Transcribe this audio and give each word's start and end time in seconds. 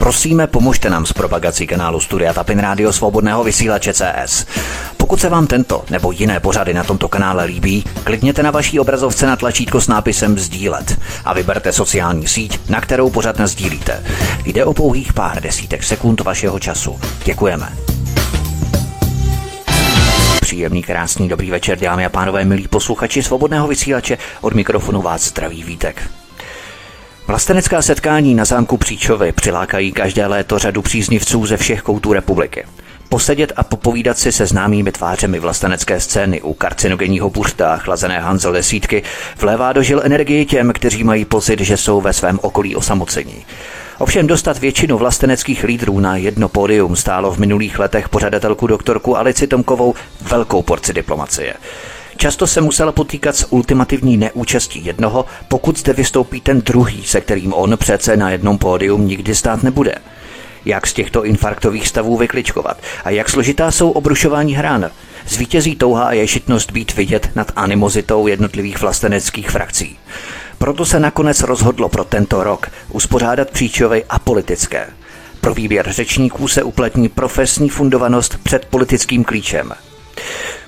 Prosíme, 0.00 0.46
pomožte 0.46 0.90
nám 0.90 1.06
s 1.06 1.12
propagací 1.12 1.66
kanálu 1.66 2.00
Studia 2.00 2.32
Tapin 2.32 2.58
Rádio 2.58 2.92
Svobodného 2.92 3.44
vysílače 3.44 3.92
CS. 3.94 4.46
Pokud 4.96 5.20
se 5.20 5.28
vám 5.28 5.46
tento 5.46 5.84
nebo 5.90 6.12
jiné 6.12 6.40
pořady 6.40 6.74
na 6.74 6.84
tomto 6.84 7.08
kanále 7.08 7.44
líbí, 7.44 7.84
klikněte 8.04 8.42
na 8.42 8.50
vaší 8.50 8.80
obrazovce 8.80 9.26
na 9.26 9.36
tlačítko 9.36 9.80
s 9.80 9.88
nápisem 9.88 10.38
Sdílet 10.38 11.00
a 11.24 11.34
vyberte 11.34 11.72
sociální 11.72 12.28
síť, 12.28 12.60
na 12.68 12.80
kterou 12.80 13.10
pořad 13.10 13.40
sdílíte. 13.40 14.04
Jde 14.44 14.64
o 14.64 14.74
pouhých 14.74 15.12
pár 15.12 15.42
desítek 15.42 15.82
sekund 15.82 16.20
vašeho 16.20 16.58
času. 16.58 17.00
Děkujeme. 17.24 17.72
Příjemný, 20.40 20.82
krásný, 20.82 21.28
dobrý 21.28 21.50
večer, 21.50 21.78
dámy 21.78 22.06
a 22.06 22.08
pánové, 22.08 22.44
milí 22.44 22.68
posluchači 22.68 23.22
svobodného 23.22 23.68
vysílače. 23.68 24.18
Od 24.40 24.54
mikrofonu 24.54 25.02
vás 25.02 25.22
zdraví 25.22 25.62
Vítek. 25.62 26.19
Vlastenecká 27.30 27.82
setkání 27.82 28.34
na 28.34 28.44
zámku 28.44 28.76
Příčovy 28.76 29.32
přilákají 29.32 29.92
každé 29.92 30.26
léto 30.26 30.58
řadu 30.58 30.82
příznivců 30.82 31.46
ze 31.46 31.56
všech 31.56 31.82
koutů 31.82 32.12
republiky. 32.12 32.64
Posedět 33.08 33.52
a 33.56 33.64
popovídat 33.64 34.18
si 34.18 34.32
se 34.32 34.46
známými 34.46 34.92
tvářemi 34.92 35.38
vlastenecké 35.38 36.00
scény 36.00 36.40
u 36.40 36.54
karcinogenního 36.54 37.30
buřta 37.30 37.76
chlazené 37.76 38.20
Hanzel 38.20 38.52
desítky 38.52 39.02
vlévá 39.40 39.72
do 39.72 39.82
žil 39.82 40.00
energii 40.04 40.46
těm, 40.46 40.72
kteří 40.72 41.04
mají 41.04 41.24
pocit, 41.24 41.60
že 41.60 41.76
jsou 41.76 42.00
ve 42.00 42.12
svém 42.12 42.38
okolí 42.42 42.76
osamocení. 42.76 43.44
Ovšem 43.98 44.26
dostat 44.26 44.58
většinu 44.58 44.98
vlasteneckých 44.98 45.64
lídrů 45.64 46.00
na 46.00 46.16
jedno 46.16 46.48
pódium 46.48 46.96
stálo 46.96 47.32
v 47.32 47.38
minulých 47.38 47.78
letech 47.78 48.08
pořadatelku 48.08 48.66
doktorku 48.66 49.16
Alici 49.16 49.46
Tomkovou 49.46 49.94
velkou 50.22 50.62
porci 50.62 50.92
diplomacie. 50.92 51.54
Často 52.20 52.46
se 52.46 52.60
musel 52.60 52.92
potýkat 52.92 53.36
s 53.36 53.52
ultimativní 53.52 54.16
neúčastí 54.16 54.84
jednoho, 54.84 55.24
pokud 55.48 55.78
zde 55.78 55.92
vystoupí 55.92 56.40
ten 56.40 56.60
druhý, 56.60 57.04
se 57.04 57.20
kterým 57.20 57.52
on 57.52 57.76
přece 57.76 58.16
na 58.16 58.30
jednom 58.30 58.58
pódium 58.58 59.06
nikdy 59.06 59.34
stát 59.34 59.62
nebude. 59.62 59.94
Jak 60.64 60.86
z 60.86 60.92
těchto 60.92 61.24
infarktových 61.24 61.88
stavů 61.88 62.16
vykličkovat 62.16 62.82
a 63.04 63.10
jak 63.10 63.28
složitá 63.30 63.70
jsou 63.70 63.90
obrušování 63.90 64.54
hrán. 64.54 64.90
Zvítězí 65.28 65.76
touha 65.76 66.04
a 66.04 66.12
ješitnost 66.12 66.72
být 66.72 66.96
vidět 66.96 67.30
nad 67.34 67.52
animozitou 67.56 68.26
jednotlivých 68.26 68.80
vlasteneckých 68.80 69.50
frakcí. 69.50 69.98
Proto 70.58 70.86
se 70.86 71.00
nakonec 71.00 71.40
rozhodlo 71.40 71.88
pro 71.88 72.04
tento 72.04 72.44
rok 72.44 72.70
uspořádat 72.92 73.50
příčovy 73.50 74.04
a 74.10 74.18
politické. 74.18 74.86
Pro 75.40 75.54
výběr 75.54 75.92
řečníků 75.92 76.48
se 76.48 76.62
uplatní 76.62 77.08
profesní 77.08 77.68
fundovanost 77.68 78.38
před 78.42 78.64
politickým 78.64 79.24
klíčem. 79.24 79.72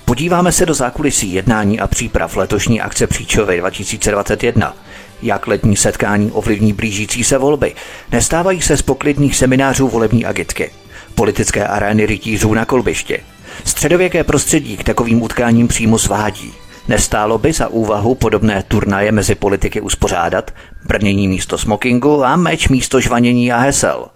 Podíváme 0.05 0.51
se 0.51 0.65
do 0.65 0.73
zákulisí 0.73 1.33
jednání 1.33 1.79
a 1.79 1.87
příprav 1.87 2.37
letošní 2.37 2.81
akce 2.81 3.07
Příčovy 3.07 3.59
2021. 3.59 4.75
Jak 5.21 5.47
letní 5.47 5.75
setkání 5.75 6.31
ovlivní 6.31 6.73
blížící 6.73 7.23
se 7.23 7.37
volby? 7.37 7.75
Nestávají 8.11 8.61
se 8.61 8.77
z 8.77 8.81
poklidných 8.81 9.35
seminářů 9.35 9.87
volební 9.87 10.25
agitky. 10.25 10.71
Politické 11.15 11.67
arény 11.67 12.05
rytířů 12.05 12.53
na 12.53 12.65
kolbiště. 12.65 13.19
Středověké 13.65 14.23
prostředí 14.23 14.77
k 14.77 14.83
takovým 14.83 15.21
utkáním 15.21 15.67
přímo 15.67 15.99
svádí. 15.99 16.53
Nestálo 16.87 17.37
by 17.37 17.53
za 17.53 17.67
úvahu 17.67 18.15
podobné 18.15 18.63
turnaje 18.67 19.11
mezi 19.11 19.35
politiky 19.35 19.81
uspořádat, 19.81 20.51
brnění 20.85 21.27
místo 21.27 21.57
smokingu 21.57 22.23
a 22.23 22.35
meč 22.35 22.67
místo 22.67 22.99
žvanění 23.01 23.51
a 23.51 23.57
hesel. 23.57 24.07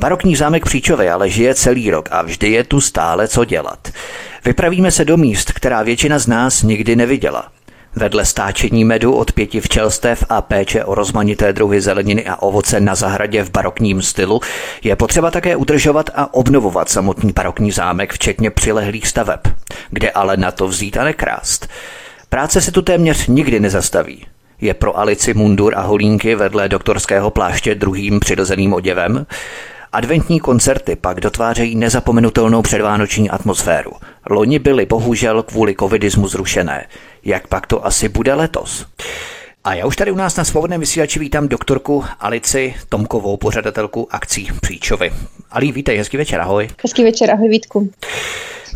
Barokní 0.00 0.36
zámek 0.36 0.64
Příčovy 0.64 1.10
ale 1.10 1.30
žije 1.30 1.54
celý 1.54 1.90
rok 1.90 2.08
a 2.12 2.22
vždy 2.22 2.50
je 2.50 2.64
tu 2.64 2.80
stále 2.80 3.28
co 3.28 3.44
dělat. 3.44 3.88
Vypravíme 4.44 4.90
se 4.90 5.04
do 5.04 5.16
míst, 5.16 5.52
která 5.52 5.82
většina 5.82 6.18
z 6.18 6.26
nás 6.26 6.62
nikdy 6.62 6.96
neviděla. 6.96 7.48
Vedle 7.96 8.24
stáčení 8.24 8.84
medu 8.84 9.14
od 9.14 9.32
pěti 9.32 9.60
včelstev 9.60 10.24
a 10.28 10.42
péče 10.42 10.84
o 10.84 10.94
rozmanité 10.94 11.52
druhy 11.52 11.80
zeleniny 11.80 12.26
a 12.26 12.36
ovoce 12.36 12.80
na 12.80 12.94
zahradě 12.94 13.42
v 13.42 13.50
barokním 13.50 14.02
stylu 14.02 14.40
je 14.84 14.96
potřeba 14.96 15.30
také 15.30 15.56
udržovat 15.56 16.10
a 16.14 16.34
obnovovat 16.34 16.88
samotný 16.88 17.32
barokní 17.32 17.70
zámek, 17.70 18.12
včetně 18.12 18.50
přilehlých 18.50 19.08
staveb. 19.08 19.40
Kde 19.90 20.10
ale 20.10 20.36
na 20.36 20.50
to 20.50 20.68
vzít 20.68 20.96
a 20.96 21.04
nekrást? 21.04 21.68
Práce 22.28 22.60
se 22.60 22.72
tu 22.72 22.82
téměř 22.82 23.26
nikdy 23.26 23.60
nezastaví. 23.60 24.26
Je 24.60 24.74
pro 24.74 24.98
Alici 24.98 25.34
mundur 25.34 25.74
a 25.76 25.80
holínky 25.80 26.34
vedle 26.34 26.68
doktorského 26.68 27.30
pláště 27.30 27.74
druhým 27.74 28.20
přirozeným 28.20 28.72
oděvem? 28.72 29.26
Adventní 29.96 30.40
koncerty 30.40 30.96
pak 30.96 31.20
dotvářejí 31.20 31.74
nezapomenutelnou 31.74 32.62
předvánoční 32.62 33.30
atmosféru. 33.30 33.92
Loni 34.30 34.58
byly 34.58 34.86
bohužel 34.86 35.42
kvůli 35.42 35.74
covidismu 35.80 36.28
zrušené. 36.28 36.86
Jak 37.24 37.46
pak 37.46 37.66
to 37.66 37.86
asi 37.86 38.08
bude 38.08 38.34
letos? 38.34 38.86
A 39.64 39.74
já 39.74 39.86
už 39.86 39.96
tady 39.96 40.10
u 40.10 40.16
nás 40.16 40.36
na 40.36 40.44
svobodném 40.44 40.80
vysílači 40.80 41.18
vítám 41.18 41.48
doktorku 41.48 42.04
Alici 42.20 42.74
Tomkovou, 42.88 43.36
pořadatelku 43.36 44.08
akcí 44.10 44.48
Příčovy. 44.60 45.12
Ali, 45.50 45.72
vítej, 45.72 45.98
hezký 45.98 46.16
večer, 46.16 46.40
ahoj. 46.40 46.68
Hezký 46.82 47.04
večer, 47.04 47.30
ahoj 47.30 47.48
Vítku. 47.48 47.90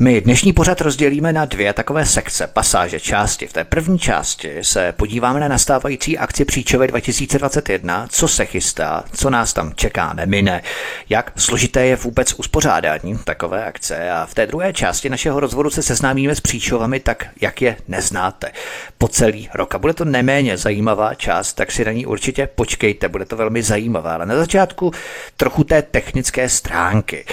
My 0.02 0.20
dnešní 0.20 0.52
pořad 0.52 0.80
rozdělíme 0.80 1.32
na 1.32 1.44
dvě 1.44 1.72
takové 1.72 2.06
sekce, 2.06 2.46
pasáže, 2.46 3.00
části. 3.00 3.46
V 3.46 3.52
té 3.52 3.64
první 3.64 3.98
části 3.98 4.58
se 4.62 4.92
podíváme 4.92 5.40
na 5.40 5.48
nastávající 5.48 6.18
akci 6.18 6.44
Příčové 6.44 6.86
2021, 6.86 8.06
co 8.10 8.28
se 8.28 8.46
chystá, 8.46 9.04
co 9.12 9.30
nás 9.30 9.52
tam 9.52 9.72
čeká, 9.74 10.12
nemine, 10.12 10.62
jak 11.08 11.32
složité 11.36 11.86
je 11.86 11.96
vůbec 11.96 12.34
uspořádání 12.34 13.18
takové 13.24 13.64
akce. 13.64 14.10
A 14.10 14.26
v 14.26 14.34
té 14.34 14.46
druhé 14.46 14.72
části 14.72 15.10
našeho 15.10 15.40
rozvodu 15.40 15.70
se 15.70 15.82
seznámíme 15.82 16.34
s 16.34 16.40
Příčovami 16.40 17.00
tak, 17.00 17.26
jak 17.40 17.62
je 17.62 17.76
neznáte 17.88 18.52
po 18.98 19.08
celý 19.08 19.48
rok. 19.54 19.74
A 19.74 19.78
bude 19.78 19.94
to 19.94 20.04
neméně 20.04 20.56
zajímavá 20.56 21.14
část, 21.14 21.52
tak 21.52 21.72
si 21.72 21.84
na 21.84 21.92
ní 21.92 22.06
určitě 22.06 22.48
počkejte, 22.54 23.08
bude 23.08 23.24
to 23.24 23.36
velmi 23.36 23.62
zajímavé. 23.62 24.10
Ale 24.10 24.26
na 24.26 24.36
začátku 24.36 24.92
trochu 25.36 25.64
té 25.64 25.82
technické 25.82 26.48
stránky. 26.48 27.24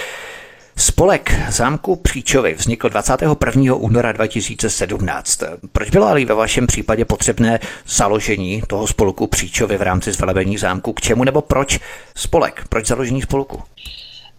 Spolek 0.78 1.34
zámku 1.48 1.96
Příčovy 1.96 2.54
vznikl 2.54 2.88
21. 2.88 3.74
února 3.74 4.12
2017. 4.12 5.42
Proč 5.72 5.90
bylo 5.90 6.06
ale 6.06 6.24
ve 6.24 6.34
vašem 6.34 6.66
případě 6.66 7.04
potřebné 7.04 7.60
založení 7.86 8.62
toho 8.66 8.86
spolku 8.86 9.26
Příčovy 9.26 9.76
v 9.76 9.82
rámci 9.82 10.12
zvelebení 10.12 10.58
zámku? 10.58 10.92
K 10.92 11.00
čemu 11.00 11.24
nebo 11.24 11.42
proč 11.42 11.80
spolek? 12.16 12.64
Proč 12.68 12.86
založení 12.86 13.22
spolku? 13.22 13.62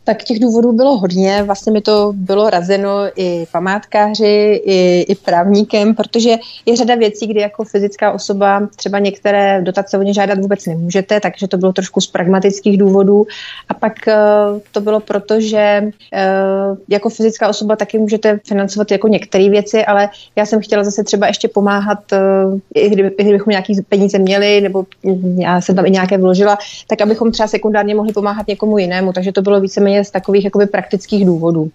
Tak 0.09 0.23
těch 0.23 0.39
důvodů 0.39 0.71
bylo 0.71 0.97
hodně. 0.97 1.43
Vlastně 1.43 1.71
mi 1.71 1.81
to 1.81 2.13
bylo 2.15 2.49
razeno 2.49 2.89
i 3.15 3.45
památkáři, 3.51 4.61
i, 4.65 5.05
i 5.09 5.15
právníkem, 5.15 5.95
protože 5.95 6.35
je 6.65 6.75
řada 6.75 6.95
věcí, 6.95 7.27
kdy 7.27 7.39
jako 7.39 7.63
fyzická 7.63 8.11
osoba 8.11 8.67
třeba 8.75 8.99
některé 8.99 9.61
dotace 9.61 9.97
o 9.97 10.01
ně 10.01 10.13
žádat 10.13 10.39
vůbec 10.39 10.65
nemůžete, 10.65 11.19
takže 11.19 11.47
to 11.47 11.57
bylo 11.57 11.73
trošku 11.73 12.01
z 12.01 12.07
pragmatických 12.07 12.77
důvodů. 12.77 13.25
A 13.69 13.73
pak 13.73 13.93
uh, 14.07 14.59
to 14.71 14.81
bylo 14.81 14.99
proto, 14.99 15.41
že 15.41 15.81
uh, 15.83 16.77
jako 16.87 17.09
fyzická 17.09 17.49
osoba 17.49 17.75
taky 17.75 17.99
můžete 17.99 18.39
financovat 18.47 18.91
jako 18.91 19.07
některé 19.07 19.49
věci, 19.49 19.85
ale 19.85 20.09
já 20.35 20.45
jsem 20.45 20.61
chtěla 20.61 20.83
zase 20.83 21.03
třeba 21.03 21.27
ještě 21.27 21.47
pomáhat, 21.47 21.99
uh, 22.11 22.59
i, 22.73 22.89
kdyby, 22.89 23.11
i 23.17 23.23
kdybychom 23.23 23.51
nějaký 23.51 23.81
peníze 23.89 24.19
měli, 24.19 24.61
nebo 24.61 24.85
já 25.37 25.61
jsem 25.61 25.75
tam 25.75 25.85
i 25.85 25.91
nějaké 25.91 26.17
vložila, 26.17 26.57
tak 26.87 27.01
abychom 27.01 27.31
třeba 27.31 27.47
sekundárně 27.47 27.95
mohli 27.95 28.13
pomáhat 28.13 28.47
někomu 28.47 28.77
jinému. 28.77 29.13
Takže 29.13 29.31
to 29.31 29.41
bylo 29.41 29.61
víceméně 29.61 29.98
z 30.03 30.11
takových 30.11 30.45
jakoby 30.45 30.65
praktických 30.65 31.25
důvodů. 31.25 31.71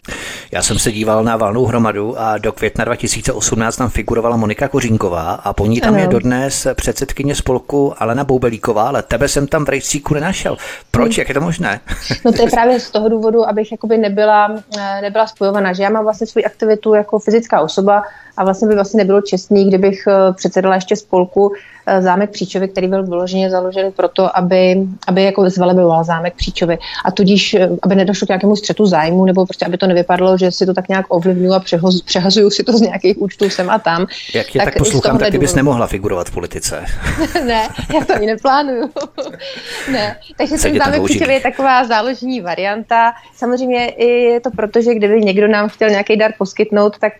Já 0.52 0.62
jsem 0.62 0.78
se 0.78 0.92
díval 0.92 1.24
na 1.24 1.36
valnou 1.36 1.64
hromadu 1.64 2.20
a 2.20 2.38
do 2.38 2.52
května 2.52 2.84
2018 2.84 3.76
tam 3.76 3.90
figurovala 3.90 4.36
Monika 4.36 4.68
Kořínková 4.68 5.32
a 5.32 5.52
po 5.52 5.66
ní 5.66 5.80
tam 5.80 5.94
ano. 5.94 6.02
je 6.02 6.08
dodnes 6.08 6.66
předsedkyně 6.74 7.34
spolku 7.34 7.94
Alena 8.02 8.24
Boubelíková, 8.24 8.88
ale 8.88 9.02
tebe 9.02 9.28
jsem 9.28 9.46
tam 9.46 9.64
v 9.64 9.68
rejstříku 9.68 10.14
nenašel. 10.14 10.56
Proč? 10.90 11.10
Hmm. 11.10 11.18
Jak 11.18 11.28
je 11.28 11.34
to 11.34 11.40
možné? 11.40 11.80
No 12.24 12.32
to 12.32 12.42
je 12.42 12.50
právě 12.50 12.80
z 12.80 12.90
toho 12.90 13.08
důvodu, 13.08 13.48
abych 13.48 13.72
jakoby 13.72 13.98
nebyla, 13.98 14.54
eh, 14.78 15.00
nebyla 15.02 15.26
spojovaná, 15.26 15.72
že 15.72 15.82
já 15.82 15.90
mám 15.90 16.04
vlastně 16.04 16.26
svou 16.26 16.42
aktivitu 16.46 16.94
jako 16.94 17.18
fyzická 17.18 17.60
osoba, 17.60 18.02
a 18.36 18.44
vlastně 18.44 18.68
by 18.68 18.74
vlastně 18.74 18.98
nebylo 18.98 19.20
čestný, 19.20 19.64
kdybych 19.64 20.04
eh, 20.08 20.32
předsedala 20.32 20.74
ještě 20.74 20.96
spolku 20.96 21.52
eh, 21.86 22.02
zámek 22.02 22.30
Příčovy, 22.30 22.68
který 22.68 22.88
byl 22.88 23.06
vyloženě 23.06 23.50
založen 23.50 23.92
proto, 23.92 24.38
aby, 24.38 24.76
aby 25.06 25.22
jako 25.22 25.50
zveleboval 25.50 26.04
zámek 26.04 26.34
Příčovy. 26.34 26.78
A 27.04 27.10
tudíž, 27.10 27.54
eh, 27.54 27.69
aby 27.82 27.94
nedošlo 27.94 28.26
k 28.26 28.28
nějakému 28.28 28.56
střetu 28.56 28.86
zájmu, 28.86 29.25
nebo 29.25 29.46
prostě, 29.46 29.66
aby 29.66 29.78
to 29.78 29.86
nevypadalo, 29.86 30.38
že 30.38 30.50
si 30.50 30.66
to 30.66 30.75
tak 30.75 30.88
nějak 30.88 31.06
ovlivňuji 31.08 31.52
a 31.52 31.60
přehoz, 31.60 32.02
přehazuju 32.06 32.50
si 32.50 32.62
to 32.62 32.72
z 32.72 32.81
nějakých 32.81 33.22
účtů 33.22 33.50
sem 33.50 33.70
a 33.70 33.78
tam. 33.78 34.06
Jak 34.34 34.46
tě 34.46 34.58
tak, 34.58 34.64
tak 34.66 34.78
poslouchám, 34.78 35.19
tak 35.19 35.30
ty 35.30 35.38
bys 35.38 35.54
nemohla 35.54 35.87
figurovat 35.87 36.28
v 36.28 36.34
politice. 36.34 36.84
ne, 37.46 37.69
já 37.94 38.04
to 38.04 38.14
ani 38.14 38.26
neplánuju. 38.26 38.90
ne, 39.92 40.16
takže 40.37 40.54
ten 40.62 40.78
zámek 40.78 41.02
Příčovy 41.04 41.34
je 41.34 41.40
taková 41.40 41.84
záložní 41.84 42.40
varianta. 42.40 43.12
Samozřejmě 43.37 43.88
i 43.88 44.06
je 44.06 44.40
to 44.40 44.50
proto, 44.50 44.80
že 44.82 44.94
kdyby 44.94 45.20
někdo 45.20 45.48
nám 45.48 45.69
chtěl 45.69 45.90
nějaký 45.90 46.16
dar 46.16 46.32
poskytnout, 46.38 46.98
tak 46.98 47.12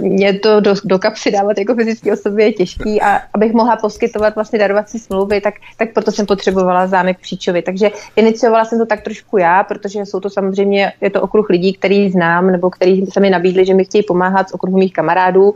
mě 0.00 0.38
to 0.38 0.45
to 0.46 0.60
do, 0.60 0.74
do 0.84 0.98
kapsy 0.98 1.30
dávat 1.30 1.58
jako 1.58 1.74
fyzické 1.74 2.12
osobě 2.12 2.46
je 2.46 2.52
těžký 2.52 3.02
a 3.02 3.20
abych 3.34 3.52
mohla 3.52 3.76
poskytovat 3.76 4.34
vlastně 4.34 4.58
darovací 4.58 4.98
smlouvy, 4.98 5.40
tak, 5.40 5.54
tak 5.76 5.92
proto 5.92 6.12
jsem 6.12 6.26
potřebovala 6.26 6.86
zámek 6.86 7.20
Příčovi. 7.20 7.62
Takže 7.62 7.90
iniciovala 8.16 8.64
jsem 8.64 8.78
to 8.78 8.86
tak 8.86 9.00
trošku 9.00 9.38
já, 9.38 9.64
protože 9.64 10.00
jsou 10.00 10.20
to 10.20 10.30
samozřejmě, 10.30 10.92
je 11.00 11.10
to 11.10 11.22
okruh 11.22 11.48
lidí, 11.48 11.72
který 11.72 12.10
znám 12.10 12.52
nebo 12.52 12.70
který 12.70 13.06
se 13.06 13.20
mi 13.20 13.30
nabídli, 13.30 13.66
že 13.66 13.74
mi 13.74 13.84
chtějí 13.84 14.04
pomáhat 14.04 14.48
z 14.48 14.52
okruhu 14.52 14.78
mých 14.78 14.92
kamarádů. 14.92 15.54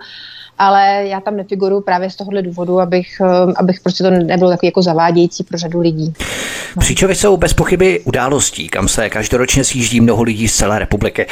Ale 0.61 1.07
já 1.07 1.21
tam 1.21 1.37
nefiguruju 1.37 1.81
právě 1.81 2.11
z 2.11 2.17
tohohle 2.17 2.43
důvodu, 2.43 2.81
abych, 2.81 3.21
eh, 3.21 3.53
abych 3.57 3.81
prostě 3.81 4.05
to 4.05 4.11
nebylo 4.11 4.51
takový 4.51 4.67
jako 4.67 4.83
zavádějící 4.83 5.45
pro 5.45 5.59
řadu 5.59 5.81
lidí. 5.81 6.15
No. 6.77 6.81
Příčovy 6.81 7.15
jsou 7.15 7.37
bez 7.37 7.53
pochyby 7.53 8.01
událostí, 8.01 8.69
kam 8.69 8.89
se 8.89 9.11
každoročně 9.11 9.65
sjíždí 9.65 10.01
mnoho 10.01 10.23
lidí 10.23 10.49
z 10.49 10.57
celé 10.57 10.79
republiky. 10.79 11.27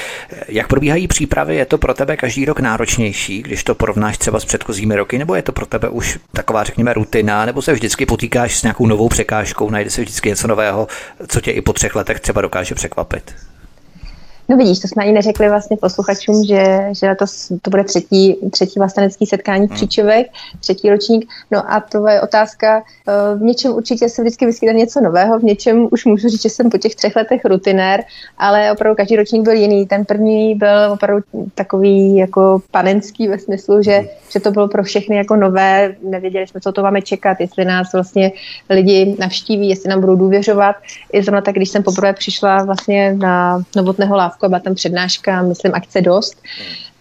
Jak 0.49 0.69
probíhají 0.69 1.09
přípravy? 1.09 1.57
Je 1.57 1.67
to 1.67 1.79
pro 1.79 1.95
tebe 1.95 2.17
každý 2.17 2.45
rok 2.45 2.61
náročnější, 2.61 3.43
když 3.43 3.65
to 3.65 3.75
porovnáš 3.75 4.19
třeba 4.19 4.41
s 4.41 4.45
předchozími 4.45 4.97
roky, 4.97 5.19
nebo 5.19 5.35
je 5.35 5.43
to 5.43 5.53
pro 5.53 5.67
tebe 5.67 5.89
už 5.89 6.19
taková, 6.33 6.65
řekněme, 6.65 6.93
rutina, 6.93 7.45
nebo 7.45 7.63
se 7.63 7.73
vždycky 7.73 8.07
potýkáš 8.07 8.59
s 8.59 8.63
nějakou 8.63 8.87
novou 8.87 9.09
překážkou, 9.09 9.71
najde 9.71 9.91
se 9.91 10.01
vždycky 10.01 10.29
něco 10.29 10.49
nového, 10.49 10.87
co 11.29 11.41
tě 11.41 11.51
i 11.51 11.61
po 11.61 11.73
třech 11.73 11.95
letech 11.95 12.21
třeba 12.21 12.41
dokáže 12.41 12.75
překvapit? 12.75 13.48
No 14.51 14.57
vidíš, 14.57 14.79
to 14.79 14.89
jsme 14.89 15.03
ani 15.03 15.13
neřekli 15.13 15.49
vlastně 15.49 15.77
posluchačům, 15.77 16.45
že, 16.45 16.89
že 17.01 17.09
letos 17.09 17.53
to 17.63 17.71
bude 17.71 17.85
třetí, 17.85 18.37
třetí 18.51 18.79
vlastenecký 18.79 19.27
setkání 19.27 19.67
v 19.67 19.71
hmm. 19.71 19.77
Příčovek, 19.77 20.27
třetí 20.61 20.91
ročník. 20.91 21.31
No 21.51 21.73
a 21.73 21.81
to 21.81 22.09
je 22.09 22.21
otázka, 22.21 22.83
eh, 23.09 23.37
v 23.37 23.43
něčem 23.43 23.73
určitě 23.73 24.09
se 24.09 24.23
vždycky 24.23 24.47
vyskytne 24.47 24.73
něco 24.73 25.01
nového, 25.01 25.39
v 25.39 25.43
něčem 25.43 25.89
už 25.91 26.05
můžu 26.05 26.29
říct, 26.29 26.43
že 26.43 26.51
jsem 26.51 26.71
po 26.71 26.79
těch 26.79 26.95
třech 26.95 27.17
letech 27.17 27.45
rutinér, 27.45 28.05
ale 28.39 28.73
opravdu 28.73 28.97
každý 28.97 29.17
ročník 29.17 29.43
byl 29.43 29.53
jiný. 29.53 29.87
Ten 29.87 30.05
první 30.05 30.55
byl 30.55 30.93
opravdu 30.93 31.25
takový 31.55 32.17
jako 32.17 32.63
panenský 32.71 33.29
ve 33.29 33.39
smyslu, 33.39 33.83
že, 33.83 33.97
hmm. 33.97 34.09
že 34.31 34.41
to 34.41 34.51
bylo 34.51 34.69
pro 34.69 34.83
všechny 34.83 35.17
jako 35.17 35.37
nové, 35.37 35.95
nevěděli 36.03 36.47
jsme, 36.47 36.61
co 36.61 36.73
to 36.73 36.83
máme 36.83 37.03
čekat, 37.03 37.41
jestli 37.41 37.65
nás 37.65 37.93
vlastně 37.93 38.33
lidi 38.71 39.17
navštíví, 39.19 39.69
jestli 39.69 39.91
nám 39.91 40.01
budou 40.01 40.17
důvěřovat. 40.17 40.77
I 41.13 41.23
zrovna 41.23 41.41
tak, 41.41 41.55
když 41.55 41.69
jsem 41.69 41.83
poprvé 41.83 42.13
přišla 42.13 42.65
vlastně 42.65 43.15
na 43.15 43.63
novotného 43.77 44.17
lávku, 44.39 44.47
a 44.47 44.49
byla 44.49 44.61
tam 44.61 44.75
přednáška, 44.75 45.43
myslím, 45.43 45.75
akce 45.75 46.01
dost. 46.01 46.37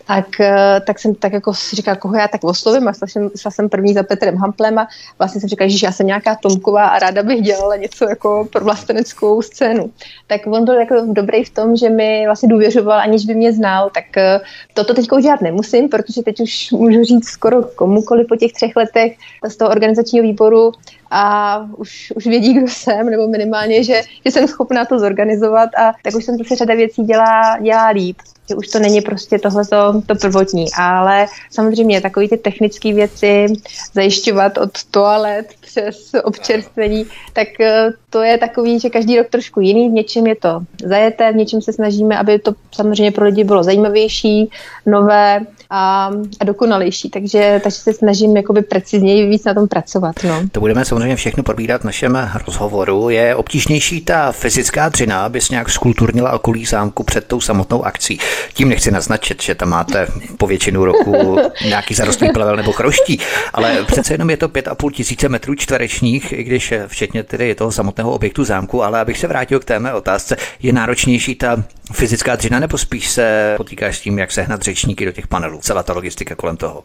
Tak, 0.08 0.40
eh, 0.40 0.82
tak 0.88 1.00
jsem 1.00 1.16
tak 1.16 1.34
jako 1.34 1.54
si 1.54 1.76
říkala, 1.76 1.98
koho 1.98 2.16
já 2.16 2.28
tak 2.28 2.44
oslovím 2.44 2.88
a 2.88 2.94
jsem, 2.94 3.30
šla 3.36 3.52
jsem 3.52 3.70
první 3.70 3.94
za 3.94 4.04
Petrem 4.04 4.38
Hamplem 4.38 4.80
a 4.80 4.88
vlastně 5.20 5.42
jsem 5.42 5.50
říkala, 5.50 5.70
že 5.70 5.86
já 5.86 5.92
jsem 5.92 6.08
nějaká 6.08 6.36
Tomková 6.36 6.88
a 6.88 7.00
ráda 7.00 7.24
bych 7.24 7.42
dělala 7.42 7.76
něco 7.76 8.10
jako 8.10 8.48
pro 8.52 8.64
vlasteneckou 8.64 9.42
scénu. 9.42 9.92
Tak 10.28 10.48
on 10.48 10.66
byl 10.66 10.80
jako 10.80 10.96
dobrý 11.12 11.44
v 11.44 11.50
tom, 11.50 11.76
že 11.76 11.90
mi 11.90 12.24
vlastně 12.26 12.50
důvěřoval, 12.50 13.00
aniž 13.00 13.26
by 13.26 13.36
mě 13.36 13.54
znal, 13.54 13.90
tak 13.94 14.18
eh, 14.18 14.40
toto 14.74 14.94
teď 14.94 15.12
udělat 15.12 15.42
nemusím, 15.42 15.90
protože 15.90 16.24
teď 16.24 16.40
už 16.40 16.72
můžu 16.72 17.04
říct 17.04 17.28
skoro 17.28 17.64
komukoliv 17.76 18.28
po 18.28 18.36
těch 18.36 18.54
třech 18.54 18.76
letech 18.76 19.18
z 19.48 19.56
toho 19.58 19.72
organizačního 19.72 20.24
výboru, 20.24 20.72
a 21.12 21.60
už, 21.78 22.14
už 22.16 22.28
vědí, 22.28 22.54
kdo 22.54 22.68
jsem, 22.68 23.10
nebo 23.10 23.28
minimálně, 23.28 23.84
že, 23.84 24.02
že 24.26 24.32
jsem 24.32 24.48
schopná 24.48 24.86
to 24.86 25.00
zorganizovat 25.00 25.70
a 25.78 25.94
tak 26.04 26.16
už 26.16 26.26
jsem 26.26 26.38
zase 26.38 26.56
řada 26.56 26.74
věcí 26.74 27.04
dělá, 27.04 27.60
dělá 27.60 27.88
líp 27.88 28.18
že 28.50 28.56
už 28.56 28.68
to 28.68 28.80
není 28.80 29.02
prostě 29.02 29.40
tohle 29.40 29.66
to 30.06 30.16
prvotní, 30.22 30.66
ale 30.78 31.26
samozřejmě 31.52 32.02
takové 32.02 32.28
ty 32.28 32.38
technické 32.38 32.94
věci, 32.94 33.46
zajišťovat 33.94 34.58
od 34.58 34.84
toalet 34.92 35.48
přes 35.62 36.12
občerstvení, 36.24 37.06
tak 37.34 37.48
eh, 37.60 37.90
to 38.10 38.22
je 38.22 38.38
takový, 38.38 38.80
že 38.80 38.90
každý 38.90 39.18
rok 39.18 39.28
trošku 39.30 39.60
jiný, 39.60 39.90
v 39.90 39.94
něčem 39.94 40.28
je 40.28 40.36
to 40.36 40.60
zajeté, 40.84 41.32
v 41.32 41.36
něčem 41.36 41.62
se 41.62 41.74
snažíme, 41.74 42.18
aby 42.18 42.40
to 42.40 42.54
samozřejmě 42.72 43.12
pro 43.12 43.26
lidi 43.26 43.44
bylo 43.44 43.64
zajímavější, 43.64 44.50
nové, 44.88 45.40
a, 45.70 46.12
a 46.40 46.44
dokonalejší. 46.44 47.10
Takže, 47.10 47.60
takže 47.64 47.78
se 47.78 47.94
snažím 47.94 48.38
jakoby 48.38 48.62
precizněji 48.62 49.30
víc 49.30 49.44
na 49.44 49.54
tom 49.54 49.68
pracovat. 49.68 50.16
No. 50.24 50.42
To 50.52 50.60
budeme 50.60 50.86
samozřejmě 50.86 51.16
všechno 51.16 51.44
probírat 51.44 51.82
v 51.82 51.86
našem 51.86 52.30
rozhovoru. 52.48 53.10
Je 53.10 53.36
obtížnější 53.36 54.02
ta 54.02 54.32
fyzická 54.32 54.90
dřina, 54.90 55.26
aby 55.26 55.42
se 55.42 55.54
nějak 55.54 55.70
skulturnila 55.70 56.32
okolí 56.32 56.66
zámku 56.66 57.04
před 57.04 57.26
tou 57.26 57.42
samotnou 57.42 57.86
akcí. 57.86 58.20
Tím 58.54 58.70
nechci 58.70 58.92
naznačit, 58.92 59.44
že 59.44 59.56
tam 59.56 59.70
máte 59.70 60.08
po 60.38 60.48
většinu 60.48 60.86
roku 60.86 61.38
nějaký 61.66 61.94
zarostlý 61.94 62.30
plevel 62.30 62.56
nebo 62.56 62.72
chroští, 62.72 63.20
ale 63.54 63.84
přece 63.84 64.14
jenom 64.14 64.30
je 64.30 64.38
to 64.38 64.48
5,5 64.48 64.92
tisíce 64.92 65.30
metrů 65.30 65.56
čtverečních, 65.56 66.34
i 66.34 66.44
když 66.44 66.74
včetně 66.88 67.24
tedy 67.24 67.56
toho 67.56 67.72
samotného 67.72 68.12
objektu 68.12 68.44
zámku, 68.44 68.84
ale 68.84 69.00
abych 69.00 69.18
se 69.18 69.28
vrátil 69.28 69.60
k 69.60 69.66
té 69.66 69.80
mé 69.80 69.94
otázce, 69.94 70.38
je 70.62 70.74
náročnější 70.74 71.36
ta 71.36 71.64
fyzická 71.92 72.36
dřina 72.36 72.60
nebo 72.60 72.78
spíš 72.78 73.10
se 73.10 73.54
potýkáš 73.58 73.98
s 73.98 74.02
tím, 74.02 74.20
jak 74.20 74.32
sehnat 74.32 74.64
řečníky 74.78 75.06
do 75.06 75.12
těch 75.12 75.28
panelů? 75.28 75.60
celá 75.62 75.84
ta 75.84 75.94
logistika 75.94 76.36
kolem 76.36 76.58
toho? 76.58 76.84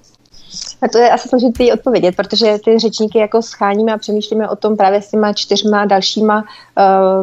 A 0.82 0.88
to 0.88 0.98
je 0.98 1.10
asi 1.10 1.28
složitý 1.28 1.72
odpovědět, 1.72 2.16
protože 2.16 2.58
ty 2.64 2.78
řečníky 2.78 3.18
jako 3.18 3.42
scháníme 3.42 3.92
a 3.92 3.98
přemýšlíme 3.98 4.48
o 4.48 4.56
tom 4.56 4.76
právě 4.76 5.02
s 5.02 5.10
těma 5.10 5.32
čtyřma 5.32 5.84
dalšíma 5.84 6.44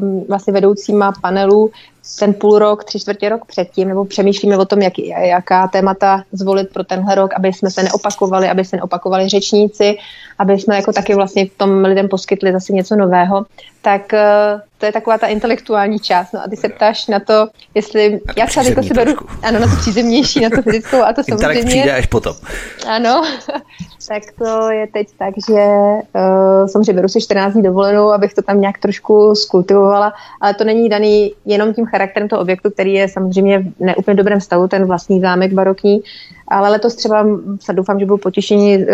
um, 0.01 0.25
vlastně 0.27 0.53
vedoucíma 0.53 1.11
panelů 1.21 1.71
ten 2.19 2.33
půl 2.33 2.59
rok, 2.59 2.83
tři 2.83 2.99
čtvrtě 2.99 3.29
rok 3.29 3.45
předtím, 3.45 3.87
nebo 3.87 4.05
přemýšlíme 4.05 4.57
o 4.57 4.65
tom, 4.65 4.81
jak, 4.81 4.93
jaká 4.99 5.67
témata 5.67 6.23
zvolit 6.31 6.69
pro 6.73 6.83
tenhle 6.83 7.15
rok, 7.15 7.33
aby 7.33 7.53
jsme 7.53 7.71
se 7.71 7.83
neopakovali, 7.83 8.49
aby 8.49 8.65
se 8.65 8.75
neopakovali 8.75 9.29
řečníci, 9.29 9.97
aby 10.39 10.59
jsme 10.59 10.75
jako 10.75 10.93
taky 10.93 11.15
vlastně 11.15 11.45
v 11.45 11.57
tom 11.57 11.83
lidem 11.85 12.07
poskytli 12.07 12.51
zase 12.51 12.73
něco 12.73 12.95
nového, 12.95 13.45
tak 13.81 14.13
eh, 14.13 14.61
to 14.77 14.85
je 14.85 14.91
taková 14.91 15.17
ta 15.17 15.27
intelektuální 15.27 15.99
část. 15.99 16.33
No 16.33 16.39
a 16.43 16.47
ty 16.47 16.55
se 16.55 16.69
ptáš 16.69 17.07
na 17.07 17.19
to, 17.19 17.47
jestli 17.75 18.19
já 18.37 18.45
třeba 18.45 18.65
jako 18.65 18.83
si 18.83 18.93
beru, 18.93 19.11
ano, 19.43 19.59
na 19.59 19.67
to 19.67 19.75
přízemnější, 19.75 20.39
na 20.39 20.49
to 20.49 20.61
fyzickou 20.61 20.97
a 20.97 21.13
to 21.13 21.21
Intelekt 21.27 21.41
samozřejmě. 21.41 21.65
přijde 21.65 21.93
až 21.93 22.05
potom. 22.05 22.35
Ano, 22.87 23.23
tak 24.07 24.23
to 24.37 24.71
je 24.71 24.87
teď 24.87 25.07
tak, 25.19 25.33
že 25.49 25.63
uh, 26.15 26.67
samozřejmě 26.67 26.93
beru 26.93 27.07
si 27.07 27.21
14 27.21 27.53
dní 27.53 27.63
dovolenou, 27.63 28.11
abych 28.11 28.33
to 28.33 28.41
tam 28.41 28.61
nějak 28.61 28.77
trošku 28.77 29.35
skultivovala, 29.35 30.13
ale 30.41 30.53
to 30.53 30.63
není 30.63 30.89
daný 30.89 31.33
jenom 31.45 31.73
tím 31.73 31.85
charakterem 31.85 32.29
toho 32.29 32.41
objektu, 32.41 32.69
který 32.69 32.93
je 32.93 33.07
samozřejmě 33.07 33.59
v 33.59 33.65
neúplně 33.79 34.15
dobrém 34.15 34.41
stavu, 34.41 34.67
ten 34.67 34.85
vlastní 34.85 35.21
zámek 35.21 35.53
barokní, 35.53 36.01
ale 36.49 36.69
letos 36.69 36.95
třeba 36.95 37.25
se 37.61 37.73
doufám, 37.73 37.99
že 37.99 38.05
budou 38.05 38.17
potěšení 38.17 38.77
uh, 38.77 38.85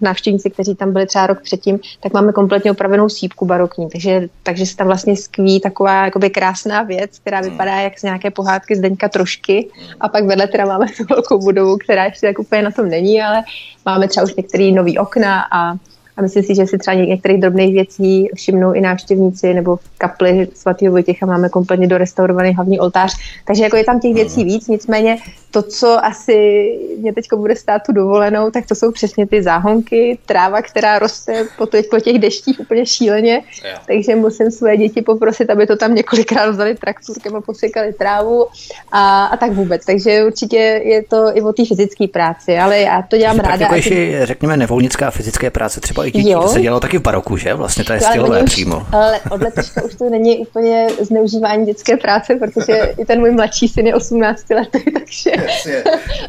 návštěvníci, 0.00 0.50
kteří 0.50 0.74
tam 0.74 0.92
byli 0.92 1.06
třeba 1.06 1.26
rok 1.26 1.40
předtím, 1.42 1.80
tak 2.00 2.12
máme 2.12 2.32
kompletně 2.32 2.70
opravenou 2.70 3.08
sípku 3.08 3.46
barokní, 3.46 3.88
takže, 3.88 4.28
takže 4.42 4.66
se 4.66 4.76
tam 4.76 4.86
vlastně 4.86 5.16
skví 5.16 5.60
taková 5.60 6.04
jakoby 6.04 6.30
krásná 6.30 6.82
věc, 6.82 7.18
která 7.18 7.40
vypadá 7.40 7.74
jak 7.80 7.98
z 7.98 8.02
nějaké 8.02 8.30
pohádky 8.30 8.76
z 8.76 8.80
Deňka 8.80 9.08
trošky. 9.08 9.68
A 10.00 10.08
pak 10.08 10.24
vedle 10.24 10.46
teda 10.46 10.66
máme 10.66 10.86
tu 10.96 11.04
velkou 11.10 11.38
budovu, 11.38 11.76
která 11.76 12.04
ještě 12.04 12.26
tak 12.26 12.38
úplně 12.38 12.62
na 12.62 12.70
tom 12.70 12.88
není, 12.88 13.22
ale 13.22 13.42
máme 13.86 14.08
třeba 14.08 14.24
už 14.24 14.34
některé 14.34 14.72
nový 14.72 14.98
okna 14.98 15.44
a 15.52 15.74
a 16.18 16.22
myslím 16.22 16.42
si, 16.42 16.54
že 16.54 16.66
si 16.66 16.78
třeba 16.78 16.94
některých 16.94 17.40
drobných 17.40 17.74
věcí 17.74 18.28
všimnou 18.34 18.72
i 18.72 18.80
návštěvníci 18.80 19.54
nebo 19.54 19.76
v 19.76 19.82
kapli 19.98 20.48
svatého 20.54 20.92
Vojtěcha 20.92 21.26
máme 21.26 21.48
kompletně 21.48 21.86
dorestaurovaný 21.86 22.54
hlavní 22.54 22.80
oltář. 22.80 23.14
Takže 23.46 23.62
jako 23.62 23.76
je 23.76 23.84
tam 23.84 24.00
těch 24.00 24.14
věcí 24.14 24.44
víc, 24.44 24.68
nicméně 24.68 25.16
to, 25.50 25.62
co 25.62 26.04
asi 26.04 26.68
mě 26.98 27.12
teď 27.12 27.24
bude 27.36 27.56
stát 27.56 27.82
tu 27.86 27.92
dovolenou, 27.92 28.50
tak 28.50 28.66
to 28.66 28.74
jsou 28.74 28.92
přesně 28.92 29.26
ty 29.26 29.42
záhonky, 29.42 30.18
tráva, 30.26 30.62
která 30.62 30.98
roste 30.98 31.44
po, 31.58 31.66
těch, 31.66 31.86
po 31.86 32.00
těch 32.00 32.18
deštích 32.18 32.60
úplně 32.60 32.86
šíleně. 32.86 33.42
Yeah. 33.64 33.82
Takže 33.86 34.16
musím 34.16 34.50
své 34.50 34.76
děti 34.76 35.02
poprosit, 35.02 35.50
aby 35.50 35.66
to 35.66 35.76
tam 35.76 35.94
několikrát 35.94 36.50
vzali 36.50 36.74
traktorkem 36.74 37.36
a 37.36 37.40
posekali 37.40 37.92
trávu 37.92 38.46
a, 38.92 39.24
a 39.26 39.36
tak 39.36 39.52
vůbec. 39.52 39.84
Takže 39.84 40.24
určitě 40.24 40.56
je 40.84 41.02
to 41.02 41.36
i 41.36 41.42
o 41.42 41.52
té 41.52 41.64
fyzické 41.64 42.08
práci, 42.08 42.58
ale 42.58 42.78
já 42.78 43.02
to 43.02 43.16
dělám 43.16 43.38
ráda. 43.38 43.62
Jako 43.64 43.74
ještě, 43.74 44.20
řekněme, 44.26 44.56
nevolnická 44.56 45.10
fyzické 45.10 45.50
práce 45.50 45.80
třeba 45.80 46.04
i 46.08 46.22
dětí, 46.22 46.32
to 46.32 46.48
se 46.48 46.60
dělalo 46.60 46.80
taky 46.80 46.98
v 46.98 47.02
baroku, 47.02 47.36
že? 47.36 47.54
Vlastně 47.54 47.84
to 47.84 47.92
je 47.92 48.00
stylové 48.00 48.44
přímo. 48.44 48.86
Ale 48.92 49.20
od 49.30 49.42
letoška 49.42 49.84
už 49.84 49.94
to 49.94 50.10
není 50.10 50.38
úplně 50.38 50.86
zneužívání 51.00 51.66
dětské 51.66 51.96
práce, 51.96 52.34
protože 52.34 52.94
i 52.98 53.04
ten 53.04 53.20
můj 53.20 53.30
mladší 53.30 53.68
syn 53.68 53.86
je 53.86 53.94
18 53.94 54.50
letý, 54.50 54.78
takže 54.92 55.30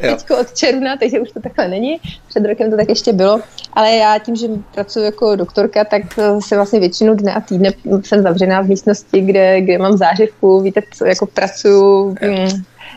teďko 0.00 0.38
od 0.38 0.54
června, 0.54 0.96
takže 0.96 1.20
už 1.20 1.30
to 1.30 1.40
takhle 1.40 1.68
není. 1.68 2.00
Před 2.28 2.46
rokem 2.46 2.70
to 2.70 2.76
tak 2.76 2.88
ještě 2.88 3.12
bylo, 3.12 3.40
ale 3.72 3.90
já 3.90 4.18
tím, 4.18 4.36
že 4.36 4.46
pracuji 4.74 5.04
jako 5.04 5.36
doktorka, 5.36 5.84
tak 5.84 6.02
se 6.46 6.56
vlastně 6.56 6.80
většinu 6.80 7.14
dne 7.14 7.34
a 7.34 7.40
týdne 7.40 7.72
jsem 8.04 8.22
zavřená 8.22 8.60
v 8.60 8.68
místnosti, 8.68 9.20
kde, 9.20 9.60
kde 9.60 9.78
mám 9.78 9.96
zářivku, 9.96 10.60
víte, 10.60 10.80
co 10.92 11.04
jako 11.04 11.26
pracuji 11.26 12.14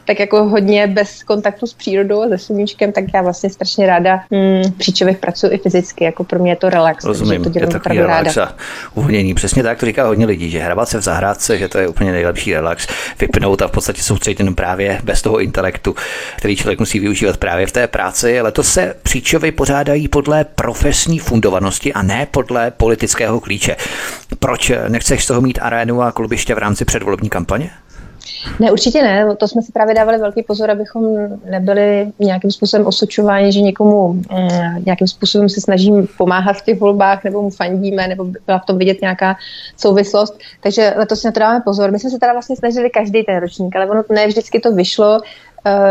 tak 0.05 0.19
jako 0.19 0.43
hodně 0.43 0.87
bez 0.87 1.23
kontaktu 1.23 1.67
s 1.67 1.73
přírodou 1.73 2.21
a 2.21 2.27
se 2.29 2.37
sluníčkem, 2.37 2.91
tak 2.91 3.05
já 3.13 3.21
vlastně 3.21 3.49
strašně 3.49 3.87
ráda 3.87 4.19
mm, 4.31 4.71
při 4.77 4.93
člověk 4.93 5.19
pracuji 5.19 5.51
i 5.51 5.57
fyzicky, 5.57 6.03
jako 6.03 6.23
pro 6.23 6.39
mě 6.39 6.51
je 6.51 6.55
to 6.55 6.69
relax. 6.69 7.05
Rozumím, 7.05 7.43
to 7.43 7.59
je 7.59 7.67
takový 7.67 7.97
relax 7.97 8.37
ráda. 8.37 8.51
a 8.51 8.55
uvolnění. 8.93 9.33
Přesně 9.33 9.63
tak 9.63 9.79
to 9.79 9.85
říká 9.85 10.07
hodně 10.07 10.25
lidí, 10.25 10.49
že 10.49 10.59
hrabat 10.59 10.89
se 10.89 10.97
v 10.97 11.01
zahrádce, 11.01 11.57
že 11.57 11.67
to 11.67 11.77
je 11.77 11.87
úplně 11.87 12.11
nejlepší 12.11 12.53
relax, 12.53 12.87
vypnout 13.19 13.61
a 13.61 13.67
v 13.67 13.71
podstatě 13.71 14.01
soustředit 14.01 14.39
jenom 14.39 14.55
právě 14.55 14.99
bez 15.03 15.21
toho 15.21 15.39
intelektu, 15.39 15.95
který 16.37 16.55
člověk 16.55 16.79
musí 16.79 16.99
využívat 16.99 17.37
právě 17.37 17.67
v 17.67 17.71
té 17.71 17.87
práci. 17.87 18.41
Letos 18.41 18.73
se 18.73 18.95
příčovy 19.03 19.51
pořádají 19.51 20.07
podle 20.07 20.43
profesní 20.43 21.19
fundovanosti 21.19 21.93
a 21.93 22.01
ne 22.01 22.27
podle 22.31 22.71
politického 22.71 23.39
klíče. 23.39 23.75
Proč 24.39 24.71
nechceš 24.87 25.23
z 25.23 25.27
toho 25.27 25.41
mít 25.41 25.59
arénu 25.61 26.01
a 26.01 26.11
klubiště 26.11 26.55
v 26.55 26.57
rámci 26.57 26.85
předvolební 26.85 27.29
kampaně? 27.29 27.69
Ne, 28.59 28.71
určitě 28.71 29.03
ne. 29.03 29.35
To 29.35 29.47
jsme 29.47 29.61
si 29.61 29.71
právě 29.71 29.95
dávali 29.95 30.17
velký 30.17 30.43
pozor, 30.43 30.71
abychom 30.71 31.03
nebyli 31.49 32.11
nějakým 32.19 32.51
způsobem 32.51 32.87
osočováni, 32.87 33.51
že 33.51 33.61
někomu 33.61 34.13
mm, 34.13 34.23
nějakým 34.85 35.07
způsobem 35.07 35.49
se 35.49 35.61
snažím 35.61 36.07
pomáhat 36.17 36.53
v 36.53 36.65
těch 36.65 36.79
volbách, 36.79 37.23
nebo 37.23 37.41
mu 37.41 37.49
fandíme, 37.49 38.07
nebo 38.07 38.25
byla 38.45 38.59
v 38.59 38.65
tom 38.65 38.77
vidět 38.77 39.01
nějaká 39.01 39.35
souvislost. 39.77 40.39
Takže 40.61 40.93
letos 40.97 41.23
na 41.23 41.31
to 41.31 41.39
dáváme 41.39 41.61
pozor. 41.61 41.91
My 41.91 41.99
jsme 41.99 42.09
se 42.09 42.19
teda 42.19 42.33
vlastně 42.33 42.55
snažili 42.55 42.89
každý 42.89 43.23
ten 43.23 43.37
ročník, 43.37 43.75
ale 43.75 43.87
ono 43.87 44.03
ne 44.09 44.27
vždycky 44.27 44.59
to 44.59 44.71
vyšlo. 44.71 45.21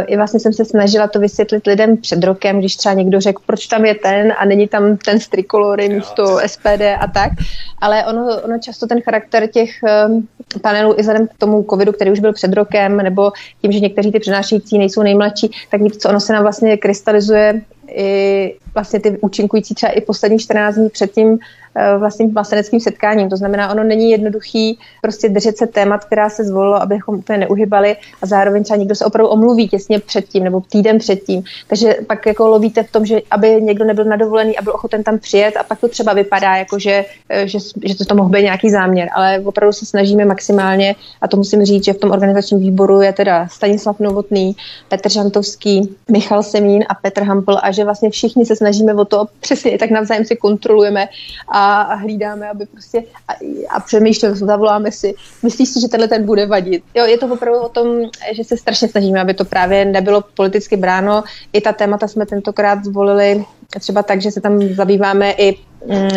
I 0.07 0.17
vlastně 0.17 0.41
jsem 0.41 0.53
se 0.53 0.65
snažila 0.65 1.07
to 1.07 1.21
vysvětlit 1.21 1.67
lidem 1.67 1.97
před 1.97 2.25
rokem, 2.25 2.59
když 2.59 2.77
třeba 2.77 2.95
někdo 2.95 3.21
řekl, 3.21 3.43
proč 3.47 3.67
tam 3.67 3.85
je 3.85 3.95
ten 3.95 4.33
a 4.39 4.45
není 4.45 4.69
tam 4.69 4.97
ten 4.97 5.21
z 5.21 5.29
trikolory 5.29 5.89
místo 5.89 6.39
SPD 6.47 6.83
a 7.01 7.07
tak. 7.07 7.33
Ale 7.81 8.05
ono, 8.07 8.41
ono 8.45 8.59
často 8.59 8.87
ten 8.87 9.01
charakter 9.01 9.47
těch 9.47 9.71
um, 10.07 10.29
panelů 10.61 10.95
i 10.97 11.01
vzhledem 11.01 11.27
k 11.27 11.39
tomu 11.39 11.67
covidu, 11.71 11.93
který 11.93 12.11
už 12.11 12.21
byl 12.21 12.33
před 12.33 12.53
rokem, 12.53 12.97
nebo 12.97 13.33
tím, 13.63 13.73
že 13.73 13.81
někteří 13.81 14.13
ty 14.13 14.21
přenášející 14.21 14.79
nejsou 14.79 15.03
nejmladší, 15.03 15.51
tak 15.71 15.81
co 15.99 16.09
ono 16.09 16.21
se 16.21 16.33
nám 16.33 16.43
vlastně 16.43 16.77
krystalizuje 16.77 17.61
i 17.95 18.55
vlastně 18.75 19.01
ty 19.01 19.19
účinkující 19.21 19.75
třeba 19.75 19.93
i 19.93 20.01
poslední 20.01 20.39
14 20.39 20.75
dní 20.75 20.89
před 20.89 21.13
tím 21.13 21.39
Eh, 21.39 21.62
vlastním 21.99 22.35
vlasteneckým 22.35 22.81
setkáním. 22.81 23.31
To 23.31 23.37
znamená, 23.37 23.71
ono 23.71 23.85
není 23.85 24.11
jednoduchý 24.11 24.79
prostě 25.03 25.29
držet 25.29 25.57
se 25.57 25.67
témat, 25.67 26.05
která 26.05 26.31
se 26.31 26.45
zvolilo, 26.45 26.83
abychom 26.83 27.15
úplně 27.15 27.39
neuhybali 27.39 27.97
a 28.23 28.27
zároveň 28.27 28.65
třeba 28.65 28.77
někdo 28.77 28.95
se 28.95 29.05
opravdu 29.05 29.29
omluví 29.29 29.69
těsně 29.69 29.99
předtím 29.99 30.45
nebo 30.45 30.61
týden 30.61 30.99
předtím. 30.99 31.43
Takže 31.69 31.95
pak 32.07 32.27
jako 32.27 32.49
lovíte 32.49 32.83
v 32.83 32.93
tom, 32.93 33.07
že 33.07 33.21
aby 33.31 33.63
někdo 33.63 33.85
nebyl 33.85 34.05
nadovolený 34.05 34.59
a 34.59 34.63
byl 34.63 34.75
ochoten 34.75 35.03
tam 35.03 35.19
přijet 35.19 35.57
a 35.57 35.63
pak 35.63 35.81
to 35.81 35.89
třeba 35.89 36.13
vypadá 36.13 36.57
jako, 36.57 36.79
že, 36.79 37.05
eh, 37.29 37.49
že, 37.49 37.59
že 37.85 37.97
to, 37.97 38.05
to 38.05 38.15
mohl 38.15 38.29
být 38.29 38.43
nějaký 38.43 38.71
záměr. 38.71 39.09
Ale 39.15 39.41
opravdu 39.45 39.73
se 39.73 39.87
snažíme 39.87 40.25
maximálně 40.25 40.95
a 41.21 41.29
to 41.29 41.37
musím 41.37 41.65
říct, 41.65 41.85
že 41.85 41.93
v 41.93 41.99
tom 41.99 42.11
organizačním 42.11 42.61
výboru 42.61 43.01
je 43.01 43.13
teda 43.13 43.49
Stanislav 43.49 44.01
Novotný, 44.01 44.57
Petr 44.89 45.11
Žantovský, 45.11 45.97
Michal 46.11 46.43
Semín 46.43 46.85
a 46.89 46.95
Petr 46.95 47.23
Hampl 47.23 47.59
a 47.63 47.73
že 47.73 47.85
vlastně 47.85 48.11
všichni 48.11 48.47
se 48.47 48.57
snažíme 48.57 48.95
o 48.95 49.05
to 49.05 49.27
přesně 49.41 49.79
tak 49.79 49.91
navzájem 49.91 50.25
si 50.25 50.37
kontrolujeme 50.37 51.09
a 51.49 51.62
a, 51.63 51.95
hlídáme, 51.95 52.51
aby 52.51 52.67
prostě 52.67 53.05
a, 53.29 53.33
a 53.71 53.81
přemýšlíme, 53.81 54.35
zavoláme 54.35 54.93
si, 54.93 55.15
myslíš 55.43 55.69
si, 55.69 55.81
že 55.81 55.89
tenhle 55.89 56.09
ten 56.09 56.27
bude 56.27 56.47
vadit. 56.47 56.85
Jo, 56.95 57.05
je 57.07 57.19
to 57.19 57.27
opravdu 57.27 57.61
o 57.61 57.69
tom, 57.69 57.87
že 58.33 58.45
se 58.45 58.57
strašně 58.57 58.89
snažíme, 58.89 59.21
aby 59.21 59.35
to 59.35 59.45
právě 59.45 59.85
nebylo 59.85 60.25
politicky 60.37 60.77
bráno. 60.77 61.25
I 61.53 61.61
ta 61.61 61.73
témata 61.73 62.09
jsme 62.09 62.27
tentokrát 62.27 62.85
zvolili 62.85 63.45
třeba 63.81 64.03
tak, 64.03 64.23
že 64.23 64.31
se 64.31 64.41
tam 64.41 64.63
zabýváme 64.75 65.33
i 65.33 65.59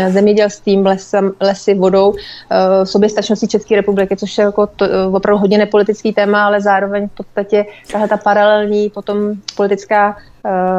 zemědělstvím, 0.09 0.85
lesem, 0.85 1.31
lesy, 1.39 1.73
vodou, 1.73 2.09
uh, 2.09 2.17
soběstačností 2.83 3.47
České 3.47 3.75
republiky, 3.75 4.17
což 4.17 4.37
je 4.37 4.43
jako 4.43 4.67
to, 4.67 4.85
uh, 4.85 5.15
opravdu 5.15 5.41
hodně 5.41 5.57
nepolitický 5.57 6.13
téma, 6.13 6.45
ale 6.45 6.61
zároveň 6.61 7.07
v 7.07 7.11
podstatě 7.11 7.65
tahle 7.91 8.07
ta 8.07 8.17
paralelní 8.17 8.89
potom 8.89 9.33
politická 9.55 10.17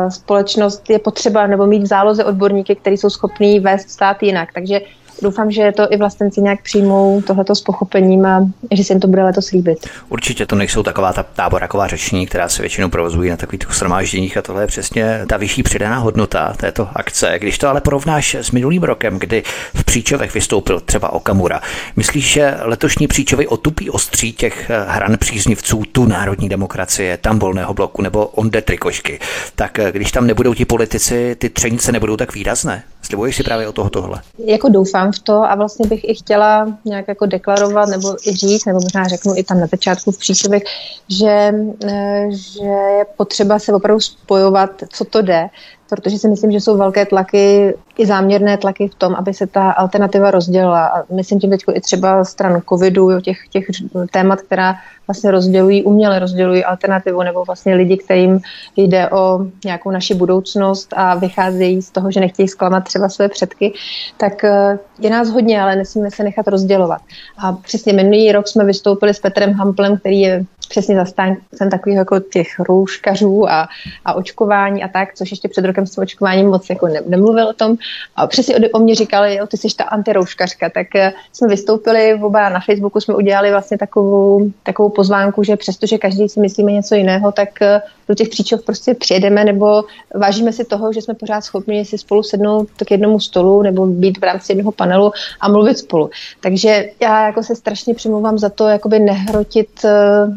společnost 0.08 0.90
je 0.90 0.98
potřeba 0.98 1.46
nebo 1.46 1.66
mít 1.66 1.82
v 1.82 1.86
záloze 1.86 2.24
odborníky, 2.24 2.74
kteří 2.74 2.96
jsou 2.96 3.10
schopní 3.10 3.60
vést 3.60 3.90
stát 3.90 4.22
jinak. 4.22 4.48
Takže 4.54 4.80
doufám, 5.22 5.50
že 5.50 5.72
to 5.76 5.92
i 5.92 5.96
vlastenci 5.96 6.40
nějak 6.40 6.62
přijmou 6.62 7.22
tohleto 7.22 7.54
s 7.54 7.60
pochopením 7.60 8.26
a 8.26 8.48
že 8.72 8.84
se 8.84 8.92
jim 8.92 9.00
to 9.00 9.08
bude 9.08 9.22
letos 9.22 9.50
líbit. 9.50 9.88
Určitě 10.08 10.46
to 10.46 10.56
nejsou 10.56 10.82
taková 10.82 11.12
ta 11.12 11.22
táboraková 11.22 11.86
řeční, 11.86 12.26
která 12.26 12.48
se 12.48 12.62
většinou 12.62 12.88
provozují 12.88 13.30
na 13.30 13.36
takových 13.36 13.60
shromážděních 13.70 14.36
a 14.36 14.42
tohle 14.42 14.62
je 14.62 14.66
přesně 14.66 15.20
ta 15.28 15.36
vyšší 15.36 15.62
přidaná 15.62 15.98
hodnota 15.98 16.54
této 16.56 16.88
akce. 16.94 17.34
Když 17.38 17.58
to 17.58 17.68
ale 17.68 17.80
porovnáš 17.80 18.34
s 18.34 18.50
minulým 18.50 18.82
rokem, 18.82 19.18
kdy 19.18 19.42
v 19.74 19.84
Příčovech 19.84 20.34
vystoupil 20.34 20.80
třeba 20.80 21.12
Okamura, 21.12 21.60
myslíš, 21.96 22.32
že 22.32 22.54
letošní 22.60 23.06
Příčovy 23.06 23.46
otupí 23.46 23.90
ostří 23.90 24.32
těch 24.32 24.70
eh, 24.70 24.84
hran 24.88 25.18
příznivců 25.18 25.82
tu 25.92 26.06
národní 26.06 26.48
demokracie, 26.48 27.16
tam 27.16 27.38
volného 27.38 27.74
bloku 27.74 28.02
nebo 28.02 28.26
onde 28.26 28.62
trikošky, 28.62 29.20
tak 29.54 29.78
eh, 29.78 29.92
když 29.92 30.12
tam 30.12 30.26
nebudou 30.26 30.54
ti 30.54 30.64
politici, 30.64 31.36
ty 31.38 31.50
třenice 31.50 31.92
nebudou 31.92 32.16
tak 32.16 32.34
výrazné? 32.34 32.82
Slibuješ 33.02 33.36
si 33.36 33.42
právě 33.42 33.68
o 33.68 33.72
toho 33.72 33.90
tohle? 33.90 34.22
Jako 34.38 34.68
doufám 34.68 35.12
v 35.12 35.18
to 35.18 35.32
a 35.32 35.54
vlastně 35.54 35.88
bych 35.88 36.04
i 36.04 36.14
chtěla 36.14 36.78
nějak 36.84 37.08
jako 37.08 37.26
deklarovat 37.26 37.88
nebo 37.88 38.16
i 38.26 38.36
říct, 38.36 38.64
nebo 38.64 38.80
možná 38.80 39.08
řeknu 39.08 39.36
i 39.36 39.44
tam 39.44 39.60
na 39.60 39.66
začátku 39.66 40.10
v 40.10 40.18
příslovech, 40.18 40.62
že, 41.08 41.52
eh, 41.86 42.26
že 42.30 42.64
je 42.64 43.06
potřeba 43.16 43.58
se 43.58 43.72
opravdu 43.72 44.00
spojovat, 44.00 44.70
co 44.92 45.04
to 45.04 45.22
jde, 45.22 45.48
protože 45.88 46.18
si 46.18 46.28
myslím, 46.28 46.52
že 46.52 46.60
jsou 46.60 46.76
velké 46.76 47.06
tlaky, 47.06 47.74
i 47.98 48.06
záměrné 48.06 48.56
tlaky 48.56 48.88
v 48.88 48.94
tom, 48.94 49.14
aby 49.14 49.34
se 49.34 49.46
ta 49.46 49.70
alternativa 49.70 50.30
rozdělila. 50.30 50.86
A 50.86 51.12
myslím 51.12 51.40
tím 51.40 51.50
teď 51.50 51.60
i 51.74 51.80
třeba 51.80 52.24
stran 52.24 52.62
covidu, 52.68 53.20
těch, 53.20 53.38
těch 53.50 53.66
témat, 54.10 54.40
která 54.40 54.76
vlastně 55.06 55.30
rozdělují, 55.30 55.84
uměle 55.84 56.18
rozdělují 56.18 56.64
alternativu, 56.64 57.22
nebo 57.22 57.44
vlastně 57.44 57.74
lidi, 57.74 57.96
kterým 57.96 58.40
jde 58.76 59.10
o 59.10 59.46
nějakou 59.64 59.90
naši 59.90 60.14
budoucnost 60.14 60.94
a 60.96 61.14
vycházejí 61.14 61.82
z 61.82 61.90
toho, 61.90 62.10
že 62.10 62.20
nechtějí 62.20 62.48
zklamat 62.48 62.84
třeba 62.84 63.08
své 63.08 63.28
předky, 63.28 63.72
tak 64.16 64.44
eh, 64.44 64.78
je 64.98 65.10
nás 65.10 65.30
hodně, 65.30 65.62
ale 65.62 65.76
nesmíme 65.76 66.10
se 66.10 66.24
nechat 66.24 66.48
rozdělovat. 66.48 67.00
A 67.38 67.52
přesně 67.52 67.92
minulý 67.92 68.32
rok 68.32 68.48
jsme 68.48 68.64
vystoupili 68.64 69.14
s 69.14 69.20
Petrem 69.20 69.52
Hamplem, 69.52 69.96
který 69.96 70.20
je 70.20 70.44
přesně 70.68 70.96
zastáncem 70.96 71.70
takových 71.70 71.98
jako 71.98 72.20
těch 72.20 72.60
rouškařů 72.60 73.50
a, 73.50 73.68
a 74.04 74.14
očkování 74.14 74.84
a 74.84 74.88
tak, 74.88 75.14
což 75.14 75.30
ještě 75.30 75.48
před 75.48 75.64
rokem 75.64 75.86
s 75.86 75.90
tím 75.90 76.02
očkováním 76.02 76.46
moc 76.46 76.70
jako 76.70 76.86
ne, 76.86 77.00
nemluvil 77.06 77.48
o 77.48 77.52
tom. 77.52 77.76
A 78.16 78.26
přesně 78.26 78.56
o, 78.56 78.60
o 78.72 78.78
mě 78.78 78.94
říkali, 78.94 79.36
jo, 79.36 79.46
ty 79.46 79.56
jsi 79.56 79.68
ta 79.76 79.84
antirouškařka, 79.84 80.70
tak 80.70 80.86
uh, 80.94 81.00
jsme 81.32 81.48
vystoupili 81.48 82.14
oba 82.14 82.48
na 82.48 82.60
Facebooku, 82.60 83.00
jsme 83.00 83.14
udělali 83.14 83.50
vlastně 83.50 83.78
takovou, 83.78 84.50
takovou 84.62 84.88
pozvánku, 84.88 85.42
že 85.42 85.56
přestože 85.56 85.98
každý 85.98 86.28
si 86.28 86.40
myslíme 86.40 86.72
něco 86.72 86.94
jiného, 86.94 87.32
tak 87.32 87.48
uh, 87.60 87.68
do 88.08 88.14
těch 88.14 88.28
příčov 88.28 88.62
prostě 88.62 88.94
přijedeme 88.94 89.44
nebo 89.44 89.84
vážíme 90.14 90.52
si 90.52 90.64
toho, 90.64 90.92
že 90.92 91.02
jsme 91.02 91.14
pořád 91.14 91.40
schopni 91.40 91.84
si 91.84 91.98
spolu 91.98 92.22
sednout 92.22 92.68
k 92.86 92.90
jednomu 92.90 93.20
stolu 93.20 93.62
nebo 93.62 93.86
být 93.86 94.18
v 94.18 94.22
rámci 94.22 94.52
jednoho 94.52 94.72
panelu 94.72 95.12
a 95.40 95.48
mluvit 95.48 95.78
spolu. 95.78 96.10
Takže 96.40 96.88
já 97.00 97.26
jako 97.26 97.42
se 97.42 97.56
strašně 97.56 97.94
přimlouvám 97.94 98.38
za 98.38 98.48
to, 98.48 98.68
jakoby 98.68 98.98
nehrotit 98.98 99.68
uh, 99.84 99.90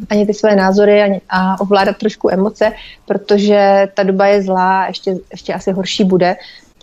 ani 0.10 0.26
ty 0.26 0.34
své 0.34 0.56
názory 0.56 1.22
a 1.30 1.62
ovládat 1.62 1.98
trošku 1.98 2.30
emoce, 2.32 2.74
protože 3.06 3.88
ta 3.94 4.04
doba 4.04 4.28
je 4.28 4.42
zlá, 4.42 4.88
ještě, 4.88 5.18
ještě 5.32 5.54
asi 5.54 5.72
horší 5.72 6.04
bude. 6.04 6.36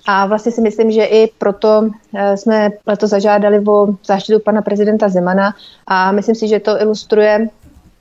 A 0.07 0.27
vlastně 0.27 0.53
si 0.53 0.61
myslím, 0.61 0.91
že 0.91 1.05
i 1.05 1.31
proto 1.39 1.89
eh, 2.15 2.37
jsme 2.37 2.71
letos 2.87 3.11
zažádali 3.11 3.61
o 3.67 3.87
záštitu 4.07 4.41
pana 4.41 4.63
prezidenta 4.63 5.09
Zemana 5.09 5.55
a 5.87 6.13
myslím 6.13 6.35
si, 6.35 6.49
že 6.49 6.61
to 6.61 6.81
ilustruje 6.81 7.49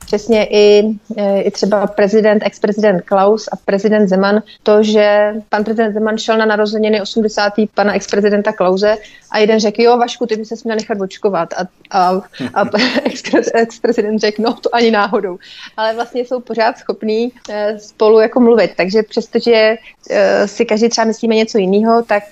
přesně 0.06 0.46
i, 0.46 0.84
e, 1.18 1.42
i 1.42 1.52
třeba 1.52 1.88
prezident, 1.88 2.44
ex-prezident 2.46 3.02
Klaus 3.02 3.50
a 3.52 3.56
prezident 3.56 4.08
Zeman, 4.08 4.44
to, 4.64 4.84
že 4.84 5.34
pan 5.50 5.64
prezident 5.64 5.94
Zeman 5.94 6.18
šel 6.18 6.38
na 6.38 6.46
narozeniny 6.46 7.02
80. 7.02 7.54
pana 7.74 7.94
ex-prezidenta 7.94 8.52
Klauze 8.52 8.98
a 9.32 9.38
jeden 9.38 9.60
řekl, 9.60 9.82
jo, 9.82 9.98
Vašku, 9.98 10.26
ty 10.26 10.36
by 10.36 10.46
se 10.46 10.56
měl 10.64 10.76
nechat 10.76 11.02
očkovat. 11.02 11.54
A, 11.54 11.68
a, 11.92 12.22
a 12.54 12.64
ex-prezident 13.54 14.20
řekl, 14.20 14.42
no 14.42 14.54
to 14.54 14.76
ani 14.76 14.92
náhodou. 14.92 15.38
Ale 15.78 15.94
vlastně 15.94 16.22
jsou 16.22 16.40
pořád 16.40 16.78
schopní 16.78 17.32
e, 17.50 17.80
spolu 17.80 18.20
jako 18.20 18.40
mluvit. 18.40 18.72
Takže 18.78 19.04
přestože 19.04 19.76
e, 20.10 20.48
si 20.48 20.66
každý 20.66 20.90
třeba 20.90 21.06
myslíme 21.06 21.36
něco 21.36 21.58
jiného, 21.58 22.04
tak 22.04 22.24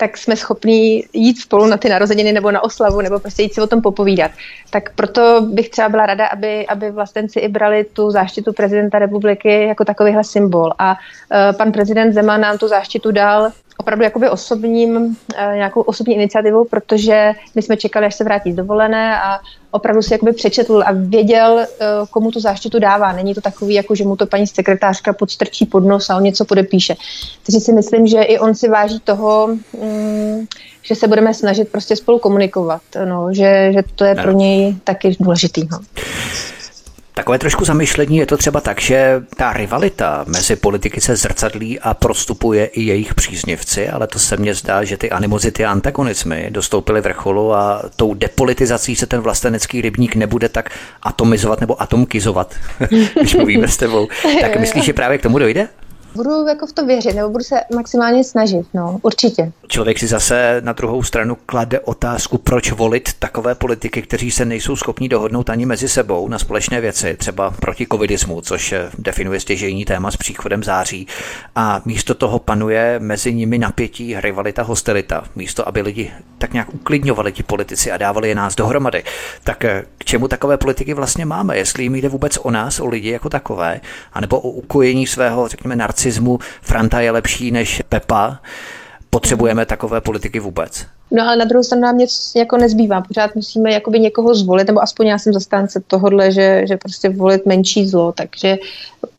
tak 0.00 0.18
jsme 0.18 0.36
schopni 0.36 1.04
jít 1.12 1.38
spolu 1.38 1.66
na 1.66 1.76
ty 1.76 1.88
narozeniny 1.88 2.32
nebo 2.32 2.50
na 2.50 2.64
oslavu, 2.64 3.00
nebo 3.00 3.18
prostě 3.18 3.42
jít 3.42 3.54
si 3.54 3.60
o 3.60 3.66
tom 3.66 3.82
popovídat. 3.82 4.30
Tak 4.70 4.94
proto 4.94 5.40
bych 5.40 5.68
třeba 5.68 5.88
byla 5.88 6.06
rada, 6.06 6.26
aby, 6.26 6.66
aby 6.66 6.90
vlastenci 6.90 7.40
i 7.40 7.48
brali 7.48 7.84
tu 7.84 8.10
záštitu 8.10 8.52
prezidenta 8.52 8.98
republiky 8.98 9.66
jako 9.66 9.84
takovýhle 9.84 10.24
symbol. 10.24 10.72
A 10.78 10.90
uh, 10.92 11.56
pan 11.56 11.72
prezident 11.72 12.12
Zeman 12.12 12.40
nám 12.40 12.58
tu 12.58 12.68
záštitu 12.68 13.12
dal 13.12 13.50
opravdu 13.80 14.04
jakoby 14.04 14.28
osobním, 14.28 15.16
eh, 15.36 15.52
nějakou 15.54 15.80
osobní 15.80 16.14
iniciativou, 16.14 16.64
protože 16.64 17.32
my 17.54 17.62
jsme 17.62 17.76
čekali, 17.76 18.06
až 18.06 18.14
se 18.14 18.24
vrátí 18.24 18.52
z 18.52 18.56
dovolené 18.56 19.20
a 19.20 19.38
opravdu 19.70 20.02
si 20.02 20.14
jakoby 20.14 20.32
přečetl 20.32 20.82
a 20.86 20.92
věděl, 20.92 21.58
eh, 21.58 21.66
komu 22.10 22.30
tu 22.30 22.40
záštitu 22.40 22.78
dává. 22.78 23.12
Není 23.12 23.34
to 23.34 23.40
takový, 23.40 23.74
jako 23.74 23.94
že 23.94 24.04
mu 24.04 24.16
to 24.16 24.26
paní 24.26 24.46
sekretářka 24.46 25.12
podstrčí 25.12 25.66
pod 25.66 25.80
nos 25.80 26.10
a 26.10 26.16
on 26.16 26.22
něco 26.22 26.44
podepíše. 26.44 26.94
Takže 27.46 27.60
si 27.60 27.72
myslím, 27.72 28.06
že 28.06 28.22
i 28.22 28.38
on 28.38 28.54
si 28.54 28.68
váží 28.68 29.00
toho, 29.00 29.48
mm, 29.82 30.46
že 30.82 30.94
se 30.94 31.08
budeme 31.08 31.34
snažit 31.34 31.68
prostě 31.68 31.96
spolu 31.96 32.18
komunikovat, 32.18 32.82
no, 33.04 33.28
že, 33.32 33.72
že 33.72 33.82
to 33.94 34.04
je 34.04 34.14
pro 34.14 34.32
něj 34.32 34.76
taky 34.84 35.16
důležitý. 35.20 35.68
No. 35.70 35.78
Takové 37.20 37.38
trošku 37.38 37.64
zamyšlení 37.64 38.16
je 38.16 38.26
to 38.26 38.36
třeba 38.36 38.60
tak, 38.60 38.80
že 38.80 39.22
ta 39.36 39.52
rivalita 39.52 40.24
mezi 40.26 40.56
politiky 40.56 41.00
se 41.00 41.16
zrcadlí 41.16 41.80
a 41.80 41.94
prostupuje 41.94 42.66
i 42.66 42.82
jejich 42.82 43.14
příznivci, 43.14 43.88
ale 43.88 44.06
to 44.06 44.18
se 44.18 44.36
mně 44.36 44.54
zdá, 44.54 44.84
že 44.84 44.96
ty 44.96 45.10
animozity 45.10 45.64
a 45.64 45.70
antagonismy 45.70 46.46
dostoupily 46.50 47.00
vrcholu 47.00 47.54
a 47.54 47.82
tou 47.96 48.14
depolitizací 48.14 48.96
se 48.96 49.06
ten 49.06 49.20
vlastenecký 49.20 49.80
rybník 49.80 50.16
nebude 50.16 50.48
tak 50.48 50.70
atomizovat 51.02 51.60
nebo 51.60 51.82
atomkizovat, 51.82 52.54
když 53.20 53.34
mluvíme 53.34 53.68
s 53.68 53.76
tebou. 53.76 54.08
Tak 54.40 54.56
myslíš, 54.56 54.84
že 54.84 54.92
právě 54.92 55.18
k 55.18 55.22
tomu 55.22 55.38
dojde? 55.38 55.68
Budu 56.14 56.46
jako 56.48 56.66
v 56.66 56.72
to 56.72 56.86
věřit, 56.86 57.14
nebo 57.14 57.30
budu 57.30 57.44
se 57.44 57.60
maximálně 57.74 58.24
snažit, 58.24 58.66
no, 58.74 58.98
určitě. 59.02 59.52
Člověk 59.68 59.98
si 59.98 60.06
zase 60.06 60.60
na 60.64 60.72
druhou 60.72 61.02
stranu 61.02 61.36
klade 61.46 61.80
otázku, 61.80 62.38
proč 62.38 62.72
volit 62.72 63.12
takové 63.18 63.54
politiky, 63.54 64.02
kteří 64.02 64.30
se 64.30 64.44
nejsou 64.44 64.76
schopni 64.76 65.08
dohodnout 65.08 65.50
ani 65.50 65.66
mezi 65.66 65.88
sebou 65.88 66.28
na 66.28 66.38
společné 66.38 66.80
věci, 66.80 67.16
třeba 67.16 67.50
proti 67.50 67.86
covidismu, 67.92 68.40
což 68.40 68.74
definuje 68.98 69.40
stěžejní 69.40 69.84
téma 69.84 70.10
s 70.10 70.16
příchodem 70.16 70.64
září. 70.64 71.06
A 71.54 71.82
místo 71.84 72.14
toho 72.14 72.38
panuje 72.38 72.98
mezi 72.98 73.34
nimi 73.34 73.58
napětí, 73.58 74.20
rivalita, 74.20 74.62
hostilita. 74.62 75.24
Místo, 75.36 75.68
aby 75.68 75.80
lidi 75.80 76.12
tak 76.38 76.52
nějak 76.52 76.74
uklidňovali 76.74 77.32
ti 77.32 77.42
politici 77.42 77.92
a 77.92 77.96
dávali 77.96 78.28
je 78.28 78.34
nás 78.34 78.54
dohromady, 78.54 79.04
tak 79.44 79.58
k 79.98 80.04
čemu 80.04 80.28
takové 80.28 80.56
politiky 80.56 80.94
vlastně 80.94 81.24
máme, 81.24 81.56
jestli 81.56 81.82
jim 81.82 81.94
jde 81.94 82.08
vůbec 82.08 82.38
o 82.42 82.50
nás, 82.50 82.80
o 82.80 82.86
lidi 82.86 83.10
jako 83.10 83.28
takové, 83.28 83.80
anebo 84.12 84.40
o 84.40 84.50
ukojení 84.50 85.06
svého, 85.06 85.48
řekněme, 85.48 85.76
narcismu, 86.00 86.38
Franta 86.62 87.00
je 87.00 87.10
lepší 87.10 87.50
než 87.50 87.82
Pepa, 87.88 88.38
potřebujeme 89.10 89.66
takové 89.66 90.00
politiky 90.00 90.40
vůbec? 90.40 90.86
No 91.10 91.22
ale 91.22 91.36
na 91.36 91.44
druhou 91.44 91.62
stranu 91.62 91.82
nám 91.82 91.98
nic 91.98 92.32
jako 92.36 92.56
nezbývá. 92.56 93.00
Pořád 93.00 93.34
musíme 93.34 93.72
jakoby 93.72 94.00
někoho 94.00 94.34
zvolit, 94.34 94.66
nebo 94.66 94.82
aspoň 94.82 95.06
já 95.06 95.18
jsem 95.18 95.32
zastánce 95.32 95.82
tohohle, 95.86 96.32
že, 96.32 96.62
že 96.68 96.76
prostě 96.76 97.08
volit 97.08 97.46
menší 97.46 97.88
zlo. 97.88 98.12
Takže 98.12 98.58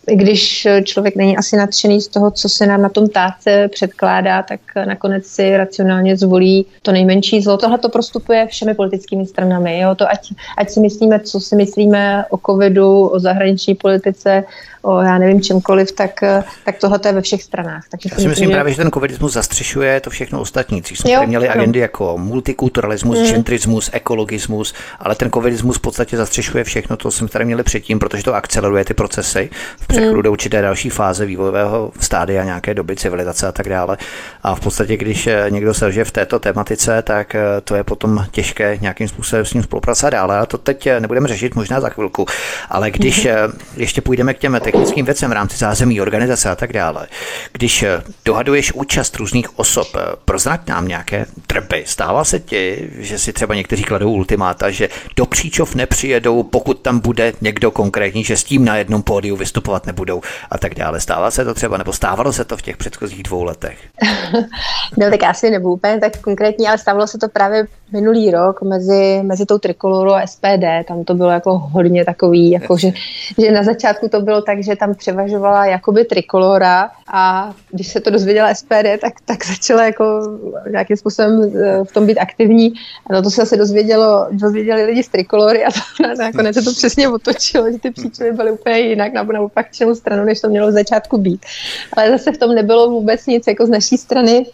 i 0.07 0.15
když 0.15 0.67
člověk 0.83 1.15
není 1.15 1.37
asi 1.37 1.57
nadšený 1.57 2.01
z 2.01 2.07
toho, 2.07 2.31
co 2.31 2.49
se 2.49 2.67
nám 2.67 2.81
na 2.81 2.89
tom 2.89 3.09
táce 3.09 3.67
předkládá, 3.67 4.43
tak 4.43 4.59
nakonec 4.85 5.25
si 5.25 5.57
racionálně 5.57 6.17
zvolí 6.17 6.65
to 6.81 6.91
nejmenší 6.91 7.41
zlo. 7.41 7.57
Tohle 7.57 7.77
to 7.77 7.89
prostupuje 7.89 8.47
všemi 8.47 8.73
politickými 8.73 9.25
stranami. 9.25 9.79
Jo? 9.79 9.95
To 9.95 10.09
ať, 10.09 10.33
ať 10.57 10.69
si 10.69 10.79
myslíme, 10.79 11.19
co 11.19 11.39
si 11.39 11.55
myslíme 11.55 12.25
o 12.29 12.37
covidu, 12.37 13.07
o 13.07 13.19
zahraniční 13.19 13.75
politice, 13.75 14.43
o 14.81 15.01
já 15.01 15.17
nevím 15.17 15.41
čemkoliv, 15.41 15.91
tak, 15.91 16.21
tak 16.65 16.77
tohle 16.81 16.99
je 17.05 17.13
ve 17.13 17.21
všech 17.21 17.43
stranách. 17.43 17.83
Takže 17.91 18.09
já 18.11 18.19
si 18.19 18.27
myslím, 18.27 18.49
že... 18.49 18.53
právě, 18.53 18.73
že 18.73 18.77
ten 18.77 18.91
covidismus 18.91 19.33
zastřešuje 19.33 19.99
to 19.99 20.09
všechno 20.09 20.41
ostatní. 20.41 20.81
Když 20.81 20.99
jsme 20.99 21.11
jo, 21.11 21.27
měli 21.27 21.45
jo. 21.45 21.51
agendy 21.51 21.79
jako 21.79 22.17
multikulturalismus, 22.17 23.19
mm. 23.19 23.25
gentrismus, 23.25 23.89
ekologismus, 23.93 24.73
ale 24.99 25.15
ten 25.15 25.31
covidismus 25.31 25.77
v 25.77 25.81
podstatě 25.81 26.17
zastřešuje 26.17 26.63
všechno, 26.63 26.97
to 26.97 27.11
jsme 27.11 27.27
tady 27.27 27.45
měli 27.45 27.63
předtím, 27.63 27.99
protože 27.99 28.23
to 28.23 28.35
akceleruje 28.35 28.85
ty 28.85 28.93
procesy 28.93 29.49
v 29.79 29.87
přechodu 29.87 30.15
mm. 30.15 30.23
do 30.23 30.31
určité 30.31 30.61
další 30.61 30.89
fáze 30.89 31.25
vývojového 31.25 31.91
stádia 31.99 32.43
nějaké 32.43 32.73
doby 32.73 32.95
civilizace 32.95 33.47
a 33.47 33.51
tak 33.51 33.69
dále. 33.69 33.97
A 34.43 34.55
v 34.55 34.59
podstatě, 34.59 34.97
když 34.97 35.27
eh, 35.27 35.45
někdo 35.49 35.73
selže 35.73 36.05
v 36.05 36.11
této 36.11 36.39
tematice, 36.39 37.01
tak 37.01 37.35
eh, 37.35 37.41
to 37.63 37.75
je 37.75 37.83
potom 37.83 38.25
těžké 38.31 38.77
nějakým 38.81 39.07
způsobem 39.07 39.45
s 39.45 39.53
ním 39.53 39.63
spolupracovat 39.63 40.09
dále. 40.09 40.39
A 40.39 40.45
to 40.45 40.57
teď 40.57 40.87
eh, 40.87 40.99
nebudeme 40.99 41.27
řešit 41.27 41.55
možná 41.55 41.79
za 41.79 41.89
chvilku. 41.89 42.25
Ale 42.69 42.91
když 42.91 43.25
mm. 43.25 43.59
ještě 43.77 44.01
půjdeme 44.01 44.33
k 44.33 44.37
těm 44.37 44.59
technickým 44.63 45.05
věcem 45.05 45.29
v 45.29 45.33
rámci 45.33 45.57
zázemí 45.57 46.01
organizace 46.01 46.49
a 46.49 46.55
tak 46.55 46.73
dále, 46.73 47.07
když 47.51 47.85
dohaduješ 48.25 48.73
účast 48.73 49.15
různých 49.15 49.59
osob, 49.59 49.97
prozrať 50.25 50.67
nám 50.67 50.87
nějaké 50.87 51.25
trpy. 51.47 51.83
Stává 51.87 52.23
se 52.23 52.39
ti, 52.39 52.89
že 52.97 53.19
si 53.19 53.33
třeba 53.33 53.55
někteří 53.55 53.83
kladou 53.83 54.11
ultimáta, 54.11 54.69
že 54.69 54.89
do 55.15 55.25
Příčov 55.25 55.75
nepřijedou, 55.75 56.43
pokud 56.43 56.79
tam 56.79 56.99
bude 56.99 57.33
někdo 57.41 57.71
konkrétní, 57.71 58.23
že 58.23 58.37
s 58.37 58.43
tím 58.43 58.65
na 58.65 58.75
jednom 58.75 59.03
pódiu 59.03 59.35
vystupovat 59.61 59.85
nebudou 59.85 60.21
a 60.49 60.57
tak 60.57 60.75
dále. 60.75 60.99
Stává 60.99 61.31
se 61.31 61.45
to 61.45 61.53
třeba, 61.53 61.77
nebo 61.77 61.93
stávalo 61.93 62.33
se 62.33 62.45
to 62.45 62.57
v 62.57 62.61
těch 62.61 62.77
předchozích 62.77 63.23
dvou 63.23 63.43
letech? 63.43 63.77
no 64.97 65.09
tak 65.09 65.23
asi 65.23 65.49
nebudu 65.49 65.73
úplně 65.73 65.99
tak 65.99 66.21
konkrétní, 66.21 66.67
ale 66.67 66.77
stávalo 66.77 67.07
se 67.07 67.17
to 67.17 67.29
právě 67.29 67.67
minulý 67.91 68.31
rok 68.31 68.61
mezi, 68.61 69.19
mezi 69.23 69.45
tou 69.45 69.57
trikolorou 69.57 70.11
a 70.11 70.27
SPD. 70.27 70.87
Tam 70.87 71.03
to 71.03 71.13
bylo 71.13 71.29
jako 71.29 71.57
hodně 71.57 72.05
takový, 72.05 72.51
jako 72.51 72.77
že, 72.77 72.91
že 73.37 73.51
na 73.51 73.63
začátku 73.63 74.09
to 74.09 74.21
bylo 74.21 74.41
tak, 74.41 74.63
že 74.63 74.75
tam 74.75 74.95
převažovala 74.95 75.65
jakoby 75.65 76.05
trikolora 76.05 76.89
a 77.13 77.53
když 77.71 77.87
se 77.87 77.99
to 77.99 78.09
dozvěděla 78.09 78.53
SPD, 78.53 78.99
tak, 79.01 79.13
tak 79.25 79.45
začala 79.45 79.85
jako 79.85 80.37
nějakým 80.71 80.97
způsobem 80.97 81.51
eh, 81.55 81.83
v 81.83 81.91
tom 81.93 82.07
být 82.07 82.19
aktivní. 82.19 82.73
A 83.07 83.13
no 83.13 83.21
to 83.21 83.29
se 83.29 83.41
asi 83.41 83.57
dozvědělo, 83.57 84.27
dozvěděli 84.31 84.85
lidi 84.85 85.03
z 85.03 85.09
trikolory 85.09 85.65
a 85.65 85.71
to, 85.71 86.07
nakonec 86.17 86.55
se 86.55 86.61
to 86.61 86.71
přesně 86.71 87.09
otočilo, 87.09 87.71
že 87.71 87.79
ty 87.79 87.91
příčiny 87.91 88.31
byly 88.31 88.51
úplně 88.51 88.79
jinak, 88.79 89.13
nebo 89.13 89.33
na 89.33 89.41
opačnou 89.41 89.95
stranu, 89.95 90.25
než 90.25 90.41
to 90.41 90.49
mělo 90.49 90.67
v 90.67 90.71
začátku 90.71 91.17
být. 91.17 91.45
Ale 91.93 92.11
zase 92.11 92.31
v 92.31 92.37
tom 92.37 92.55
nebylo 92.55 92.89
vůbec 92.89 93.25
nic 93.25 93.47
jako 93.47 93.65
z 93.65 93.69
naší 93.69 93.97
strany 93.97 94.45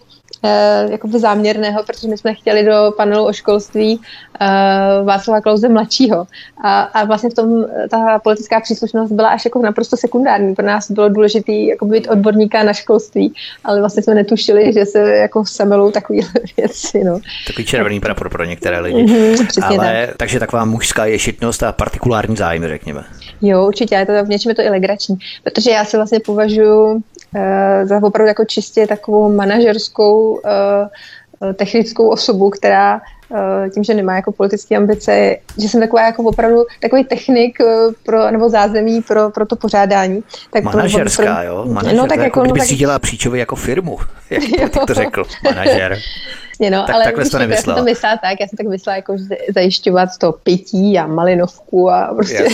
jakoby 0.90 1.20
záměrného, 1.20 1.84
protože 1.84 2.08
my 2.08 2.18
jsme 2.18 2.34
chtěli 2.34 2.66
do 2.66 2.94
panelu 2.98 3.26
o 3.26 3.34
školství 3.34 3.96
uh, 3.98 5.08
Václava 5.08 5.42
Klauze 5.42 5.70
mladšího. 5.70 6.28
A, 6.64 6.82
a 6.82 7.06
vlastně 7.06 7.30
v 7.30 7.34
tom 7.34 7.66
ta 7.90 8.20
politická 8.20 8.60
příslušnost 8.60 9.12
byla 9.12 9.30
až 9.30 9.46
jako 9.46 9.62
naprosto 9.62 9.98
sekundární. 9.98 10.56
Pro 10.56 10.66
nás 10.66 10.92
bylo 10.92 11.10
důležité 11.10 11.52
jako 11.52 11.86
být 11.86 12.08
odborníka 12.08 12.64
na 12.64 12.74
školství, 12.74 13.34
ale 13.64 13.80
vlastně 13.80 14.04
jsme 14.04 14.16
netušili, 14.16 14.74
že 14.74 14.86
se 14.86 15.00
jako 15.00 15.46
semelou 15.46 15.92
takové 15.92 16.20
věci. 16.58 17.04
No. 17.04 17.20
Takový 17.48 17.66
červený 17.66 18.00
prapor 18.00 18.30
pro 18.30 18.44
některé 18.44 18.80
lidi. 18.80 19.04
Mm-hmm, 19.04 19.64
ale, 19.64 20.08
tak. 20.08 20.18
Takže 20.18 20.40
taková 20.40 20.66
mužská 20.66 21.06
ješitnost 21.06 21.64
a 21.64 21.72
partikulární 21.72 22.36
zájmy, 22.36 22.68
řekněme. 22.68 23.04
Jo, 23.42 23.68
určitě, 23.68 23.96
ale 23.96 24.06
to 24.06 24.26
v 24.26 24.30
něčem 24.30 24.50
je 24.50 24.56
to 24.56 24.62
i 24.62 24.70
legrační, 24.70 25.18
protože 25.44 25.72
já 25.72 25.86
se 25.86 25.98
vlastně 25.98 26.20
považuji 26.20 26.94
uh, 26.94 27.02
za 27.84 28.04
opravdu 28.04 28.28
jako 28.28 28.46
čistě 28.46 28.88
takovou 28.88 29.36
manažerskou 29.36 30.30
uh, 30.32 31.54
technickou 31.54 32.10
osobu, 32.10 32.50
která 32.50 33.02
Eh, 33.36 33.70
tím, 33.70 33.84
že 33.84 33.94
nemá 33.94 34.16
jako 34.16 34.32
politické 34.32 34.76
ambice, 34.76 35.36
že 35.58 35.70
jsem 35.70 35.82
taková 35.82 36.06
jako 36.06 36.24
opravdu 36.24 36.66
takový 36.82 37.04
technik 37.04 37.58
pro, 38.06 38.32
nebo 38.32 38.50
zázemí 38.50 39.02
pro, 39.02 39.30
pro 39.30 39.46
to 39.46 39.56
pořádání. 39.56 40.24
Tak 40.54 40.64
Manažerská, 40.64 41.36
pro, 41.36 41.44
jo? 41.44 41.66
Manažer, 41.66 41.98
no, 41.98 42.08
tak 42.08 42.18
jako, 42.18 42.24
jako, 42.24 42.42
kdyby 42.42 42.60
no, 42.60 42.64
tak... 42.64 42.70
si 42.70 42.76
dělala 42.76 43.00
příčově 43.00 43.40
jako 43.40 43.56
firmu, 43.56 43.98
jak 44.60 44.72
to 44.88 44.94
řekl, 44.94 45.24
manažer. 45.44 45.98
Jasně, 46.60 46.78
no, 46.78 46.84
tak, 46.86 46.96
ale 46.96 47.04
takhle 47.04 47.26
to 47.26 47.40
nemyslela. 47.40 47.74
Já 47.74 47.78
jsem 47.78 47.86
to 47.86 47.92
myslela 47.92 48.18
tak, 48.18 48.40
já 48.40 48.48
jsem 48.48 48.58
tak 48.58 48.68
myslela, 48.68 48.96
jako, 48.96 49.16
zajišťovat 49.56 50.10
to 50.20 50.32
pití 50.32 50.98
a 51.00 51.08
malinovku 51.08 51.90
a 51.90 52.14
prostě, 52.16 52.48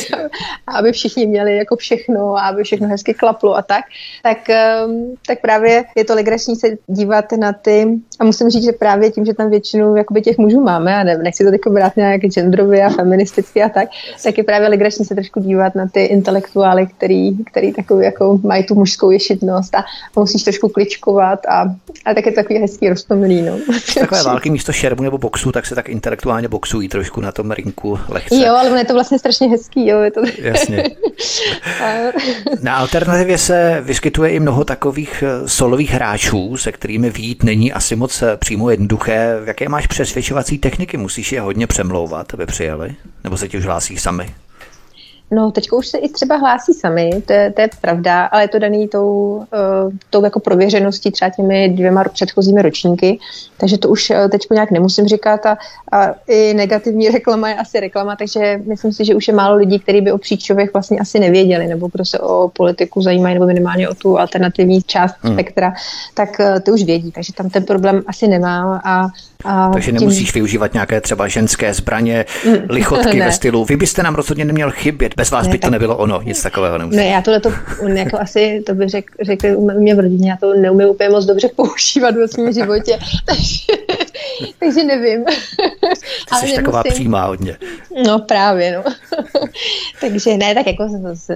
a 0.68 0.72
aby 0.78 0.92
všichni 0.92 1.26
měli 1.26 1.58
jako 1.58 1.76
všechno 1.76 2.36
a 2.36 2.42
aby 2.42 2.64
všechno 2.64 2.88
hezky 2.88 3.14
klaplo 3.14 3.56
a 3.56 3.62
tak, 3.62 3.86
tak, 4.24 4.50
ehm, 4.50 5.14
tak 5.28 5.42
právě 5.42 5.84
je 5.96 6.06
to 6.06 6.16
legrační 6.16 6.56
se 6.56 6.68
dívat 6.88 7.32
na 7.32 7.54
ty, 7.54 7.88
a 8.20 8.24
musím 8.24 8.50
říct, 8.50 8.64
že 8.64 8.72
právě 8.72 9.12
tím, 9.12 9.26
že 9.26 9.34
tam 9.34 9.50
většinu 9.50 9.96
jakoby 9.96 10.22
těch 10.22 10.38
mužů 10.38 10.62
máme, 10.62 10.96
a 10.96 11.04
ne, 11.04 11.18
nechci 11.18 11.44
to 11.44 11.52
teď 11.52 11.62
brát 11.70 11.98
nějak 11.98 12.22
genderově 12.22 12.86
a 12.86 12.90
feministicky 12.90 13.64
a 13.64 13.70
tak, 13.70 13.90
tak 14.24 14.38
je 14.38 14.44
právě 14.44 14.68
legrační 14.68 15.06
se 15.06 15.16
trošku 15.16 15.40
dívat 15.40 15.76
na 15.76 15.88
ty 15.88 16.06
intelektuály, 16.06 16.88
který, 16.98 17.44
který 17.44 17.74
takový 17.74 18.06
jako 18.06 18.40
mají 18.44 18.64
tu 18.64 18.76
mužskou 18.76 19.12
ješitnost 19.12 19.76
a 19.76 19.86
musíš 20.16 20.44
trošku 20.44 20.70
kličkovat 20.70 21.46
a, 21.46 21.62
a 22.06 22.14
tak 22.14 22.26
je 22.26 22.32
to 22.32 22.36
takový 22.36 22.60
hezký 22.60 22.90
roztomilý, 22.90 23.42
no 23.42 23.58
takové 24.00 24.24
války 24.24 24.50
místo 24.50 24.72
šermu 24.72 25.04
nebo 25.04 25.18
boxu, 25.18 25.52
tak 25.52 25.66
se 25.66 25.76
tak 25.76 25.90
intelektuálně 25.90 26.48
boxují 26.48 26.90
trošku 26.90 27.22
na 27.22 27.32
tom 27.32 27.52
rinku 27.52 28.00
lehce. 28.10 28.36
Jo, 28.36 28.56
ale 28.56 28.80
je 28.80 28.86
to 28.86 28.94
vlastně 28.94 29.20
strašně 29.20 29.48
hezký, 29.50 29.88
jo. 29.88 30.00
Je 30.00 30.12
to... 30.12 30.22
Jasně. 30.38 30.84
na 32.62 32.76
alternativě 32.76 33.38
se 33.38 33.82
vyskytuje 33.82 34.32
i 34.32 34.40
mnoho 34.40 34.66
takových 34.66 35.24
eh, 35.24 35.50
solových 35.50 35.92
hráčů, 35.92 36.58
se 36.58 36.72
kterými 36.72 37.10
výjít 37.10 37.44
není 37.44 37.74
asi 37.74 37.96
moc 37.96 38.22
eh, 38.22 38.38
přímo 38.38 38.70
jednoduché. 38.70 39.42
Jaké 39.46 39.70
máš 39.70 39.88
přesvědčovací 39.88 40.58
techniky? 40.58 40.98
Musíš 40.98 41.32
je 41.32 41.42
hodně 41.42 41.68
přemlouvat, 41.68 42.34
aby 42.34 42.46
přijeli? 42.46 42.96
Nebo 43.24 43.38
se 43.38 43.48
ti 43.48 43.58
už 43.58 43.66
hlásí 43.66 43.98
sami? 43.98 44.30
No, 45.34 45.52
teď 45.52 45.72
už 45.72 45.88
se 45.88 45.98
i 45.98 46.10
třeba 46.10 46.36
hlásí 46.36 46.74
sami, 46.74 47.10
to 47.26 47.34
je, 47.34 47.52
to 47.52 47.62
je 47.62 47.70
pravda, 47.82 48.26
ale 48.26 48.44
je 48.44 48.48
to 48.48 48.60
daný 48.60 48.88
tou, 48.88 49.36
uh, 49.36 49.94
tou 50.10 50.24
jako 50.24 50.40
prověřeností 50.40 51.12
třeba 51.12 51.30
těmi 51.30 51.70
dvěma 51.70 52.04
předchozími 52.04 52.62
ročníky, 52.62 53.20
takže 53.58 53.78
to 53.78 53.90
už 53.90 54.10
uh, 54.10 54.30
teď 54.30 54.42
nějak 54.52 54.72
nemusím 54.72 55.06
říkat 55.06 55.46
a, 55.46 55.58
a 55.92 56.16
i 56.28 56.54
negativní 56.54 57.10
reklama 57.10 57.50
je 57.50 57.56
asi 57.56 57.80
reklama, 57.80 58.16
takže 58.16 58.62
myslím 58.66 58.94
si, 58.94 59.06
že 59.06 59.16
už 59.16 59.28
je 59.28 59.34
málo 59.34 59.56
lidí, 59.56 59.80
kteří 59.80 60.02
by 60.02 60.12
o 60.12 60.18
příčových 60.18 60.74
vlastně 60.74 61.00
asi 61.00 61.20
nevěděli, 61.20 61.68
nebo 61.68 61.90
kdo 61.92 62.06
se 62.06 62.20
o 62.20 62.50
politiku 62.50 63.02
zajímají, 63.02 63.34
nebo 63.34 63.46
minimálně 63.46 63.90
o 63.90 63.94
tu 63.94 64.20
alternativní 64.20 64.82
část 64.82 65.16
hmm. 65.22 65.34
spektra, 65.34 65.74
tak 66.14 66.30
uh, 66.40 66.60
ty 66.60 66.72
už 66.72 66.84
vědí, 66.84 67.12
takže 67.12 67.34
tam 67.34 67.50
ten 67.50 67.64
problém 67.64 68.04
asi 68.08 68.28
nemá 68.28 68.82
a 68.86 69.08
a 69.46 69.70
Takže 69.74 69.92
tím... 69.92 70.00
nemusíš 70.00 70.34
využívat 70.34 70.74
nějaké 70.74 71.02
třeba 71.02 71.28
ženské 71.28 71.74
zbraně, 71.74 72.26
mm, 72.46 72.56
lichotky 72.70 73.20
ve 73.26 73.32
stylu. 73.32 73.66
Vy 73.66 73.76
byste 73.76 74.04
nám 74.04 74.16
rozhodně 74.16 74.46
neměl 74.46 74.72
chybět, 74.72 75.14
bez 75.18 75.32
vás 75.32 75.46
ne, 75.46 75.52
by 75.52 75.60
to 75.60 75.70
nebylo 75.70 75.98
ono, 75.98 76.22
nic 76.22 76.42
takového 76.42 76.78
nemusí. 76.78 76.98
Ne, 76.98 77.06
já 77.06 77.22
tohle 77.22 77.40
to 77.40 77.52
jako 77.94 78.20
asi, 78.20 78.64
to 78.66 78.76
by 78.76 78.88
řek, 78.88 79.12
řekli 79.22 79.56
u 79.56 79.72
mě 79.80 79.96
v 79.96 80.00
rodině, 80.00 80.30
já 80.30 80.38
to 80.38 80.54
neumím 80.54 80.88
úplně 80.88 81.10
moc 81.10 81.26
dobře 81.26 81.50
používat 81.56 82.16
ve 82.16 82.28
svém 82.28 82.54
životě, 82.54 83.00
takže, 83.26 83.74
takže 84.60 84.84
nevím. 84.84 85.26
Ty 86.42 86.48
jsi 86.48 86.56
taková 86.56 86.84
přímá 86.84 87.26
hodně. 87.26 87.58
No 88.06 88.20
právě, 88.20 88.72
no. 88.72 88.84
takže 90.02 90.38
ne, 90.38 90.56
tak 90.56 90.68
jako 90.68 90.88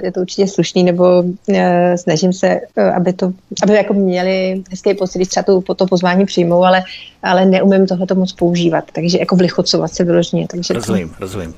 je 0.04 0.12
to 0.12 0.20
určitě 0.20 0.48
slušný, 0.48 0.84
nebo 0.84 1.22
uh, 1.22 1.56
snažím 1.96 2.34
se, 2.34 2.60
uh, 2.78 2.96
aby 2.96 3.14
to, 3.14 3.34
aby 3.64 3.74
jako 3.74 3.94
měli 3.94 4.64
hezký 4.70 4.94
pocit, 4.94 5.18
když 5.18 5.28
třeba 5.28 5.44
to, 5.44 5.76
to 5.76 5.86
pozvání 5.86 6.26
přijmou, 6.26 6.64
ale, 6.64 6.84
ale 7.24 7.46
neumím 7.46 7.88
tohle 7.88 8.06
moc 8.14 8.34
používat, 8.34 8.84
takže 8.94 9.20
jako 9.20 9.36
vlichocovat 9.36 9.94
se 9.94 10.04
vyloženě. 10.04 10.48
Takže 10.48 10.74
rozumím, 10.74 11.10
to... 11.10 11.16
rozumím. 11.20 11.54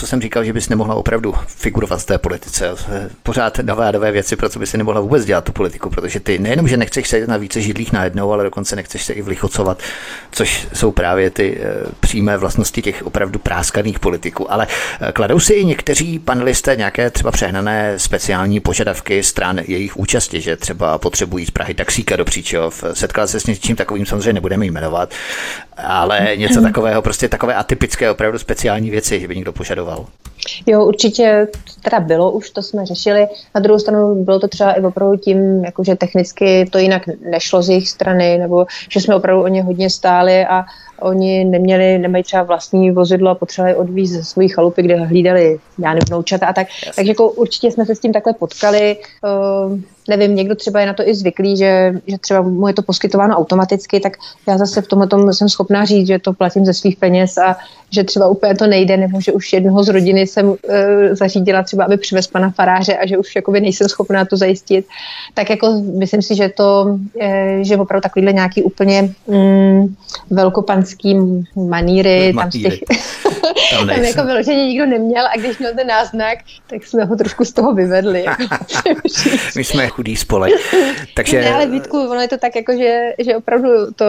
Co 0.00 0.06
jsem 0.06 0.20
říkal, 0.20 0.44
že 0.44 0.52
bys 0.52 0.68
nemohla 0.68 0.94
opravdu 0.94 1.34
figurovat 1.46 2.02
v 2.02 2.06
té 2.06 2.18
politice. 2.18 2.70
Pořád 3.22 3.58
nové 3.58 3.88
a 3.88 3.90
nové 3.90 4.12
věci, 4.12 4.36
proto 4.36 4.58
by 4.58 4.66
si 4.66 4.78
nemohla 4.78 5.00
vůbec 5.00 5.24
dělat 5.24 5.44
tu 5.44 5.52
politiku, 5.52 5.90
protože 5.90 6.20
ty 6.20 6.38
nejenom, 6.38 6.68
že 6.68 6.76
nechceš 6.76 7.08
sedět 7.08 7.28
na 7.28 7.36
více 7.36 7.60
židlích 7.60 7.92
najednou, 7.92 8.32
ale 8.32 8.44
dokonce 8.44 8.76
nechceš 8.76 9.04
se 9.04 9.12
i 9.12 9.22
vlichocovat, 9.22 9.82
což 10.30 10.66
jsou 10.72 10.92
právě 10.92 11.30
ty 11.30 11.58
eh, 11.60 11.74
přímé 12.00 12.36
vlastnosti 12.36 12.82
těch 12.82 13.06
opravdu 13.06 13.38
práskaných 13.38 13.98
politiků. 13.98 14.52
Ale 14.52 14.66
eh, 15.00 15.12
kladou 15.12 15.40
si 15.40 15.52
i 15.52 15.64
někteří 15.64 16.18
panelisté 16.18 16.76
nějaké 16.76 17.10
třeba 17.10 17.30
přehnané 17.30 17.98
speciální 17.98 18.60
požadavky 18.60 19.22
stran 19.22 19.60
jejich 19.66 19.96
účasti, 19.96 20.40
že 20.40 20.56
třeba 20.56 20.98
potřebují 20.98 21.46
z 21.46 21.50
Prahy 21.50 21.74
taxíka 21.74 22.16
do 22.16 22.24
Příčov. 22.24 22.84
Setkal 22.92 23.26
se 23.26 23.40
s 23.40 23.46
něčím 23.46 23.76
takovým, 23.76 24.06
samozřejmě 24.06 24.32
nebudeme 24.32 24.66
jmenovat, 24.66 25.14
ale 25.76 26.32
něco 26.36 26.62
takového, 26.70 27.02
prostě 27.02 27.28
takové 27.28 27.54
atypické, 27.54 28.10
opravdu 28.10 28.38
speciální 28.38 28.90
věci, 28.90 29.20
že 29.20 29.28
by 29.28 29.36
někdo 29.36 29.52
požadoval. 29.52 29.89
Nicolau 29.90 30.06
Jo, 30.66 30.84
určitě 30.84 31.48
teda 31.82 32.00
bylo, 32.00 32.30
už 32.30 32.50
to 32.50 32.62
jsme 32.62 32.86
řešili. 32.86 33.26
Na 33.54 33.60
druhou 33.60 33.78
stranu 33.78 34.24
bylo 34.24 34.38
to 34.38 34.48
třeba 34.48 34.72
i 34.72 34.82
opravdu 34.82 35.16
tím, 35.16 35.64
jako 35.64 35.84
že 35.84 35.96
technicky 35.96 36.68
to 36.72 36.78
jinak 36.78 37.02
nešlo 37.30 37.62
z 37.62 37.68
jejich 37.68 37.88
strany, 37.88 38.38
nebo 38.38 38.66
že 38.88 39.00
jsme 39.00 39.14
opravdu 39.14 39.42
o 39.42 39.48
ně 39.48 39.62
hodně 39.62 39.90
stáli 39.90 40.46
a 40.46 40.64
oni 41.00 41.44
neměli, 41.44 41.98
nemají 41.98 42.24
třeba 42.24 42.42
vlastní 42.42 42.90
vozidlo 42.90 43.30
a 43.30 43.34
potřebovali 43.34 43.76
odvízt 43.76 44.12
ze 44.12 44.24
svojí 44.24 44.48
chalupy, 44.48 44.82
kde 44.82 44.96
hlídali, 44.96 45.58
já 45.78 45.88
nevím, 45.88 46.04
vnoučata 46.08 46.46
a 46.46 46.52
tak. 46.52 46.66
Yes. 46.86 46.96
Takže 46.96 47.10
jako 47.10 47.30
určitě 47.30 47.70
jsme 47.70 47.86
se 47.86 47.94
s 47.94 48.00
tím 48.00 48.12
takhle 48.12 48.32
potkali. 48.32 48.96
Uh, 49.68 49.78
nevím, 50.08 50.34
někdo 50.34 50.54
třeba 50.54 50.80
je 50.80 50.86
na 50.86 50.94
to 50.94 51.08
i 51.08 51.14
zvyklý, 51.14 51.56
že, 51.56 51.92
že 52.06 52.18
třeba 52.18 52.42
mu 52.42 52.68
je 52.68 52.74
to 52.74 52.82
poskytováno 52.82 53.36
automaticky, 53.36 54.00
tak 54.00 54.12
já 54.48 54.58
zase 54.58 54.82
v 54.82 54.86
tomhle 54.86 55.08
tom 55.08 55.32
jsem 55.32 55.48
schopná 55.48 55.84
říct, 55.84 56.06
že 56.06 56.18
to 56.18 56.32
platím 56.32 56.64
ze 56.64 56.74
svých 56.74 56.96
peněz 56.96 57.38
a 57.38 57.56
že 57.90 58.04
třeba 58.04 58.28
úplně 58.28 58.54
to 58.54 58.66
nejde, 58.66 58.96
nebo 58.96 59.20
že 59.20 59.32
už 59.32 59.52
jednoho 59.52 59.84
z 59.84 59.88
rodiny 59.88 60.26
jsem 60.30 60.48
uh, 60.48 60.56
zařídila 61.12 61.62
třeba, 61.62 61.84
aby 61.84 61.96
přivez 61.96 62.26
pana 62.26 62.50
faráře 62.50 62.96
a 62.96 63.06
že 63.06 63.18
už 63.18 63.36
jakoby 63.36 63.60
nejsem 63.60 63.88
schopná 63.88 64.24
to 64.24 64.36
zajistit. 64.36 64.86
Tak 65.34 65.50
jako 65.50 65.82
myslím 65.98 66.22
si, 66.22 66.34
že 66.34 66.48
to, 66.48 66.98
je, 67.20 67.64
že 67.64 67.76
opravdu 67.76 68.02
takovýhle 68.02 68.32
nějaký 68.32 68.62
úplně 68.62 69.10
mm, 69.26 69.94
velkopanský 70.30 71.16
maníry, 71.56 72.32
tam 72.36 72.50
z 72.50 72.62
těch, 72.62 72.78
tam, 73.70 73.88
tam 73.88 74.04
jako 74.04 74.24
vyloženě 74.24 74.66
nikdo 74.66 74.86
neměl 74.86 75.26
a 75.26 75.38
když 75.38 75.58
měl 75.58 75.74
ten 75.74 75.86
náznak, 75.86 76.38
tak 76.66 76.84
jsme 76.84 77.04
ho 77.04 77.16
trošku 77.16 77.44
z 77.44 77.52
toho 77.52 77.74
vyvedli. 77.74 78.24
Jako 78.24 78.42
My 79.56 79.64
jsme 79.64 79.88
chudý 79.88 80.16
spolek. 80.16 80.52
Takže... 81.16 81.40
Ne, 81.40 81.54
ale 81.54 81.66
Vítku, 81.66 81.98
ono 81.98 82.20
je 82.20 82.28
to 82.28 82.38
tak, 82.38 82.56
jako, 82.56 82.72
že, 82.72 83.12
že 83.18 83.36
opravdu 83.36 83.68
to, 83.96 84.04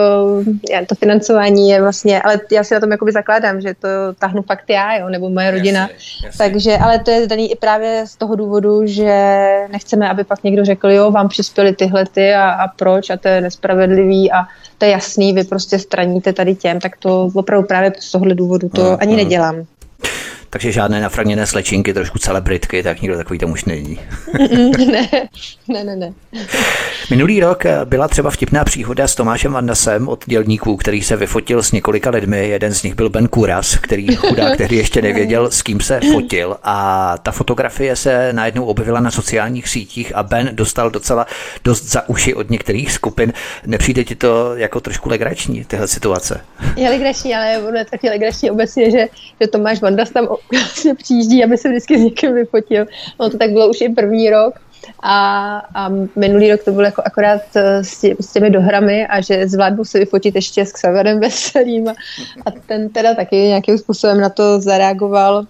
já, 0.71 0.85
to 0.85 0.95
financování 0.95 1.69
je 1.69 1.81
vlastně, 1.81 2.21
ale 2.21 2.39
já 2.51 2.63
si 2.63 2.73
na 2.73 2.79
tom 2.79 2.91
jakoby 2.91 3.11
zakládám, 3.11 3.61
že 3.61 3.73
to 3.73 3.87
tahnu 4.19 4.41
fakt 4.41 4.69
já, 4.69 4.95
jo, 4.95 5.09
nebo 5.09 5.29
moje 5.29 5.51
rodina. 5.51 5.81
Jasně, 5.81 5.95
jasně. 6.25 6.37
Takže, 6.37 6.77
ale 6.77 6.99
to 6.99 7.11
je 7.11 7.27
daný 7.27 7.51
i 7.51 7.55
právě 7.55 8.03
z 8.07 8.15
toho 8.15 8.35
důvodu, 8.35 8.81
že 8.85 9.45
nechceme, 9.71 10.09
aby 10.09 10.23
pak 10.23 10.43
někdo 10.43 10.65
řekl, 10.65 10.89
jo, 10.89 11.11
vám 11.11 11.29
přispěli 11.29 11.75
tyhle 11.75 12.05
ty 12.05 12.33
a, 12.33 12.49
a 12.49 12.67
proč 12.67 13.09
a 13.09 13.17
to 13.17 13.27
je 13.27 13.41
nespravedlivý 13.41 14.31
a 14.31 14.45
to 14.77 14.85
je 14.85 14.91
jasný, 14.91 15.33
vy 15.33 15.43
prostě 15.43 15.79
straníte 15.79 16.33
tady 16.33 16.55
těm, 16.55 16.79
tak 16.79 16.97
to 16.97 17.29
opravdu 17.33 17.67
právě 17.67 17.93
z 17.99 18.11
tohohle 18.11 18.35
důvodu 18.35 18.69
to 18.69 18.83
no, 18.83 18.97
ani 19.01 19.11
no. 19.11 19.17
Nedělám 19.51 19.67
takže 20.51 20.71
žádné 20.71 21.01
nafragněné 21.01 21.47
slečinky, 21.47 21.93
trošku 21.93 22.19
celebritky, 22.19 22.83
tak 22.83 23.01
nikdo 23.01 23.17
takový 23.17 23.39
tam 23.39 23.51
už 23.51 23.65
není. 23.65 23.99
ne, 24.91 25.09
ne, 25.67 25.83
ne, 25.83 25.95
ne. 25.95 26.13
Minulý 27.09 27.39
rok 27.39 27.63
byla 27.85 28.07
třeba 28.07 28.29
vtipná 28.29 28.63
příhoda 28.63 29.07
s 29.07 29.15
Tomášem 29.15 29.53
Vandasem 29.53 30.07
od 30.07 30.23
dělníků, 30.27 30.77
který 30.77 31.01
se 31.01 31.15
vyfotil 31.15 31.63
s 31.63 31.71
několika 31.71 32.09
lidmi. 32.09 32.49
Jeden 32.49 32.73
z 32.73 32.83
nich 32.83 32.95
byl 32.95 33.09
Ben 33.09 33.27
Kuras, 33.27 33.75
který 33.75 34.15
chudá, 34.15 34.55
který 34.55 34.75
ještě 34.75 35.01
nevěděl, 35.01 35.51
s 35.51 35.61
kým 35.61 35.79
se 35.79 35.99
fotil. 36.11 36.57
A 36.63 37.17
ta 37.17 37.31
fotografie 37.31 37.95
se 37.95 38.33
najednou 38.33 38.65
objevila 38.65 38.99
na 38.99 39.11
sociálních 39.11 39.69
sítích 39.69 40.15
a 40.15 40.23
Ben 40.23 40.49
dostal 40.53 40.89
docela 40.89 41.27
dost 41.63 41.83
za 41.83 42.09
uši 42.09 42.33
od 42.33 42.49
některých 42.49 42.91
skupin. 42.91 43.33
Nepřijde 43.65 44.03
ti 44.03 44.15
to 44.15 44.55
jako 44.55 44.79
trošku 44.79 45.09
legrační, 45.09 45.65
tyhle 45.65 45.87
situace? 45.87 46.41
Je 46.75 46.89
legrační, 46.89 47.35
ale 47.35 47.57
ono 47.67 47.77
je 47.77 47.85
taky 47.85 48.09
legrační 48.09 48.51
obecně, 48.51 48.91
že, 48.91 49.07
že 49.41 49.47
Tomáš 49.47 49.81
Vandas 49.81 50.09
tam 50.09 50.27
vlastně 50.51 50.95
přijíždí, 51.03 51.43
aby 51.43 51.57
se 51.57 51.69
vždycky 51.69 51.97
s 51.97 52.01
někým 52.01 52.33
vyfotil. 52.33 52.85
No 53.19 53.29
to 53.29 53.37
tak 53.37 53.51
bylo 53.51 53.69
už 53.69 53.81
i 53.81 53.89
první 53.89 54.29
rok. 54.29 54.53
A, 55.03 55.57
a 55.75 55.89
minulý 56.15 56.51
rok 56.51 56.63
to 56.63 56.71
bylo 56.71 56.83
jako 56.83 57.01
akorát 57.05 57.41
eh, 57.55 57.83
s, 57.83 58.01
tě, 58.01 58.15
s 58.19 58.33
těmi 58.33 58.49
dohrami 58.49 59.07
a 59.07 59.21
že 59.21 59.47
zvládnu 59.47 59.85
se 59.85 59.99
vyfotit 59.99 60.35
ještě 60.35 60.65
s 60.65 60.71
Xaverem 60.71 61.19
Veselým 61.19 61.87
a, 61.87 61.93
a 62.45 62.51
ten 62.65 62.89
teda 62.89 63.13
taky 63.13 63.35
nějakým 63.35 63.77
způsobem 63.77 64.21
na 64.21 64.29
to 64.29 64.61
zareagoval 64.61 65.45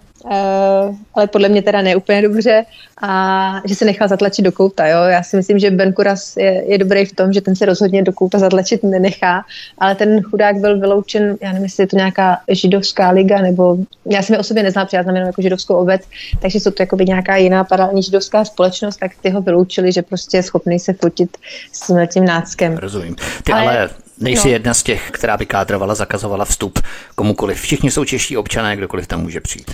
ale 1.14 1.26
podle 1.26 1.48
mě 1.48 1.62
teda 1.62 1.82
ne 1.82 1.96
úplně 1.96 2.22
dobře 2.22 2.64
a 3.02 3.62
že 3.64 3.74
se 3.74 3.84
nechal 3.84 4.08
zatlačit 4.08 4.44
do 4.44 4.52
kouta. 4.52 4.86
Jo? 4.86 5.02
Já 5.02 5.22
si 5.22 5.36
myslím, 5.36 5.58
že 5.58 5.70
Ben 5.70 5.92
Kuras 5.92 6.36
je, 6.36 6.64
je 6.66 6.78
dobrý 6.78 7.04
v 7.04 7.12
tom, 7.12 7.32
že 7.32 7.40
ten 7.40 7.56
se 7.56 7.66
rozhodně 7.66 8.02
do 8.02 8.12
kouta 8.12 8.38
zatlačit 8.38 8.82
nenechá, 8.82 9.44
ale 9.78 9.94
ten 9.94 10.22
chudák 10.22 10.56
byl 10.56 10.80
vyloučen, 10.80 11.36
já 11.40 11.48
nevím, 11.48 11.64
jestli 11.64 11.82
je 11.82 11.86
to 11.86 11.96
nějaká 11.96 12.38
židovská 12.48 13.10
liga, 13.10 13.42
nebo 13.42 13.76
já 14.06 14.22
si 14.22 14.32
mi 14.32 14.38
o 14.38 14.42
sobě 14.42 14.62
neznám, 14.62 14.86
protože 14.86 14.96
já 14.96 15.02
znamenám 15.02 15.26
jako 15.26 15.42
židovskou 15.42 15.74
obec, 15.74 16.02
takže 16.40 16.60
jsou 16.60 16.70
to 16.70 16.82
jako 16.82 16.96
by 16.96 17.04
nějaká 17.04 17.36
jiná 17.36 17.64
paralelní 17.64 18.02
židovská 18.02 18.44
společnost, 18.44 18.96
tak 18.96 19.10
ty 19.22 19.30
ho 19.30 19.42
vyloučili, 19.42 19.92
že 19.92 20.02
prostě 20.02 20.36
je 20.36 20.42
schopný 20.42 20.78
se 20.78 20.92
fotit 20.92 21.36
s 21.72 22.06
tím 22.06 22.24
náckem. 22.24 22.76
Rozumím. 22.76 23.16
Ty 23.44 23.52
ale, 23.52 23.62
ale 23.62 23.90
nejsi 24.20 24.48
no. 24.48 24.52
jedna 24.52 24.74
z 24.74 24.82
těch, 24.82 25.10
která 25.10 25.36
by 25.36 25.46
kádrovala, 25.46 25.94
zakazovala 25.94 26.44
vstup 26.44 26.78
komukoliv. 27.14 27.60
Všichni 27.60 27.90
jsou 27.90 28.04
čeští 28.04 28.36
občané, 28.36 28.76
kdokoliv 28.76 29.06
tam 29.06 29.22
může 29.22 29.40
přijít 29.40 29.70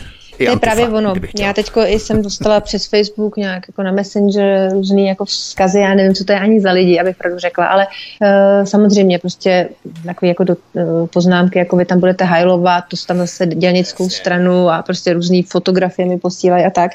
to 0.47 0.51
je 0.51 0.57
právě 0.57 0.89
ono. 0.89 1.15
Já 1.41 1.53
teďko 1.53 1.83
jsem 1.83 2.23
dostala 2.23 2.61
přes 2.61 2.87
Facebook 2.87 3.37
nějak 3.37 3.69
jako 3.69 3.83
na 3.83 3.93
Messenger 3.93 4.73
různý 4.73 5.07
jako 5.07 5.25
vzkazy, 5.25 5.81
já 5.81 5.95
nevím, 5.95 6.15
co 6.15 6.25
to 6.25 6.33
je 6.33 6.41
ani 6.41 6.61
za 6.61 6.73
lidi, 6.73 7.01
abych 7.01 7.17
pravdu 7.17 7.39
řekla, 7.39 7.67
ale 7.67 7.87
uh, 7.87 8.65
samozřejmě 8.65 9.19
prostě 9.19 9.69
takové 10.05 10.29
jako 10.29 10.45
do, 10.45 10.57
uh, 10.73 11.07
poznámky, 11.07 11.59
jako 11.59 11.77
vy 11.77 11.85
tam 11.85 12.01
budete 12.01 12.25
hajlovat, 12.25 12.85
to 12.91 12.97
tam 13.07 13.17
zase 13.17 13.47
dělnickou 13.47 14.05
Jasně. 14.05 14.19
stranu 14.19 14.71
a 14.71 14.83
prostě 14.83 15.13
různé 15.13 15.43
fotografie 15.49 16.09
mi 16.09 16.19
posílají 16.19 16.65
a 16.65 16.71
tak. 16.71 16.91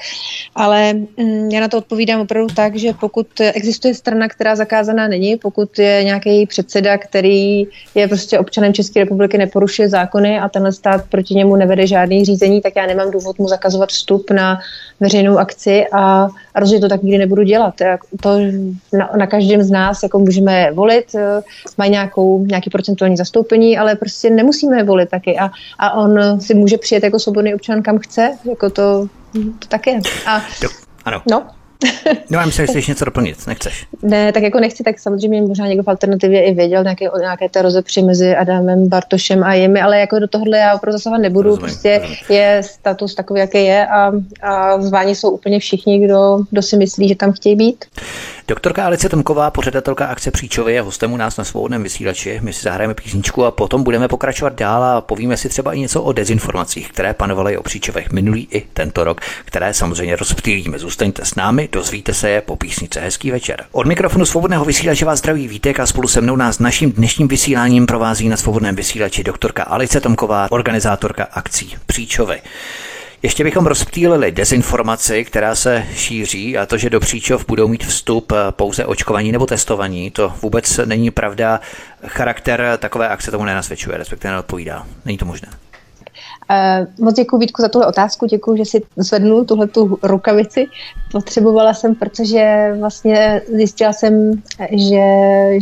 Ale 0.56 0.94
um, 1.16 1.50
já 1.50 1.62
na 1.62 1.68
to 1.68 1.78
odpovídám 1.78 2.22
opravdu 2.22 2.54
tak, 2.56 2.76
že 2.76 2.94
pokud 3.00 3.28
existuje 3.54 3.94
strana, 3.94 4.28
která 4.28 4.56
zakázaná 4.56 5.08
není, 5.08 5.38
pokud 5.38 5.80
je 5.80 6.04
nějaký 6.04 6.46
předseda, 6.46 6.98
který 6.98 7.68
je 7.96 8.08
prostě 8.08 8.40
občanem 8.40 8.74
České 8.74 9.00
republiky, 9.00 9.38
neporušuje 9.38 9.90
zákony 9.90 10.40
a 10.40 10.50
tenhle 10.50 10.72
stát 10.72 11.06
proti 11.10 11.36
němu 11.36 11.56
nevede 11.56 11.88
žádný 11.88 12.26
řízení, 12.26 12.62
tak 12.62 12.74
já 12.76 12.86
nemám 12.86 13.12
důvod 13.12 13.33
mu 13.40 13.48
zakazovat 13.48 13.90
vstup 13.90 14.32
na 14.32 14.60
veřejnou 15.00 15.38
akci 15.38 15.86
a, 15.92 16.28
a 16.56 16.60
rozhodně 16.60 16.82
to 16.82 16.90
tak 16.90 17.04
nikdy 17.04 17.18
nebudu 17.18 17.44
dělat. 17.44 17.74
To 18.22 18.30
na, 18.94 19.10
na 19.18 19.28
každém 19.28 19.64
z 19.64 19.72
nás 19.72 20.04
jako 20.04 20.20
můžeme 20.20 20.72
volit, 20.72 21.16
eh, 21.16 21.42
mají 21.78 21.92
nějakou, 21.92 22.46
nějaký 22.46 22.70
procentuální 22.70 23.18
zastoupení, 23.18 23.78
ale 23.78 23.96
prostě 23.96 24.30
nemusíme 24.30 24.84
volit 24.84 25.10
taky 25.10 25.38
a, 25.40 25.50
a 25.80 25.94
on 25.94 26.42
si 26.42 26.54
může 26.54 26.78
přijet 26.78 27.04
jako 27.04 27.20
svobodný 27.20 27.56
občan 27.56 27.82
kam 27.82 28.00
chce, 28.00 28.38
jako 28.50 28.70
to, 28.70 29.08
to 29.60 29.68
tak 29.68 29.88
je. 29.88 30.00
A, 30.26 30.42
ano. 31.06 31.22
No, 31.32 31.44
No 32.30 32.40
já 32.40 32.46
myslím, 32.46 32.66
že 32.66 32.72
chceš 32.72 32.88
něco 32.88 33.06
doplnit, 33.06 33.48
nechceš. 33.48 33.88
Ne, 34.02 34.32
tak 34.32 34.44
jako 34.44 34.60
nechci, 34.60 34.84
tak 34.84 35.00
samozřejmě 35.00 35.42
možná 35.42 35.68
někdo 35.68 35.84
v 35.84 35.88
alternativě 35.88 36.44
i 36.44 36.54
věděl 36.54 36.84
nějaké, 36.84 37.06
nějaké 37.20 37.50
té 37.50 37.62
rozepři 37.62 38.02
mezi 38.02 38.36
Adamem, 38.36 38.90
Bartošem 38.90 39.44
a 39.44 39.54
jimi, 39.54 39.82
ale 39.82 40.00
jako 40.00 40.20
do 40.20 40.28
tohohle 40.28 40.58
já 40.58 40.76
opravdu 40.76 40.98
zasahovat 40.98 41.22
nebudu, 41.22 41.50
rozumím, 41.50 41.66
prostě 41.70 41.98
rozumím. 41.98 42.18
je 42.30 42.62
status 42.64 43.16
takový, 43.16 43.40
jaký 43.40 43.66
je 43.66 43.88
a, 43.88 44.12
a 44.42 44.82
zváni 44.82 45.16
jsou 45.16 45.30
úplně 45.30 45.60
všichni, 45.60 46.06
kdo, 46.06 46.40
kdo 46.50 46.62
si 46.62 46.78
myslí, 46.78 47.08
že 47.08 47.16
tam 47.16 47.32
chtějí 47.32 47.56
být. 47.56 47.86
Doktorka 48.48 48.86
Alice 48.86 49.10
Tomková, 49.10 49.52
pořadatelka 49.52 50.06
akce 50.06 50.32
Příčovy, 50.32 50.74
je 50.74 50.82
hostem 50.82 51.14
u 51.14 51.18
nás 51.18 51.38
na 51.38 51.44
svobodném 51.44 51.84
vysílači. 51.84 52.40
My 52.44 52.54
si 52.54 52.64
zahrajeme 52.64 52.94
písničku 52.94 53.46
a 53.46 53.52
potom 53.52 53.84
budeme 53.84 54.08
pokračovat 54.08 54.54
dál 54.54 54.84
a 54.84 55.02
povíme 55.02 55.38
si 55.38 55.50
třeba 55.50 55.74
i 55.74 55.80
něco 55.80 56.02
o 56.02 56.12
dezinformacích, 56.12 56.90
které 56.90 57.14
panovaly 57.14 57.58
o 57.58 57.64
Příčovech 57.64 58.12
minulý 58.12 58.48
i 58.52 58.62
tento 58.74 59.04
rok, 59.04 59.22
které 59.46 59.74
samozřejmě 59.74 60.16
rozptýlíme. 60.16 60.80
Zůstaňte 60.80 61.26
s 61.26 61.36
námi, 61.36 61.70
dozvíte 61.72 62.14
se 62.14 62.30
je 62.30 62.42
po 62.42 62.56
písnice. 62.56 63.00
Hezký 63.00 63.32
večer. 63.32 63.66
Od 63.72 63.88
mikrofonu 63.88 64.26
svobodného 64.26 64.66
vysílače 64.66 65.06
vás 65.06 65.20
zdraví 65.20 65.48
Vítek 65.48 65.80
a 65.80 65.86
spolu 65.86 66.08
se 66.08 66.22
mnou 66.22 66.36
nás 66.36 66.60
naším 66.60 66.92
dnešním 66.92 67.28
vysíláním 67.28 67.86
provází 67.86 68.30
na 68.30 68.38
svobodném 68.38 68.76
vysílači 68.76 69.24
doktorka 69.24 69.64
Alice 69.64 70.02
Tomková, 70.02 70.48
organizátorka 70.52 71.24
akcí 71.32 71.76
Příčovy. 71.86 72.42
Ještě 73.24 73.44
bychom 73.44 73.66
rozptýlili 73.66 74.32
dezinformaci, 74.32 75.26
která 75.26 75.56
se 75.56 75.86
šíří 75.96 76.58
a 76.58 76.66
to, 76.66 76.78
že 76.78 76.90
do 76.90 77.00
příčov 77.00 77.46
budou 77.48 77.68
mít 77.68 77.86
vstup 77.86 78.34
pouze 78.52 78.86
očkovaní 78.86 79.32
nebo 79.32 79.46
testovaní, 79.46 80.12
to 80.12 80.34
vůbec 80.42 80.80
není 80.86 81.12
pravda. 81.12 81.60
Charakter 82.08 82.78
takové 82.78 83.10
akce 83.10 83.32
tomu 83.32 83.46
nenasvědčuje, 83.46 83.98
respektive 83.98 84.32
neodpovídá. 84.32 84.88
Není 85.06 85.18
to 85.18 85.26
možné. 85.26 85.48
Moc 87.00 87.16
děkuji 87.16 87.38
Vítku 87.38 87.62
za 87.62 87.68
tuhle 87.68 87.88
otázku, 87.88 88.26
děkuji, 88.26 88.58
že 88.58 88.66
si 88.66 88.82
zvednul 88.98 89.46
tuhle 89.46 89.68
tu 89.68 90.00
rukavici. 90.04 90.68
Potřebovala 91.12 91.74
jsem, 91.74 91.96
protože 91.96 92.74
vlastně 92.80 93.42
zjistila 93.56 93.94
jsem, 93.94 94.32
že, 94.72 95.06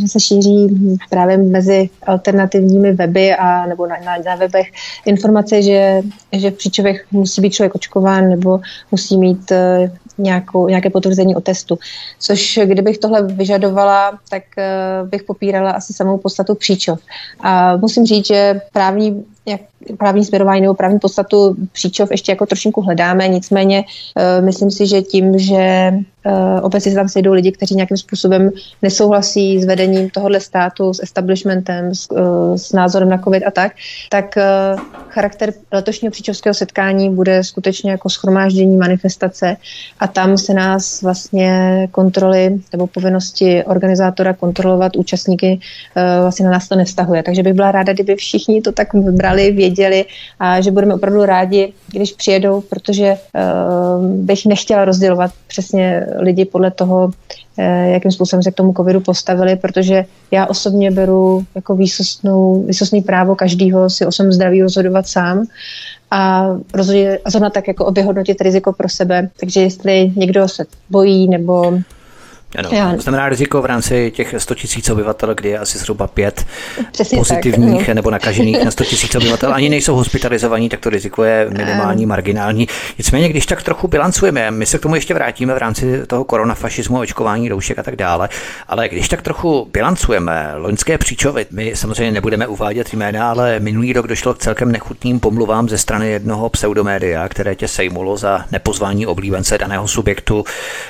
že 0.00 0.08
se 0.08 0.20
šíří 0.20 0.68
právě 1.10 1.36
mezi 1.36 1.90
alternativními 2.06 2.92
weby 2.92 3.34
a 3.34 3.66
nebo 3.66 3.86
na, 3.86 3.96
na, 4.04 4.16
na 4.26 4.34
webech 4.34 4.66
informace, 5.06 5.62
že, 5.62 6.02
že 6.32 6.50
v 6.50 6.54
příčovech 6.54 7.04
musí 7.10 7.40
být 7.40 7.50
člověk 7.50 7.74
očkován 7.74 8.28
nebo 8.28 8.60
musí 8.90 9.16
mít 9.18 9.52
eh, 9.52 9.90
nějakou, 10.18 10.68
nějaké 10.68 10.90
potvrzení 10.90 11.36
o 11.36 11.40
testu. 11.40 11.78
Což 12.18 12.58
kdybych 12.64 12.98
tohle 12.98 13.22
vyžadovala, 13.22 14.18
tak 14.30 14.42
uh, 14.58 15.08
bych 15.08 15.22
popírala 15.22 15.70
asi 15.70 15.92
samou 15.92 16.18
podstatu 16.18 16.54
příčov. 16.54 17.00
A 17.40 17.76
musím 17.76 18.06
říct, 18.06 18.26
že 18.26 18.60
právní 18.72 19.24
jak 19.46 19.60
právní 19.98 20.24
směrování 20.24 20.60
nebo 20.60 20.74
právní 20.74 20.98
podstatu 20.98 21.56
příčov 21.72 22.10
ještě 22.10 22.32
jako 22.32 22.46
trošinku 22.46 22.80
hledáme, 22.80 23.28
nicméně 23.28 23.84
uh, 23.84 24.44
myslím 24.44 24.70
si, 24.70 24.86
že 24.86 25.02
tím, 25.02 25.38
že 25.38 25.92
uh, 26.26 26.32
obecně 26.62 26.90
se 26.90 26.96
tam 26.96 27.08
sejdou 27.08 27.32
lidi, 27.32 27.52
kteří 27.52 27.74
nějakým 27.74 27.96
způsobem 27.96 28.50
nesouhlasí 28.82 29.62
s 29.62 29.64
vedením 29.64 30.10
tohohle 30.10 30.40
státu, 30.40 30.94
s 30.94 31.02
establishmentem, 31.02 31.94
s, 31.94 32.10
uh, 32.10 32.54
s 32.56 32.72
názorem 32.72 33.08
na 33.08 33.18
COVID 33.18 33.42
a 33.46 33.50
tak, 33.50 33.72
tak 34.10 34.34
uh, 34.36 34.80
charakter 35.08 35.52
letošního 35.72 36.12
příčovského 36.12 36.54
setkání 36.54 37.10
bude 37.10 37.44
skutečně 37.44 37.90
jako 37.90 38.10
schromáždění 38.10 38.76
manifestace 38.76 39.56
a 40.00 40.06
tam 40.06 40.38
se 40.38 40.54
nás 40.54 41.02
vlastně 41.02 41.88
kontroly 41.90 42.60
nebo 42.72 42.86
povinnosti 42.86 43.64
organizátora 43.64 44.32
kontrolovat 44.32 44.96
účastníky 44.96 45.58
uh, 45.96 46.22
vlastně 46.22 46.44
na 46.44 46.52
nás 46.52 46.68
to 46.68 46.76
nevztahuje. 46.76 47.22
Takže 47.22 47.42
bych 47.42 47.54
byla 47.54 47.72
ráda, 47.72 47.92
kdyby 47.92 48.16
všichni 48.16 48.62
to 48.62 48.72
tak 48.72 48.94
vybrali, 48.94 49.31
věděli 49.34 50.04
a 50.40 50.60
že 50.60 50.70
budeme 50.70 50.94
opravdu 50.94 51.24
rádi, 51.24 51.72
když 51.92 52.12
přijedou, 52.12 52.60
protože 52.60 53.12
uh, 53.12 54.06
bych 54.06 54.46
nechtěla 54.46 54.84
rozdělovat 54.84 55.30
přesně 55.46 56.06
lidi 56.18 56.44
podle 56.44 56.70
toho, 56.70 57.04
uh, 57.04 57.64
jakým 57.84 58.10
způsobem 58.10 58.42
se 58.42 58.50
k 58.50 58.54
tomu 58.54 58.72
covidu 58.72 59.00
postavili, 59.00 59.56
protože 59.56 60.04
já 60.30 60.46
osobně 60.46 60.90
beru 60.90 61.44
jako 61.54 61.76
výsostnou, 61.76 62.62
výsostný 62.66 63.02
právo 63.02 63.34
každého 63.34 63.90
si 63.90 64.06
o 64.06 64.12
svém 64.12 64.32
zdraví 64.32 64.62
rozhodovat 64.62 65.08
sám 65.08 65.46
a 66.10 66.46
rozhodně 66.74 67.18
a 67.24 67.30
zrovna 67.30 67.50
tak 67.50 67.68
jako 67.68 67.90
vyhodnotit 67.90 68.40
riziko 68.40 68.72
pro 68.72 68.88
sebe. 68.88 69.28
Takže 69.40 69.60
jestli 69.60 70.12
někdo 70.16 70.48
se 70.48 70.64
bojí 70.90 71.28
nebo 71.28 71.78
ano, 72.58 72.68
Já. 72.72 72.94
to 72.94 73.02
znamená 73.02 73.28
riziko 73.28 73.62
v 73.62 73.66
rámci 73.66 74.10
těch 74.10 74.34
100 74.38 74.54
000 74.88 74.92
obyvatel, 74.92 75.34
kdy 75.34 75.48
je 75.48 75.58
asi 75.58 75.78
zhruba 75.78 76.06
pět 76.06 76.46
Přesně 76.92 77.18
pozitivních 77.18 77.86
tak, 77.86 77.94
nebo 77.94 78.10
nakažených 78.10 78.64
na 78.64 78.70
100 78.70 78.84
000 78.84 78.96
obyvatel, 79.16 79.54
ani 79.54 79.68
nejsou 79.68 79.94
hospitalizovaní, 79.94 80.68
tak 80.68 80.80
to 80.80 80.90
riziko 80.90 81.24
je 81.24 81.46
minimální, 81.50 82.06
marginální. 82.06 82.68
Nicméně, 82.98 83.28
když 83.28 83.46
tak 83.46 83.62
trochu 83.62 83.88
bilancujeme, 83.88 84.50
my 84.50 84.66
se 84.66 84.78
k 84.78 84.82
tomu 84.82 84.94
ještě 84.94 85.14
vrátíme 85.14 85.54
v 85.54 85.58
rámci 85.58 86.06
toho 86.06 86.24
koronafašismu, 86.24 86.98
očkování 86.98 87.48
roušek 87.48 87.78
a 87.78 87.82
tak 87.82 87.96
dále, 87.96 88.28
ale 88.68 88.88
když 88.88 89.08
tak 89.08 89.22
trochu 89.22 89.68
bilancujeme 89.72 90.52
loňské 90.54 90.98
příčovy, 90.98 91.46
my 91.50 91.72
samozřejmě 91.74 92.12
nebudeme 92.12 92.46
uvádět 92.46 92.92
jména, 92.92 93.30
ale 93.30 93.60
minulý 93.60 93.92
rok 93.92 94.06
došlo 94.06 94.34
k 94.34 94.38
celkem 94.38 94.72
nechutným 94.72 95.20
pomluvám 95.20 95.68
ze 95.68 95.78
strany 95.78 96.10
jednoho 96.10 96.48
pseudomédia, 96.48 97.28
které 97.28 97.54
tě 97.54 97.68
sejmulo 97.68 98.16
za 98.16 98.44
nepozvání 98.52 99.06
oblíbence 99.06 99.58
daného 99.58 99.88
subjektu. 99.88 100.44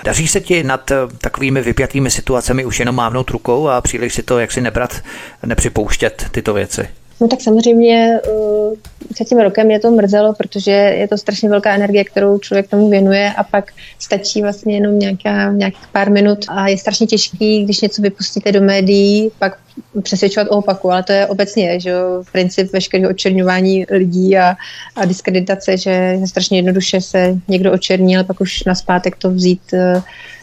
Daří 0.05 0.29
se 0.29 0.41
ti 0.41 0.63
nad 0.63 0.93
takovým 1.19 1.52
takovými 1.53 1.67
vypjatými 1.67 2.11
situacemi 2.11 2.65
už 2.65 2.81
jenom 2.81 2.95
mávnout 2.95 3.31
rukou 3.31 3.69
a 3.69 3.81
příliš 3.81 4.15
si 4.15 4.23
to 4.23 4.39
jak 4.39 4.53
si 4.53 4.61
nebrat, 4.61 5.03
nepřipouštět 5.47 6.25
tyto 6.31 6.55
věci? 6.55 6.89
No 7.21 7.29
tak 7.29 7.41
samozřejmě 7.41 8.21
uh, 8.29 8.75
před 9.15 9.29
tím 9.29 9.39
rokem 9.39 9.71
je 9.71 9.81
to 9.81 9.91
mrzelo, 9.91 10.35
protože 10.35 10.71
je 10.71 11.09
to 11.09 11.19
strašně 11.19 11.49
velká 11.49 11.75
energie, 11.75 12.05
kterou 12.05 12.39
člověk 12.39 12.69
tomu 12.69 12.91
věnuje 12.91 13.33
a 13.37 13.45
pak 13.45 13.73
stačí 13.99 14.43
vlastně 14.43 14.75
jenom 14.75 14.99
nějaká, 14.99 15.53
nějakých 15.53 15.87
pár 15.93 16.11
minut 16.11 16.39
a 16.49 16.69
je 16.69 16.79
strašně 16.79 17.07
těžký, 17.07 17.65
když 17.65 17.81
něco 17.81 18.03
vypustíte 18.03 18.53
do 18.53 18.61
médií, 18.61 19.31
pak 19.39 19.59
přesvědčovat 20.03 20.49
o 20.51 20.57
opaku, 20.57 20.91
ale 20.91 21.03
to 21.03 21.13
je 21.13 21.27
obecně, 21.27 21.81
že 21.81 21.91
jo, 21.91 22.23
princip 22.33 22.73
veškerého 22.73 23.11
očerňování 23.11 23.87
lidí 23.91 24.39
a, 24.39 24.57
a 24.97 25.05
diskreditace, 25.05 25.77
že 25.77 25.91
je 25.91 26.27
strašně 26.27 26.59
jednoduše 26.59 27.01
se 27.01 27.39
někdo 27.49 27.73
očerní, 27.73 28.17
ale 28.17 28.25
pak 28.25 28.41
už 28.41 28.65
na 28.65 28.75
zpátek 28.75 29.17
to 29.17 29.31
vzít 29.31 29.63
uh, 29.73 30.03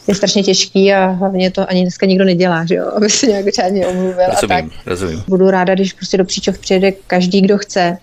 je 0.09 0.15
strašně 0.15 0.43
těžký 0.43 0.93
a 0.93 1.05
hlavně 1.05 1.51
to 1.51 1.69
ani 1.69 1.81
dneska 1.81 2.05
nikdo 2.05 2.25
nedělá, 2.25 2.65
že 2.65 2.75
jo, 2.75 2.91
aby 2.95 3.09
se 3.09 3.27
nějak 3.27 3.47
řádně 3.47 3.87
omluvil 3.87 4.25
rozumím, 4.27 4.57
a 4.57 4.61
tak. 4.61 4.65
Rozumím. 4.85 5.23
Budu 5.27 5.49
ráda, 5.49 5.75
když 5.75 5.93
prostě 5.93 6.17
do 6.17 6.25
příčov 6.25 6.59
přijede 6.59 6.91
každý, 6.91 7.41
kdo 7.41 7.57
chce. 7.57 7.97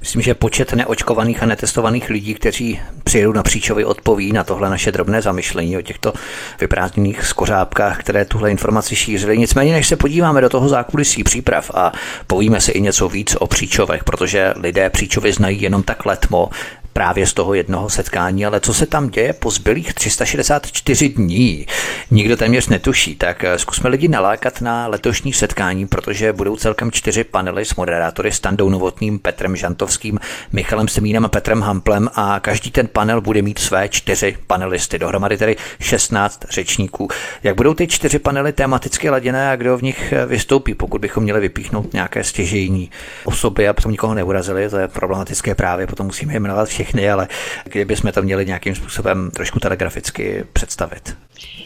Myslím, 0.00 0.22
že 0.22 0.34
počet 0.34 0.72
neočkovaných 0.72 1.42
a 1.42 1.46
netestovaných 1.46 2.10
lidí, 2.10 2.34
kteří 2.34 2.80
přijedou 3.04 3.32
na 3.32 3.42
příčovy, 3.42 3.84
odpoví 3.84 4.32
na 4.32 4.44
tohle 4.44 4.70
naše 4.70 4.92
drobné 4.92 5.22
zamyšlení 5.22 5.76
o 5.76 5.82
těchto 5.82 6.12
vyprázdněných 6.60 7.24
skořápkách, 7.24 7.98
které 7.98 8.24
tuhle 8.24 8.50
informaci 8.50 8.96
šířily. 8.96 9.38
Nicméně, 9.38 9.72
než 9.72 9.88
se 9.88 9.96
podíváme 9.96 10.40
do 10.40 10.48
toho 10.48 10.68
zákulisí 10.68 11.24
příprav 11.24 11.70
a 11.74 11.92
povíme 12.26 12.60
si 12.60 12.70
i 12.70 12.80
něco 12.80 13.08
víc 13.08 13.36
o 13.40 13.46
příčovech, 13.46 14.04
protože 14.04 14.54
lidé 14.56 14.90
příčovy 14.90 15.32
znají 15.32 15.62
jenom 15.62 15.82
tak 15.82 16.06
letmo, 16.06 16.50
právě 16.94 17.26
z 17.26 17.32
toho 17.32 17.54
jednoho 17.54 17.90
setkání, 17.90 18.46
ale 18.46 18.60
co 18.60 18.74
se 18.74 18.86
tam 18.86 19.08
děje 19.08 19.32
po 19.32 19.50
zbylých 19.50 19.94
364 19.94 21.08
dní, 21.08 21.66
nikdo 22.10 22.36
téměř 22.36 22.68
netuší, 22.68 23.16
tak 23.16 23.44
eh, 23.44 23.58
zkusme 23.58 23.90
lidi 23.90 24.08
nalákat 24.08 24.60
na 24.60 24.86
letošní 24.86 25.32
setkání, 25.32 25.86
protože 25.86 26.32
budou 26.32 26.56
celkem 26.56 26.90
čtyři 26.90 27.24
panely 27.24 27.64
s 27.64 27.74
moderátory 27.74 28.32
Standou 28.32 28.68
Novotným, 28.68 29.18
Petrem 29.18 29.56
Žantovským, 29.56 30.18
Michalem 30.52 30.88
Semínem 30.88 31.24
a 31.24 31.28
Petrem 31.28 31.60
Hamplem 31.60 32.08
a 32.14 32.40
každý 32.40 32.70
ten 32.70 32.86
panel 32.86 33.20
bude 33.20 33.42
mít 33.42 33.58
své 33.58 33.88
čtyři 33.88 34.36
panelisty, 34.46 34.98
dohromady 34.98 35.36
tedy 35.36 35.56
16 35.80 36.44
řečníků. 36.50 37.08
Jak 37.42 37.56
budou 37.56 37.74
ty 37.74 37.86
čtyři 37.86 38.18
panely 38.18 38.52
tematicky 38.52 39.10
laděné 39.10 39.50
a 39.50 39.56
kdo 39.56 39.78
v 39.78 39.82
nich 39.82 40.12
eh, 40.12 40.26
vystoupí, 40.26 40.74
pokud 40.74 41.00
bychom 41.00 41.22
měli 41.22 41.40
vypíchnout 41.40 41.92
nějaké 41.92 42.24
stěžejní 42.24 42.90
osoby, 43.24 43.68
abychom 43.68 43.92
nikoho 43.92 44.14
neurazili, 44.14 44.70
to 44.70 44.78
je 44.78 44.88
problematické 44.88 45.54
právě, 45.54 45.86
potom 45.86 46.06
musíme 46.06 46.34
jmenovat 46.34 46.68
všechny 46.68 46.83
všechny, 46.84 47.10
ale 47.10 47.28
kdybychom 47.64 48.12
to 48.12 48.22
měli 48.22 48.46
nějakým 48.46 48.74
způsobem 48.74 49.30
trošku 49.30 49.60
telegraficky 49.60 50.44
představit. 50.52 51.16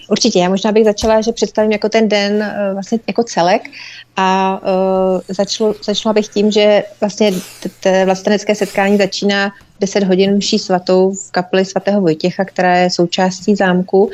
Určitě, 0.08 0.38
já 0.38 0.48
možná 0.48 0.72
bych 0.72 0.84
začala, 0.84 1.20
že 1.20 1.32
představím 1.32 1.72
jako 1.72 1.88
ten 1.88 2.08
den 2.08 2.42
eh, 2.42 2.70
vlastně 2.72 2.98
jako 3.06 3.22
celek 3.22 3.62
a 4.16 4.60
uh, 4.62 5.20
začalo, 5.28 5.74
začala 5.84 6.12
bych 6.12 6.28
tím, 6.28 6.50
že 6.50 6.82
vlastně 7.00 7.32
t- 7.80 8.04
vlastenecké 8.04 8.54
setkání 8.54 8.96
začíná 8.98 9.52
10 9.80 10.04
hodin 10.04 10.36
mší 10.36 10.58
svatou 10.58 11.14
v 11.14 11.30
kapli 11.30 11.64
svatého 11.64 12.00
Vojtěcha, 12.00 12.44
která 12.44 12.76
je 12.76 12.90
součástí 12.90 13.54
zámku. 13.54 14.04
Uh, 14.04 14.10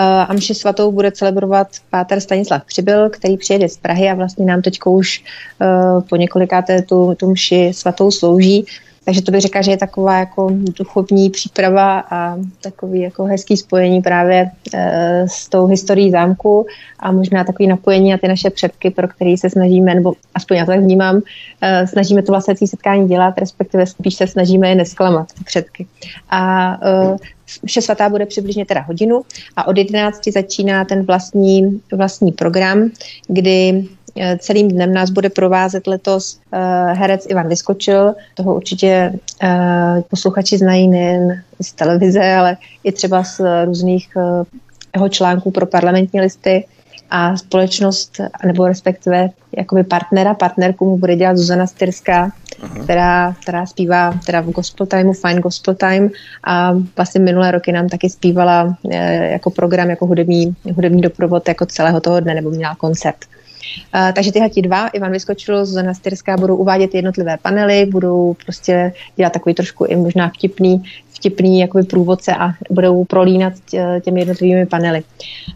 a 0.00 0.32
mši 0.32 0.54
svatou 0.54 0.92
bude 0.92 1.10
celebrovat 1.12 1.68
páter 1.90 2.20
Stanislav 2.20 2.64
Přibyl, 2.64 3.10
který 3.10 3.36
přijede 3.36 3.68
z 3.68 3.76
Prahy 3.76 4.10
a 4.10 4.14
vlastně 4.14 4.46
nám 4.46 4.62
teď 4.62 4.78
už 4.86 5.24
uh, 5.60 6.02
po 6.02 6.16
několikáté 6.16 6.82
tu, 6.82 7.14
tu 7.14 7.30
mši 7.30 7.72
svatou 7.74 8.10
slouží. 8.10 8.66
Takže 9.04 9.22
to 9.22 9.32
bych 9.32 9.40
řekla, 9.40 9.62
že 9.62 9.70
je 9.70 9.76
taková 9.76 10.18
jako 10.18 10.50
duchovní 10.78 11.30
příprava 11.30 12.04
a 12.10 12.36
takový 12.60 13.00
jako 13.00 13.24
hezký 13.24 13.56
spojení 13.56 14.02
právě 14.02 14.50
e, 14.74 15.24
s 15.28 15.48
tou 15.48 15.66
historií 15.66 16.10
zámku 16.10 16.66
a 16.98 17.12
možná 17.12 17.44
takový 17.44 17.66
napojení 17.66 18.10
na 18.10 18.18
ty 18.18 18.28
naše 18.28 18.50
předky, 18.50 18.90
pro 18.90 19.08
který 19.08 19.36
se 19.36 19.50
snažíme, 19.50 19.94
nebo 19.94 20.12
aspoň 20.34 20.56
já 20.56 20.64
to 20.64 20.70
tak 20.70 20.80
vnímám, 20.80 21.22
e, 21.60 21.86
snažíme 21.86 22.22
to 22.22 22.32
vlastně 22.32 22.54
setkání 22.66 23.08
dělat, 23.08 23.38
respektive 23.38 23.86
spíš 23.86 24.14
se 24.14 24.26
snažíme 24.26 24.68
je 24.68 24.74
nesklamat, 24.74 25.32
ty 25.32 25.44
předky. 25.44 25.86
A 26.30 26.72
e, 26.86 27.16
Vše 27.66 27.82
svatá 27.82 28.08
bude 28.08 28.26
přibližně 28.26 28.66
teda 28.66 28.80
hodinu 28.80 29.22
a 29.56 29.66
od 29.66 29.78
11 29.78 30.28
začíná 30.28 30.84
ten 30.84 31.02
vlastní, 31.02 31.80
vlastní 31.92 32.32
program, 32.32 32.90
kdy 33.28 33.84
celým 34.38 34.68
dnem 34.68 34.94
nás 34.94 35.10
bude 35.10 35.30
provázet 35.30 35.86
letos 35.86 36.40
eh, 36.52 36.58
herec 36.94 37.26
Ivan 37.28 37.48
Vyskočil. 37.48 38.14
Toho 38.34 38.54
určitě 38.54 39.12
eh, 39.42 40.02
posluchači 40.10 40.58
znají 40.58 40.88
nejen 40.88 41.42
z 41.60 41.72
televize, 41.72 42.34
ale 42.34 42.56
i 42.84 42.92
třeba 42.92 43.24
z 43.24 43.40
různých 43.64 44.08
jeho 44.94 45.08
článků 45.08 45.50
pro 45.50 45.66
parlamentní 45.66 46.20
listy 46.20 46.64
a 47.10 47.36
společnost, 47.36 48.20
nebo 48.46 48.68
respektive 48.68 49.30
jakoby 49.56 49.84
partnera, 49.84 50.34
partnerku 50.34 50.84
mu 50.84 50.98
bude 50.98 51.16
dělat 51.16 51.36
Zuzana 51.36 51.66
Styrská, 51.66 52.32
která, 52.84 53.34
která 53.42 53.66
zpívá 53.66 54.20
teda 54.26 54.40
v 54.40 54.50
Gospel 54.50 54.86
Timeu, 54.86 55.12
Fine 55.12 55.40
Gospel 55.40 55.74
Time 55.74 56.10
a 56.44 56.72
vlastně 56.96 57.20
minulé 57.20 57.50
roky 57.50 57.72
nám 57.72 57.88
taky 57.88 58.10
zpívala 58.10 58.76
jako 59.20 59.50
program, 59.50 59.90
jako 59.90 60.06
hudební, 60.06 60.56
hudební 60.74 61.02
doprovod 61.02 61.48
jako 61.48 61.66
celého 61.66 62.00
toho 62.00 62.20
dne, 62.20 62.34
nebo 62.34 62.50
měla 62.50 62.74
koncert. 62.74 63.16
Uh, 63.94 64.12
takže 64.12 64.32
tyhle 64.32 64.50
ti 64.50 64.62
dva, 64.62 64.88
Ivan 64.88 65.12
Vyskočil, 65.12 65.66
Zuzana 65.66 65.94
Styrská, 65.94 66.36
budou 66.36 66.56
uvádět 66.56 66.94
jednotlivé 66.94 67.36
panely, 67.42 67.86
budou 67.86 68.36
prostě 68.44 68.92
dělat 69.16 69.32
takový 69.32 69.54
trošku 69.54 69.84
i 69.84 69.96
možná 69.96 70.28
vtipný, 70.28 70.82
vtipný 71.12 71.60
jakoby 71.60 71.84
průvodce 71.84 72.34
a 72.34 72.52
budou 72.70 73.04
prolínat 73.04 73.52
těmi 74.00 74.20
jednotlivými 74.20 74.66
panely. 74.66 75.02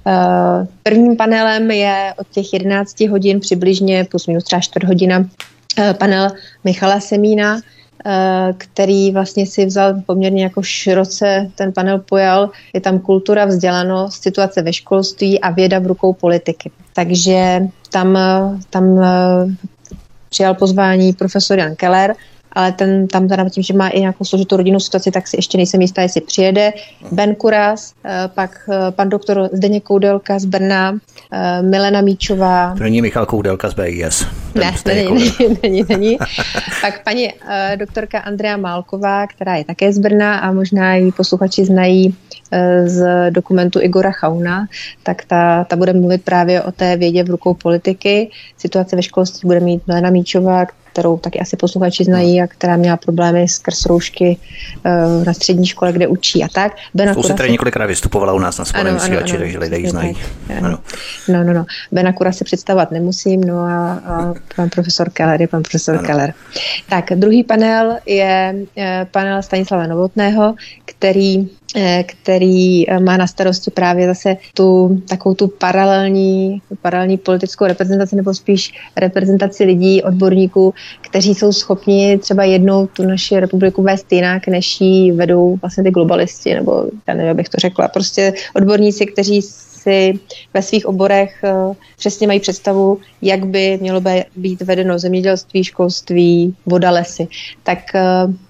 Uh, 0.07 0.67
prvním 0.83 1.17
panelem 1.17 1.71
je 1.71 2.15
od 2.17 2.27
těch 2.31 2.53
11 2.53 3.01
hodin 3.01 3.41
přibližně 3.41 4.07
plus 4.11 4.27
minus 4.27 4.45
třeba 4.45 4.61
čtvrt 4.61 4.85
hodina 4.85 5.25
panel 5.99 6.31
Michala 6.65 7.01
Semína, 7.01 7.61
který 8.59 9.13
vlastně 9.13 9.47
si 9.47 9.67
vzal 9.67 10.03
poměrně 10.07 10.43
jako 10.43 10.63
široce, 10.63 11.51
ten 11.55 11.73
panel 11.73 11.99
pojal, 11.99 12.51
je 12.75 12.81
tam 12.81 12.99
kultura, 12.99 13.45
vzdělanost, 13.45 14.23
situace 14.23 14.63
ve 14.63 14.73
školství 14.73 15.41
a 15.41 15.51
věda 15.51 15.79
v 15.79 15.87
rukou 15.87 16.13
politiky. 16.13 16.71
Takže 16.99 17.61
tam, 17.91 18.19
tam 18.71 19.01
přijal 20.29 20.55
pozvání 20.55 21.13
profesor 21.13 21.59
Jan 21.59 21.77
Keller, 21.77 22.15
ale 22.53 22.73
ten 22.73 23.09
tam 23.09 23.29
teda 23.29 23.49
tím, 23.49 23.63
že 23.63 23.75
má 23.75 23.89
i 23.89 24.01
nějakou 24.01 24.25
složitou 24.25 24.57
rodinnou 24.57 24.81
situaci, 24.81 25.11
tak 25.11 25.29
si 25.29 25.37
ještě 25.37 25.57
nejsem 25.59 25.81
jistá, 25.81 26.03
jestli 26.03 26.21
přijede. 26.21 26.73
Ben 27.13 27.35
Kuras, 27.35 27.93
eh, 28.05 28.29
pak 28.35 28.69
eh, 28.73 28.91
pan 28.91 29.09
doktor 29.09 29.49
Zdeněk 29.53 29.85
Koudelka 29.85 30.39
z 30.39 30.45
Brna, 30.45 30.99
eh, 31.33 31.63
Milena 31.63 32.01
Míčová. 32.01 32.75
To 32.77 32.83
není 32.83 33.03
Michal 33.03 33.27
Koudelka 33.27 33.71
z 33.71 33.75
BIS. 33.75 34.27
Ne, 34.55 34.75
není, 34.87 35.05
není, 35.05 35.59
není, 35.63 35.85
není. 35.89 36.19
pak 36.81 37.05
paní 37.05 37.29
doktorka 37.77 38.19
Andrea 38.19 38.57
Málková, 38.57 39.27
která 39.27 39.57
je 39.57 39.65
také 39.65 39.93
z 39.93 39.99
Brna 39.99 40.39
a 40.39 40.53
možná 40.53 40.95
ji 40.95 41.13
posluchači 41.13 41.65
znají 41.65 42.17
z 42.85 43.31
dokumentu 43.31 43.81
Igora 43.83 44.13
Chauna, 44.13 44.67
tak 45.03 45.25
ta, 45.25 45.65
ta 45.65 45.77
bude 45.77 45.93
mluvit 45.93 46.25
právě 46.25 46.63
o 46.63 46.73
té 46.73 46.97
vědě 46.97 47.25
v 47.25 47.31
rukou 47.31 47.55
politiky. 47.55 48.31
Situace 48.57 48.97
ve 48.97 49.03
školství 49.03 49.47
bude 49.47 49.61
mít 49.61 49.83
Milena 49.87 50.11
Míčová, 50.11 50.67
kterou 50.93 51.19
taky 51.19 51.41
asi 51.41 51.57
posluchači 51.57 52.05
znají 52.05 52.43
a 52.43 52.47
která 52.47 52.77
měla 52.77 52.97
problémy 52.97 53.49
skrz 53.49 53.87
roušky 53.87 54.37
uh, 54.87 55.25
na 55.25 55.33
střední 55.33 55.67
škole, 55.67 55.93
kde 55.93 56.07
učí 56.07 56.45
a 56.45 56.49
tak. 56.49 56.77
Bena 56.95 57.15
Kura 57.15 57.35
tady 57.35 57.51
několikrát 57.51 57.87
vystupovala 57.87 58.33
u 58.33 58.39
nás 58.39 58.59
na 58.59 58.65
svém 58.65 58.95
vysílači, 58.95 59.39
takže 59.39 59.59
lidé 59.59 59.79
ji 59.79 59.91
znají. 59.91 60.17
Ano. 60.59 60.79
No, 61.29 61.45
no, 61.45 61.53
no. 61.53 61.67
Bena 61.93 62.13
Kura 62.13 62.33
se 62.33 62.45
představovat 62.45 62.91
nemusím, 62.91 63.41
no 63.41 63.59
a, 63.59 63.93
a 63.93 64.35
pan 64.57 64.69
profesor 64.69 65.11
Keller 65.11 65.41
je 65.41 65.49
pan 65.49 65.63
profesor 65.63 65.95
ano. 65.95 66.07
Keller. 66.07 66.35
Tak, 66.89 67.05
druhý 67.15 67.45
panel 67.45 67.99
je 68.07 68.55
eh, 68.77 69.07
panel 69.11 69.43
Stanislava 69.43 69.87
Novotného, 69.87 70.55
který 70.85 71.39
Eh, 71.39 71.58
který 72.07 72.91
eh, 72.91 73.01
má 73.01 73.17
na 73.17 73.27
starosti 73.27 73.71
právě 73.71 74.07
zase 74.07 74.37
tu 74.55 75.01
takovou 75.09 75.35
tu 75.35 75.49
paralelní, 75.49 76.63
paralelní 76.83 77.17
politickou 77.17 77.67
reprezentaci 77.67 78.17
nebo 78.17 78.35
spíš 78.35 78.73
reprezentaci 78.97 79.65
lidí, 79.65 80.03
odborníků, 80.03 80.75
kteří 81.01 81.35
jsou 81.35 81.53
schopni 81.53 82.19
třeba 82.19 82.45
jednou 82.45 82.87
tu 82.87 83.03
naši 83.03 83.41
republiku 83.41 83.83
vést 83.83 84.13
jinak, 84.13 84.47
než 84.47 84.81
ji 84.81 85.13
vedou 85.13 85.57
vlastně 85.57 85.85
ty 85.85 85.91
globalisti, 85.91 86.55
nebo 86.55 86.87
já 87.09 87.15
nevím, 87.15 87.31
abych 87.31 87.49
to 87.49 87.59
řekla, 87.59 87.89
prostě 87.89 88.33
odborníci, 88.57 89.07
kteří 89.07 89.43
si 89.43 90.19
ve 90.55 90.63
svých 90.63 90.87
oborech 90.87 91.45
uh, 91.45 91.75
přesně 91.97 92.27
mají 92.27 92.41
představu, 92.41 92.99
jak 93.23 93.47
by 93.47 93.79
mělo 93.81 94.03
být 94.37 94.63
vedeno 94.63 94.99
zemědělství, 94.99 95.65
školství, 95.65 96.55
voda, 96.67 96.91
lesy. 96.91 97.29
Tak 97.63 97.79
Eh, 97.95 98.48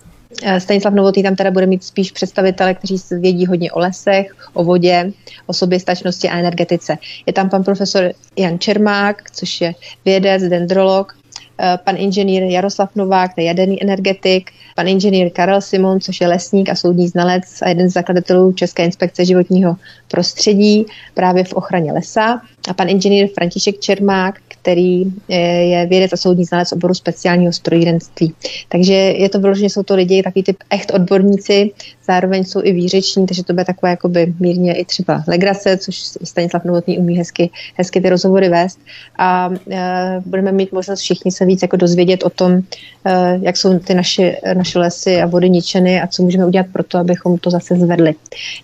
Stanislav 0.58 0.94
Novotný 0.94 1.22
tam 1.22 1.36
teda 1.36 1.50
bude 1.50 1.66
mít 1.66 1.84
spíš 1.84 2.12
představitele, 2.12 2.74
kteří 2.74 2.96
vědí 3.10 3.46
hodně 3.46 3.72
o 3.72 3.78
lesech, 3.78 4.48
o 4.54 4.64
vodě, 4.64 5.12
o 5.46 5.52
soběstačnosti 5.52 6.28
a 6.28 6.38
energetice. 6.38 6.98
Je 7.26 7.32
tam 7.32 7.50
pan 7.50 7.64
profesor 7.64 8.12
Jan 8.36 8.58
Čermák, 8.58 9.30
což 9.30 9.60
je 9.60 9.74
vědec, 10.04 10.42
dendrolog, 10.42 11.16
eh, 11.60 11.78
pan 11.84 11.96
inženýr 11.96 12.42
Jaroslav 12.42 12.90
Novák, 12.94 13.34
to 13.34 13.40
je 13.40 13.46
jaderný 13.46 13.82
energetik, 13.82 14.50
pan 14.76 14.88
inženýr 14.88 15.30
Karel 15.30 15.60
Simon, 15.60 16.00
což 16.00 16.20
je 16.20 16.28
lesník 16.28 16.68
a 16.68 16.74
soudní 16.74 17.08
znalec 17.08 17.62
a 17.62 17.68
jeden 17.68 17.90
z 17.90 17.92
zakladatelů 17.92 18.52
České 18.52 18.84
inspekce 18.84 19.24
životního 19.24 19.76
prostředí 20.10 20.86
právě 21.14 21.44
v 21.44 21.52
ochraně 21.52 21.92
lesa. 21.92 22.42
A 22.68 22.74
pan 22.74 22.88
inženýr 22.88 23.28
František 23.34 23.80
Čermák, 23.80 24.40
který 24.62 25.04
je 25.28 25.86
vědec 25.86 26.12
a 26.12 26.16
soudní 26.16 26.44
znalec 26.44 26.72
oboru 26.72 26.94
speciálního 26.94 27.52
strojírenství. 27.52 28.34
Takže 28.68 28.94
je 28.94 29.28
to 29.28 29.40
vyloženě, 29.40 29.70
jsou 29.70 29.82
to 29.82 29.94
lidi, 29.94 30.22
takový 30.22 30.42
typ 30.42 30.56
echt 30.70 30.90
odborníci, 30.94 31.70
zároveň 32.06 32.44
jsou 32.44 32.60
i 32.64 32.72
výřeční, 32.72 33.26
takže 33.26 33.44
to 33.44 33.52
bude 33.52 33.64
takové 33.64 33.90
jakoby 33.90 34.34
mírně 34.40 34.74
i 34.74 34.84
třeba 34.84 35.24
legrace, 35.28 35.76
což 35.76 35.96
Stanislav 36.24 36.64
Novotný 36.64 36.98
umí 36.98 37.16
hezky, 37.16 37.50
hezky 37.74 38.00
ty 38.00 38.10
rozhovory 38.10 38.48
vést. 38.48 38.78
A 39.18 39.50
e, 39.70 40.22
budeme 40.26 40.52
mít 40.52 40.72
možnost 40.72 41.00
všichni 41.00 41.32
se 41.32 41.44
víc 41.44 41.62
jako 41.62 41.76
dozvědět 41.76 42.22
o 42.22 42.30
tom, 42.30 42.52
e, 42.52 43.38
jak 43.42 43.56
jsou 43.56 43.78
ty 43.78 43.94
naše, 43.94 44.36
naše 44.54 44.78
lesy 44.78 45.20
a 45.20 45.26
vody 45.26 45.50
ničeny 45.50 46.00
a 46.00 46.06
co 46.06 46.22
můžeme 46.22 46.46
udělat 46.46 46.66
pro 46.72 46.84
to, 46.84 46.98
abychom 46.98 47.38
to 47.38 47.50
zase 47.50 47.76
zvedli 47.76 48.14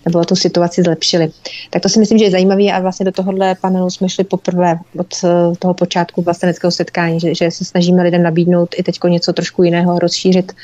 nebo 0.05 0.25
tu 0.25 0.35
situaci 0.35 0.83
zlepšili. 0.83 1.31
Tak 1.69 1.81
to 1.81 1.89
si 1.89 1.99
myslím, 1.99 2.17
že 2.17 2.25
je 2.25 2.31
zajímavé 2.31 2.71
a 2.71 2.79
vlastně 2.79 3.05
do 3.05 3.11
tohohle 3.11 3.55
panelu 3.61 3.89
jsme 3.89 4.09
šli 4.09 4.23
poprvé 4.23 4.77
od 4.99 5.07
eh, 5.23 5.55
toho 5.59 5.73
počátku 5.85 6.21
vlasteneckého 6.21 6.71
setkání, 6.71 7.19
že, 7.19 7.35
že 7.35 7.51
se 7.51 7.65
snažíme 7.65 8.03
lidem 8.03 8.23
nabídnout 8.23 8.75
i 8.77 8.83
teď 8.83 8.97
něco 9.09 9.33
trošku 9.33 9.63
jiného, 9.63 9.99
rozšířit 9.99 10.51
uh, 10.51 10.57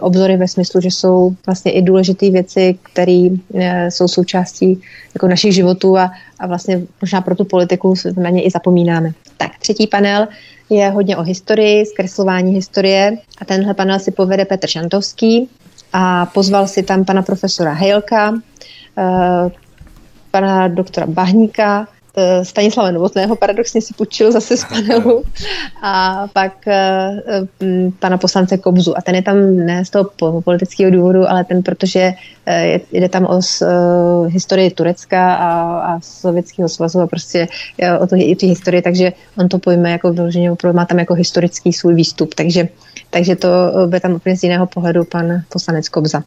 obzory 0.00 0.36
ve 0.36 0.48
smyslu, 0.48 0.80
že 0.80 0.88
jsou 0.88 1.36
vlastně 1.46 1.72
i 1.72 1.82
důležité 1.82 2.30
věci, 2.30 2.78
které 2.82 3.28
uh, 3.28 3.60
jsou 3.88 4.08
součástí 4.08 4.80
jako 5.14 5.28
našich 5.28 5.52
životů 5.52 5.98
a, 5.98 6.10
a 6.40 6.46
vlastně 6.46 6.80
možná 7.00 7.20
pro 7.20 7.36
tu 7.36 7.44
politiku 7.44 7.94
na 8.16 8.30
ně 8.30 8.42
i 8.42 8.50
zapomínáme. 8.50 9.12
Tak, 9.36 9.58
třetí 9.60 9.86
panel 9.86 10.28
je 10.70 10.90
hodně 10.90 11.16
o 11.16 11.22
historii, 11.22 11.86
zkreslování 11.86 12.54
historie 12.54 13.16
a 13.40 13.44
tenhle 13.44 13.74
panel 13.74 13.98
si 13.98 14.10
povede 14.10 14.44
Petr 14.44 14.66
Šantovský 14.66 15.48
a 15.92 16.26
pozval 16.26 16.68
si 16.68 16.82
tam 16.82 17.04
pana 17.04 17.22
profesora 17.22 17.72
Hejlka, 17.72 18.34
pana 20.30 20.68
doktora 20.68 21.06
Bahníka, 21.06 21.88
Stanislava 22.42 22.90
Novotného 22.90 23.36
paradoxně 23.36 23.82
si 23.82 23.94
půjčil 23.94 24.32
zase 24.32 24.56
z 24.56 24.64
panelu 24.64 25.24
a 25.82 26.26
pak 26.32 26.52
uh, 26.66 27.92
pana 27.98 28.18
poslance 28.18 28.58
Kobzu. 28.58 28.98
A 28.98 29.02
ten 29.02 29.14
je 29.14 29.22
tam 29.22 29.56
ne 29.56 29.84
z 29.84 29.90
toho 29.90 30.10
politického 30.44 30.90
důvodu, 30.90 31.30
ale 31.30 31.44
ten, 31.44 31.62
protože 31.62 32.12
jde 32.92 33.08
tam 33.08 33.26
o 33.26 33.40
historii 34.26 34.70
Turecka 34.70 35.34
a, 35.34 35.80
a 35.80 36.00
Sovětského 36.00 36.68
svazu 36.68 37.00
a 37.00 37.06
prostě 37.06 37.48
o 38.00 38.06
to 38.06 38.16
i 38.16 38.36
historii, 38.42 38.82
takže 38.82 39.12
on 39.38 39.48
to 39.48 39.58
pojme 39.58 39.90
jako 39.90 40.12
vyloženě, 40.12 40.50
má 40.72 40.84
tam 40.84 40.98
jako 40.98 41.14
historický 41.14 41.72
svůj 41.72 41.94
výstup. 41.94 42.34
Takže 42.34 42.68
takže 43.10 43.36
to 43.36 43.48
bude 43.86 44.00
tam 44.00 44.12
úplně 44.12 44.36
z 44.36 44.42
jiného 44.42 44.66
pohledu 44.66 45.04
pan 45.04 45.42
poslanec 45.52 45.88
Kobza. 45.88 46.22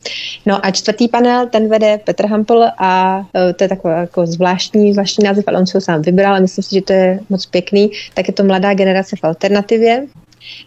No 0.46 0.66
a 0.66 0.72
čtvrtý 0.72 1.08
panel, 1.08 1.48
ten 1.48 1.70
vede 1.70 1.98
Petr 1.98 2.26
Hampel 2.26 2.72
a 2.78 3.22
to 3.56 3.64
je 3.64 3.68
takový 3.68 3.94
jako 3.94 4.26
zvláštní, 4.26 4.94
zvláštní 4.94 5.24
název, 5.26 5.44
ale 5.48 5.60
on 5.60 5.68
si 5.68 5.78
sám 5.82 6.02
vybral 6.02 6.36
a 6.36 6.40
myslím 6.40 6.64
si, 6.64 6.76
že 6.76 6.82
to 6.82 6.94
je 6.94 7.20
moc 7.30 7.46
pěkný, 7.46 7.92
tak 8.14 8.28
je 8.28 8.34
to 8.34 8.44
Mladá 8.44 8.74
generace 8.74 9.16
v 9.16 9.24
alternativě. 9.24 10.06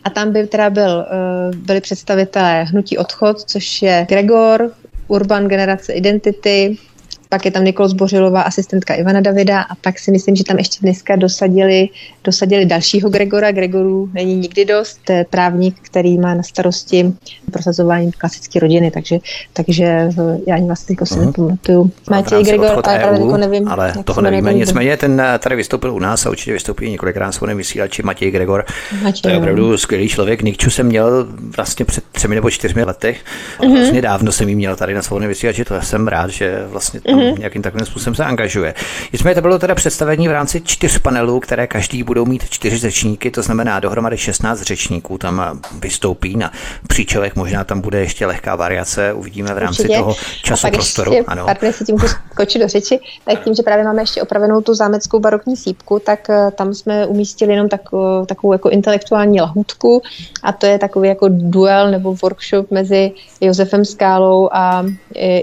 A 0.04 0.10
tam 0.10 0.32
by 0.32 0.46
teda 0.46 0.70
byl, 0.70 1.06
eh, 1.10 1.56
byli 1.56 1.80
představitelé 1.80 2.64
Hnutí 2.64 2.98
odchod, 2.98 3.40
což 3.40 3.82
je 3.82 4.06
Gregor, 4.08 4.72
Urban 5.08 5.48
generace 5.48 5.92
identity, 5.92 6.76
pak 7.34 7.44
je 7.44 7.50
tam 7.50 7.64
Nikol 7.64 7.88
Zbořilová, 7.88 8.42
asistentka 8.42 8.94
Ivana 8.94 9.20
Davida 9.20 9.60
a 9.60 9.74
pak 9.74 9.98
si 9.98 10.10
myslím, 10.10 10.36
že 10.36 10.44
tam 10.44 10.58
ještě 10.58 10.78
dneska 10.82 11.16
dosadili, 11.16 11.88
dosadili 12.24 12.66
dalšího 12.66 13.10
Gregora. 13.10 13.52
Gregorů 13.52 14.08
není 14.12 14.36
nikdy 14.36 14.64
dost, 14.64 15.00
to 15.04 15.12
je 15.12 15.26
právník, 15.30 15.76
který 15.82 16.18
má 16.18 16.34
na 16.34 16.42
starosti 16.42 17.12
prosazování 17.52 18.12
klasické 18.12 18.60
rodiny, 18.60 18.90
takže, 18.90 19.18
takže 19.52 20.08
já 20.46 20.54
ani 20.54 20.66
vlastně 20.66 20.92
jako 20.92 21.06
si 21.06 21.14
uh-huh. 21.14 21.26
nepamatuju. 21.26 21.90
Matěj 22.10 22.44
Gregor, 22.44 22.82
ale 22.84 23.04
EU, 23.04 23.26
jako 23.26 23.36
nevím. 23.36 23.68
Ale 23.68 23.92
toho 24.04 24.20
nevíme, 24.20 24.54
nicméně 24.54 24.96
ten 24.96 25.20
eh, 25.20 25.38
tady 25.38 25.56
vystoupil 25.56 25.94
u 25.94 25.98
nás 25.98 26.26
a 26.26 26.30
určitě 26.30 26.52
vystoupí 26.52 26.90
několikrát 26.90 27.32
svým 27.32 27.56
vysílači 27.56 28.02
Matěj 28.02 28.30
Gregor. 28.30 28.64
Matěj, 29.02 29.22
to 29.22 29.28
je 29.28 29.38
opravdu 29.38 29.78
skvělý 29.78 30.08
člověk. 30.08 30.42
Nikču 30.42 30.70
jsem 30.70 30.86
měl 30.86 31.26
vlastně 31.56 31.84
před 31.84 32.04
třemi 32.12 32.34
nebo 32.34 32.50
čtyřmi 32.50 32.84
lety. 32.84 33.16
Uh-huh. 33.58 33.74
Vlastně 33.74 34.02
dávno 34.02 34.32
jsem 34.32 34.48
jí 34.48 34.54
měl 34.54 34.76
tady 34.76 34.94
na 34.94 35.02
svobodném 35.02 35.28
vysílači, 35.28 35.64
to 35.64 35.82
jsem 35.82 36.08
rád, 36.08 36.30
že 36.30 36.64
vlastně 36.66 37.00
tam 37.00 37.23
uh-huh. 37.32 37.38
nějakým 37.38 37.62
takovým 37.62 37.86
způsobem 37.86 38.14
se 38.14 38.24
angažuje. 38.24 38.74
Nicméně 39.12 39.34
to 39.34 39.40
bylo 39.40 39.58
teda 39.58 39.74
představení 39.74 40.28
v 40.28 40.32
rámci 40.32 40.60
čtyř 40.60 40.98
panelů, 40.98 41.40
které 41.40 41.66
každý 41.66 42.02
budou 42.02 42.24
mít 42.24 42.50
čtyři 42.50 42.78
řečníky, 42.78 43.30
to 43.30 43.42
znamená 43.42 43.80
dohromady 43.80 44.18
16 44.18 44.62
řečníků 44.62 45.18
tam 45.18 45.60
vystoupí 45.78 46.36
na 46.36 46.52
příčelech, 46.88 47.36
možná 47.36 47.64
tam 47.64 47.80
bude 47.80 48.00
ještě 48.00 48.26
lehká 48.26 48.56
variace, 48.56 49.12
uvidíme 49.12 49.54
v 49.54 49.58
rámci 49.58 49.82
Určitě. 49.82 49.98
toho 49.98 50.14
času 50.42 50.70
prostoru. 50.70 51.12
Ještě, 51.12 51.26
ano. 51.26 51.44
Pardon, 51.44 51.72
si 51.72 51.84
tím 51.84 51.96
skočit 52.32 52.62
do 52.62 52.68
řeči, 52.68 53.00
tak 53.24 53.44
tím, 53.44 53.54
že 53.54 53.62
právě 53.62 53.84
máme 53.84 54.02
ještě 54.02 54.22
opravenou 54.22 54.60
tu 54.60 54.74
zámeckou 54.74 55.20
barokní 55.20 55.56
sípku, 55.56 55.98
tak 55.98 56.26
uh, 56.28 56.50
tam 56.50 56.74
jsme 56.74 57.06
umístili 57.06 57.52
jenom 57.52 57.68
tak, 57.68 57.92
uh, 57.92 58.26
takovou 58.26 58.52
jako 58.52 58.70
intelektuální 58.70 59.40
lahůdku 59.40 60.02
a 60.42 60.52
to 60.52 60.66
je 60.66 60.78
takový 60.78 61.08
jako 61.08 61.28
duel 61.30 61.90
nebo 61.90 62.14
workshop 62.22 62.70
mezi 62.70 63.12
Josefem 63.40 63.84
Skálou 63.84 64.48
a 64.52 64.84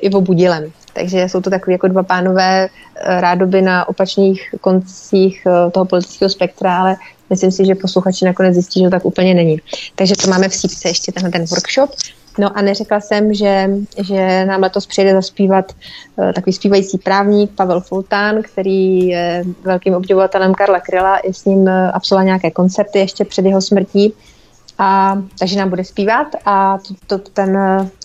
Ivo 0.02 0.22
Budilem. 0.22 0.72
Takže 0.94 1.30
jsou 1.30 1.42
to 1.42 1.50
takové 1.50 1.72
jako 1.74 1.88
dva 1.88 2.04
pánové 2.04 2.70
eh, 2.96 3.22
rádoby 3.22 3.62
na 3.62 3.90
opačných 3.90 4.56
koncích 4.62 5.48
eh, 5.48 5.72
toho 5.72 5.86
politického 5.86 6.30
spektra, 6.30 6.78
ale 6.78 6.96
myslím 7.30 7.52
si, 7.52 7.66
že 7.66 7.76
posluchači 7.76 8.26
nakonec 8.26 8.54
zjistí, 8.54 8.80
že 8.80 8.86
to 8.86 8.92
tak 8.92 9.06
úplně 9.06 9.34
není. 9.34 9.62
Takže 9.96 10.16
to 10.16 10.30
máme 10.30 10.50
v 10.50 10.56
sípce 10.56 10.88
ještě 10.88 11.12
tenhle 11.12 11.32
ten 11.32 11.46
workshop. 11.46 11.90
No 12.40 12.58
a 12.58 12.62
neřekla 12.62 13.00
jsem, 13.00 13.34
že, 13.34 13.70
že 14.04 14.46
nám 14.46 14.62
letos 14.62 14.86
přijde 14.86 15.14
zaspívat 15.14 15.72
uh, 16.16 16.32
takový 16.32 16.54
zpívající 16.54 16.98
právník 16.98 17.52
Pavel 17.56 17.82
Fultán, 17.82 18.42
který 18.42 19.08
je 19.08 19.44
velkým 19.64 19.94
obdivovatelem 19.94 20.54
Karla 20.54 20.80
Kryla, 20.80 21.18
i 21.18 21.34
s 21.34 21.46
ním 21.46 21.60
uh, 21.60 21.70
absolvoval 21.94 22.26
nějaké 22.26 22.52
koncerty 22.52 23.00
ještě 23.00 23.26
před 23.26 23.46
jeho 23.46 23.62
smrtí 23.62 24.14
A, 24.84 25.18
takže 25.40 25.60
nám 25.60 25.70
bude 25.70 25.84
zpívat 25.84 26.28
a 26.46 26.78
to, 26.78 27.18
to, 27.18 27.30
ten 27.30 27.58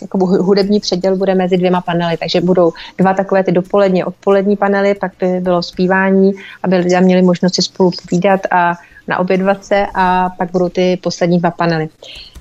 jako 0.03 0.27
hudební 0.27 0.81
předěl 0.81 1.17
bude 1.17 1.35
mezi 1.35 1.57
dvěma 1.57 1.81
panely, 1.81 2.17
takže 2.17 2.41
budou 2.41 2.73
dva 2.99 3.15
takové 3.15 3.45
ty 3.45 3.53
dopoledně, 3.53 4.05
odpolední 4.05 4.57
panely, 4.57 4.95
pak 4.95 5.13
by 5.21 5.41
bylo 5.41 5.63
zpívání, 5.63 6.33
aby 6.63 6.77
lidé 6.77 7.01
měli 7.01 7.23
možnost 7.23 7.55
si 7.55 7.63
spolu 7.63 7.91
povídat 8.03 8.41
a 8.51 8.75
na 9.09 9.19
obědvace 9.19 9.87
a 9.95 10.31
pak 10.39 10.51
budou 10.53 10.69
ty 10.69 10.99
poslední 11.03 11.39
dva 11.39 11.51
panely. 11.51 11.89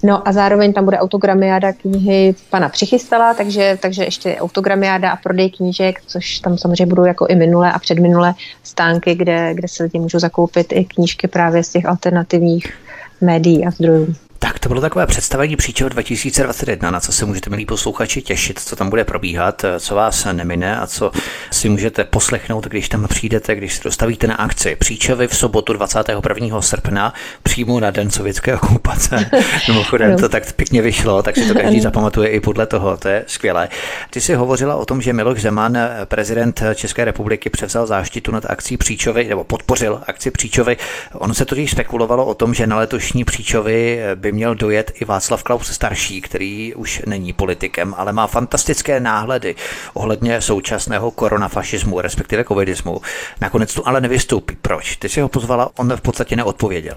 No 0.04 0.28
a 0.28 0.32
zároveň 0.32 0.74
tam 0.74 0.86
bude 0.86 1.00
autogramiáda 1.00 1.74
knihy 1.74 2.36
pana 2.50 2.70
Přichystala, 2.70 3.34
takže, 3.34 3.78
takže 3.82 4.04
ještě 4.04 4.36
autogramiáda 4.36 5.12
a 5.12 5.16
prodej 5.16 5.50
knížek, 5.50 6.02
což 6.08 6.40
tam 6.40 6.58
samozřejmě 6.58 6.86
budou 6.86 7.06
jako 7.06 7.28
i 7.28 7.36
minulé 7.36 7.74
a 7.74 7.80
předminulé 7.80 8.34
stánky, 8.64 9.16
kde, 9.16 9.54
kde 9.54 9.68
se 9.68 9.84
lidi 9.84 10.00
můžou 10.00 10.20
zakoupit 10.20 10.74
i 10.74 10.86
knížky 10.86 11.28
právě 11.28 11.64
z 11.64 11.70
těch 11.70 11.86
alternativních 11.86 12.74
médií 13.22 13.66
a 13.66 13.72
zdrojů. 13.72 14.16
Tak 14.40 14.60
to 14.60 14.70
bylo 14.70 14.82
takové 14.82 15.08
představení 15.08 15.56
příčeho 15.56 15.90
2021, 15.90 16.92
na 16.92 17.00
co 17.00 17.12
se 17.12 17.26
můžete, 17.26 17.50
milí 17.50 17.66
posluchači, 17.66 18.22
těšit, 18.22 18.60
co 18.60 18.76
tam 18.76 18.90
bude 18.90 19.04
probíhat, 19.04 19.66
co 19.80 19.96
vás 19.96 20.28
nemine 20.32 20.80
a 20.80 20.88
co 20.88 21.12
si 21.52 21.70
můžete 21.70 22.04
poslechnout, 22.04 22.66
když 22.68 22.90
tam 22.90 23.08
přijdete, 23.08 23.56
když 23.56 23.76
se 23.76 23.84
dostavíte 23.84 24.28
na 24.28 24.36
akci. 24.36 24.76
Příčevy 24.76 25.28
v 25.28 25.36
sobotu 25.36 25.74
21. 25.74 26.62
srpna, 26.62 27.14
přímo 27.44 27.80
na 27.80 27.92
den 27.92 28.12
sovětské 28.12 28.56
okupace. 28.56 29.30
Mimochodem 29.68 30.18
to 30.18 30.30
tak 30.30 30.54
pěkně 30.54 30.82
vyšlo, 30.82 31.24
tak 31.24 31.36
si 31.36 31.48
to 31.48 31.54
každý 31.54 31.82
zapamatuje 31.82 32.30
i 32.30 32.40
podle 32.40 32.66
toho, 32.66 32.98
to 32.98 33.08
je 33.08 33.24
skvělé. 33.28 33.70
Ty 34.10 34.22
jsi 34.22 34.34
hovořila 34.34 34.76
o 34.76 34.86
tom, 34.86 35.02
že 35.02 35.14
Miloš 35.14 35.42
Zeman, 35.42 35.78
prezident 36.06 36.64
České 36.76 37.06
republiky, 37.06 37.50
převzal 37.50 37.88
záštitu 37.88 38.32
nad 38.32 38.46
akcí 38.50 38.78
Příčovy, 38.78 39.28
nebo 39.30 39.44
podpořil 39.44 40.02
akci 40.08 40.32
Příčovy. 40.32 40.78
Ono 41.14 41.34
se 41.34 41.46
totiž 41.46 41.72
spekulovalo 41.72 42.26
o 42.26 42.34
tom, 42.34 42.54
že 42.54 42.68
na 42.68 42.78
letošní 42.78 43.24
Příčovy 43.24 44.00
by 44.26 44.32
měl 44.32 44.56
dojet 44.56 44.92
i 45.02 45.06
Václav 45.06 45.44
Klaus 45.44 45.72
starší, 45.72 46.22
který 46.22 46.76
už 46.76 47.02
není 47.08 47.34
politikem, 47.34 47.94
ale 47.98 48.14
má 48.14 48.28
fantastické 48.28 49.00
náhledy 49.00 49.56
ohledně 49.94 50.42
současného 50.42 51.12
koronafašismu, 51.12 52.02
respektive 52.02 52.44
covidismu. 52.44 53.02
Nakonec 53.42 53.74
tu 53.74 53.88
ale 53.88 54.02
nevystoupí. 54.02 54.58
Proč? 54.62 54.96
Ty 54.96 55.10
si 55.10 55.22
ho 55.22 55.30
pozvala, 55.30 55.70
on 55.80 55.96
v 55.96 56.02
podstatě 56.02 56.36
neodpověděl. 56.36 56.96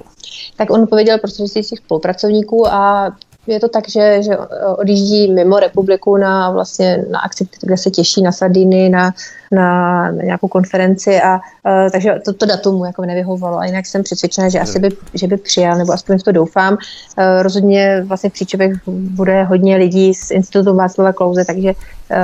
Tak 0.57 0.71
on 0.71 0.83
odpověděl 0.83 1.19
prostřednictvím 1.19 1.65
spolupracovníků 1.65 2.69
a 2.69 3.13
je 3.47 3.61
to 3.61 3.69
tak, 3.69 3.89
že, 3.89 4.23
že 4.23 4.37
odjíždí 4.77 5.33
mimo 5.33 5.61
republiku 5.61 6.17
na 6.17 6.51
vlastně 6.51 7.05
na 7.11 7.19
akci, 7.19 7.49
kde 7.63 7.77
se 7.77 7.91
těší 7.91 8.23
na 8.23 8.33
Sardiny, 8.33 8.89
na, 8.89 9.13
na, 9.53 10.11
nějakou 10.11 10.49
konferenci 10.49 11.21
a 11.21 11.35
uh, 11.37 11.91
takže 11.93 12.15
to, 12.25 12.33
to 12.33 12.47
datum 12.47 12.75
mu 12.75 12.85
jako 12.85 13.03
nevyhovovalo 13.03 13.59
a 13.59 13.65
jinak 13.65 13.87
jsem 13.87 14.03
přesvědčena, 14.03 14.49
že 14.49 14.61
asi 14.61 14.79
by, 14.79 14.89
že 15.15 15.27
by 15.27 15.37
přijal, 15.37 15.79
nebo 15.79 15.93
aspoň 15.93 16.19
to 16.19 16.33
doufám. 16.33 16.73
Uh, 16.75 17.43
rozhodně 17.43 18.05
vlastně 18.07 18.31
v 18.31 18.33
Příčovech 18.33 18.73
bude 18.87 19.43
hodně 19.43 19.77
lidí 19.77 20.15
z 20.15 20.31
Institutu 20.31 20.75
Václava 20.75 21.13
Klouze, 21.13 21.45
takže 21.45 21.73
uh, 21.73 22.17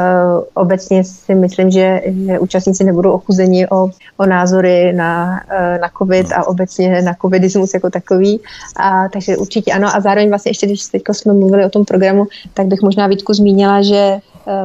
obecně 0.54 1.04
si 1.04 1.34
myslím, 1.34 1.70
že, 1.70 2.00
že 2.26 2.38
účastníci 2.38 2.84
nebudou 2.84 3.12
ochuzeni 3.12 3.68
o, 3.68 3.88
o 4.16 4.26
názory 4.26 4.92
na, 4.92 5.40
uh, 5.50 5.80
na 5.80 5.90
COVID 5.98 6.32
a 6.32 6.46
obecně 6.46 7.02
na 7.02 7.14
covidismus 7.22 7.74
jako 7.74 7.90
takový. 7.90 8.40
A, 8.76 9.08
takže 9.08 9.36
určitě 9.36 9.72
ano 9.72 9.88
a 9.94 10.00
zároveň 10.00 10.28
vlastně 10.28 10.50
ještě, 10.50 10.66
když 10.66 10.86
teď 10.86 11.02
jsme 11.12 11.32
mluvili 11.32 11.64
o 11.64 11.70
tom 11.70 11.84
programu, 11.84 12.26
tak 12.54 12.66
bych 12.66 12.82
možná 12.82 13.06
Vítku 13.06 13.32
zmínila, 13.32 13.82
že 13.82 14.18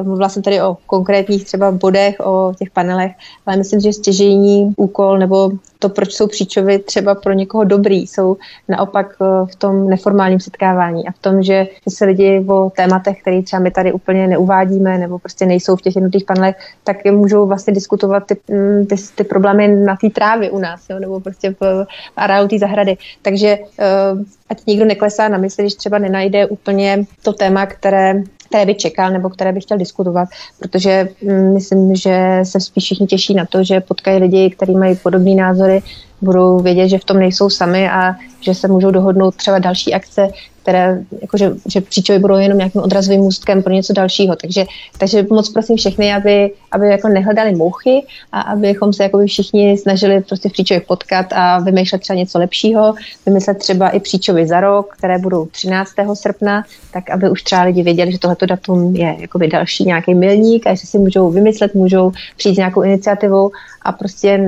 mluvila 0.03 0.29
jsem 0.29 0.43
tady 0.43 0.61
o 0.61 0.77
konkrétních 0.85 1.45
třeba 1.45 1.71
bodech, 1.71 2.15
o 2.19 2.53
těch 2.57 2.69
panelech, 2.69 3.11
ale 3.45 3.57
myslím, 3.57 3.79
že 3.79 3.93
stěžejní 3.93 4.73
úkol 4.77 5.17
nebo 5.17 5.51
to, 5.79 5.89
proč 5.89 6.13
jsou 6.13 6.27
příčovy 6.27 6.79
třeba 6.79 7.15
pro 7.15 7.33
někoho 7.33 7.63
dobrý, 7.63 8.07
jsou 8.07 8.37
naopak 8.67 9.15
eh, 9.21 9.45
v 9.45 9.55
tom 9.55 9.89
neformálním 9.89 10.39
setkávání 10.39 11.07
a 11.07 11.11
v 11.11 11.19
tom, 11.19 11.43
že 11.43 11.67
se 11.89 12.05
lidi 12.05 12.45
o 12.47 12.71
tématech, 12.75 13.21
které 13.21 13.41
třeba 13.41 13.59
my 13.59 13.71
tady 13.71 13.93
úplně 13.93 14.27
neuvádíme 14.27 14.97
nebo 14.97 15.19
prostě 15.19 15.45
nejsou 15.45 15.75
v 15.75 15.81
těch 15.81 15.95
jednotlivých 15.95 16.25
panelech, 16.25 16.55
tak 16.83 17.05
můžou 17.05 17.47
vlastně 17.47 17.73
diskutovat 17.73 18.23
ty, 18.25 18.37
mm, 18.47 18.85
ty, 18.85 18.95
ty 19.15 19.23
problémy 19.23 19.67
na 19.67 19.95
té 19.95 20.09
trávě 20.09 20.51
u 20.51 20.59
nás, 20.59 20.89
jo, 20.89 20.99
nebo 20.99 21.19
prostě 21.19 21.49
v, 21.49 21.85
v 21.85 22.17
areálu 22.17 22.47
té 22.47 22.59
zahrady. 22.59 22.97
Takže 23.21 23.57
uh, 23.57 24.21
ať 24.49 24.65
nikdo 24.67 24.85
neklesá 24.85 25.27
na 25.27 25.37
mysli, 25.37 25.63
když 25.63 25.75
třeba 25.75 25.97
nenajde 25.97 26.45
úplně 26.45 27.05
to 27.23 27.33
téma, 27.33 27.65
které 27.65 28.23
které 28.49 28.65
by 28.65 28.75
čekal 28.75 29.11
nebo 29.11 29.29
které 29.29 29.51
by 29.51 29.61
chtěl 29.61 29.77
diskutovat, 29.77 30.29
protože 30.59 31.09
mm, 31.21 31.53
myslím, 31.53 31.95
že 31.95 32.39
se 32.43 32.59
spíš 32.59 32.83
všichni 32.83 33.07
těší 33.07 33.33
na 33.33 33.45
to, 33.45 33.63
že 33.63 33.79
potkají 33.79 34.19
lidi, 34.19 34.49
kteří 34.49 34.75
mají 34.75 34.95
podobné 34.95 35.35
názory, 35.35 35.81
budou 36.21 36.59
vědět, 36.59 36.89
že 36.89 36.97
v 36.99 37.05
tom 37.05 37.19
nejsou 37.19 37.49
sami 37.49 37.89
a 37.89 38.15
že 38.41 38.55
se 38.55 38.67
můžou 38.67 38.91
dohodnout 38.91 39.35
třeba 39.35 39.59
další 39.59 39.93
akce, 39.93 40.29
které, 40.61 41.01
jakože, 41.21 41.51
že 41.65 41.81
příčovy 41.81 42.19
budou 42.19 42.35
jenom 42.35 42.57
nějakým 42.57 42.81
odrazovým 42.81 43.21
můstkem 43.21 43.63
pro 43.63 43.73
něco 43.73 43.93
dalšího. 43.93 44.35
Takže, 44.35 44.65
takže 44.97 45.25
moc 45.29 45.49
prosím 45.49 45.77
všechny, 45.77 46.13
aby, 46.13 46.51
aby 46.71 46.87
jako 46.87 47.07
nehledali 47.07 47.55
mouchy 47.55 48.05
a 48.31 48.41
abychom 48.41 48.93
se 48.93 49.03
jako 49.03 49.25
všichni 49.25 49.77
snažili 49.77 50.21
prostě 50.21 50.49
v 50.49 50.51
příčově 50.51 50.81
potkat 50.81 51.25
a 51.33 51.59
vymýšlet 51.59 52.01
třeba 52.01 52.17
něco 52.17 52.39
lepšího, 52.39 52.93
vymyslet 53.25 53.57
třeba 53.57 53.89
i 53.89 53.99
příčovy 53.99 54.47
za 54.47 54.61
rok, 54.61 54.93
které 54.97 55.17
budou 55.19 55.45
13. 55.45 55.91
srpna, 56.13 56.63
tak 56.93 57.09
aby 57.09 57.29
už 57.29 57.43
třeba 57.43 57.61
lidi 57.61 57.83
věděli, 57.83 58.11
že 58.11 58.19
tohleto 58.19 58.45
datum 58.45 58.95
je 58.95 59.17
další 59.51 59.85
nějaký 59.85 60.15
milník 60.15 60.67
a 60.67 60.75
že 60.75 60.87
si 60.87 60.97
můžou 60.97 61.31
vymyslet, 61.31 61.75
můžou 61.75 62.11
přijít 62.37 62.55
s 62.55 62.57
nějakou 62.57 62.81
iniciativou 62.81 63.51
a 63.81 63.91
prostě 63.91 64.39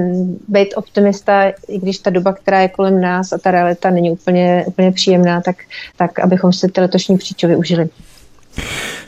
být 0.47 0.73
optimista, 0.75 1.51
i 1.67 1.79
když 1.79 1.97
ta 1.99 2.09
doba, 2.09 2.34
která 2.34 2.61
je 2.61 2.69
kolem 2.69 3.01
nás 3.01 3.34
a 3.34 3.38
ta 3.38 3.51
realita 3.51 3.89
není 3.89 4.11
úplně, 4.11 4.63
úplně 4.67 4.91
příjemná, 4.91 5.41
tak, 5.41 5.55
tak 5.97 6.19
abychom 6.19 6.53
si 6.53 6.67
ty 6.67 6.82
letošní 6.82 7.17
příčovy 7.17 7.55
užili. 7.55 7.89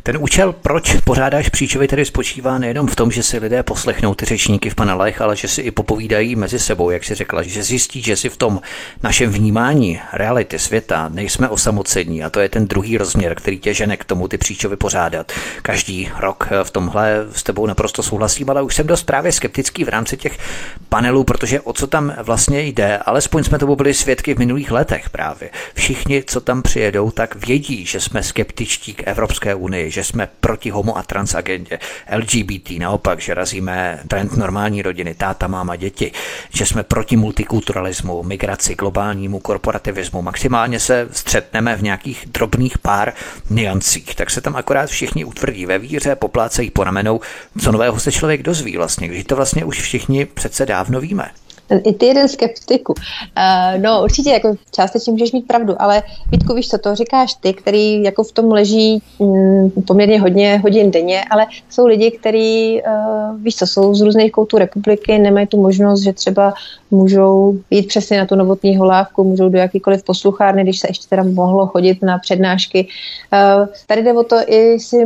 Ten 0.05 0.17
účel, 0.19 0.53
proč 0.53 0.95
pořádáš 1.03 1.49
příčovy, 1.49 1.87
tedy 1.87 2.05
spočívá 2.05 2.57
nejenom 2.57 2.87
v 2.87 2.95
tom, 2.95 3.11
že 3.11 3.23
si 3.23 3.37
lidé 3.37 3.63
poslechnou 3.63 4.13
ty 4.13 4.25
řečníky 4.25 4.69
v 4.69 4.75
panelech, 4.75 5.21
ale 5.21 5.35
že 5.35 5.47
si 5.47 5.61
i 5.61 5.71
popovídají 5.71 6.35
mezi 6.35 6.59
sebou, 6.59 6.89
jak 6.89 7.03
si 7.03 7.15
řekla, 7.15 7.43
že 7.43 7.63
zjistí, 7.63 8.01
že 8.01 8.15
si 8.15 8.29
v 8.29 8.37
tom 8.37 8.61
našem 9.03 9.31
vnímání 9.31 9.99
reality 10.13 10.59
světa 10.59 11.09
nejsme 11.09 11.49
osamocení 11.49 12.23
a 12.23 12.29
to 12.29 12.39
je 12.39 12.49
ten 12.49 12.67
druhý 12.67 12.97
rozměr, 12.97 13.35
který 13.35 13.59
tě 13.59 13.73
žene 13.73 13.97
k 13.97 14.05
tomu 14.05 14.27
ty 14.27 14.37
příčovy 14.37 14.75
pořádat. 14.75 15.31
Každý 15.61 16.09
rok 16.19 16.49
v 16.63 16.71
tomhle 16.71 17.25
s 17.31 17.43
tebou 17.43 17.65
naprosto 17.65 18.03
souhlasím, 18.03 18.49
ale 18.49 18.61
už 18.61 18.75
jsem 18.75 18.87
dost 18.87 19.03
právě 19.03 19.31
skeptický 19.31 19.83
v 19.83 19.89
rámci 19.89 20.17
těch 20.17 20.37
panelů, 20.89 21.23
protože 21.23 21.61
o 21.61 21.73
co 21.73 21.87
tam 21.87 22.13
vlastně 22.23 22.61
jde, 22.61 22.97
alespoň 22.97 23.43
jsme 23.43 23.59
to 23.59 23.75
byli 23.75 23.93
svědky 23.93 24.35
v 24.35 24.39
minulých 24.39 24.71
letech 24.71 25.09
právě. 25.09 25.49
Všichni, 25.73 26.23
co 26.27 26.41
tam 26.41 26.61
přijedou, 26.61 27.11
tak 27.11 27.47
vědí, 27.47 27.85
že 27.85 27.99
jsme 27.99 28.23
skeptičtí 28.23 28.93
k 28.93 29.03
Evropské 29.05 29.55
unii, 29.55 29.92
že 29.93 30.03
jsme 30.03 30.29
proti 30.39 30.69
homo 30.69 30.97
a 30.97 31.03
trans 31.03 31.35
agendě, 31.35 31.79
LGBT, 32.15 32.69
naopak, 32.79 33.21
že 33.21 33.33
razíme 33.33 33.99
trend 34.07 34.37
normální 34.37 34.81
rodiny, 34.81 35.13
táta, 35.13 35.47
máma, 35.47 35.75
děti, 35.75 36.11
že 36.53 36.65
jsme 36.65 36.83
proti 36.83 37.17
multikulturalismu, 37.17 38.23
migraci, 38.23 38.75
globálnímu 38.75 39.39
korporativismu, 39.39 40.21
maximálně 40.21 40.79
se 40.79 41.07
střetneme 41.11 41.75
v 41.75 41.83
nějakých 41.83 42.25
drobných 42.31 42.77
pár 42.77 43.13
niancích, 43.49 44.15
tak 44.15 44.29
se 44.29 44.41
tam 44.41 44.55
akorát 44.55 44.89
všichni 44.89 45.25
utvrdí 45.25 45.65
ve 45.65 45.79
víře, 45.79 46.15
poplácejí 46.15 46.71
po 46.71 46.83
ramenou, 46.83 47.21
co 47.61 47.71
nového 47.71 47.99
se 47.99 48.11
člověk 48.11 48.43
dozví 48.43 48.77
vlastně, 48.77 49.07
když 49.07 49.23
to 49.23 49.35
vlastně 49.35 49.65
už 49.65 49.81
všichni 49.81 50.25
přece 50.25 50.65
dávno 50.65 51.01
víme 51.01 51.31
i 51.83 51.93
ty 51.93 52.05
jeden 52.05 52.27
skeptiku. 52.27 52.93
Uh, 52.93 53.81
no 53.81 54.03
určitě 54.03 54.29
jako 54.29 54.55
částečně 54.71 55.11
můžeš 55.11 55.31
mít 55.31 55.47
pravdu, 55.47 55.81
ale 55.81 56.03
Vítku, 56.31 56.53
víš 56.53 56.69
co, 56.69 56.77
to 56.77 56.95
říkáš 56.95 57.33
ty, 57.33 57.53
který 57.53 58.03
jako 58.03 58.23
v 58.23 58.31
tom 58.31 58.51
leží 58.51 59.01
mm, 59.19 59.71
poměrně 59.87 60.19
hodně 60.21 60.57
hodin 60.57 60.91
denně, 60.91 61.23
ale 61.31 61.45
jsou 61.69 61.85
lidi, 61.85 62.11
kteří, 62.11 62.81
uh, 62.87 63.41
víš 63.41 63.55
co, 63.55 63.67
jsou 63.67 63.95
z 63.95 64.01
různých 64.01 64.31
koutů 64.31 64.57
republiky, 64.57 65.17
nemají 65.17 65.47
tu 65.47 65.61
možnost, 65.61 66.01
že 66.01 66.13
třeba 66.13 66.53
můžou 66.91 67.57
jít 67.71 67.87
přesně 67.87 68.17
na 68.17 68.25
tu 68.25 68.35
novotní 68.35 68.77
holávku, 68.77 69.23
můžou 69.23 69.49
do 69.49 69.57
jakýkoliv 69.57 70.03
posluchárny, 70.03 70.63
když 70.63 70.79
se 70.79 70.87
ještě 70.89 71.07
teda 71.09 71.23
mohlo 71.23 71.67
chodit 71.67 72.01
na 72.01 72.17
přednášky. 72.17 72.87
Uh, 73.33 73.67
tady 73.87 74.03
jde 74.03 74.13
o 74.13 74.23
to 74.23 74.35
i 74.47 74.79
si, 74.79 75.05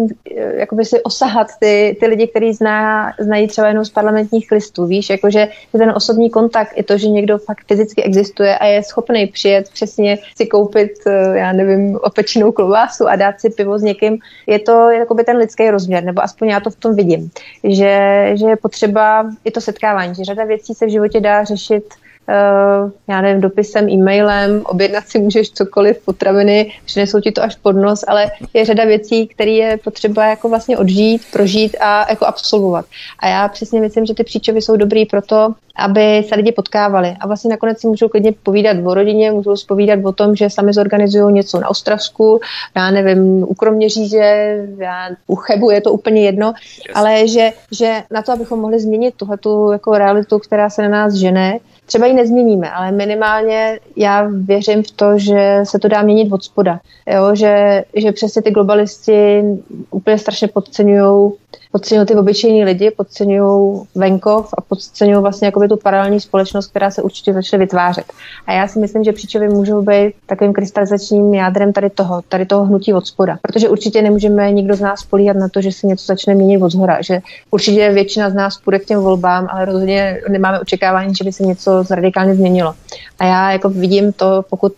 jakoby 0.58 0.86
si 0.86 1.04
osahat 1.04 1.48
ty, 1.60 1.98
ty 2.00 2.08
lidi, 2.08 2.28
kteří 2.28 2.54
zná, 2.54 3.14
znají 3.20 3.48
třeba 3.48 3.68
jenom 3.68 3.86
z 3.86 3.90
parlamentních 3.90 4.52
listů, 4.52 4.86
víš, 4.86 5.10
jakože 5.10 5.48
ten 5.72 5.94
osobní 5.96 6.30
kontakt 6.30 6.57
kontakt, 6.58 6.78
i 6.78 6.84
to, 6.84 6.98
že 6.98 7.08
někdo 7.08 7.38
fakt 7.38 7.68
fyzicky 7.68 8.04
existuje 8.04 8.58
a 8.58 8.66
je 8.66 8.84
schopný 8.84 9.28
přijet 9.28 9.70
přesně 9.70 10.18
si 10.36 10.46
koupit, 10.46 10.92
eh, 11.08 11.38
já 11.38 11.54
nevím, 11.54 12.00
opečenou 12.02 12.52
klobásu 12.52 13.08
a 13.08 13.16
dát 13.16 13.42
si 13.42 13.50
pivo 13.50 13.80
s 13.80 13.82
někým, 13.82 14.18
je 14.48 14.60
to 14.60 14.90
jakoby 14.90 15.24
ten 15.24 15.38
lidský 15.38 15.70
rozměr, 15.70 16.04
nebo 16.04 16.24
aspoň 16.24 16.48
já 16.48 16.60
to 16.60 16.70
v 16.70 16.76
tom 16.76 16.96
vidím, 16.96 17.30
že, 17.64 18.32
že 18.34 18.46
je 18.46 18.56
potřeba 18.56 19.30
i 19.46 19.52
to 19.52 19.62
setkávání, 19.62 20.16
že 20.16 20.24
řada 20.24 20.44
věcí 20.44 20.74
se 20.74 20.86
v 20.86 20.90
životě 20.90 21.20
dá 21.20 21.44
řešit 21.44 21.84
Uh, 22.30 22.92
já 23.08 23.22
nevím, 23.22 23.42
dopisem, 23.42 23.90
e-mailem, 23.90 24.62
objednat 24.66 25.08
si 25.08 25.20
můžeš 25.20 25.50
cokoliv, 25.52 26.06
potraviny, 26.06 26.72
přinesou 26.86 27.20
ti 27.20 27.32
to 27.32 27.44
až 27.44 27.56
pod 27.56 27.72
nos, 27.72 28.04
ale 28.08 28.32
je 28.54 28.66
řada 28.66 28.86
věcí, 28.86 29.28
které 29.28 29.52
je 29.52 29.78
potřeba 29.78 30.26
jako 30.26 30.50
vlastně 30.50 30.78
odžít, 30.78 31.22
prožít 31.32 31.78
a 31.80 32.10
jako 32.10 32.26
absolvovat. 32.26 32.86
A 33.20 33.28
já 33.28 33.48
přesně 33.48 33.82
myslím, 33.82 34.06
že 34.06 34.14
ty 34.14 34.24
příčovy 34.24 34.62
jsou 34.62 34.76
dobrý 34.76 35.06
proto, 35.06 35.54
aby 35.78 36.24
se 36.28 36.36
lidi 36.36 36.52
potkávali. 36.52 37.16
A 37.20 37.28
vlastně 37.28 37.50
nakonec 37.50 37.80
si 37.80 37.88
můžou 37.88 38.08
klidně 38.08 38.32
povídat 38.44 38.78
o 38.86 38.94
rodině, 38.94 39.32
můžou 39.32 39.56
spovídat 39.56 40.00
o 40.06 40.12
tom, 40.12 40.36
že 40.36 40.50
sami 40.50 40.74
zorganizují 40.74 41.34
něco 41.34 41.60
na 41.60 41.70
Ostravsku, 41.70 42.40
já 42.76 42.92
nevím, 42.92 43.44
u 43.44 43.54
Kroměříže, 43.54 44.58
já, 44.78 45.10
u 45.28 45.36
Chebu, 45.36 45.72
je 45.72 45.82
to 45.82 45.92
úplně 45.92 46.22
jedno, 46.22 46.48
yes. 46.48 46.96
ale 46.96 47.28
že, 47.28 47.52
že 47.72 48.04
na 48.12 48.22
to, 48.22 48.32
abychom 48.32 48.60
mohli 48.60 48.80
změnit 48.80 49.16
tuhletu 49.18 49.72
jako 49.72 49.98
realitu, 49.98 50.40
která 50.40 50.70
se 50.70 50.82
na 50.82 50.90
nás 50.90 51.14
žene, 51.14 51.60
třeba 51.88 52.06
ji 52.06 52.14
nezměníme, 52.14 52.72
ale 52.72 52.92
minimálně 52.92 53.80
já 53.96 54.28
věřím 54.32 54.84
v 54.84 54.92
to, 54.92 55.18
že 55.18 55.60
se 55.64 55.80
to 55.80 55.88
dá 55.88 56.02
měnit 56.02 56.32
od 56.32 56.44
spoda. 56.44 56.80
Jo? 57.08 57.36
Že, 57.36 57.84
že 57.96 58.12
přesně 58.12 58.42
ty 58.42 58.52
globalisti 58.52 59.44
úplně 59.92 60.18
strašně 60.18 60.48
podceňují 60.48 61.32
podceňují 61.72 62.08
ty 62.08 62.16
obyčejní 62.16 62.64
lidi, 62.64 62.92
podceňují 62.92 63.82
venkov 63.96 64.54
a 64.58 64.62
podceňují 64.62 65.22
vlastně 65.22 65.46
jakoby 65.46 65.68
tu 65.68 65.78
paralelní 65.78 66.20
společnost, 66.20 66.68
která 66.68 66.92
se 66.92 67.02
určitě 67.02 67.34
začne 67.34 67.58
vytvářet. 67.58 68.06
A 68.48 68.54
já 68.54 68.68
si 68.68 68.80
myslím, 68.80 69.04
že 69.04 69.12
příčovy 69.12 69.50
můžou 69.50 69.82
být 69.82 70.14
takovým 70.26 70.54
krystalizačním 70.54 71.34
jádrem 71.34 71.74
tady 71.74 71.90
toho, 71.90 72.22
tady 72.30 72.46
toho 72.46 72.66
hnutí 72.66 72.94
od 72.94 73.08
spoda. 73.08 73.38
Protože 73.42 73.70
určitě 73.70 74.02
nemůžeme 74.02 74.52
nikdo 74.52 74.76
z 74.76 74.82
nás 74.82 75.06
políhat 75.06 75.38
na 75.38 75.50
to, 75.50 75.62
že 75.62 75.72
se 75.72 75.88
něco 75.88 76.06
začne 76.06 76.36
měnit 76.36 76.62
od 76.62 76.72
zhora. 76.72 77.02
Že 77.02 77.20
určitě 77.52 77.92
většina 77.92 78.30
z 78.30 78.34
nás 78.34 78.58
půjde 78.58 78.80
k 78.80 78.86
těm 78.86 79.00
volbám, 79.00 79.48
ale 79.52 79.66
rozhodně 79.66 80.22
nemáme 80.30 80.60
očekávání, 80.60 81.16
že 81.16 81.24
by 81.24 81.32
se 81.32 81.44
něco 81.44 81.84
radikálně 81.90 82.36
změnilo. 82.36 82.74
A 83.20 83.26
já 83.26 83.52
jako 83.52 83.70
vidím 83.70 84.14
to, 84.14 84.46
pokud 84.50 84.74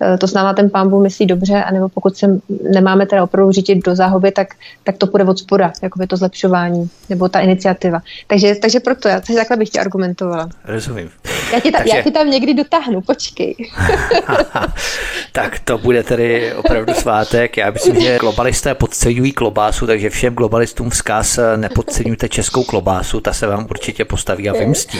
eh, 0.00 0.18
to 0.18 0.28
s 0.28 0.34
náma 0.34 0.54
ten 0.54 0.70
pán 0.70 1.02
myslí 1.02 1.26
dobře, 1.26 1.64
anebo 1.64 1.88
pokud 1.88 2.16
se 2.16 2.40
nemáme 2.72 3.06
teda 3.06 3.24
opravdu 3.24 3.52
řídit 3.52 3.84
do 3.84 3.96
záhoby, 3.96 4.32
tak, 4.32 4.48
tak 4.84 4.96
to 4.96 5.06
půjde 5.06 5.24
od 5.24 5.38
spoda. 5.38 5.72
Jakoby 5.98 6.06
to 6.06 6.16
zlepšování 6.16 6.90
nebo 7.08 7.28
ta 7.28 7.40
iniciativa. 7.40 8.00
Takže, 8.26 8.54
takže 8.54 8.80
proto 8.80 9.08
já, 9.08 9.20
takže 9.20 9.34
takhle 9.34 9.56
bych 9.56 9.68
tě 9.68 9.80
argumentovala. 9.80 10.48
Rozumím. 10.64 11.10
Já 11.52 11.60
ti, 11.60 11.72
ta, 11.72 11.78
takže... 11.78 11.96
já 11.96 12.02
ti 12.02 12.10
tam 12.10 12.30
někdy 12.30 12.54
dotáhnu, 12.54 13.00
počkej. 13.00 13.56
tak 15.32 15.58
to 15.58 15.78
bude 15.78 16.02
tedy 16.02 16.54
opravdu 16.54 16.94
svátek. 16.94 17.56
Já 17.56 17.70
myslím, 17.70 18.00
že 18.00 18.18
globalisté 18.18 18.74
podceňují 18.74 19.32
klobásu, 19.32 19.86
takže 19.86 20.10
všem 20.10 20.34
globalistům 20.34 20.90
vzkaz 20.90 21.38
nepodceňujte 21.56 22.28
českou 22.28 22.64
klobásu, 22.64 23.20
ta 23.20 23.32
se 23.32 23.46
vám 23.46 23.66
určitě 23.70 24.04
postaví 24.04 24.48
a 24.48 24.52
vymstí. 24.52 24.98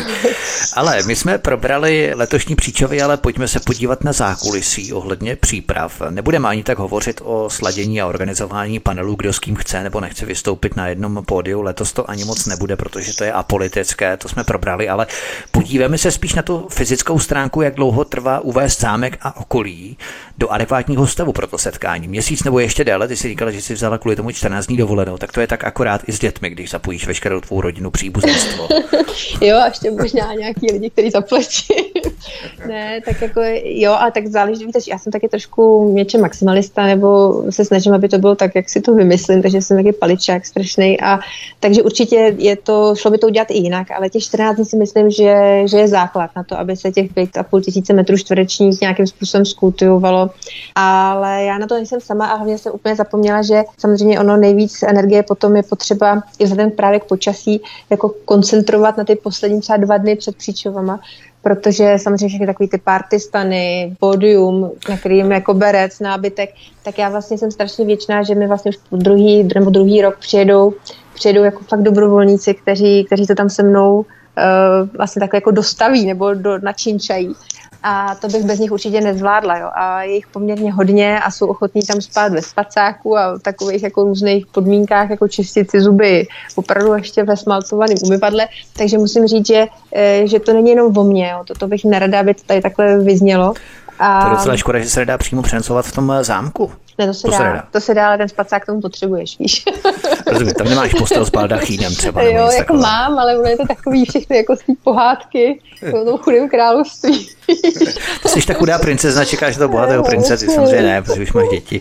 Ale 0.74 1.02
my 1.06 1.16
jsme 1.16 1.38
probrali 1.38 2.12
letošní 2.14 2.56
příčovy, 2.56 3.02
ale 3.02 3.16
pojďme 3.16 3.48
se 3.48 3.60
podívat 3.60 4.04
na 4.04 4.12
zákulisí 4.12 4.92
ohledně 4.92 5.36
příprav. 5.36 6.02
Nebudeme 6.10 6.48
ani 6.48 6.62
tak 6.62 6.78
hovořit 6.78 7.20
o 7.24 7.50
sladění 7.50 8.00
a 8.00 8.06
organizování 8.06 8.80
panelů, 8.80 9.14
kdo 9.14 9.32
s 9.32 9.38
kým 9.38 9.56
chce 9.56 9.82
nebo 9.82 10.00
nechce 10.00 10.26
vystoupit 10.26 10.76
na 10.76 10.88
jednom 10.88 11.24
pódiu. 11.24 11.62
Letos 11.62 11.92
to 11.92 12.10
ani 12.10 12.24
moc 12.24 12.46
nebude, 12.46 12.76
protože 12.76 13.14
to 13.14 13.24
je 13.24 13.32
apolitické, 13.32 14.16
to 14.16 14.28
jsme 14.28 14.44
probrali, 14.44 14.88
ale 14.88 15.06
podíváme 15.50 15.98
se 15.98 16.10
spíš 16.10 16.34
na 16.38 16.42
tu 16.42 16.66
fyzickou 16.70 17.18
stránku, 17.18 17.62
jak 17.62 17.74
dlouho 17.74 18.04
trvá 18.04 18.40
uvést 18.40 18.80
zámek 18.80 19.18
a 19.22 19.36
okolí 19.40 19.96
do 20.38 20.48
adekvátního 20.48 21.06
stavu 21.06 21.32
pro 21.32 21.46
to 21.46 21.58
setkání. 21.58 22.08
Měsíc 22.08 22.44
nebo 22.44 22.58
ještě 22.58 22.84
déle, 22.84 23.08
ty 23.08 23.16
si 23.16 23.28
říkala, 23.28 23.50
že 23.50 23.62
jsi 23.62 23.74
vzala 23.74 23.98
kvůli 23.98 24.16
tomu 24.16 24.30
14 24.30 24.66
dní 24.66 24.76
dovolenou, 24.76 25.18
tak 25.18 25.32
to 25.32 25.40
je 25.40 25.46
tak 25.46 25.64
akorát 25.64 26.00
i 26.06 26.12
s 26.12 26.18
dětmi, 26.18 26.50
když 26.50 26.70
zapojíš 26.70 27.06
veškerou 27.06 27.40
tvou 27.40 27.60
rodinu 27.60 27.90
příbuzenstvo. 27.90 28.68
jo, 29.40 29.56
a 29.56 29.66
ještě 29.66 29.90
možná 29.90 30.34
nějaký 30.34 30.72
lidi, 30.72 30.90
kteří 30.90 31.10
zaplatí. 31.10 31.74
ne, 32.68 33.00
tak 33.04 33.22
jako 33.22 33.40
jo, 33.64 33.92
a 33.92 34.10
tak 34.10 34.26
záleží, 34.26 34.66
víte, 34.66 34.78
já 34.88 34.98
jsem 34.98 35.12
taky 35.12 35.28
trošku 35.28 35.92
něčem 35.94 36.20
maximalista, 36.20 36.86
nebo 36.86 37.42
se 37.50 37.64
snažím, 37.64 37.94
aby 37.94 38.08
to 38.08 38.18
bylo 38.18 38.34
tak, 38.34 38.54
jak 38.54 38.68
si 38.68 38.80
to 38.80 38.94
vymyslím, 38.94 39.42
takže 39.42 39.62
jsem 39.62 39.76
taky 39.76 39.92
paličák 39.92 40.46
strašný 40.46 41.00
a 41.00 41.18
takže 41.60 41.82
určitě 41.82 42.34
je 42.38 42.56
to, 42.56 42.94
šlo 42.94 43.10
by 43.10 43.18
to 43.18 43.26
udělat 43.26 43.50
i 43.50 43.58
jinak, 43.58 43.90
ale 43.90 44.10
těch 44.10 44.22
14 44.22 44.56
dní 44.56 44.64
si 44.64 44.76
myslím, 44.76 45.10
že, 45.10 45.62
že 45.64 45.78
je 45.78 45.88
základ 45.88 46.27
na 46.36 46.42
to, 46.42 46.58
aby 46.58 46.76
se 46.76 46.92
těch 46.92 47.12
5,5 47.12 47.60
tisíce 47.60 47.92
metrů 47.92 48.16
čtverečních 48.16 48.80
nějakým 48.80 49.06
způsobem 49.06 49.44
skultivovalo. 49.44 50.30
Ale 50.74 51.44
já 51.44 51.58
na 51.58 51.66
to 51.66 51.74
nejsem 51.74 52.00
sama 52.00 52.26
a 52.26 52.34
hlavně 52.34 52.58
jsem 52.58 52.72
úplně 52.72 52.96
zapomněla, 52.96 53.42
že 53.42 53.62
samozřejmě 53.78 54.20
ono 54.20 54.36
nejvíc 54.36 54.82
energie 54.82 55.22
potom 55.22 55.56
je 55.56 55.62
potřeba 55.62 56.22
i 56.38 56.44
vzhledem 56.44 56.70
právě 56.70 57.00
k 57.00 57.04
počasí 57.04 57.60
jako 57.90 58.14
koncentrovat 58.24 58.96
na 58.96 59.04
ty 59.04 59.16
poslední 59.16 59.60
třeba 59.60 59.76
dva 59.76 59.96
dny 59.96 60.16
před 60.16 60.36
příčovama, 60.36 61.00
protože 61.42 61.94
samozřejmě 61.98 62.28
všechny 62.28 62.46
takový 62.46 62.68
ty 62.68 62.78
party 62.78 63.20
stany, 63.20 63.96
pódium, 64.00 64.70
na 64.88 64.96
kterým 64.96 65.32
jako 65.32 65.54
berec, 65.54 66.00
nábytek, 66.00 66.50
tak 66.82 66.98
já 66.98 67.08
vlastně 67.08 67.38
jsem 67.38 67.50
strašně 67.50 67.84
věčná, 67.84 68.22
že 68.22 68.34
mi 68.34 68.46
vlastně 68.46 68.70
už 68.70 68.98
druhý, 68.98 69.48
nebo 69.54 69.70
druhý 69.70 70.02
rok 70.02 70.18
přijedou, 70.18 70.74
přijedou 71.14 71.42
jako 71.42 71.64
fakt 71.64 71.82
dobrovolníci, 71.82 72.54
kteří, 72.54 73.04
kteří 73.04 73.26
to 73.26 73.34
tam 73.34 73.50
se 73.50 73.62
mnou 73.62 74.04
uh, 74.38 74.88
vlastně 74.96 75.20
takhle 75.20 75.36
jako 75.36 75.50
dostaví 75.50 76.06
nebo 76.06 76.34
do, 76.34 76.58
načinčají 76.58 77.34
a 77.82 78.14
to 78.14 78.28
bych 78.28 78.44
bez 78.44 78.58
nich 78.58 78.72
určitě 78.72 79.00
nezvládla. 79.00 79.58
Jo. 79.58 79.70
A 79.74 80.02
je 80.02 80.14
jich 80.14 80.26
poměrně 80.26 80.72
hodně 80.72 81.20
a 81.20 81.30
jsou 81.30 81.46
ochotní 81.46 81.82
tam 81.82 82.00
spát 82.00 82.32
ve 82.32 82.42
spacáku 82.42 83.18
a 83.18 83.34
v 83.34 83.38
takových 83.38 83.82
jako 83.82 84.04
různých 84.04 84.46
podmínkách, 84.46 85.10
jako 85.10 85.28
čistit 85.28 85.70
si 85.70 85.80
zuby, 85.80 86.26
opravdu 86.54 86.94
ještě 86.94 87.22
ve 87.22 87.36
smaltovaném 87.36 87.96
umyvadle. 88.04 88.48
Takže 88.76 88.98
musím 88.98 89.26
říct, 89.26 89.46
že, 89.46 89.66
eh, 89.92 90.22
že 90.26 90.40
to 90.40 90.52
není 90.52 90.70
jenom 90.70 90.98
o 90.98 91.04
mně. 91.04 91.28
Jo. 91.28 91.42
Toto 91.44 91.68
bych 91.68 91.84
nerada, 91.84 92.20
aby 92.20 92.34
to 92.34 92.42
tady 92.46 92.60
takhle 92.60 92.98
vyznělo. 92.98 93.54
A... 93.98 94.20
To 94.20 94.26
je 94.26 94.36
docela 94.36 94.56
škoda, 94.56 94.78
že 94.78 94.90
se 94.90 95.00
nedá 95.00 95.18
přímo 95.18 95.42
přenosovat 95.42 95.86
v 95.86 95.92
tom 95.92 96.12
zámku. 96.22 96.72
Ne, 96.98 97.06
to 97.06 97.14
se, 97.14 97.22
to 97.22 97.30
dá, 97.30 97.38
se. 97.38 97.62
To 97.70 97.80
se 97.80 97.94
dá, 97.94 98.06
ale 98.06 98.18
ten 98.18 98.28
spacák 98.28 98.62
k 98.62 98.66
tomu 98.66 98.80
potřebuješ, 98.80 99.38
víš. 99.38 99.64
Rozumím, 100.26 100.54
tam 100.54 100.68
nemáš 100.68 100.94
postel 100.94 101.24
s 101.24 101.30
baldachínem 101.30 101.94
třeba. 101.94 102.22
Jo, 102.22 102.30
jako 102.32 102.56
takové. 102.56 102.80
mám, 102.80 103.18
ale 103.18 103.38
ono 103.38 103.48
je 103.48 103.56
to 103.56 103.66
takový 103.66 104.04
všechny 104.04 104.36
jako 104.36 104.56
z 104.56 104.58
té 104.58 104.72
pohádky 104.84 105.60
o 106.02 106.04
tom 106.04 106.18
chudém 106.18 106.48
království. 106.48 107.28
to 108.22 108.28
jsi 108.28 108.46
ta 108.46 108.54
chudá 108.54 108.78
princezna, 108.78 109.24
čekáš 109.24 109.56
to 109.56 109.68
bohatého 109.68 110.04
princezi, 110.04 110.46
samozřejmě 110.46 110.82
ne, 110.82 111.02
protože 111.02 111.22
už 111.22 111.32
máš 111.32 111.48
děti. 111.48 111.80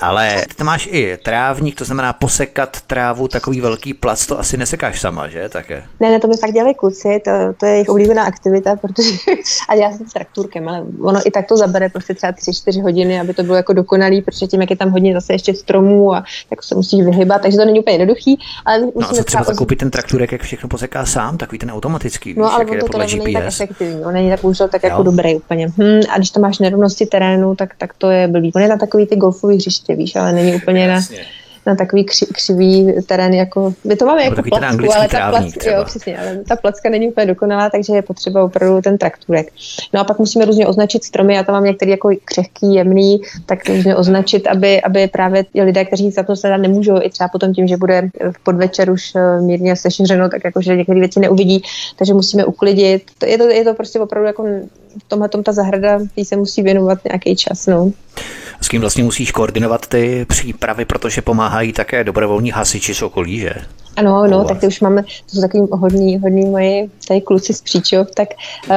Ale 0.00 0.44
ty 0.48 0.54
tam 0.54 0.66
máš 0.66 0.88
i 0.92 1.18
trávník, 1.24 1.78
to 1.78 1.84
znamená 1.84 2.12
posekat 2.12 2.80
trávu, 2.80 3.28
takový 3.28 3.60
velký 3.60 3.94
plac, 3.94 4.26
to 4.26 4.38
asi 4.38 4.56
nesekáš 4.56 5.00
sama, 5.00 5.28
že? 5.28 5.48
Také. 5.48 5.84
Ne, 6.00 6.10
ne, 6.10 6.20
to 6.20 6.28
by 6.28 6.36
fakt 6.36 6.52
dělali 6.52 6.74
kluci, 6.74 7.20
to, 7.24 7.30
to 7.56 7.66
je 7.66 7.72
jejich 7.72 7.88
oblíbená 7.88 8.24
aktivita, 8.24 8.76
protože 8.76 9.10
a 9.68 9.74
já 9.74 9.92
jsem 9.92 10.08
s 10.08 10.12
trakturkem, 10.12 10.68
ale 10.68 10.84
ono 11.00 11.20
i 11.24 11.30
tak 11.30 11.46
to 11.46 11.56
zabere 11.56 11.88
prostě 11.88 12.14
třeba 12.14 12.32
3-4 12.32 12.82
hodiny, 12.82 13.20
aby 13.20 13.34
to 13.34 13.42
bylo 13.42 13.56
jako 13.56 13.72
dokonalý, 13.72 14.22
protože 14.22 14.41
tím, 14.46 14.60
jak 14.60 14.70
je 14.70 14.76
tam 14.76 14.90
hodně 14.90 15.14
zase 15.14 15.32
ještě 15.32 15.54
stromů 15.54 16.14
a 16.14 16.24
tak 16.50 16.62
se 16.62 16.74
musíš 16.74 17.04
vyhybat, 17.04 17.42
takže 17.42 17.58
to 17.58 17.64
není 17.64 17.80
úplně 17.80 17.94
jednoduchý. 17.94 18.38
Ale 18.64 18.80
no 18.80 19.10
a 19.10 19.14
co 19.14 19.24
třeba 19.24 19.42
zakoupit 19.42 19.78
ten 19.78 19.90
trakturek, 19.90 20.32
jak 20.32 20.42
všechno 20.42 20.68
poseká 20.68 21.06
sám, 21.06 21.38
takový 21.38 21.58
ten 21.58 21.70
automatický, 21.70 22.34
no, 22.36 22.44
víš, 22.44 22.52
ale 22.54 22.64
to, 22.64 22.88
to 22.88 22.98
není 22.98 23.32
tak 23.32 23.44
efektivní, 23.44 24.04
on 24.04 24.12
není 24.12 24.30
tak 24.30 24.44
už 24.44 24.58
tak 24.58 24.82
jako 24.82 25.02
dobrý 25.02 25.34
úplně. 25.34 25.68
Hm, 25.78 26.00
a 26.10 26.18
když 26.18 26.30
to 26.30 26.40
máš 26.40 26.58
nerovnosti 26.58 27.06
terénu, 27.06 27.54
tak, 27.54 27.74
tak 27.78 27.94
to 27.98 28.10
je 28.10 28.28
blbý. 28.28 28.52
On 28.54 28.62
je 28.62 28.68
na 28.68 28.76
takový 28.76 29.06
ty 29.06 29.16
golfový 29.16 29.56
hřiště, 29.56 29.94
víš, 29.94 30.16
ale 30.16 30.32
není 30.32 30.54
úplně 30.54 30.84
Jasně. 30.84 31.18
na 31.18 31.24
na 31.66 31.74
takový 31.74 32.04
kři, 32.04 32.26
křivý 32.26 32.92
terén, 33.06 33.34
jako 33.34 33.74
my 33.84 33.96
to 33.96 34.06
máme 34.06 34.24
jako 34.24 34.42
placku, 34.42 34.92
ale 34.94 35.08
ta 35.08 35.30
placka, 35.30 35.70
jo, 35.70 35.84
přesně, 35.84 36.18
ale 36.18 36.38
ta 36.48 36.56
placka 36.56 36.90
není 36.90 37.08
úplně 37.08 37.26
dokonalá, 37.26 37.70
takže 37.70 37.92
je 37.92 38.02
potřeba 38.02 38.44
opravdu 38.44 38.82
ten 38.82 38.98
trakturek. 38.98 39.52
No 39.92 40.00
a 40.00 40.04
pak 40.04 40.18
musíme 40.18 40.44
různě 40.44 40.66
označit 40.66 41.04
stromy, 41.04 41.34
já 41.34 41.42
tam 41.42 41.52
mám 41.52 41.64
některý 41.64 41.90
jako 41.90 42.10
křehký, 42.24 42.74
jemný, 42.74 43.20
tak 43.46 43.68
různě 43.68 43.96
označit, 43.96 44.46
aby, 44.46 44.82
aby 44.82 45.06
právě 45.06 45.44
lidé, 45.62 45.84
kteří 45.84 46.10
za 46.10 46.22
to 46.22 46.36
se 46.36 46.58
nemůžou, 46.58 46.98
i 47.02 47.10
třeba 47.10 47.28
potom 47.28 47.54
tím, 47.54 47.68
že 47.68 47.76
bude 47.76 48.10
v 48.32 48.42
podvečer 48.42 48.90
už 48.90 49.12
eh, 49.14 49.40
mírně 49.40 49.76
sešeřeno, 49.76 50.28
tak 50.28 50.44
jakože 50.44 50.76
některé 50.76 51.00
věci 51.00 51.20
neuvidí, 51.20 51.62
takže 51.96 52.14
musíme 52.14 52.44
uklidit. 52.44 53.02
Je 53.26 53.38
to, 53.38 53.44
je 53.44 53.64
to 53.64 53.74
prostě 53.74 54.00
opravdu 54.00 54.26
jako 54.26 54.42
v 54.98 55.08
tomhle 55.08 55.28
tom 55.28 55.42
ta 55.42 55.52
zahrada, 55.52 55.98
jí 56.16 56.24
se 56.24 56.36
musí 56.36 56.62
věnovat 56.62 56.98
nějaký 57.04 57.36
čas. 57.36 57.66
No. 57.66 57.90
S 58.62 58.68
kým 58.68 58.80
vlastně 58.80 59.04
musíš 59.04 59.32
koordinovat 59.32 59.86
ty 59.86 60.26
přípravy, 60.28 60.84
protože 60.84 61.22
pomáhají 61.22 61.72
také 61.72 62.04
dobrovolní 62.04 62.50
hasiči 62.50 62.94
z 62.94 63.02
okolí, 63.02 63.38
že? 63.38 63.50
Ano, 63.96 64.26
no, 64.26 64.44
tak 64.44 64.60
ty 64.60 64.66
už 64.66 64.80
máme, 64.80 65.02
to 65.02 65.08
jsou 65.28 65.40
takový 65.40 65.62
hodní, 65.72 66.18
hodní 66.18 66.44
moji 66.44 66.90
tady 67.08 67.20
kluci 67.20 67.54
z 67.54 67.62
Příčov, 67.62 68.10
tak 68.14 68.28
uh, 68.70 68.76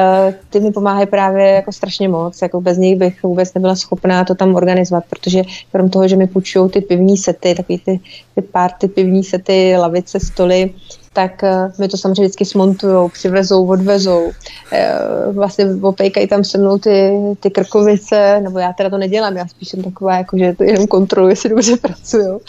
ty 0.49 0.59
mi 0.59 0.71
pomáhají 0.71 1.07
právě 1.07 1.47
jako 1.47 1.71
strašně 1.71 2.09
moc, 2.09 2.41
jako 2.41 2.61
bez 2.61 2.77
nich 2.77 2.97
bych 2.97 3.23
vůbec 3.23 3.53
nebyla 3.53 3.75
schopná 3.75 4.23
to 4.25 4.36
tam 4.36 4.55
organizovat, 4.55 5.03
protože 5.09 5.41
krom 5.71 5.89
toho, 5.89 6.07
že 6.07 6.15
mi 6.15 6.27
půjčují 6.27 6.69
ty 6.69 6.81
pivní 6.81 7.17
sety, 7.17 7.55
takový 7.55 7.79
ty, 7.79 7.99
ty 8.36 8.41
pár 8.41 8.71
ty 8.71 8.88
pivní 8.88 9.23
sety, 9.23 9.77
lavice, 9.77 10.19
stoly, 10.19 10.69
tak 11.16 11.43
uh, 11.43 11.72
mi 11.80 11.88
to 11.88 11.97
samozřejmě 11.97 12.22
vždycky 12.22 12.45
smontujou, 12.45 13.09
přivezou, 13.09 13.68
odvezou. 13.68 14.26
Uh, 14.26 15.36
vlastně 15.36 15.66
opejkají 15.82 16.28
tam 16.28 16.43
se 16.43 16.57
mnou 16.57 16.78
ty, 16.78 17.11
ty 17.39 17.49
krkovice, 17.49 18.41
nebo 18.41 18.59
já 18.59 18.74
teda 18.74 18.89
to 18.89 18.97
nedělám, 18.97 19.38
já 19.38 19.47
spíš 19.47 19.70
jsem 19.70 19.84
taková, 19.84 20.18
jako, 20.18 20.38
že 20.38 20.53
to 20.53 20.63
jenom 20.63 20.88
kontroluji, 20.88 21.32
jestli 21.32 21.49
dobře 21.49 21.78
pracuju. 21.78 22.41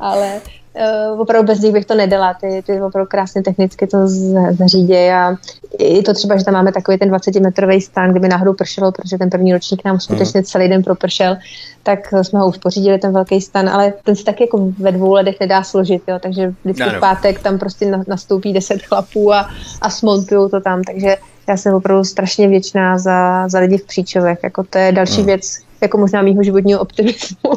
Ale 0.00 0.40
uh, 0.74 1.20
opravdu 1.20 1.46
bez 1.46 1.60
nich 1.60 1.72
bych 1.72 1.84
to 1.84 1.94
nedala. 1.94 2.34
Ty, 2.34 2.62
ty 2.66 2.82
opravdu 2.82 3.08
krásně 3.08 3.42
technicky 3.42 3.86
to 3.86 3.98
zařídí 4.50 4.96
a 4.96 5.36
i 5.78 6.02
to 6.02 6.14
třeba, 6.14 6.36
že 6.36 6.44
tam 6.44 6.54
máme 6.54 6.72
takový 6.72 6.98
ten 6.98 7.10
20-metrový 7.10 7.80
stan, 7.80 8.10
kdyby 8.10 8.28
náhodou 8.28 8.52
pršelo, 8.52 8.92
protože 8.92 9.18
ten 9.18 9.30
první 9.30 9.52
ročník 9.52 9.84
nám 9.84 10.00
skutečně 10.00 10.40
mm. 10.40 10.44
celý 10.44 10.68
den 10.68 10.82
propršel, 10.82 11.36
tak 11.82 12.14
jsme 12.22 12.38
ho 12.38 12.48
už 12.48 12.58
pořídili, 12.58 12.98
ten 12.98 13.12
velký 13.12 13.40
stan, 13.40 13.68
ale 13.68 13.92
ten 14.04 14.16
se 14.16 14.24
tak 14.24 14.40
jako 14.40 14.72
ve 14.78 14.92
dvou 14.92 15.12
ledech 15.12 15.40
nedá 15.40 15.62
složit, 15.62 16.02
jo, 16.08 16.18
takže 16.22 16.54
vždycky 16.64 16.96
v 16.96 17.00
pátek 17.00 17.42
tam 17.42 17.58
prostě 17.58 17.92
nastoupí 18.08 18.52
deset 18.52 18.82
chlapů 18.82 19.32
a, 19.32 19.48
a 19.80 19.90
smontují 19.90 20.50
to 20.50 20.60
tam, 20.60 20.82
takže 20.82 21.16
já 21.48 21.56
jsem 21.56 21.74
opravdu 21.74 22.04
strašně 22.04 22.48
věčná 22.48 22.98
za, 22.98 23.48
za 23.48 23.58
lidi 23.58 23.78
v 23.78 23.86
Příčovech, 23.86 24.38
jako 24.42 24.64
to 24.64 24.78
je 24.78 24.92
další 24.92 25.20
mm. 25.20 25.26
věc, 25.26 25.58
jako 25.84 25.98
možná 25.98 26.22
mýho 26.22 26.42
životního 26.42 26.80
optimismu, 26.80 27.50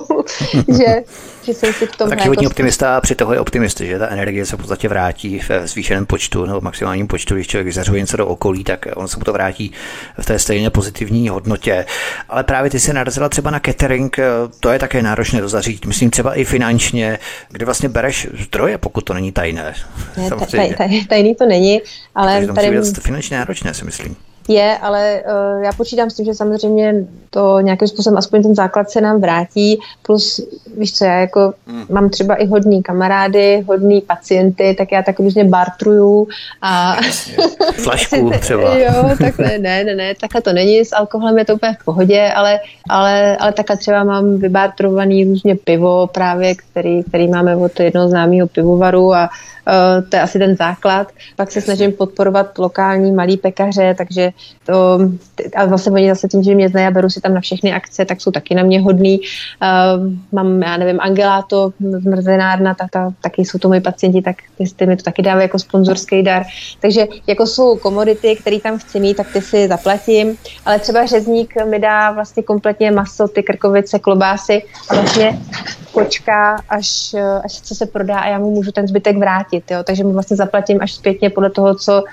že, 0.78 1.04
že 1.44 1.54
jsem 1.54 1.74
si 1.74 1.88
v 1.88 1.96
tom. 1.96 2.10
Tak 2.10 2.24
životní 2.24 2.44
jako 2.44 2.52
optimista 2.52 2.98
a 2.98 3.02
při 3.02 3.16
toho 3.16 3.34
je 3.34 3.40
optimist, 3.40 3.80
že 3.80 4.00
ta 4.00 4.08
energie 4.08 4.46
se 4.46 4.56
v 4.56 4.60
podstatě 4.60 4.90
vrátí 4.90 5.40
v 5.40 5.68
zvýšeném 5.68 6.06
počtu 6.06 6.46
nebo 6.46 6.62
maximálním 6.62 7.08
počtu, 7.08 7.36
když 7.36 7.48
člověk 7.48 7.66
vyzařuje 7.66 8.02
něco 8.02 8.18
do 8.18 8.28
okolí, 8.28 8.64
tak 8.64 8.86
on 8.96 9.08
se 9.08 9.18
mu 9.18 9.24
to 9.24 9.34
vrátí 9.34 9.72
v 10.20 10.26
té 10.26 10.40
stejně 10.40 10.70
pozitivní 10.70 11.30
hodnotě. 11.30 11.86
Ale 12.30 12.44
právě 12.44 12.72
ty 12.72 12.80
si 12.80 12.94
narazila 12.94 13.30
třeba 13.30 13.52
na 13.52 13.60
catering, 13.60 14.18
to 14.60 14.70
je 14.70 14.80
také 14.80 15.02
náročné 15.02 15.42
dozařít, 15.42 15.86
myslím 15.86 16.10
třeba 16.10 16.36
i 16.36 16.46
finančně, 16.46 17.20
kde 17.50 17.66
vlastně 17.66 17.90
bereš 17.90 18.28
zdroje, 18.40 18.78
pokud 18.78 19.02
to 19.02 19.14
není 19.14 19.32
tajné. 19.32 19.74
Ne, 20.18 20.30
taj, 20.52 20.76
taj, 20.76 21.06
tajný 21.06 21.36
to 21.36 21.46
není, 21.46 21.82
ale 22.16 22.32
Takže 22.34 22.48
to 22.48 22.54
tady... 22.54 22.78
musí 22.78 22.92
být 22.92 23.04
finančně 23.04 23.38
náročné, 23.38 23.74
si 23.74 23.86
myslím 23.86 24.27
je, 24.48 24.78
ale 24.78 25.24
uh, 25.26 25.64
já 25.64 25.74
počítám 25.74 26.10
s 26.10 26.16
tím, 26.16 26.26
že 26.26 26.34
samozřejmě 26.34 26.94
to 27.30 27.60
nějakým 27.60 27.88
způsobem 27.88 28.18
aspoň 28.18 28.44
ten 28.44 28.56
základ 28.56 28.90
se 28.90 29.02
nám 29.02 29.22
vrátí, 29.22 29.80
plus 30.02 30.42
víš 30.78 30.94
co, 30.94 31.06
já 31.06 31.14
jako 31.14 31.54
hmm. 31.68 31.86
mám 31.90 32.10
třeba 32.10 32.36
i 32.36 32.46
hodný 32.46 32.84
kamarády, 32.84 33.64
hodný 33.68 34.02
pacienty, 34.02 34.76
tak 34.78 34.92
já 34.92 35.04
tak 35.04 35.20
různě 35.20 35.44
bartruju 35.44 36.28
a... 36.62 36.96
Flašku 37.74 38.32
třeba. 38.40 38.78
jo, 38.78 39.10
takhle, 39.20 39.60
ne, 39.60 39.84
ne, 39.84 39.96
ne, 39.96 40.16
takhle 40.22 40.42
to 40.42 40.54
není, 40.54 40.86
s 40.86 40.96
alkoholem 40.96 41.38
je 41.38 41.46
to 41.46 41.56
úplně 41.56 41.78
v 41.82 41.86
pohodě, 41.86 42.32
ale, 42.36 42.60
ale, 42.90 43.38
ale 43.38 43.54
takhle 43.54 43.78
třeba 43.78 44.04
mám 44.04 44.38
vybartrovaný 44.38 45.24
různě 45.24 45.56
pivo 45.56 46.08
právě, 46.08 46.56
který, 46.56 47.04
který 47.04 47.28
máme 47.28 47.56
od 47.56 47.80
jednoho 47.80 48.10
známého 48.10 48.48
pivovaru 48.48 49.14
a 49.14 49.30
uh, 49.68 50.10
to 50.10 50.16
je 50.16 50.22
asi 50.22 50.40
ten 50.40 50.56
základ. 50.56 51.12
Pak 51.36 51.52
se 51.52 51.62
snažím 51.62 51.92
podporovat 51.92 52.58
lokální 52.58 53.12
malý 53.12 53.38
pekaře, 53.38 53.96
takže 53.98 54.32
to, 54.66 55.18
a 55.56 55.68
zase 55.68 55.92
oni 55.92 56.10
zase 56.10 56.28
tím, 56.28 56.44
že 56.44 56.56
mě 56.56 56.70
znají 56.70 56.88
a 56.88 56.92
beru 56.92 57.10
si 57.10 57.22
tam 57.22 57.34
na 57.34 57.42
všechny 57.42 57.74
akce, 57.74 58.06
tak 58.06 58.22
jsou 58.22 58.32
taky 58.32 58.56
na 58.56 58.64
mě 58.64 58.82
hodný. 58.82 59.20
Uh, 59.20 60.14
mám, 60.32 60.62
já 60.62 60.78
nevím, 60.78 61.00
Angeláto, 61.00 61.72
zmrzenárna, 61.80 62.74
ta, 62.74 62.88
ta, 62.92 63.14
taky 63.22 63.42
jsou 63.42 63.58
to 63.60 63.68
moji 63.68 63.82
pacienti, 63.82 64.22
tak 64.22 64.36
ty, 64.58 64.64
ty 64.76 64.86
mi 64.86 64.98
to 64.98 65.04
taky 65.04 65.22
dávají 65.22 65.44
jako 65.44 65.60
sponzorský 65.60 66.24
dar. 66.24 66.44
Takže 66.80 67.08
jako 67.28 67.48
jsou 67.48 67.78
komodity, 67.78 68.36
které 68.36 68.60
tam 68.60 68.80
chci 68.80 69.00
mít, 69.00 69.18
tak 69.18 69.28
ty 69.34 69.42
si 69.42 69.68
zaplatím, 69.68 70.38
ale 70.66 70.80
třeba 70.80 71.06
řezník 71.06 71.66
mi 71.66 71.80
dá 71.80 72.12
vlastně 72.12 72.44
kompletně 72.44 72.92
maso, 72.92 73.28
ty 73.28 73.44
krkovice, 73.44 74.00
klobásy 74.00 74.64
a 74.90 74.96
vlastně 74.96 75.40
počká, 75.94 76.62
až, 76.70 77.16
až 77.44 77.62
co 77.62 77.76
se 77.76 77.86
prodá 77.86 78.20
a 78.20 78.28
já 78.28 78.40
mu 78.40 78.52
můžu 78.52 78.72
ten 78.72 78.88
zbytek 78.88 79.18
vrátit. 79.18 79.72
Jo? 79.72 79.84
Takže 79.84 80.04
mu 80.04 80.14
vlastně 80.14 80.38
zaplatím 80.38 80.78
až 80.82 80.94
zpětně 80.94 81.30
podle 81.30 81.50
toho, 81.50 81.76
co, 81.76 82.04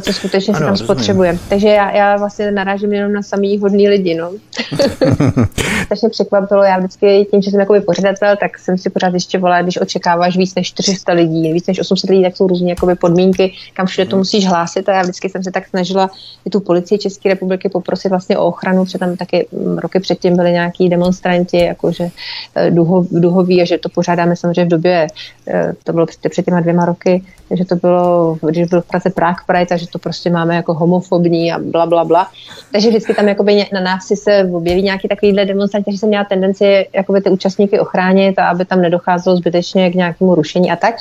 co 0.00 0.12
skutečně 0.12 0.54
ano, 0.54 0.58
si 0.58 0.64
tam 0.64 0.76
spotřebuje. 0.76 1.38
Takže 1.48 1.68
já, 1.68 1.90
já 1.90 2.16
vlastně 2.16 2.50
narážím 2.68 2.92
jenom 2.92 3.12
na 3.12 3.22
samý 3.22 3.58
hodný 3.58 3.88
lidi. 3.88 4.14
No. 4.14 4.30
Strašně 5.84 6.08
překvapilo, 6.08 6.62
já 6.62 6.78
vždycky 6.78 7.26
tím, 7.30 7.42
že 7.42 7.50
jsem 7.50 7.60
jakoby 7.60 7.80
pořadatel, 7.80 8.36
tak 8.36 8.58
jsem 8.58 8.78
si 8.78 8.90
pořád 8.90 9.10
zjišťovala, 9.10 9.62
když 9.62 9.80
očekáváš 9.80 10.36
víc 10.36 10.54
než 10.54 10.66
400 10.66 11.12
lidí, 11.12 11.52
víc 11.52 11.66
než 11.66 11.80
800 11.80 12.10
lidí, 12.10 12.22
tak 12.22 12.36
jsou 12.36 12.46
různé 12.46 12.70
jakoby 12.70 12.94
podmínky, 12.94 13.52
kam 13.74 13.86
všude 13.86 14.06
to 14.06 14.16
hmm. 14.16 14.20
musíš 14.20 14.46
hlásit 14.46 14.88
a 14.88 14.92
já 14.92 15.02
vždycky 15.02 15.28
jsem 15.28 15.44
se 15.44 15.50
tak 15.50 15.68
snažila 15.68 16.10
i 16.44 16.50
tu 16.50 16.60
policii 16.60 16.98
České 16.98 17.28
republiky 17.28 17.68
poprosit 17.68 18.08
vlastně 18.08 18.38
o 18.38 18.46
ochranu, 18.46 18.84
protože 18.84 18.98
tam 18.98 19.16
taky 19.16 19.46
mm, 19.52 19.78
roky 19.78 20.00
předtím 20.00 20.36
byli 20.36 20.52
nějaký 20.52 20.88
demonstranti, 20.88 21.58
jakože 21.58 22.08
eh, 22.54 22.70
duho, 22.70 23.06
duhoví 23.10 23.62
a 23.62 23.64
že 23.64 23.78
to 23.78 23.88
pořádáme 23.88 24.36
samozřejmě 24.36 24.64
v 24.64 24.68
době, 24.68 25.06
eh, 25.48 25.72
to 25.84 25.92
bylo 25.92 26.06
před 26.06 26.44
těma 26.44 26.60
dvěma 26.60 26.84
roky, 26.84 27.24
že 27.50 27.64
to 27.64 27.76
bylo, 27.76 28.36
když 28.42 28.66
byl 28.66 28.80
v 28.80 28.86
Praze 28.86 29.10
Prague 29.10 29.44
Pride, 29.46 29.66
takže 29.66 29.86
to 29.88 29.98
prostě 29.98 30.30
máme 30.30 30.56
jako 30.56 30.74
homofobní 30.74 31.52
a 31.52 31.58
bla, 31.58 31.86
bla, 31.86 32.04
bla. 32.04 32.30
Takže 32.72 32.88
vždycky 32.88 33.14
tam 33.14 33.28
jakoby 33.28 33.66
na 33.72 33.80
návsi 33.80 34.16
se 34.16 34.50
objeví 34.52 34.82
nějaký 34.82 35.08
takovýhle 35.08 35.44
demonstranti, 35.44 35.92
že 35.92 35.98
jsem 35.98 36.08
měla 36.08 36.24
tendenci 36.24 36.88
jakoby 36.92 37.20
ty 37.20 37.30
účastníky 37.30 37.80
ochránit 37.80 38.38
a 38.38 38.48
aby 38.48 38.64
tam 38.64 38.80
nedocházelo 38.80 39.36
zbytečně 39.36 39.90
k 39.90 39.94
nějakému 39.94 40.34
rušení 40.34 40.70
a 40.70 40.76
tak. 40.76 40.94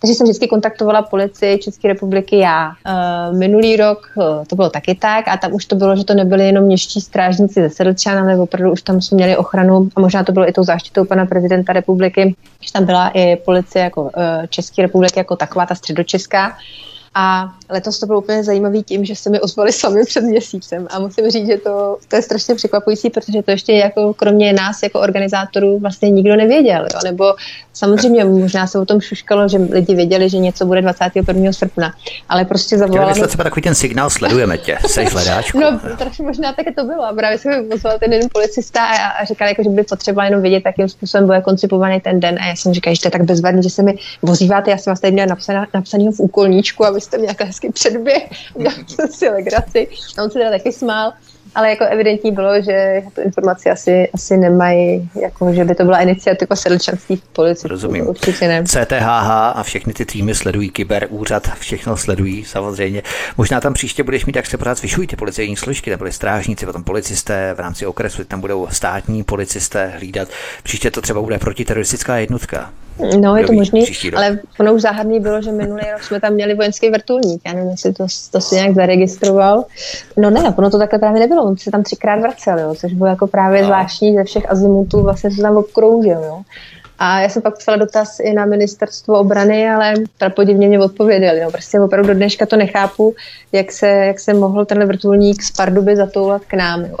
Takže 0.00 0.14
jsem 0.14 0.24
vždycky 0.24 0.48
kontaktovala 0.48 1.02
policii 1.02 1.58
České 1.58 1.88
republiky 1.88 2.38
já. 2.38 2.68
Uh, 2.68 3.38
minulý 3.38 3.76
rok 3.76 4.10
uh, 4.14 4.24
to 4.46 4.56
bylo 4.56 4.70
taky 4.70 4.94
tak 4.94 5.28
a 5.28 5.36
tam 5.36 5.54
už 5.54 5.64
to 5.64 5.76
bylo, 5.76 5.96
že 5.96 6.04
to 6.04 6.14
nebyly 6.14 6.46
jenom 6.46 6.64
městští 6.64 7.00
strážníci 7.00 7.62
ze 7.62 7.70
Sedlčan, 7.70 8.18
ale 8.18 8.38
opravdu 8.38 8.72
už 8.72 8.82
tam 8.82 9.00
jsme 9.00 9.16
měli 9.16 9.36
ochranu 9.36 9.88
a 9.96 10.00
možná 10.00 10.24
to 10.24 10.32
bylo 10.32 10.48
i 10.48 10.52
tou 10.52 10.64
záštitou 10.64 11.04
pana 11.04 11.26
prezidenta 11.26 11.72
republiky, 11.72 12.34
že 12.60 12.72
tam 12.72 12.84
byla 12.84 13.08
i 13.08 13.36
policie 13.36 13.84
jako 13.84 14.02
uh, 14.02 14.10
České 14.48 14.82
republiky 14.82 15.18
jako 15.18 15.36
taková 15.36 15.66
ta 15.66 15.74
středočeská. 15.74 16.56
A 17.18 17.54
letos 17.68 17.98
to 17.98 18.06
bylo 18.06 18.18
úplně 18.20 18.44
zajímavý 18.44 18.82
tím, 18.82 19.04
že 19.04 19.16
se 19.16 19.30
mi 19.30 19.40
ozvali 19.40 19.72
sami 19.72 20.04
před 20.04 20.20
měsícem 20.20 20.86
a 20.90 20.98
musím 20.98 21.30
říct, 21.30 21.46
že 21.46 21.56
to, 21.56 21.98
to 22.08 22.16
je 22.16 22.22
strašně 22.22 22.54
překvapující, 22.54 23.10
protože 23.10 23.42
to 23.42 23.50
ještě 23.50 23.72
jako 23.72 24.14
kromě 24.14 24.52
nás 24.52 24.82
jako 24.82 25.00
organizátorů 25.00 25.78
vlastně 25.78 26.10
nikdo 26.10 26.36
nevěděl, 26.36 26.80
jo? 26.82 27.00
nebo 27.04 27.34
samozřejmě 27.72 28.24
možná 28.24 28.66
se 28.66 28.78
o 28.78 28.84
tom 28.84 29.00
šuškalo, 29.00 29.48
že 29.48 29.58
lidi 29.58 29.94
věděli, 29.94 30.30
že 30.30 30.38
něco 30.38 30.66
bude 30.66 30.82
21. 30.82 31.52
srpna, 31.52 31.94
ale 32.28 32.44
prostě 32.44 32.78
zavolali. 32.78 33.12
Chtěli 33.12 33.28
třeba 33.28 33.44
takový 33.44 33.62
ten 33.62 33.74
signál, 33.74 34.10
sledujeme 34.10 34.58
tě, 34.58 34.78
seš 34.86 35.12
hledáčku. 35.12 35.60
No, 35.60 35.80
trošku 35.98 36.22
možná 36.22 36.52
také 36.52 36.72
to 36.72 36.84
bylo 36.84 37.04
a 37.04 37.12
právě 37.12 37.38
se 37.38 37.48
mi 37.48 37.74
ozval 37.74 37.98
ten 37.98 38.12
jeden 38.12 38.28
policista 38.32 38.84
a, 38.86 39.06
a 39.06 39.24
říkal, 39.24 39.48
jako, 39.48 39.62
že 39.62 39.68
by 39.68 39.82
potřeba 39.82 40.24
jenom 40.24 40.42
vědět, 40.42 40.62
jakým 40.66 40.88
způsobem 40.88 41.26
bude 41.26 41.40
koncipovaný 41.40 42.00
ten 42.00 42.20
den 42.20 42.38
a 42.40 42.46
já 42.46 42.56
jsem 42.56 42.74
říkal, 42.74 42.94
že 42.94 43.00
to 43.00 43.06
je 43.06 43.12
tak 43.12 43.22
bezvadný, 43.22 43.62
že 43.62 43.70
se 43.70 43.82
mi 43.82 43.98
vozíváte, 44.22 44.70
já 44.70 44.78
jsem 44.78 44.90
vás 44.90 45.00
tady 45.00 45.12
měla 45.12 45.26
napsaná, 45.26 45.66
napsanýho 45.74 46.12
v 46.12 46.20
úkolníčku, 46.20 46.86
aby 46.86 47.00
jste 47.06 47.18
mě 47.18 47.36
hezky 47.44 47.72
předběh, 47.72 48.22
dělal 48.58 48.76
jsem 48.88 49.08
si 49.08 49.28
legraci. 49.28 49.88
A 50.18 50.22
on 50.22 50.30
se 50.30 50.38
teda 50.38 50.50
taky 50.50 50.72
smál, 50.72 51.12
ale 51.54 51.70
jako 51.70 51.84
evidentní 51.84 52.32
bylo, 52.32 52.62
že 52.62 53.02
tu 53.14 53.20
informaci 53.20 53.70
asi, 53.70 54.08
asi 54.14 54.36
nemají, 54.36 55.10
jako 55.22 55.52
že 55.52 55.64
by 55.64 55.74
to 55.74 55.84
byla 55.84 55.98
iniciativa 55.98 56.56
sedlčanských 56.56 57.22
policistů. 57.32 57.68
Rozumím. 57.68 58.08
Určitě 58.08 58.48
ne. 58.48 58.64
CTHH 58.64 59.30
a 59.30 59.62
všechny 59.62 59.92
ty 59.92 60.04
týmy 60.04 60.34
sledují, 60.34 60.70
kyber 60.70 61.06
úřad, 61.10 61.48
všechno 61.58 61.96
sledují 61.96 62.44
samozřejmě. 62.44 63.02
Možná 63.36 63.60
tam 63.60 63.74
příště 63.74 64.02
budeš 64.02 64.26
mít, 64.26 64.32
tak 64.32 64.46
se 64.46 64.58
pořád 64.58 64.78
zvyšují 64.78 65.06
ty 65.06 65.16
policejní 65.16 65.56
složky, 65.56 65.90
tam 65.90 65.98
byly 65.98 66.12
strážníci, 66.12 66.66
potom 66.66 66.84
policisté 66.84 67.54
v 67.54 67.60
rámci 67.60 67.86
okresu, 67.86 68.24
tam 68.24 68.40
budou 68.40 68.68
státní 68.70 69.24
policisté 69.24 69.92
hlídat. 69.96 70.28
Příště 70.62 70.90
to 70.90 71.00
třeba 71.00 71.22
bude 71.22 71.38
protiteroristická 71.38 72.16
jednotka. 72.16 72.72
No, 73.20 73.36
je 73.36 73.46
to 73.46 73.52
možný, 73.52 73.84
ale 74.16 74.38
ono 74.60 74.74
už 74.74 74.82
záhadný 74.82 75.20
bylo, 75.20 75.42
že 75.42 75.52
minulý 75.52 75.82
rok 75.92 76.02
jsme 76.02 76.20
tam 76.20 76.32
měli 76.32 76.54
vojenský 76.54 76.90
vrtulník. 76.90 77.42
Já 77.46 77.52
nevím, 77.52 77.70
jestli 77.70 77.92
to, 77.92 78.06
to 78.30 78.40
si 78.40 78.54
nějak 78.54 78.74
zaregistroval. 78.74 79.64
No 80.16 80.30
ne, 80.30 80.54
ono 80.58 80.70
to 80.70 80.78
takhle 80.78 80.98
právě 80.98 81.20
nebylo. 81.20 81.44
On 81.44 81.56
se 81.56 81.70
tam 81.70 81.82
třikrát 81.82 82.20
vracel, 82.20 82.58
jo, 82.58 82.74
což 82.74 82.92
bylo 82.92 83.10
jako 83.10 83.26
právě 83.26 83.60
no. 83.60 83.66
zvláštní 83.66 84.16
ze 84.16 84.24
všech 84.24 84.50
azimutů, 84.50 85.02
vlastně 85.02 85.30
se 85.30 85.42
tam 85.42 85.56
obkroužil. 85.56 86.24
Jo. 86.24 86.42
A 86.98 87.20
já 87.20 87.28
jsem 87.28 87.42
pak 87.42 87.58
psala 87.58 87.76
dotaz 87.76 88.20
i 88.20 88.32
na 88.32 88.44
ministerstvo 88.44 89.18
obrany, 89.18 89.68
ale 89.70 89.94
podivně 90.34 90.68
mě 90.68 90.80
odpověděli. 90.80 91.40
No, 91.40 91.50
prostě 91.50 91.80
opravdu 91.80 92.08
do 92.08 92.14
dneška 92.14 92.46
to 92.46 92.56
nechápu, 92.56 93.14
jak 93.52 93.72
se, 93.72 93.88
jak 93.88 94.20
se 94.20 94.34
mohl 94.34 94.64
ten 94.64 94.86
vrtulník 94.86 95.42
z 95.42 95.50
Parduby 95.50 95.96
zatoulat 95.96 96.44
k 96.44 96.54
nám. 96.54 96.84
Jo. 96.84 96.96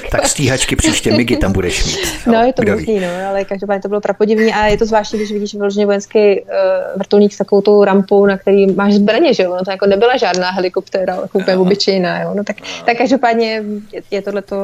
tak 0.10 0.28
stíhačky 0.28 0.76
příště 0.76 1.12
Migy 1.16 1.36
tam 1.36 1.52
budeš 1.52 1.84
mít. 1.86 1.98
Jo. 2.26 2.32
No, 2.32 2.42
je 2.42 2.52
to 2.52 2.62
možný, 2.70 3.00
no, 3.00 3.08
ale 3.28 3.44
každopádně 3.44 3.82
to 3.82 3.88
bylo 3.88 4.00
prapodivný 4.00 4.52
a 4.52 4.66
je 4.66 4.76
to 4.76 4.86
zvláštní, 4.86 5.18
když 5.18 5.32
vidíš 5.32 5.54
vyloženě 5.54 5.86
vojenský 5.86 6.40
uh, 6.40 6.48
vrtulník 6.96 7.32
s 7.32 7.38
takovou 7.38 7.62
tou 7.62 7.84
rampou, 7.84 8.26
na 8.26 8.38
který 8.38 8.66
máš 8.66 8.94
zbraně, 8.94 9.34
že 9.34 9.42
jo? 9.42 9.56
No, 9.58 9.64
to 9.64 9.70
jako 9.70 9.86
nebyla 9.86 10.16
žádná 10.16 10.50
helikoptéra, 10.50 11.14
jako 11.14 11.38
úplně 11.38 11.56
obyčejná, 11.56 12.22
jo? 12.22 12.34
No, 12.34 12.44
tak, 12.44 12.56
tak 12.86 12.98
každopádně 12.98 13.62
je, 13.92 14.02
je 14.10 14.22
tohle 14.22 14.42
to, 14.42 14.56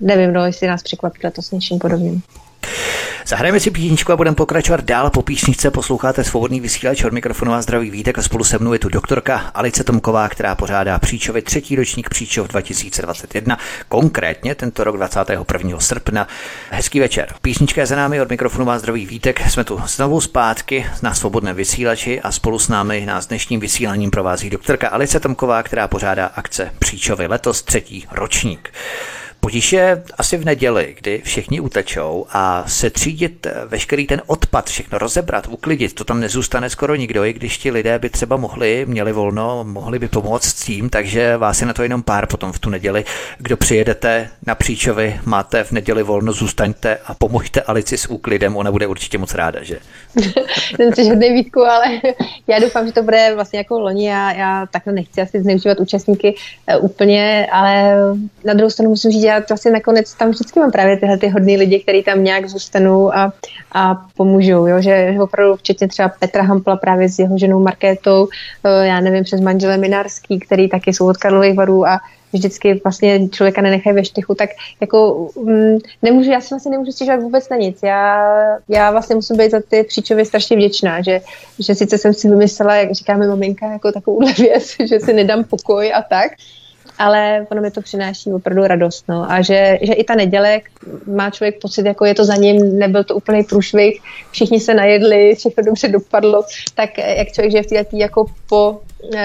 nevím, 0.00 0.32
no, 0.32 0.46
jestli 0.46 0.66
nás 0.66 0.82
překvapí 0.82 1.20
to 1.32 1.42
s 1.42 1.50
něčím 1.50 1.78
podobným. 1.78 2.22
Zahrajeme 3.28 3.60
si 3.60 3.70
písničku 3.70 4.12
a 4.12 4.16
budeme 4.16 4.36
pokračovat 4.36 4.84
dál. 4.84 5.10
Po 5.10 5.22
písničce 5.22 5.70
posloucháte 5.70 6.24
svobodný 6.24 6.60
vysílač 6.60 7.04
od 7.04 7.12
mikrofonu 7.12 7.52
a 7.52 7.62
zdraví 7.62 7.90
vítek 7.90 8.18
a 8.18 8.22
spolu 8.22 8.44
se 8.44 8.58
mnou 8.58 8.72
je 8.72 8.78
tu 8.78 8.88
doktorka 8.88 9.38
Alice 9.54 9.84
Tomková, 9.84 10.28
která 10.28 10.54
pořádá 10.54 10.98
Příčovy 10.98 11.42
třetí 11.42 11.76
ročník 11.76 12.08
Příčov 12.08 12.48
2021, 12.48 13.58
konkrétně 13.88 14.54
tento 14.54 14.84
rok 14.84 14.96
21. 14.96 15.80
srpna. 15.80 16.28
Hezký 16.70 17.00
večer. 17.00 17.34
Písnička 17.42 17.80
je 17.80 17.86
za 17.86 17.96
námi 17.96 18.20
od 18.20 18.30
mikrofonu 18.30 18.70
a 18.70 18.78
zdraví 18.78 19.06
vítek. 19.06 19.50
Jsme 19.50 19.64
tu 19.64 19.80
znovu 19.86 20.20
zpátky 20.20 20.86
na 21.02 21.14
svobodném 21.14 21.56
vysílači 21.56 22.20
a 22.20 22.32
spolu 22.32 22.58
s 22.58 22.68
námi 22.68 23.06
nás 23.06 23.26
dnešním 23.26 23.60
vysíláním 23.60 24.10
provází 24.10 24.50
doktorka 24.50 24.88
Alice 24.88 25.20
Tomková, 25.20 25.62
která 25.62 25.88
pořádá 25.88 26.26
akce 26.26 26.70
Příčovy 26.78 27.26
letos 27.26 27.62
třetí 27.62 28.06
ročník. 28.10 28.70
Potíže 29.40 30.02
asi 30.18 30.36
v 30.36 30.44
neděli, 30.44 30.94
kdy 31.00 31.22
všichni 31.24 31.60
utečou 31.60 32.26
a 32.32 32.64
se 32.66 32.90
třídit 32.90 33.46
veškerý 33.66 34.06
ten 34.06 34.22
odpad, 34.26 34.66
všechno 34.66 34.98
rozebrat, 34.98 35.46
uklidit, 35.46 35.94
to 35.94 36.04
tam 36.04 36.20
nezůstane 36.20 36.70
skoro 36.70 36.94
nikdo, 36.94 37.24
i 37.24 37.32
když 37.32 37.58
ti 37.58 37.70
lidé 37.70 37.98
by 37.98 38.10
třeba 38.10 38.36
mohli, 38.36 38.86
měli 38.88 39.12
volno, 39.12 39.64
mohli 39.64 39.98
by 39.98 40.08
pomoct 40.08 40.44
s 40.44 40.64
tím, 40.64 40.90
takže 40.90 41.36
vás 41.36 41.60
je 41.60 41.66
na 41.66 41.72
to 41.72 41.82
jenom 41.82 42.02
pár 42.02 42.26
potom 42.26 42.52
v 42.52 42.58
tu 42.58 42.70
neděli. 42.70 43.04
Kdo 43.38 43.56
přijedete 43.56 44.28
na 44.46 44.54
Příčovi, 44.54 45.20
máte 45.24 45.64
v 45.64 45.72
neděli 45.72 46.02
volno, 46.02 46.32
zůstaňte 46.32 46.98
a 47.06 47.14
pomožte 47.14 47.62
Alici 47.62 47.98
s 47.98 48.06
úklidem, 48.06 48.56
ona 48.56 48.72
bude 48.72 48.86
určitě 48.86 49.18
moc 49.18 49.34
ráda, 49.34 49.62
že? 49.62 49.78
Ten 50.76 50.94
si 50.94 51.04
žádný 51.04 51.32
výtku, 51.32 51.60
ale 51.60 51.84
já 52.46 52.58
doufám, 52.58 52.86
že 52.86 52.92
to 52.92 53.02
bude 53.02 53.30
vlastně 53.34 53.58
jako 53.58 53.80
loni, 53.80 54.08
já, 54.08 54.32
já 54.32 54.66
takhle 54.66 54.92
nechci 54.92 55.20
asi 55.20 55.42
zneužívat 55.42 55.80
účastníky 55.80 56.34
uh, 56.34 56.84
úplně, 56.84 57.46
ale 57.52 57.94
na 58.44 58.54
druhou 58.54 58.70
stranu 58.70 58.90
musím 58.90 59.10
říct, 59.10 59.27
já 59.28 59.42
vlastně 59.48 59.70
nakonec 59.70 60.14
tam 60.14 60.30
vždycky 60.30 60.60
mám 60.60 60.70
právě 60.70 60.96
tyhle 60.96 61.18
ty 61.18 61.28
hodný 61.28 61.56
lidi, 61.56 61.80
kteří 61.80 62.02
tam 62.02 62.24
nějak 62.24 62.48
zůstanou 62.48 63.14
a, 63.14 63.32
a 63.72 63.94
pomůžou, 64.16 64.66
jo? 64.66 64.80
Že, 64.80 65.12
že 65.12 65.20
opravdu 65.20 65.56
včetně 65.56 65.88
třeba 65.88 66.08
Petra 66.08 66.42
Hampla 66.42 66.76
právě 66.76 67.08
s 67.08 67.18
jeho 67.18 67.38
ženou 67.38 67.60
Markétou, 67.60 68.22
uh, 68.22 68.30
já 68.82 69.00
nevím, 69.00 69.24
přes 69.24 69.40
manžele 69.40 69.78
Minarský, 69.78 70.40
který 70.40 70.68
taky 70.68 70.92
jsou 70.92 71.08
od 71.08 71.16
Karlových 71.16 71.54
varů 71.54 71.86
a 71.86 71.98
vždycky 72.32 72.80
vlastně 72.84 73.28
člověka 73.28 73.62
nenechají 73.62 73.96
ve 73.96 74.04
štychu, 74.04 74.34
tak 74.34 74.50
jako 74.80 75.14
um, 75.14 75.78
nemůžu, 76.02 76.30
já 76.30 76.40
si 76.40 76.48
vlastně 76.50 76.70
nemůžu 76.70 76.92
stěžovat 76.92 77.22
vůbec 77.22 77.48
na 77.48 77.56
nic. 77.56 77.78
Já, 77.82 78.34
já 78.68 78.90
vlastně 78.90 79.16
musím 79.16 79.36
být 79.36 79.50
za 79.50 79.60
ty 79.68 79.84
příčově 79.84 80.24
strašně 80.24 80.56
vděčná, 80.56 81.02
že, 81.02 81.20
že 81.58 81.74
sice 81.74 81.98
jsem 81.98 82.14
si 82.14 82.28
vymyslela, 82.28 82.74
jak 82.74 82.92
říkáme 82.92 83.26
maminka, 83.26 83.72
jako 83.72 83.92
takovouhle 83.92 84.32
věc, 84.38 84.76
že 84.84 85.00
si 85.00 85.12
nedám 85.12 85.44
pokoj 85.44 85.92
a 85.94 86.02
tak, 86.02 86.32
ale 86.98 87.46
ono 87.50 87.62
mi 87.62 87.70
to 87.70 87.80
přináší 87.80 88.32
opravdu 88.32 88.66
radost. 88.66 89.04
No. 89.08 89.30
A 89.32 89.42
že, 89.42 89.78
že 89.82 89.92
i 89.92 90.04
ta 90.04 90.14
neděle 90.14 90.60
má 91.06 91.30
člověk 91.30 91.60
pocit, 91.60 91.86
jako 91.86 92.04
je 92.04 92.14
to 92.14 92.24
za 92.24 92.34
ním, 92.34 92.78
nebyl 92.78 93.04
to 93.04 93.16
úplný 93.16 93.44
průšvih, 93.44 94.00
všichni 94.30 94.60
se 94.60 94.74
najedli, 94.74 95.34
všechno 95.34 95.64
dobře 95.64 95.88
dopadlo, 95.88 96.44
tak 96.74 96.98
jak 96.98 97.32
člověk 97.32 97.50
žije 97.50 97.62
v 97.62 97.66
té 97.66 97.96
jako 97.96 98.26
po, 98.48 98.70
uh, 98.70 99.18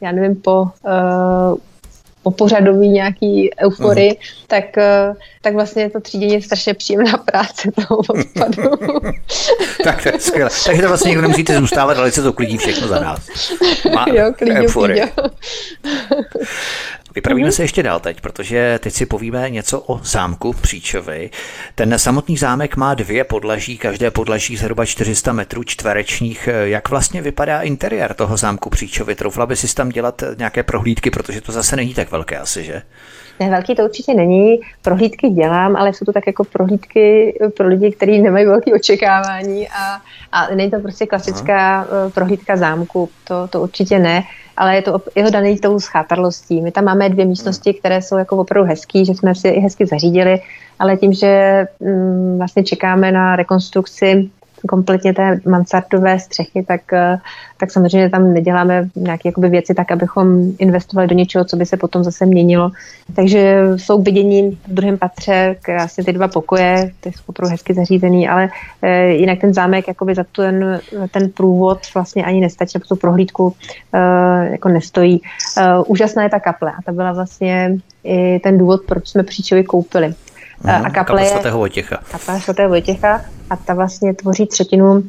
já 0.00 0.12
nevím, 0.12 0.36
po 0.36 0.62
uh, 0.62 1.58
po 2.26 2.30
pořadový 2.30 2.88
nějaký 2.88 3.50
euforii, 3.64 4.12
uh-huh. 4.12 4.46
tak, 4.46 4.64
uh, 4.76 5.16
tak 5.42 5.54
vlastně 5.54 5.90
to 5.90 6.00
třídění 6.00 6.32
je 6.34 6.42
strašně 6.42 6.74
příjemná 6.74 7.16
práce 7.16 7.70
toho 7.74 7.96
odpadu. 7.96 8.62
tak 9.84 10.02
to 10.02 10.08
je 10.08 10.20
skvělé. 10.20 10.50
Takže 10.66 10.82
to 10.82 10.88
vlastně 10.88 11.08
někdo 11.08 11.22
nemusíte 11.22 11.58
zůstávat, 11.58 11.98
ale 11.98 12.12
se 12.12 12.22
to 12.22 12.32
klidí 12.32 12.58
všechno 12.58 12.88
za 12.88 13.00
nás. 13.00 13.30
Má 13.94 14.06
jo, 14.12 14.32
klidí, 14.38 14.66
klidí. 14.72 15.00
Vypravíme 17.16 17.48
mm-hmm. 17.48 17.52
se 17.52 17.62
ještě 17.62 17.82
dál 17.82 18.00
teď, 18.00 18.20
protože 18.20 18.78
teď 18.82 18.92
si 18.92 19.06
povíme 19.06 19.50
něco 19.50 19.80
o 19.80 20.00
zámku 20.02 20.52
Příčovy. 20.52 21.30
Ten 21.74 21.98
samotný 21.98 22.36
zámek 22.36 22.76
má 22.76 22.94
dvě 22.94 23.24
podlaží, 23.24 23.78
každé 23.78 24.10
podlaží 24.10 24.56
zhruba 24.56 24.84
400 24.84 25.32
metrů 25.32 25.64
čtverečních. 25.64 26.48
Jak 26.64 26.88
vlastně 26.88 27.22
vypadá 27.22 27.60
interiér 27.60 28.14
toho 28.14 28.36
zámku 28.36 28.70
Příčovy? 28.70 29.14
Troufla 29.14 29.46
by 29.46 29.56
si 29.56 29.74
tam 29.74 29.88
dělat 29.88 30.22
nějaké 30.38 30.62
prohlídky, 30.62 31.10
protože 31.10 31.40
to 31.40 31.52
zase 31.52 31.76
není 31.76 31.94
tak 31.94 32.10
velké 32.10 32.38
asi, 32.38 32.64
že? 32.64 32.82
Ne, 33.40 33.50
velký 33.50 33.74
to 33.74 33.84
určitě 33.84 34.14
není. 34.14 34.60
Prohlídky 34.82 35.28
dělám, 35.28 35.76
ale 35.76 35.92
jsou 35.92 36.04
to 36.04 36.12
tak 36.12 36.26
jako 36.26 36.44
prohlídky 36.44 37.34
pro 37.56 37.68
lidi, 37.68 37.92
kteří 37.92 38.22
nemají 38.22 38.46
velké 38.46 38.74
očekávání 38.74 39.68
a, 39.68 40.00
a 40.32 40.54
není 40.54 40.70
to 40.70 40.80
prostě 40.80 41.06
klasická 41.06 41.76
Aha. 41.76 42.10
prohlídka 42.14 42.56
zámku. 42.56 43.08
To, 43.24 43.48
to 43.48 43.60
určitě 43.60 43.98
ne 43.98 44.24
ale 44.56 44.76
je 44.76 44.82
to 44.82 45.02
jeho 45.14 45.30
daný 45.30 45.58
tou 45.58 45.80
schátrlostí. 45.80 46.60
My 46.60 46.72
tam 46.72 46.84
máme 46.84 47.08
dvě 47.08 47.24
místnosti, 47.24 47.74
které 47.74 48.02
jsou 48.02 48.16
jako 48.16 48.36
opravdu 48.36 48.68
hezký, 48.68 49.04
že 49.04 49.14
jsme 49.14 49.34
si 49.34 49.48
i 49.48 49.60
hezky 49.60 49.86
zařídili, 49.86 50.40
ale 50.78 50.96
tím, 50.96 51.12
že 51.12 51.64
mm, 51.80 52.38
vlastně 52.38 52.64
čekáme 52.64 53.12
na 53.12 53.36
rekonstrukci 53.36 54.30
kompletně 54.66 55.14
té 55.14 55.40
mansardové 55.46 56.18
střechy, 56.18 56.64
tak, 56.68 56.92
eh, 56.92 57.18
tak 57.56 57.70
samozřejmě 57.70 58.10
tam 58.10 58.32
neděláme 58.32 58.88
nějaké 58.96 59.30
věci 59.36 59.74
tak, 59.74 59.92
abychom 59.92 60.52
investovali 60.58 61.08
do 61.08 61.14
něčeho, 61.14 61.44
co 61.44 61.56
by 61.56 61.66
se 61.66 61.76
potom 61.76 62.04
zase 62.04 62.26
měnilo. 62.26 62.70
Takže 63.16 63.58
jsou 63.76 64.02
vidění 64.02 64.50
v 64.50 64.74
druhém 64.74 64.98
patře, 64.98 65.56
krásně 65.62 66.04
ty 66.04 66.12
dva 66.12 66.28
pokoje, 66.28 66.90
ty 67.00 67.12
jsou 67.12 67.22
opravdu 67.26 67.50
hezky 67.50 67.74
zařízený, 67.74 68.28
ale 68.28 68.48
e, 68.82 69.08
jinak 69.08 69.38
ten 69.40 69.54
zámek 69.54 69.88
jakoby 69.88 70.14
za 70.14 70.24
ten, 70.36 70.80
ten 71.10 71.30
průvod 71.30 71.78
vlastně 71.94 72.24
ani 72.24 72.40
nestačí, 72.40 72.72
nebo 72.78 72.86
tu 72.86 72.96
prohlídku 72.96 73.54
e, 73.92 73.98
jako 74.50 74.68
nestojí. 74.68 75.22
Úžasná 75.86 76.22
je 76.22 76.28
ta 76.28 76.40
kaple 76.40 76.70
a 76.70 76.82
ta 76.84 76.92
byla 76.92 77.12
vlastně 77.12 77.78
i 78.04 78.38
ten 78.38 78.58
důvod, 78.58 78.80
proč 78.86 79.08
jsme 79.08 79.22
Příčovi 79.22 79.64
koupili. 79.64 80.14
Mm, 80.62 80.70
a 80.70 80.90
kaple, 80.90 80.92
kaple 80.92 81.26
svatého 81.26 81.58
Vojtěcha. 81.58 81.98
Kaple 82.10 82.40
svatého 82.40 82.68
Vojtěcha 82.68 83.20
a 83.50 83.56
ta 83.56 83.74
vlastně 83.74 84.14
tvoří 84.14 84.46
třetinu 84.46 85.02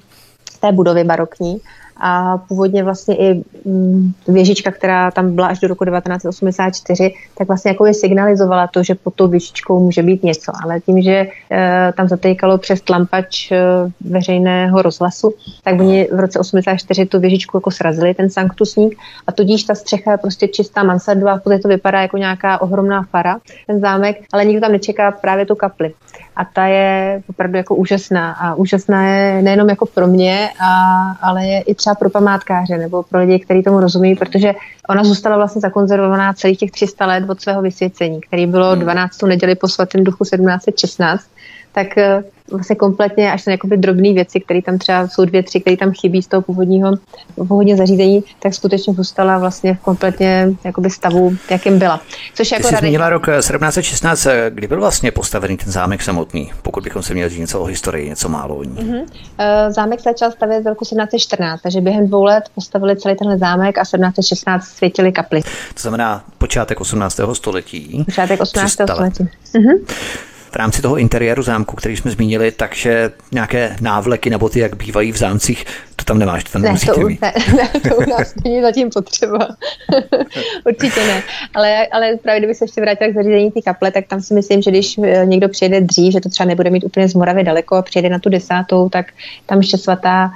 té 0.59 0.71
budovy 0.71 1.03
barokní 1.03 1.61
a 1.99 2.37
původně 2.37 2.83
vlastně 2.83 3.15
i 3.15 3.43
mm, 3.65 4.11
věžička, 4.27 4.71
která 4.71 5.11
tam 5.11 5.35
byla 5.35 5.47
až 5.47 5.59
do 5.59 5.67
roku 5.67 5.85
1984, 5.85 7.13
tak 7.37 7.47
vlastně 7.47 7.71
jako 7.71 7.85
je 7.85 7.93
signalizovala 7.93 8.67
to, 8.67 8.83
že 8.83 8.95
pod 8.95 9.13
tou 9.13 9.27
věžičkou 9.27 9.79
může 9.79 10.03
být 10.03 10.23
něco, 10.23 10.51
ale 10.63 10.79
tím, 10.79 11.01
že 11.01 11.27
e, 11.51 11.93
tam 11.97 12.07
zatýkalo 12.07 12.57
přes 12.57 12.81
tlampač 12.81 13.51
e, 13.51 13.57
veřejného 14.01 14.81
rozhlasu, 14.81 15.33
tak 15.63 15.79
oni 15.79 16.07
v 16.11 16.19
roce 16.19 16.39
84 16.39 17.05
tu 17.05 17.19
věžičku 17.19 17.57
jako 17.57 17.71
srazili, 17.71 18.13
ten 18.13 18.29
sanktusník. 18.29 18.97
A 19.27 19.31
tudíž 19.31 19.63
ta 19.63 19.75
střecha 19.75 20.11
je 20.11 20.17
prostě 20.17 20.47
čistá 20.47 20.83
mansardová, 20.83 21.37
v 21.37 21.59
to 21.61 21.69
vypadá 21.69 22.01
jako 22.01 22.17
nějaká 22.17 22.61
ohromná 22.61 23.03
fara, 23.03 23.37
ten 23.67 23.79
zámek, 23.79 24.17
ale 24.33 24.45
nikdo 24.45 24.61
tam 24.61 24.71
nečeká 24.71 25.11
právě 25.11 25.45
tu 25.45 25.55
kapli. 25.55 25.93
A 26.35 26.45
ta 26.45 26.65
je 26.65 27.21
opravdu 27.29 27.57
jako 27.57 27.75
úžasná. 27.75 28.33
A 28.33 28.55
úžasná 28.55 29.07
je 29.07 29.41
nejenom 29.41 29.69
jako 29.69 29.85
pro 29.85 30.07
mě, 30.07 30.49
a, 30.61 31.11
ale 31.21 31.45
je 31.45 31.61
i 31.61 31.75
třeba 31.75 31.86
pro 31.95 32.09
památkáře 32.09 32.77
nebo 32.77 33.03
pro 33.03 33.19
lidi, 33.19 33.39
kteří 33.39 33.63
tomu 33.63 33.79
rozumí, 33.79 34.15
protože 34.15 34.53
ona 34.89 35.03
zůstala 35.03 35.35
vlastně 35.35 35.61
zakonzervovaná 35.61 36.33
celých 36.33 36.57
těch 36.57 36.71
300 36.71 37.05
let 37.05 37.29
od 37.29 37.41
svého 37.41 37.61
vysvěcení, 37.61 38.21
který 38.21 38.45
bylo 38.45 38.75
12. 38.75 39.21
Hmm. 39.21 39.29
neděli 39.29 39.55
po 39.55 39.67
svatém 39.67 40.03
duchu 40.03 40.23
1716 40.23 41.29
tak 41.77 41.97
eh, 41.97 42.23
vlastně 42.51 42.75
kompletně 42.75 43.31
až 43.31 43.45
na 43.45 43.51
jakoby 43.51 43.77
drobné 43.77 44.13
věci, 44.13 44.39
které 44.39 44.61
tam 44.61 44.77
třeba 44.77 45.07
jsou 45.07 45.25
dvě, 45.25 45.43
tři, 45.43 45.59
které 45.59 45.77
tam 45.77 45.91
chybí 45.91 46.21
z 46.21 46.27
toho 46.27 46.41
původního, 46.41 46.91
původního 47.35 47.77
zařízení, 47.77 48.23
tak 48.39 48.53
skutečně 48.53 48.93
zůstala 48.93 49.37
vlastně 49.37 49.73
v 49.73 49.79
kompletně 49.79 50.49
jakoby 50.63 50.89
stavu, 50.89 51.35
jakým 51.49 51.79
byla. 51.79 52.01
Což 52.35 52.51
jako 52.51 52.67
Ty 52.67 52.75
jsi 52.75 52.79
zmínila 52.79 53.09
rok 53.09 53.25
1716, 53.39 54.25
eh, 54.25 54.31
eh, 54.31 54.51
kdy 54.53 54.67
byl 54.67 54.79
vlastně 54.79 55.11
postavený 55.11 55.57
ten 55.57 55.71
zámek 55.71 56.01
samotný, 56.01 56.51
pokud 56.61 56.83
bychom 56.83 57.03
se 57.03 57.13
měli 57.13 57.29
říct 57.29 57.39
něco 57.39 57.61
o 57.61 57.65
historii, 57.65 58.09
něco 58.09 58.29
málo 58.29 58.55
o 58.55 58.63
ní. 58.63 58.75
Uh-huh. 58.75 59.05
Zámek 59.69 60.01
začal 60.01 60.31
stavět 60.31 60.63
v 60.63 60.67
roku 60.67 60.85
1714, 60.85 61.61
takže 61.61 61.81
během 61.81 62.07
dvou 62.07 62.23
let 62.23 62.43
postavili 62.55 62.95
celý 62.95 63.15
ten 63.15 63.39
zámek 63.39 63.77
a 63.77 63.81
1716 63.81 64.65
světili 64.65 65.11
kapli. 65.11 65.41
To 65.41 65.81
znamená 65.81 66.23
počátek 66.37 66.81
18. 66.81 67.19
století. 67.33 68.03
Počátek 68.05 68.41
18. 68.41 68.71
století. 68.71 69.29
Uh-huh 69.53 69.79
v 70.51 70.55
rámci 70.55 70.81
toho 70.81 70.97
interiéru 70.97 71.43
zámku, 71.43 71.75
který 71.75 71.97
jsme 71.97 72.11
zmínili, 72.11 72.51
takže 72.51 73.11
nějaké 73.31 73.75
návleky 73.81 74.29
nebo 74.29 74.49
ty, 74.49 74.59
jak 74.59 74.75
bývají 74.75 75.11
v 75.11 75.17
zámcích, 75.17 75.65
to 75.95 76.05
tam 76.05 76.19
nemáš, 76.19 76.43
to 76.43 76.51
tam 76.51 76.61
ne, 76.61 76.75
to, 76.95 77.01
mít. 77.01 77.21
Ne, 77.21 77.33
ne, 77.55 77.69
to 77.89 77.95
u 77.95 78.09
nás 78.09 78.33
není 78.43 78.61
zatím 78.61 78.89
potřeba. 78.89 79.47
Určitě 80.65 80.99
ne. 80.99 81.23
Ale, 81.53 81.87
ale 81.87 82.15
právě 82.23 82.39
kdyby 82.39 82.55
se 82.55 82.63
ještě 82.65 82.81
vrátila 82.81 83.11
k 83.11 83.15
zařízení 83.15 83.51
té 83.51 83.61
kaple, 83.61 83.91
tak 83.91 84.07
tam 84.07 84.21
si 84.21 84.33
myslím, 84.33 84.61
že 84.61 84.71
když 84.71 84.97
eh, 84.97 85.25
někdo 85.25 85.49
přijede 85.49 85.81
dřív, 85.81 86.13
že 86.13 86.21
to 86.21 86.29
třeba 86.29 86.47
nebude 86.47 86.69
mít 86.69 86.83
úplně 86.83 87.09
z 87.09 87.13
Moravy 87.13 87.43
daleko 87.43 87.75
a 87.75 87.81
přijede 87.81 88.09
na 88.09 88.19
tu 88.19 88.29
desátou, 88.29 88.89
tak 88.89 89.05
tam 89.45 89.57
ještě 89.57 89.77
svatá 89.77 90.31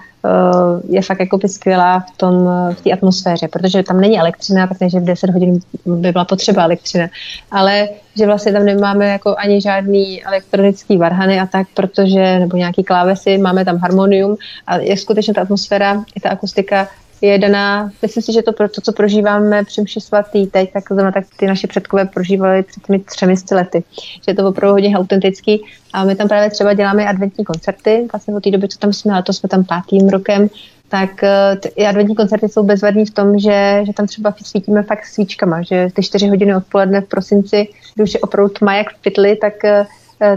je 0.89 1.01
fakt 1.01 1.19
jako 1.19 1.39
skvělá 1.47 1.99
v 1.99 2.17
tom, 2.17 2.49
v 2.73 2.81
té 2.81 2.91
atmosféře, 2.91 3.47
protože 3.47 3.83
tam 3.83 4.01
není 4.01 4.19
elektřina, 4.19 4.69
takže 4.79 4.99
v 4.99 5.03
10 5.03 5.29
hodin 5.29 5.59
by 5.85 6.11
byla 6.11 6.25
potřeba 6.25 6.63
elektřina, 6.63 7.07
ale 7.51 7.89
že 8.15 8.25
vlastně 8.25 8.51
tam 8.51 8.65
nemáme 8.65 9.07
jako 9.07 9.35
ani 9.37 9.61
žádný 9.61 10.23
elektronický 10.23 10.97
varhany 10.97 11.39
a 11.39 11.45
tak, 11.45 11.67
protože, 11.73 12.39
nebo 12.39 12.57
nějaký 12.57 12.83
klávesy, 12.83 13.37
máme 13.37 13.65
tam 13.65 13.77
harmonium 13.77 14.37
a 14.67 14.77
je 14.77 14.97
skutečně 14.97 15.33
ta 15.33 15.41
atmosféra, 15.41 16.03
i 16.15 16.19
ta 16.19 16.29
akustika 16.29 16.87
je 17.21 17.37
daná, 17.37 17.91
myslím 18.01 18.23
si, 18.23 18.33
že 18.33 18.41
to, 18.41 18.53
to 18.53 18.81
co 18.81 18.93
prožíváme 18.93 19.63
při 19.63 19.81
mši 19.81 20.01
svatý 20.01 20.47
teď, 20.47 20.73
tak 20.73 20.83
zrovna 20.91 21.11
tak 21.11 21.25
ty 21.37 21.47
naše 21.47 21.67
předkové 21.67 22.05
prožívali 22.05 22.63
před 22.63 22.83
těmi 22.87 22.99
třemi 22.99 23.35
lety. 23.51 23.83
Že 23.95 24.23
je 24.27 24.35
to 24.35 24.47
opravdu 24.47 24.73
hodně 24.73 24.97
autentický 24.97 25.61
a 25.93 26.05
my 26.05 26.15
tam 26.15 26.27
právě 26.27 26.49
třeba 26.49 26.73
děláme 26.73 27.07
adventní 27.07 27.45
koncerty, 27.45 28.07
vlastně 28.11 28.33
od 28.33 28.43
té 28.43 28.51
doby, 28.51 28.67
co 28.67 28.79
tam 28.79 28.93
jsme, 28.93 29.13
ale 29.13 29.23
to 29.23 29.33
jsme 29.33 29.49
tam 29.49 29.63
pátým 29.63 30.09
rokem, 30.09 30.49
tak 30.89 31.23
eh, 31.23 31.55
ty 31.55 31.85
adventní 31.85 32.15
koncerty 32.15 32.49
jsou 32.49 32.63
bezvadní 32.63 33.05
v 33.05 33.11
tom, 33.11 33.39
že, 33.39 33.83
že 33.85 33.93
tam 33.93 34.07
třeba 34.07 34.35
svítíme 34.43 34.83
fakt 34.83 35.05
svíčkama, 35.05 35.61
že 35.61 35.87
ty 35.93 36.03
čtyři 36.03 36.27
hodiny 36.27 36.55
odpoledne 36.55 37.01
v 37.01 37.07
prosinci, 37.07 37.67
když 37.95 38.13
je 38.13 38.19
opravdu 38.19 38.53
tma 38.53 38.75
jak 38.75 38.89
v 38.89 39.01
pytli, 39.01 39.35
tak 39.35 39.65
eh, 39.65 39.85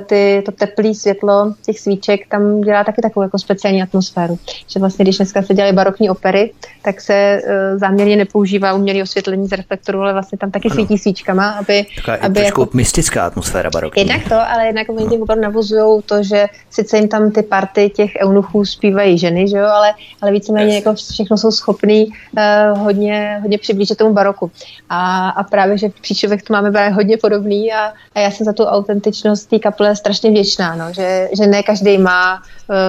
ty, 0.06 0.42
to 0.46 0.52
teplé 0.52 0.94
světlo 0.94 1.54
těch 1.66 1.80
svíček 1.80 2.28
tam 2.28 2.60
dělá 2.60 2.84
taky 2.84 3.02
takovou 3.02 3.22
jako 3.22 3.38
speciální 3.38 3.82
atmosféru. 3.82 4.38
Že 4.68 4.80
vlastně, 4.80 5.04
když 5.04 5.16
dneska 5.16 5.42
se 5.42 5.54
dělají 5.54 5.74
barokní 5.74 6.10
opery, 6.10 6.52
tak 6.82 7.00
se 7.00 7.40
uh, 7.44 7.78
záměrně 7.78 8.16
nepoužívá 8.16 8.72
umělé 8.72 9.02
osvětlení 9.02 9.48
z 9.48 9.52
reflektoru, 9.52 10.00
ale 10.00 10.12
vlastně 10.12 10.38
tam 10.38 10.50
taky 10.50 10.68
ano. 10.68 10.74
svítí 10.74 10.98
svíčkama, 10.98 11.50
aby... 11.50 11.86
Taková 11.96 12.16
aby 12.16 12.40
jako, 12.40 12.68
mystická 12.74 13.26
atmosféra 13.26 13.70
barokní. 13.70 14.02
Jednak 14.02 14.28
to, 14.28 14.50
ale 14.50 14.66
jednak 14.66 14.88
oni 14.88 15.08
tím 15.08 15.22
opravdu 15.22 15.42
navozují 15.42 16.02
to, 16.02 16.22
že 16.22 16.46
sice 16.70 16.96
jim 16.96 17.08
tam 17.08 17.30
ty 17.30 17.42
party 17.42 17.90
těch 17.90 18.10
eunuchů 18.22 18.64
zpívají 18.64 19.18
ženy, 19.18 19.48
že 19.48 19.56
jo, 19.56 19.66
ale, 19.66 19.94
ale 20.20 20.32
víceméně 20.32 20.74
yes. 20.74 20.84
jako 20.84 20.94
všechno 20.94 21.36
jsou 21.36 21.50
schopný 21.50 22.06
uh, 22.06 22.78
hodně, 22.78 23.38
hodně 23.42 23.58
přiblížit 23.58 23.98
tomu 23.98 24.14
baroku. 24.14 24.50
A, 24.88 25.28
a 25.28 25.42
právě, 25.42 25.78
že 25.78 25.88
v 25.88 26.00
Příčovech 26.00 26.42
to 26.42 26.52
máme 26.52 26.72
právě 26.72 26.94
hodně 26.94 27.16
podobný 27.16 27.72
a, 27.72 27.92
a 28.14 28.20
já 28.20 28.30
jsem 28.30 28.44
za 28.44 28.52
tu 28.52 28.64
autentičnost 28.64 29.50
té 29.50 29.58
kaple 29.74 29.96
strašně 29.96 30.30
vděčná, 30.30 30.76
no, 30.76 30.92
že, 30.92 31.28
že 31.36 31.46
ne 31.46 31.62
každý 31.62 31.98
má 31.98 32.42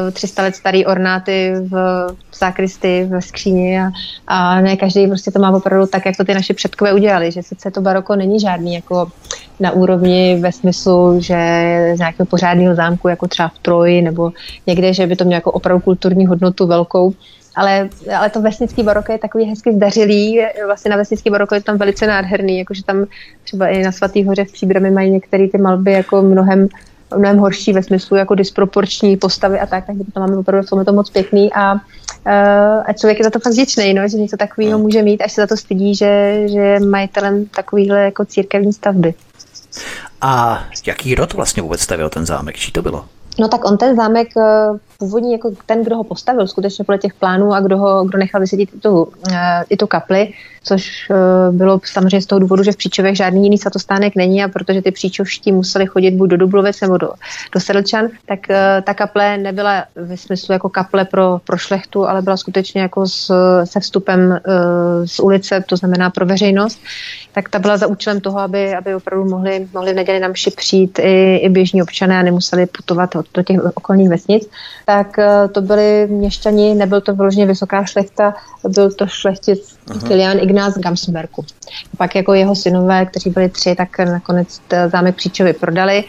uh, 0.08 0.12
300 0.12 0.42
let 0.42 0.56
starý 0.56 0.86
ornáty 0.86 1.54
v, 1.60 1.70
v 2.32 2.38
zákristy, 2.40 3.08
ve 3.10 3.22
skříni 3.22 3.80
a, 3.80 3.92
a 4.28 4.62
ne 4.62 4.78
každý 4.78 5.08
prostě 5.08 5.32
to 5.32 5.40
má 5.40 5.52
opravdu 5.52 5.88
tak, 5.88 6.06
jak 6.06 6.18
to 6.18 6.24
ty 6.24 6.34
naše 6.34 6.54
předkové 6.54 6.94
udělali, 6.94 7.32
že 7.32 7.44
sice 7.44 7.72
to 7.72 7.82
baroko 7.82 8.16
není 8.16 8.40
žádný 8.40 8.74
jako 8.74 9.12
na 9.60 9.72
úrovni 9.72 10.38
ve 10.40 10.52
smyslu, 10.52 11.18
že 11.22 11.38
z 11.96 12.00
nějakého 12.00 12.26
pořádného 12.26 12.76
zámku, 12.76 13.08
jako 13.08 13.28
třeba 13.28 13.48
v 13.48 13.60
Troji 13.60 14.02
nebo 14.02 14.32
někde, 14.68 14.94
že 14.94 15.08
by 15.08 15.16
to 15.16 15.26
mělo 15.26 15.38
jako 15.38 15.52
opravdu 15.52 15.82
kulturní 15.82 16.26
hodnotu 16.26 16.68
velkou, 16.68 17.14
ale, 17.56 17.90
ale 18.18 18.30
to 18.30 18.42
vesnický 18.42 18.84
baroko 18.84 19.12
je 19.12 19.18
takový 19.18 19.46
hezky 19.46 19.74
zdařilý, 19.74 20.42
vlastně 20.66 20.92
na 20.92 20.98
vesnický 20.98 21.30
baroko 21.30 21.56
je 21.56 21.62
tam 21.62 21.78
velice 21.78 22.08
nádherný, 22.08 22.60
jakože 22.60 22.84
tam 22.84 23.06
třeba 23.44 23.68
i 23.68 23.84
na 23.84 23.92
Svatý 23.92 24.24
hoře 24.24 24.46
v 24.46 24.52
Příbrami 24.52 24.92
mají 24.92 25.12
některé 25.12 25.48
ty 25.48 25.58
malby 25.58 25.92
jako 25.92 26.22
mnohem 26.22 26.68
mnohem 27.18 27.38
horší 27.38 27.74
ve 27.74 27.84
smyslu 27.84 28.18
jako 28.18 28.36
disproporční 28.36 29.18
postavy 29.18 29.60
a 29.60 29.66
tak, 29.66 29.86
takže 29.86 30.04
to 30.14 30.20
máme 30.20 30.38
opravdu 30.38 30.68
v 30.68 30.86
to 30.86 30.94
moc 30.94 31.10
pěkný 31.10 31.54
a, 31.54 31.74
uh, 31.74 31.80
a 32.86 32.94
člověk 32.94 33.20
je 33.20 33.24
za 33.24 33.30
to 33.30 33.40
fakt 33.40 33.54
vděčný, 33.54 33.94
no, 33.94 34.08
že 34.08 34.18
něco 34.18 34.38
takového 34.38 34.80
může 34.80 35.02
mít, 35.02 35.22
až 35.22 35.32
se 35.32 35.42
za 35.42 35.48
to 35.48 35.58
stydí, 35.58 35.96
že, 35.96 36.42
že 36.46 36.60
je 36.60 36.80
majitelem 36.80 37.46
takovýhle 37.46 38.04
jako 38.04 38.26
církevní 38.26 38.74
stavby. 38.74 39.14
A 40.22 40.64
jaký 40.88 41.16
rod 41.16 41.34
vlastně 41.34 41.64
vůbec 41.64 41.82
stavil 41.82 42.10
ten 42.10 42.26
zámek? 42.26 42.56
Čí 42.56 42.72
to 42.72 42.82
bylo? 42.82 43.06
No 43.40 43.48
tak 43.48 43.66
on 43.66 43.78
ten 43.78 43.96
zámek 43.96 44.28
eh, 44.38 44.44
původní 44.98 45.32
jako 45.32 45.52
ten, 45.66 45.84
kdo 45.84 45.96
ho 45.96 46.04
postavil 46.04 46.48
skutečně 46.48 46.86
podle 46.86 46.98
těch 46.98 47.14
plánů 47.14 47.54
a 47.54 47.60
kdo, 47.60 47.78
ho, 47.78 48.04
kdo 48.04 48.18
nechal 48.18 48.42
vysvětit 48.42 48.70
i 48.76 48.80
tu, 48.80 49.08
eh, 49.34 49.64
i 49.70 49.78
tu 49.78 49.88
kapli, 49.88 50.34
což 50.64 51.10
eh, 51.12 51.16
bylo 51.52 51.80
samozřejmě 51.84 52.22
z 52.22 52.26
toho 52.26 52.40
důvodu, 52.40 52.64
že 52.64 52.72
v 52.72 52.78
Příčovech 52.78 53.16
žádný 53.16 53.44
jiný 53.44 53.58
svatostánek 53.58 54.16
není 54.16 54.44
a 54.44 54.48
protože 54.48 54.82
ty 54.82 54.92
příčovští 54.92 55.52
museli 55.52 55.86
chodit 55.86 56.12
buď 56.12 56.30
do 56.30 56.38
Dublovec 56.38 56.82
nebo 56.82 56.98
do, 56.98 57.12
do 57.52 57.60
Sedlčan, 57.60 58.08
tak 58.26 58.40
ta 58.84 58.94
kaple 58.94 59.38
nebyla 59.38 59.86
ve 59.96 60.18
smyslu 60.18 60.54
jako 60.54 60.70
kaple 60.70 61.06
pro, 61.06 61.40
pro 61.46 61.58
šlechtu, 61.58 62.08
ale 62.08 62.22
byla 62.22 62.38
skutečně 62.38 62.82
jako 62.82 63.08
s, 63.08 63.34
se 63.64 63.80
vstupem 63.80 64.40
z 65.06 65.20
ulice, 65.20 65.64
to 65.68 65.78
znamená 65.78 66.10
pro 66.10 66.26
veřejnost, 66.26 66.80
tak 67.34 67.50
ta 67.50 67.60
byla 67.60 67.78
za 67.78 67.88
účelem 67.88 68.22
toho, 68.22 68.40
aby, 68.40 68.76
aby 68.76 68.96
opravdu 68.96 69.30
mohli, 69.30 69.68
mohli 69.74 69.94
v 69.94 69.96
neděli 69.96 70.30
mši 70.30 70.52
přijít 70.52 71.00
i, 71.00 71.38
i 71.38 71.50
běžní 71.50 71.82
občané 71.82 72.20
a 72.20 72.24
nemuseli 72.24 72.66
putovat 72.66 73.16
do 73.34 73.44
těch 73.44 73.60
okolních 73.76 74.10
vesnic, 74.10 74.50
tak 74.86 75.20
eh, 75.20 75.48
to 75.48 75.62
byli 75.62 76.08
měšťani, 76.08 76.76
nebyl 76.76 77.02
to 77.02 77.16
vyloženě 77.16 77.46
vysoká 77.46 77.84
šlechta, 77.84 78.34
byl 78.68 78.92
to 78.92 79.08
šlechtic 79.08 79.78
Kilian 80.08 80.38
Ignác 80.40 80.78
Gamsberku. 80.78 81.46
Pak 81.98 82.16
jako 82.16 82.34
jeho 82.34 82.56
synové, 82.56 83.06
kteří 83.06 83.30
byli 83.30 83.50
tři, 83.50 83.76
tak 83.76 84.00
nakonec 84.00 84.62
zámek 84.88 85.16
Příčovy 85.16 85.54
prodali 85.54 86.04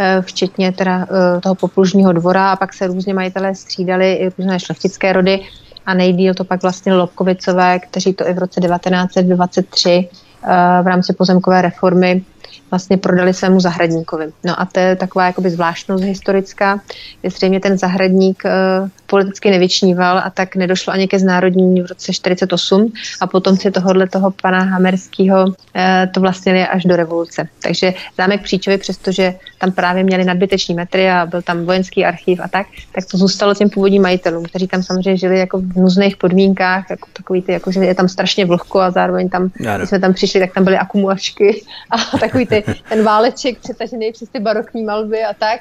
eh, 0.00 0.22
včetně 0.22 0.72
teda 0.72 1.06
eh, 1.10 1.40
toho 1.40 1.54
poplužního 1.54 2.12
dvora. 2.12 2.52
A 2.52 2.56
pak 2.56 2.74
se 2.74 2.86
různě 2.86 3.14
majitelé 3.14 3.54
střídali 3.54 4.12
i 4.12 4.30
různé 4.38 4.60
šlechtické 4.60 5.12
rody. 5.12 5.40
A 5.86 5.94
nejdíl 5.94 6.34
to 6.34 6.44
pak 6.44 6.62
vlastně 6.62 6.94
Lobkovicové, 6.94 7.78
kteří 7.78 8.12
to 8.12 8.28
i 8.28 8.34
v 8.34 8.38
roce 8.38 8.60
1923 8.60 10.08
v 10.82 10.86
rámci 10.86 11.12
pozemkové 11.12 11.62
reformy 11.62 12.24
vlastně 12.70 12.96
prodali 12.96 13.34
svému 13.34 13.60
zahradníkovi. 13.60 14.32
No 14.44 14.60
a 14.60 14.64
to 14.64 14.80
je 14.80 14.96
taková 14.96 15.26
jakoby 15.26 15.50
zvláštnost 15.50 16.04
historická. 16.04 16.80
Je 17.22 17.30
zřejmě 17.30 17.60
ten 17.60 17.78
zahradník 17.78 18.42
uh, 18.44 18.88
politicky 19.10 19.50
nevyčníval 19.50 20.18
a 20.18 20.30
tak 20.30 20.56
nedošlo 20.56 20.92
ani 20.92 21.08
ke 21.08 21.18
znárodnění 21.18 21.82
v 21.82 21.86
roce 21.86 22.12
48 22.12 22.92
a 23.20 23.26
potom 23.26 23.56
si 23.56 23.70
tohohle 23.70 24.08
toho 24.08 24.30
pana 24.30 24.62
Hamerského 24.62 25.44
uh, 25.44 25.52
to 26.14 26.20
vlastnili 26.20 26.62
až 26.62 26.84
do 26.84 26.96
revoluce. 26.96 27.48
Takže 27.62 27.94
zámek 28.18 28.42
Příčovy, 28.42 28.78
přestože 28.78 29.34
tam 29.58 29.72
právě 29.72 30.02
měli 30.02 30.24
nadbyteční 30.24 30.74
metry 30.74 31.10
a 31.10 31.26
byl 31.26 31.42
tam 31.42 31.64
vojenský 31.64 32.04
archiv 32.04 32.40
a 32.42 32.48
tak, 32.48 32.66
tak 32.92 33.04
to 33.10 33.16
zůstalo 33.16 33.54
těm 33.54 33.70
původním 33.70 34.02
majitelům, 34.02 34.44
kteří 34.44 34.68
tam 34.68 34.82
samozřejmě 34.82 35.16
žili 35.16 35.38
jako 35.38 35.58
v 35.58 35.76
nuzných 35.76 36.16
podmínkách, 36.16 36.90
jako 36.90 37.08
takový 37.12 37.42
ty, 37.42 37.52
jako 37.52 37.72
že 37.72 37.80
je 37.80 37.94
tam 37.94 38.08
strašně 38.08 38.46
vlhko 38.46 38.80
a 38.80 38.90
zároveň 38.90 39.28
tam, 39.28 39.50
když 39.76 39.88
jsme 39.88 39.98
tam 39.98 40.14
přišli, 40.14 40.40
tak 40.40 40.54
tam 40.54 40.64
byly 40.64 40.78
akumulačky 40.78 41.62
a 41.90 42.18
takový 42.18 42.46
ty, 42.46 42.64
ten 42.88 43.04
váleček 43.04 43.58
přetažený 43.58 44.12
přes 44.12 44.28
ty 44.28 44.40
barokní 44.40 44.84
malby 44.84 45.24
a 45.24 45.34
tak. 45.34 45.60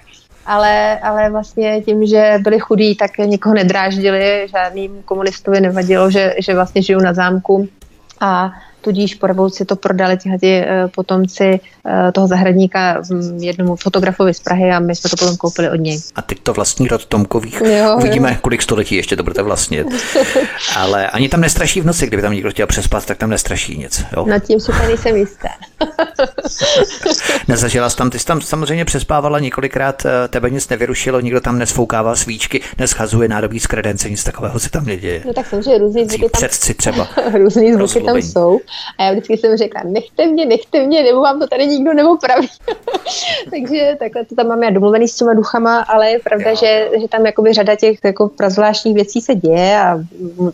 Ale, 0.49 0.99
ale 0.99 1.29
vlastně 1.29 1.81
tím, 1.81 2.05
že 2.05 2.37
byli 2.41 2.59
chudí, 2.59 2.95
tak 2.95 3.17
nikoho 3.17 3.55
nedráždili, 3.55 4.47
žádným 4.51 5.03
komunistovi 5.05 5.61
nevadilo, 5.61 6.11
že, 6.11 6.33
že 6.39 6.53
vlastně 6.53 6.81
žijou 6.81 6.99
na 6.99 7.13
zámku 7.13 7.67
a 8.19 8.51
tudíž 8.81 9.15
po 9.15 9.27
revoluci 9.27 9.65
to 9.65 9.75
prodali 9.75 10.17
tihleti 10.17 10.53
eh, 10.53 10.87
potomci 10.95 11.59
eh, 11.85 12.11
toho 12.11 12.27
zahradníka 12.27 13.01
jednomu 13.37 13.75
fotografovi 13.75 14.33
z 14.33 14.39
Prahy 14.39 14.71
a 14.71 14.79
my 14.79 14.95
jsme 14.95 15.09
to 15.09 15.15
potom 15.15 15.37
koupili 15.37 15.69
od 15.69 15.75
něj. 15.75 15.99
A 16.15 16.21
teď 16.21 16.39
to 16.39 16.53
vlastní 16.53 16.87
rod 16.87 17.05
Tomkových. 17.05 17.61
Jo, 17.61 17.97
Uvidíme, 17.97 18.29
jo. 18.29 18.37
kolik 18.41 18.61
století 18.61 18.95
ještě 18.95 19.15
to 19.15 19.23
budete 19.23 19.41
vlastnit. 19.41 19.87
Ale 20.77 21.07
ani 21.07 21.29
tam 21.29 21.41
nestraší 21.41 21.81
v 21.81 21.85
noci, 21.85 22.07
kdyby 22.07 22.21
tam 22.21 22.33
někdo 22.33 22.51
chtěl 22.51 22.67
přespat, 22.67 23.05
tak 23.05 23.17
tam 23.17 23.29
nestraší 23.29 23.77
nic. 23.77 24.05
Jo? 24.15 24.25
Na 24.25 24.39
tím 24.39 24.59
si 24.59 24.71
nejsem 24.87 25.15
jistá. 25.15 25.49
Nezažila 27.47 27.89
jsi 27.89 27.97
tam, 27.97 28.09
ty 28.09 28.19
jsi 28.19 28.25
tam 28.25 28.41
samozřejmě 28.41 28.85
přespávala 28.85 29.39
několikrát, 29.39 30.05
eh, 30.05 30.27
tebe 30.27 30.49
nic 30.49 30.69
nevyrušilo, 30.69 31.19
nikdo 31.19 31.41
tam 31.41 31.59
nesfoukával 31.59 32.15
svíčky, 32.15 32.61
neschazuje 32.77 33.27
nádobí 33.27 33.59
z 33.59 33.67
kredence, 33.67 34.09
nic 34.09 34.23
takového 34.23 34.59
se 34.59 34.69
tam 34.69 34.85
neděje. 34.85 35.23
No 35.25 35.33
tak 35.33 35.47
samozřejmě 35.47 35.77
různý 35.77 36.05
zvuky 36.05 36.29
tam, 36.29 36.29
Předci 36.31 36.73
třeba. 36.73 37.07
různý 37.33 37.73
zvuky 37.73 38.01
tam 38.01 38.17
jsou. 38.17 38.59
A 38.97 39.03
já 39.03 39.11
vždycky 39.11 39.37
jsem 39.37 39.57
řekla, 39.57 39.81
nechte 39.85 40.27
mě, 40.27 40.45
nechte 40.45 40.87
mě, 40.87 41.03
nebo 41.03 41.21
vám 41.21 41.39
to 41.39 41.47
tady 41.47 41.67
nikdo 41.67 41.93
neopraví. 41.93 42.49
Takže 43.49 43.95
takhle 43.99 44.25
to 44.25 44.35
tam 44.35 44.47
máme 44.47 44.65
já 44.65 44.71
domluvený 44.71 45.07
s 45.07 45.15
těma 45.15 45.33
duchama, 45.33 45.79
ale 45.79 46.09
je 46.09 46.19
pravda, 46.19 46.53
že, 46.53 46.89
že 47.01 47.07
tam 47.07 47.25
jakoby 47.25 47.53
řada 47.53 47.75
těch 47.75 47.99
jako 48.03 48.29
prazvláštních 48.29 48.95
věcí 48.95 49.21
se 49.21 49.35
děje 49.35 49.79
a 49.79 49.99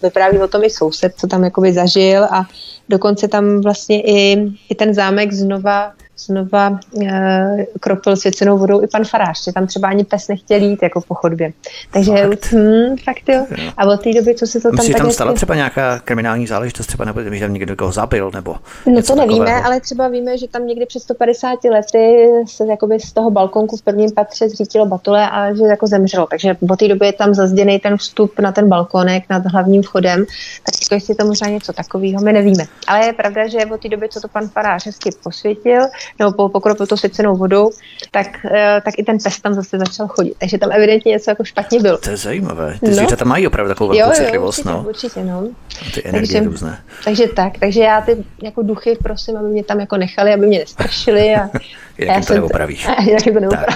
vypráví 0.03 0.39
o 0.39 0.47
tom 0.47 0.63
i 0.63 0.69
soused, 0.69 1.13
co 1.17 1.27
tam 1.27 1.43
jakoby 1.43 1.73
zažil 1.73 2.23
a 2.23 2.45
dokonce 2.89 3.27
tam 3.27 3.61
vlastně 3.61 4.01
i, 4.01 4.51
i 4.69 4.75
ten 4.75 4.93
zámek 4.93 5.33
znova 5.33 5.93
znova 6.17 6.79
e, 7.03 7.65
kropil 7.79 8.15
svěcenou 8.15 8.57
vodou 8.57 8.83
i 8.83 8.87
pan 8.87 9.03
Faráš, 9.05 9.43
že 9.43 9.53
tam 9.53 9.67
třeba 9.67 9.87
ani 9.87 10.03
pes 10.03 10.27
nechtěl 10.27 10.61
jít 10.61 10.83
jako 10.83 11.01
po 11.01 11.15
chodbě. 11.15 11.53
Takže 11.91 12.11
fakt, 12.11 12.53
hm, 12.53 12.95
fakt 13.03 13.29
jo. 13.29 13.45
A 13.77 13.85
od 13.85 14.03
té 14.03 14.13
doby, 14.13 14.35
co 14.35 14.47
se 14.47 14.61
to 14.61 14.69
Myslí, 14.71 14.93
tam... 14.93 15.01
tam 15.01 15.11
stala 15.11 15.33
třeba 15.33 15.55
nějaká 15.55 15.99
kriminální 15.99 16.47
záležitost, 16.47 16.87
třeba 16.87 17.05
nebo 17.05 17.21
že 17.23 17.39
tam 17.39 17.53
někdo 17.53 17.75
koho 17.75 17.91
zabil, 17.91 18.31
nebo 18.33 18.55
No 18.85 19.01
to 19.01 19.15
nevíme, 19.15 19.45
takového. 19.45 19.65
ale 19.65 19.81
třeba 19.81 20.07
víme, 20.07 20.37
že 20.37 20.47
tam 20.47 20.67
někdy 20.67 20.85
před 20.85 20.99
150 20.99 21.63
lety 21.63 22.27
se 22.47 22.65
jakoby 22.65 22.99
z 22.99 23.13
toho 23.13 23.31
balkonku 23.31 23.77
v 23.77 23.81
prvním 23.81 24.11
patře 24.11 24.49
zřítilo 24.49 24.85
batole 24.85 25.29
a 25.29 25.53
že 25.53 25.63
jako 25.63 25.87
zemřelo. 25.87 26.27
Takže 26.29 26.53
po 26.67 26.75
té 26.75 26.87
době 26.87 27.07
je 27.07 27.13
tam 27.13 27.33
zazděný 27.33 27.79
ten 27.79 27.97
vstup 27.97 28.39
na 28.39 28.51
ten 28.51 28.69
balkonek 28.69 29.23
nad 29.29 29.45
hlavním 29.45 29.81
vchodem, 29.83 30.25
tak 30.63 30.75
jako 30.81 30.95
jestli 30.95 31.15
to 31.15 31.25
možná 31.25 31.47
něco 31.49 31.73
takového, 31.73 32.21
my 32.21 32.33
nevíme. 32.33 32.63
Ale 32.87 33.05
je 33.05 33.13
pravda, 33.13 33.47
že 33.47 33.57
od 33.65 33.81
té 33.81 33.89
doby, 33.89 34.09
co 34.09 34.21
to 34.21 34.27
pan 34.27 34.47
Farář 34.47 34.85
hezky 34.85 35.09
posvětil, 35.23 35.81
nebo 36.19 36.31
po, 36.31 36.49
pokropil 36.49 36.87
to 36.87 36.97
svěcenou 36.97 37.35
vodou, 37.35 37.69
tak, 38.11 38.45
eh, 38.45 38.81
tak 38.85 38.93
i 38.97 39.03
ten 39.03 39.17
pes 39.23 39.39
tam 39.39 39.53
zase 39.53 39.77
začal 39.77 40.07
chodit. 40.07 40.33
Takže 40.39 40.57
tam 40.57 40.71
evidentně 40.71 41.11
něco 41.11 41.31
jako 41.31 41.43
špatně 41.43 41.79
bylo. 41.79 41.97
To 41.97 42.09
je 42.09 42.17
zajímavé. 42.17 42.77
Ty 42.79 42.89
no. 42.89 42.95
zvířata 42.95 43.25
mají 43.25 43.47
opravdu 43.47 43.69
takovou 43.69 43.89
velkou 43.89 44.13
citlivost. 44.13 44.59
Určitě, 44.59 44.69
no. 44.69 44.85
určitě, 44.89 45.23
no. 45.23 45.47
A 45.81 45.91
ty 45.93 46.01
energie 46.05 46.33
takže, 46.33 46.49
různé. 46.49 46.83
Takže 47.03 47.27
tak, 47.27 47.53
takže 47.59 47.81
já 47.81 48.01
ty 48.01 48.23
jako 48.43 48.61
duchy 48.61 48.97
prosím, 49.03 49.37
aby 49.37 49.47
mě 49.47 49.63
tam 49.63 49.79
jako 49.79 49.97
nechali, 49.97 50.33
aby 50.33 50.47
mě 50.47 50.59
nestrašili 50.59 51.35
a 51.35 51.49
Jinak 51.97 52.15
jim 52.15 52.25
to 52.25 52.33
neopravíš. 52.33 52.87
Jinak 52.99 53.23
to 53.23 53.39
neopravíš. 53.39 53.75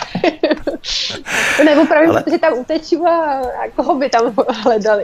to 1.57 1.63
neopravím, 1.63 2.09
ale... 2.09 2.24
protože 2.24 2.38
tam 2.38 2.53
uteču 2.53 3.07
a, 3.07 3.41
a 3.41 3.70
koho 3.76 3.95
by 3.95 4.09
tam 4.09 4.34
hledali. 4.63 5.03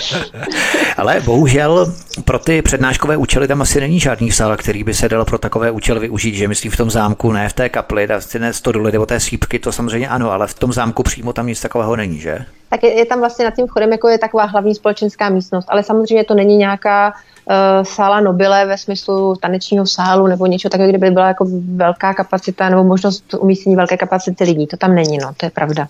ale 0.96 1.20
bohužel 1.20 1.94
pro 2.24 2.38
ty 2.38 2.62
přednáškové 2.62 3.16
účely 3.16 3.48
tam 3.48 3.62
asi 3.62 3.80
není 3.80 4.00
žádný 4.00 4.32
sál, 4.32 4.56
který 4.56 4.84
by 4.84 4.94
se 4.94 5.08
dal 5.08 5.24
pro 5.24 5.38
takové 5.38 5.70
účely 5.70 6.00
využít, 6.00 6.34
že 6.34 6.48
myslí 6.48 6.70
v 6.70 6.76
tom 6.76 6.90
zámku, 6.90 7.32
ne 7.32 7.48
v 7.48 7.52
té 7.52 7.68
kapli, 7.68 8.08
ne 8.38 8.52
z 8.52 8.62
dole 8.62 8.92
nebo 8.92 9.06
té 9.06 9.20
sípky, 9.20 9.58
to 9.58 9.72
samozřejmě 9.72 10.08
ano, 10.08 10.30
ale 10.30 10.46
v 10.46 10.54
tom 10.54 10.72
zámku 10.72 11.02
přímo 11.02 11.32
tam 11.32 11.46
nic 11.46 11.60
takového 11.60 11.96
není, 11.96 12.18
že? 12.18 12.38
tak 12.68 12.82
je, 12.82 12.98
je 12.98 13.06
tam 13.06 13.18
vlastně 13.18 13.44
nad 13.44 13.54
tím 13.54 13.66
vchodem 13.66 13.92
jako 13.92 14.08
je 14.08 14.18
taková 14.18 14.44
hlavní 14.44 14.74
společenská 14.74 15.28
místnost, 15.28 15.66
ale 15.70 15.82
samozřejmě 15.82 16.24
to 16.24 16.34
není 16.34 16.56
nějaká 16.56 17.08
uh, 17.08 17.35
sála 17.82 18.20
Nobile 18.20 18.66
ve 18.66 18.78
smyslu 18.78 19.36
tanečního 19.36 19.86
sálu 19.86 20.26
nebo 20.26 20.46
něco 20.46 20.68
takového, 20.68 20.92
kde 20.92 20.98
by 20.98 21.10
byla 21.10 21.28
jako 21.28 21.46
velká 21.74 22.14
kapacita 22.14 22.68
nebo 22.68 22.84
možnost 22.84 23.34
umístění 23.34 23.76
velké 23.76 23.96
kapacity 23.96 24.44
lidí. 24.44 24.66
To 24.66 24.76
tam 24.76 24.94
není, 24.94 25.18
no, 25.18 25.32
to 25.36 25.46
je 25.46 25.50
pravda. 25.50 25.88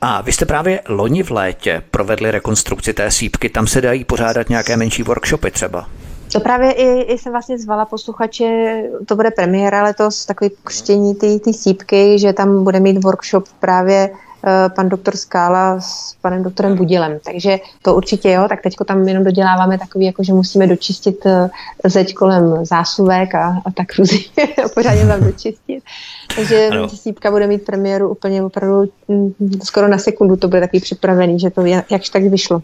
A 0.00 0.22
vy 0.22 0.32
jste 0.32 0.46
právě 0.46 0.80
loni 0.88 1.22
v 1.22 1.30
létě 1.30 1.82
provedli 1.90 2.30
rekonstrukci 2.30 2.94
té 2.94 3.10
sípky, 3.10 3.48
tam 3.48 3.66
se 3.66 3.80
dají 3.80 4.04
pořádat 4.04 4.48
nějaké 4.48 4.76
menší 4.76 5.02
workshopy 5.02 5.50
třeba. 5.50 5.86
To 6.32 6.40
právě 6.40 6.72
i, 6.72 7.00
i 7.00 7.18
jsem 7.18 7.32
vlastně 7.32 7.58
zvala 7.58 7.84
posluchače, 7.84 8.82
to 9.06 9.16
bude 9.16 9.30
premiéra 9.30 9.82
letos, 9.82 10.26
takový 10.26 10.50
křtění 10.64 11.14
ty 11.14 11.52
sípky, 11.52 12.18
že 12.18 12.32
tam 12.32 12.64
bude 12.64 12.80
mít 12.80 13.04
workshop 13.04 13.44
právě 13.60 14.10
Eh, 14.10 14.25
pan 14.74 14.88
doktor 14.88 15.16
Skála 15.16 15.80
s 15.80 16.16
panem 16.22 16.42
doktorem 16.42 16.76
Budilem. 16.76 17.18
Takže 17.24 17.58
to 17.82 17.94
určitě 17.94 18.30
jo, 18.30 18.46
tak 18.48 18.62
teďko 18.62 18.84
tam 18.84 19.08
jenom 19.08 19.24
doděláváme 19.24 19.78
takový, 19.78 20.06
jako 20.06 20.24
že 20.24 20.32
musíme 20.32 20.66
dočistit 20.66 21.26
eh, 21.26 21.50
zeď 21.84 22.14
kolem 22.14 22.64
zásuvek 22.64 23.34
a, 23.34 23.62
a 23.64 23.70
tak 23.70 23.86
různě 23.98 24.18
a 24.64 24.68
pořádně 24.74 25.06
tam 25.06 25.20
dočistit. 25.20 25.84
Takže 26.36 26.68
ano. 26.68 26.88
sípka 26.88 27.30
bude 27.30 27.46
mít 27.46 27.64
premiéru 27.64 28.08
úplně 28.08 28.42
opravdu 28.42 28.84
mm, 29.08 29.32
skoro 29.64 29.88
na 29.88 29.98
sekundu 29.98 30.36
to 30.36 30.48
bude 30.48 30.60
takový 30.60 30.80
připravený, 30.80 31.40
že 31.40 31.50
to 31.50 31.64
jakž 31.90 32.08
tak 32.08 32.22
vyšlo. 32.22 32.62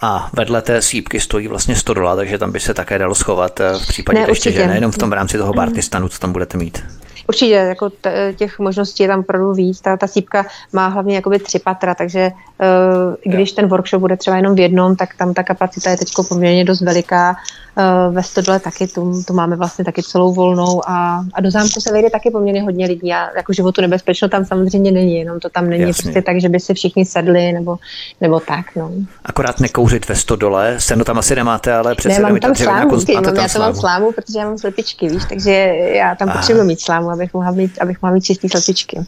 A 0.00 0.30
vedle 0.32 0.62
té 0.62 0.82
sípky 0.82 1.20
stojí 1.20 1.48
vlastně 1.48 1.76
stodola, 1.76 2.16
takže 2.16 2.38
tam 2.38 2.52
by 2.52 2.60
se 2.60 2.74
také 2.74 2.98
dalo 2.98 3.14
schovat 3.14 3.60
eh, 3.60 3.78
v 3.78 3.88
případě 3.88 4.20
ne, 4.20 4.26
ještě, 4.28 4.52
že 4.52 4.66
nejenom 4.66 4.92
v 4.92 4.98
tom 4.98 5.12
rámci 5.12 5.38
toho 5.38 5.52
Bartistanu, 5.52 6.08
co 6.08 6.18
tam 6.18 6.32
budete 6.32 6.58
mít. 6.58 6.84
Určitě, 7.28 7.54
jako 7.54 7.90
t- 7.90 8.34
těch 8.36 8.58
možností 8.58 9.02
je 9.02 9.08
tam 9.08 9.20
opravdu 9.20 9.52
víc. 9.52 9.80
Ta, 9.80 9.96
ta 9.96 10.06
sípka 10.06 10.46
má 10.72 10.88
hlavně 10.88 11.14
jakoby 11.14 11.38
tři 11.38 11.58
patra, 11.58 11.94
takže 11.94 12.30
uh, 12.30 13.32
když 13.32 13.52
ten 13.52 13.66
workshop 13.66 14.00
bude 14.00 14.16
třeba 14.16 14.36
jenom 14.36 14.54
v 14.54 14.58
jednom, 14.58 14.96
tak 14.96 15.14
tam 15.16 15.34
ta 15.34 15.42
kapacita 15.42 15.90
je 15.90 15.96
teď 15.96 16.08
poměrně 16.28 16.64
dost 16.64 16.80
veliká. 16.80 17.36
Uh, 17.76 18.14
ve 18.14 18.22
Stodole 18.22 18.60
taky, 18.60 18.86
tu, 18.86 19.22
tu 19.26 19.34
máme 19.34 19.56
vlastně 19.56 19.84
taky 19.84 20.02
celou 20.02 20.34
volnou 20.34 20.88
a, 20.88 21.24
a 21.34 21.40
do 21.40 21.50
zámku 21.50 21.80
se 21.80 21.92
vejde 21.92 22.10
taky 22.10 22.30
poměrně 22.30 22.62
hodně 22.62 22.86
lidí 22.86 23.12
a 23.12 23.36
jako 23.36 23.52
životu 23.52 23.80
nebezpečno 23.80 24.28
tam 24.28 24.44
samozřejmě 24.44 24.90
není, 24.90 25.16
jenom 25.16 25.40
to 25.40 25.48
tam 25.48 25.70
není 25.70 25.82
Jasně. 25.82 26.02
prostě 26.02 26.22
tak, 26.22 26.40
že 26.40 26.48
by 26.48 26.60
si 26.60 26.74
všichni 26.74 27.04
sedli 27.04 27.52
nebo, 27.52 27.78
nebo 28.20 28.40
tak. 28.40 28.66
No. 28.76 28.92
Akorát 29.24 29.60
nekouřit 29.60 30.08
ve 30.08 30.14
Stodole, 30.14 30.74
seno 30.78 31.04
tam 31.04 31.18
asi 31.18 31.36
nemáte, 31.36 31.74
ale 31.74 31.94
přece 31.94 32.22
ne, 32.22 32.28
mám 32.28 32.40
tam 32.40 32.54
slámu, 32.54 32.90
konst... 32.90 33.08
mám, 33.08 33.24
já 33.24 33.48
to 33.48 33.58
mám 33.58 33.74
slámu, 33.74 34.12
protože 34.12 34.38
já 34.38 34.44
mám 34.44 34.58
slepičky, 34.58 35.08
víš, 35.08 35.22
takže 35.28 35.52
já 35.94 36.14
tam 36.14 36.32
potřebuji 36.32 36.64
mít 36.64 36.80
slámu, 36.80 37.10
abych 37.10 37.34
mohla 37.34 37.50
mít, 37.50 37.78
abych 37.80 38.02
mohla 38.02 38.14
mít 38.14 38.24
čistý 38.24 38.48
slepičky. 38.48 39.00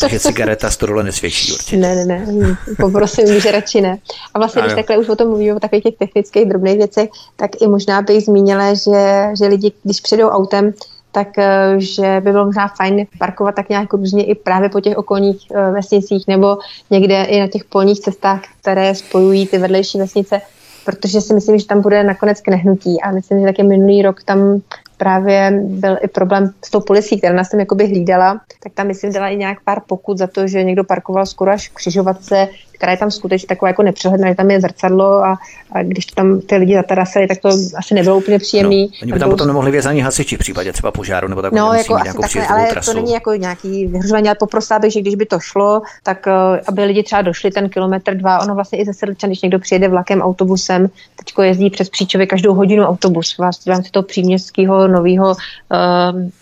Takže 0.00 0.20
cigareta 0.20 0.70
z 0.70 0.76
tohle 0.76 1.02
nesvědčí 1.02 1.52
určitě. 1.52 1.76
Ne, 1.76 2.04
ne, 2.04 2.26
ne, 2.26 2.56
poprosím, 2.80 3.40
že 3.40 3.50
radši 3.50 3.80
ne. 3.80 3.98
A 4.34 4.38
vlastně, 4.38 4.62
když 4.62 4.74
takhle 4.74 4.98
už 4.98 5.08
o 5.08 5.16
tom 5.16 5.28
mluvím, 5.28 5.56
o 5.56 5.60
takových 5.60 5.84
těch 5.84 5.96
technických 5.98 6.48
drobných 6.48 6.76
věcech, 6.76 7.08
tak 7.36 7.50
i 7.62 7.66
možná 7.66 8.02
bych 8.02 8.24
zmínila, 8.24 8.74
že, 8.74 9.30
že 9.38 9.46
lidi, 9.46 9.72
když 9.82 10.00
přijdou 10.00 10.28
autem, 10.28 10.72
tak 11.12 11.38
eh, 11.38 11.74
že 11.78 12.20
by 12.20 12.32
bylo 12.32 12.46
možná 12.46 12.68
fajn 12.68 13.06
parkovat 13.18 13.54
tak 13.54 13.68
nějak 13.68 13.92
různě 13.92 14.24
i 14.24 14.34
právě 14.34 14.68
po 14.68 14.80
těch 14.80 14.96
okolních 14.96 15.40
eh, 15.54 15.70
vesnicích 15.70 16.28
nebo 16.28 16.58
někde 16.90 17.24
i 17.24 17.40
na 17.40 17.46
těch 17.48 17.64
polních 17.64 18.00
cestách, 18.00 18.40
které 18.60 18.94
spojují 18.94 19.46
ty 19.46 19.58
vedlejší 19.58 19.98
vesnice, 19.98 20.40
protože 20.84 21.20
si 21.20 21.34
myslím, 21.34 21.58
že 21.58 21.66
tam 21.66 21.80
bude 21.80 22.02
nakonec 22.02 22.40
k 22.40 22.48
nehnutí 22.48 23.02
a 23.02 23.10
myslím, 23.10 23.40
že 23.40 23.46
taky 23.46 23.62
minulý 23.62 24.02
rok 24.02 24.22
tam 24.22 24.60
právě 24.96 25.60
byl 25.64 25.98
i 26.02 26.08
problém 26.08 26.54
s 26.64 26.70
tou 26.70 26.80
policií, 26.80 27.18
která 27.18 27.34
nás 27.34 27.48
tam 27.48 27.60
jakoby 27.60 27.86
hlídala, 27.86 28.40
tak 28.62 28.72
tam 28.72 28.86
myslím 28.86 29.12
dala 29.12 29.28
i 29.28 29.36
nějak 29.36 29.58
pár 29.64 29.80
pokud 29.86 30.18
za 30.18 30.26
to, 30.26 30.46
že 30.46 30.64
někdo 30.64 30.84
parkoval 30.84 31.26
skoro 31.26 31.50
až 31.50 31.68
křižovatce 31.68 32.48
která 32.82 32.92
je 32.92 32.98
tam 32.98 33.10
skutečně 33.10 33.46
taková 33.46 33.68
jako 33.68 33.82
nepřehledná, 33.82 34.28
že 34.28 34.34
tam 34.34 34.50
je 34.50 34.60
zrcadlo 34.60 35.24
a, 35.24 35.38
a 35.72 35.82
když 35.82 36.06
to 36.06 36.14
tam 36.14 36.40
ty 36.40 36.56
lidi 36.56 36.74
zatarasili, 36.74 37.26
tak 37.26 37.38
to 37.38 37.48
asi 37.78 37.94
nebylo 37.94 38.16
úplně 38.16 38.38
příjemný. 38.38 38.86
No, 38.86 38.98
oni 39.02 39.12
by 39.12 39.18
tam 39.18 39.30
potom 39.30 39.46
nemohli 39.46 39.70
vězt 39.70 39.86
ani 39.86 40.00
hasiči 40.00 40.36
v 40.36 40.38
případě 40.38 40.72
třeba 40.72 40.90
požáru 40.90 41.28
nebo 41.28 41.42
takové. 41.42 41.60
No, 41.60 41.72
jako 41.72 41.94
asi 41.94 42.20
takhle, 42.20 42.46
ale 42.46 42.66
trasu. 42.66 42.92
to 42.92 43.00
není 43.00 43.12
jako 43.12 43.34
nějaký 43.34 43.86
vyhrožování, 43.86 44.28
ale 44.28 44.34
poprosila 44.34 44.78
bych, 44.78 44.92
že 44.92 45.00
když 45.00 45.14
by 45.14 45.26
to 45.26 45.40
šlo, 45.40 45.82
tak 46.02 46.26
uh, 46.26 46.58
aby 46.66 46.84
lidi 46.84 47.02
třeba 47.02 47.22
došli 47.22 47.50
ten 47.50 47.68
kilometr 47.68 48.14
dva, 48.14 48.42
ono 48.42 48.54
vlastně 48.54 48.78
i 48.78 48.84
ze 48.84 48.94
Sedlčan, 48.94 49.30
když 49.30 49.42
někdo 49.42 49.58
přijede 49.58 49.88
vlakem, 49.88 50.22
autobusem, 50.22 50.90
teďko 51.16 51.42
jezdí 51.42 51.70
přes 51.70 51.88
Příčově 51.88 52.26
každou 52.26 52.54
hodinu 52.54 52.84
autobus, 52.84 53.38
vás 53.38 53.64
v 53.64 53.68
rámci 53.68 53.90
toho 53.90 54.02
příměstského 54.02 54.88
nového 54.88 55.28
uh, 55.28 55.36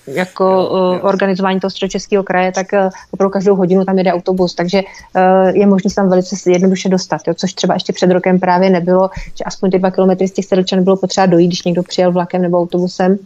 jako 0.06 0.68
uh, 0.70 1.08
organizování 1.08 1.60
toho 1.60 1.70
středočeského 1.70 2.22
kraje, 2.22 2.52
tak 2.52 2.66
uh, 2.72 2.90
opravdu 3.10 3.30
každou 3.30 3.54
hodinu 3.54 3.84
tam 3.84 3.98
jede 3.98 4.12
autobus, 4.12 4.54
takže 4.54 4.82
uh, 4.82 5.48
je 5.56 5.66
možné 5.66 5.90
tam 5.96 6.08
velice 6.08 6.29
se 6.36 6.52
jednoduše 6.52 6.88
dostat, 6.88 7.20
jo, 7.26 7.34
což 7.34 7.52
třeba 7.52 7.74
ještě 7.74 7.92
před 7.92 8.10
rokem 8.10 8.40
právě 8.40 8.70
nebylo, 8.70 9.10
že 9.26 9.44
aspoň 9.44 9.70
ty 9.70 9.78
dva 9.78 9.90
kilometry 9.90 10.28
z 10.28 10.32
těch 10.32 10.44
sedlčan 10.44 10.84
bylo 10.84 10.96
potřeba 10.96 11.26
dojít, 11.26 11.46
když 11.46 11.62
někdo 11.62 11.82
přijel 11.82 12.12
vlakem 12.12 12.42
nebo 12.42 12.58
autobusem. 12.58 13.18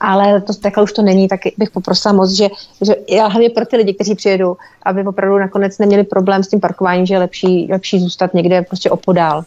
Ale 0.00 0.40
to 0.40 0.54
takhle 0.54 0.84
už 0.84 0.92
to 0.92 1.02
není, 1.02 1.28
tak 1.28 1.40
bych 1.58 1.70
poprosila 1.70 2.14
moc, 2.14 2.30
že, 2.30 2.48
že 2.86 2.94
já 3.10 3.26
hlavně 3.26 3.50
pro 3.50 3.66
ty 3.66 3.76
lidi, 3.76 3.94
kteří 3.94 4.14
přijedou, 4.14 4.56
aby 4.82 5.04
opravdu 5.04 5.38
nakonec 5.38 5.78
neměli 5.78 6.04
problém 6.04 6.42
s 6.42 6.48
tím 6.48 6.60
parkováním, 6.60 7.06
že 7.06 7.14
je 7.14 7.18
lepší, 7.18 7.68
lepší 7.70 8.00
zůstat 8.00 8.34
někde 8.34 8.62
prostě 8.62 8.90
opodál. 8.90 9.44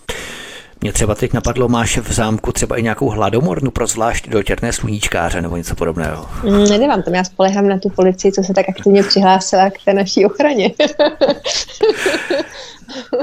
Mě 0.81 0.93
třeba 0.93 1.15
teď 1.15 1.33
napadlo, 1.33 1.67
máš 1.67 1.97
v 1.97 2.13
zámku 2.13 2.51
třeba 2.51 2.77
i 2.77 2.83
nějakou 2.83 3.09
hladomornu 3.09 3.71
pro 3.71 3.87
zvlášť 3.87 4.29
dotěrné 4.29 4.73
sluníčkáře 4.73 5.41
nebo 5.41 5.57
něco 5.57 5.75
podobného? 5.75 6.25
Mm, 6.43 6.63
nemám 6.63 7.03
tam, 7.03 7.15
já 7.15 7.23
spolehám 7.23 7.67
na 7.67 7.79
tu 7.79 7.89
policii, 7.89 8.31
co 8.31 8.43
se 8.43 8.53
tak 8.53 8.69
aktivně 8.69 9.03
přihlásila 9.03 9.69
k 9.69 9.73
té 9.85 9.93
naší 9.93 10.25
ochraně. 10.25 10.71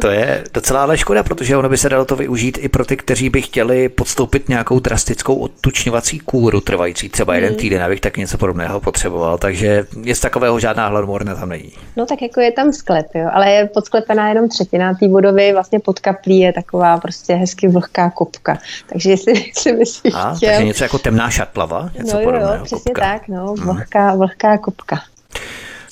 To 0.01 0.11
je 0.11 0.45
docela 0.55 0.83
ale 0.83 0.99
škoda, 0.99 1.23
protože 1.23 1.57
ono 1.57 1.69
by 1.69 1.77
se 1.77 1.89
dalo 1.89 2.05
to 2.05 2.17
využít 2.17 2.59
i 2.61 2.69
pro 2.69 2.85
ty, 2.85 2.97
kteří 2.97 3.31
by 3.31 3.43
chtěli 3.43 3.89
podstoupit 3.89 4.49
nějakou 4.49 4.81
drastickou 4.81 5.35
odtučňovací 5.35 6.19
kůru 6.19 6.61
trvající 6.61 7.09
třeba 7.09 7.35
jeden 7.35 7.51
mm. 7.51 7.57
týden, 7.57 7.83
abych 7.83 8.01
tak 8.01 8.17
něco 8.17 8.39
podobného 8.39 8.81
potřeboval. 8.81 9.39
Takže 9.39 9.87
je 10.03 10.15
z 10.15 10.21
takového 10.21 10.61
žádná 10.61 10.89
hladomorna 10.89 11.35
tam 11.35 11.49
není. 11.49 11.73
No 11.97 12.07
tak 12.07 12.23
jako 12.23 12.41
je 12.41 12.53
tam 12.53 12.73
sklep, 12.73 13.07
jo, 13.15 13.29
ale 13.33 13.51
je 13.51 13.67
podsklepená 13.67 14.29
jenom 14.29 14.49
třetina 14.49 14.95
té 14.95 15.09
budovy, 15.09 15.53
vlastně 15.53 15.81
pod 15.81 16.01
kaplí 16.01 16.39
je 16.39 16.53
taková 16.53 16.99
prostě 16.99 17.35
hezky 17.35 17.69
vlhká 17.69 18.11
kopka. 18.11 18.59
Takže 18.87 19.11
jestli 19.11 19.35
si 19.55 19.73
myslíš, 19.73 20.15
A, 20.17 20.35
chtěl... 20.35 20.51
Takže 20.51 20.65
něco 20.67 20.85
jako 20.85 20.99
temná 20.99 21.31
šatlava? 21.31 21.91
Něco 21.99 22.17
no 22.17 22.23
jo, 22.23 22.31
jo 22.31 22.65
přesně 22.65 22.93
kopka. 22.93 23.12
tak, 23.12 23.29
no, 23.29 23.55
mhm. 23.59 23.67
vlhká, 23.67 24.15
vlhká 24.15 24.59
kopka. 24.59 25.01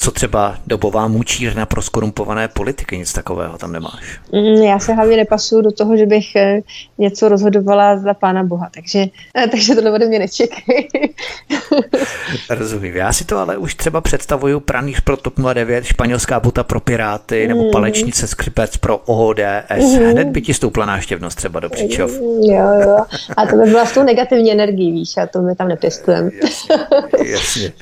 Co 0.03 0.11
třeba 0.11 0.57
dobová 0.67 1.09
mučírna 1.09 1.67
pro 1.67 1.83
skorumpované 1.83 2.49
politiky, 2.49 2.99
nic 2.99 3.13
takového 3.13 3.59
tam 3.59 3.73
nemáš? 3.73 4.21
Mm, 4.33 4.63
já 4.63 4.79
se 4.79 4.95
hlavně 4.95 5.17
nepasuju 5.17 5.63
do 5.63 5.73
toho, 5.73 5.97
že 5.97 6.07
bych 6.07 6.37
eh, 6.37 6.61
něco 6.99 7.29
rozhodovala 7.29 7.99
za 7.99 8.15
pána 8.15 8.45
Boha, 8.45 8.71
takže, 8.75 9.07
eh, 9.37 9.49
takže 9.49 9.75
to 9.75 9.95
ode 9.95 10.07
mě 10.07 10.19
nečekej. 10.19 10.89
Rozumím. 12.51 12.97
Já 12.97 13.13
si 13.13 13.25
to 13.25 13.39
ale 13.39 13.57
už 13.57 13.75
třeba 13.75 14.01
představuju 14.01 14.61
pranýř 14.61 15.01
pro 15.01 15.17
TOP 15.17 15.35
09, 15.55 15.85
španělská 15.85 16.41
buta 16.41 16.63
pro 16.63 16.81
Piráty 16.81 17.49
nebo 17.49 17.65
mm. 17.65 17.71
palečnice 17.71 18.27
skřipec 18.27 18.77
pro 18.77 18.99
ODS. 18.99 19.99
Mm. 19.99 20.11
Hned 20.11 20.29
by 20.29 20.43
ti 20.43 20.55
stoupla 20.55 20.87
náštěvnost 20.87 21.37
třeba 21.37 21.61
do 21.61 21.71
příčov. 21.71 22.11
Mm, 22.11 22.43
jo, 22.43 22.81
jo. 22.83 22.97
A 23.37 23.47
to 23.47 23.57
by 23.57 23.71
byla 23.71 23.87
s 23.87 23.93
tou 23.93 24.03
negativní 24.03 24.53
energií, 24.53 24.93
víš, 24.93 25.17
a 25.17 25.27
to 25.27 25.43
my 25.43 25.57
tam 25.57 25.69
nepěstujeme. 25.69 26.31
Jasně, 26.43 26.77
jasně. 27.25 27.73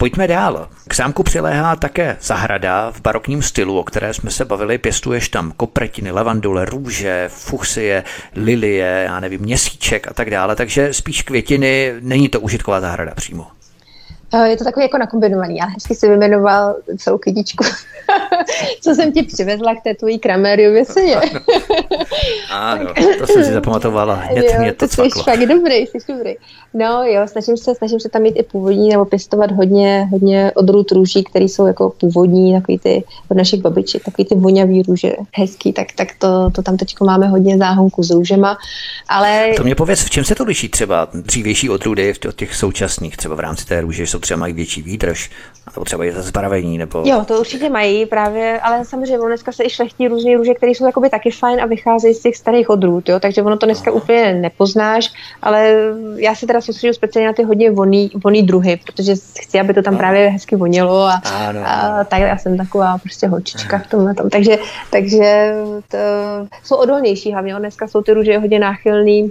Pojďme 0.00 0.28
dál. 0.28 0.68
K 0.88 0.94
zámku 0.94 1.22
přiléhá 1.22 1.76
také 1.76 2.16
zahrada 2.20 2.90
v 2.90 3.00
barokním 3.00 3.42
stylu, 3.42 3.78
o 3.78 3.84
které 3.84 4.14
jsme 4.14 4.30
se 4.30 4.44
bavili. 4.44 4.78
Pěstuješ 4.78 5.28
tam 5.28 5.52
kopretiny, 5.56 6.10
levandule, 6.10 6.64
růže, 6.64 7.28
fuchsie, 7.28 8.04
lilie, 8.34 9.02
já 9.06 9.20
nevím, 9.20 9.40
měsíček 9.40 10.08
a 10.08 10.14
tak 10.14 10.30
dále. 10.30 10.56
Takže 10.56 10.92
spíš 10.92 11.22
květiny, 11.22 11.94
není 12.00 12.28
to 12.28 12.40
užitková 12.40 12.80
zahrada 12.80 13.14
přímo. 13.14 13.46
Eh, 14.34 14.48
je 14.48 14.56
to 14.56 14.64
takový 14.64 14.84
jako 14.84 14.98
nakombinovaný, 14.98 15.60
ale 15.60 15.70
hezky 15.70 15.94
si 15.94 16.08
vyjmenoval 16.08 16.76
celou 16.98 17.18
kytičku, 17.18 17.64
co 18.80 18.94
jsem 18.94 19.12
ti 19.12 19.22
přivezla 19.22 19.74
k 19.74 19.82
té 19.82 19.94
tvojí 19.94 20.18
kramériově 20.18 20.84
seně. 20.84 21.16
ano, 22.50 22.94
to 23.18 23.26
jsem 23.26 23.44
si 23.44 23.52
zapamatovala, 23.52 24.14
hned 24.30 24.44
jo, 24.44 24.60
mě 24.60 24.72
to 24.72 24.88
Jsi 24.88 25.10
fakt 25.24 25.46
dobrý, 25.46 25.76
jsi 25.76 25.98
dobrý. 26.08 26.34
No 26.74 27.04
jo, 27.04 27.22
snažím 27.26 27.56
se, 27.56 27.74
snažím 27.74 28.00
se 28.00 28.08
tam 28.08 28.22
mít 28.22 28.34
i 28.36 28.42
původní 28.42 28.88
nebo 28.88 29.04
pěstovat 29.04 29.50
hodně, 29.50 30.08
hodně 30.10 30.52
odrůd 30.54 30.92
růží, 30.92 31.24
které 31.24 31.44
jsou 31.44 31.66
jako 31.66 31.92
původní, 32.00 32.54
takový 32.54 32.78
ty 32.78 33.04
od 33.28 33.36
našich 33.36 33.60
babiček, 33.60 34.04
takový 34.04 34.24
ty 34.24 34.34
vonavý 34.34 34.82
růže, 34.82 35.12
hezký, 35.34 35.72
tak, 35.72 35.86
tak 35.96 36.08
to, 36.18 36.50
to 36.50 36.62
tam 36.62 36.76
teď 36.76 36.94
máme 37.00 37.28
hodně 37.28 37.58
záhonku 37.58 38.02
s 38.02 38.10
růžema. 38.10 38.58
Ale... 39.08 39.52
To 39.56 39.64
mě 39.64 39.74
pověz, 39.74 40.04
v 40.04 40.10
čem 40.10 40.24
se 40.24 40.34
to 40.34 40.44
liší 40.44 40.68
třeba 40.68 41.08
dřívější 41.12 41.70
odrůdy 41.70 42.14
od 42.28 42.36
těch 42.36 42.54
současných, 42.54 43.16
třeba 43.16 43.34
v 43.34 43.40
rámci 43.40 43.66
té 43.66 43.80
růže, 43.80 44.06
jsou 44.06 44.18
třeba 44.18 44.40
mají 44.40 44.52
větší 44.52 44.82
výdrž, 44.82 45.30
nebo 45.66 45.84
třeba 45.84 46.04
je 46.04 46.12
to 46.12 46.22
zbarvení, 46.22 46.78
nebo... 46.78 47.02
Jo, 47.06 47.24
to 47.28 47.40
určitě 47.40 47.70
mají, 47.70 48.06
právě 48.06 48.39
právě, 48.40 48.60
ale 48.60 48.84
samozřejmě 48.84 49.18
ono 49.18 49.28
dneska 49.28 49.52
se 49.52 49.64
i 49.64 49.70
šlechtí 49.70 50.08
různé 50.08 50.36
růže, 50.36 50.54
které 50.54 50.72
jsou 50.72 50.86
jakoby 50.86 51.10
taky 51.10 51.30
fajn 51.30 51.60
a 51.60 51.66
vycházejí 51.66 52.14
z 52.14 52.22
těch 52.22 52.36
starých 52.36 52.70
odrůd, 52.70 53.08
jo, 53.08 53.20
takže 53.20 53.42
ono 53.42 53.56
to 53.56 53.66
dneska 53.66 53.92
úplně 53.92 54.34
nepoznáš, 54.34 55.12
ale 55.42 55.74
já 56.16 56.34
se 56.34 56.46
teda 56.46 56.60
soustředím 56.60 56.94
speciálně 56.94 57.26
na 57.26 57.32
ty 57.32 57.42
hodně 57.42 57.70
voný, 57.70 58.10
voný 58.24 58.42
druhy, 58.42 58.80
protože 58.86 59.14
chci, 59.40 59.60
aby 59.60 59.74
to 59.74 59.82
tam 59.82 59.96
právě 59.96 60.28
hezky 60.28 60.56
vonilo 60.56 61.02
a, 61.02 61.22
ano. 61.48 61.60
a 61.64 62.04
tak 62.04 62.20
já 62.20 62.38
jsem 62.38 62.56
taková 62.56 62.98
prostě 62.98 63.26
holčička 63.26 63.78
v 63.78 63.86
tomhle 63.86 64.14
tom. 64.14 64.30
Takže, 64.30 64.58
takže 64.90 65.54
to, 65.88 65.98
jsou 66.64 66.76
odolnější 66.76 67.32
hlavně, 67.32 67.54
dneska 67.54 67.88
jsou 67.88 68.02
ty 68.02 68.12
růže 68.12 68.38
hodně 68.38 68.58
náchylný 68.58 69.30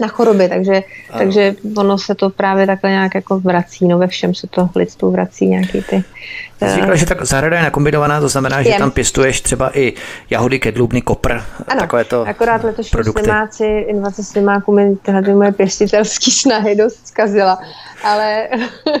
na 0.00 0.08
choroby, 0.08 0.48
takže, 0.48 0.82
takže 1.18 1.54
ono 1.76 1.98
se 1.98 2.14
to 2.14 2.30
právě 2.30 2.66
takhle 2.66 2.90
nějak 2.90 3.14
jako 3.14 3.40
vrací, 3.40 3.88
no 3.88 3.98
ve 3.98 4.06
všem 4.06 4.34
se 4.34 4.46
to 4.46 4.68
lidstvu 4.76 5.10
vrací 5.10 5.46
nějaký 5.46 5.82
ty 5.82 6.04
Jsi 6.58 6.74
říkala, 6.74 6.96
že 6.96 7.06
tak 7.06 7.24
zahrada 7.24 7.56
je 7.56 7.62
nakombinovaná, 7.62 8.20
to 8.20 8.28
znamená, 8.28 8.62
že 8.62 8.68
je. 8.68 8.78
tam 8.78 8.90
pěstuješ 8.90 9.40
třeba 9.40 9.78
i 9.78 9.92
jahody, 10.30 10.58
kedlubny, 10.58 11.02
kopr, 11.02 11.32
ano, 11.32 11.80
takové 11.80 12.04
to 12.04 12.28
akorát 12.28 12.64
letošní 12.64 12.90
produkty. 12.90 13.22
slimáci, 13.22 13.64
invace 13.64 14.24
slimáků 14.24 14.72
mi 14.72 14.96
tyhle 14.96 15.22
moje 15.34 15.52
pěstitelské 15.52 16.30
snahy 16.30 16.74
dost 16.74 17.06
zkazila, 17.06 17.58
ale 18.04 18.48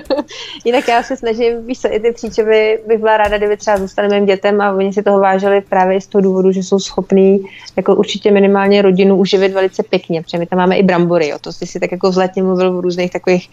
jinak 0.64 0.88
já 0.88 1.02
se 1.02 1.16
snažím, 1.16 1.66
víš 1.66 1.80
co, 1.80 1.88
i 1.92 2.00
ty 2.00 2.12
příčovy 2.12 2.78
bych 2.86 2.98
byla 2.98 3.16
ráda, 3.16 3.38
kdyby 3.38 3.56
třeba 3.56 3.76
zůstali 3.78 4.08
mým 4.08 4.26
dětem 4.26 4.60
a 4.60 4.72
oni 4.72 4.92
si 4.92 5.02
toho 5.02 5.20
vážili 5.20 5.60
právě 5.60 6.00
z 6.00 6.06
toho 6.06 6.22
důvodu, 6.22 6.52
že 6.52 6.62
jsou 6.62 6.78
schopní 6.78 7.44
jako 7.76 7.94
určitě 7.94 8.30
minimálně 8.30 8.82
rodinu 8.82 9.16
uživit 9.16 9.52
velice 9.52 9.82
pěkně, 9.82 10.22
protože 10.22 10.38
my 10.38 10.46
tam 10.46 10.58
máme 10.58 10.76
i 10.76 10.82
brambory, 10.82 11.28
jo, 11.28 11.38
to 11.40 11.52
jsi 11.52 11.66
si 11.66 11.80
tak 11.80 11.92
jako 11.92 12.10
vzletně 12.10 12.42
mluvil 12.42 12.76
v 12.76 12.80
různých 12.80 13.10
takových 13.10 13.50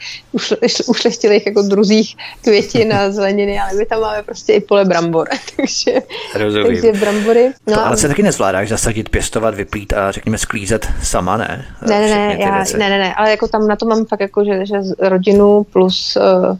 ušlechtilých 0.87 1.45
jako 1.45 1.61
druzích 1.61 2.15
květin 2.43 2.93
a 2.93 3.11
zeleniny, 3.11 3.59
ale 3.59 3.73
my 3.73 3.85
tam 3.85 4.01
máme 4.01 4.23
prostě 4.23 4.53
i 4.53 4.59
pole 4.59 4.85
brambor, 4.85 5.27
takže, 5.55 6.01
takže 6.33 6.91
brambory. 6.99 7.51
No, 7.67 7.73
to 7.73 7.85
ale 7.85 7.97
se 7.97 8.07
taky 8.07 8.23
nezvládáš 8.23 8.69
zasadit, 8.69 9.09
pěstovat, 9.09 9.55
vyplít 9.55 9.93
a 9.93 10.11
řekněme 10.11 10.37
sklízet 10.37 10.87
sama, 11.03 11.37
ne? 11.37 11.65
Ne, 11.87 11.99
ne, 11.99 12.07
ne, 12.07 12.37
já, 12.39 12.63
ne, 12.77 12.89
ne, 12.89 12.97
ne, 12.97 13.15
ale 13.15 13.31
jako 13.31 13.47
tam 13.47 13.67
na 13.67 13.75
to 13.75 13.85
mám 13.85 14.05
fakt 14.05 14.19
jako, 14.19 14.45
že, 14.45 14.65
že 14.65 14.75
rodinu 14.99 15.34
plus 15.73 16.17
uh, 16.17 16.57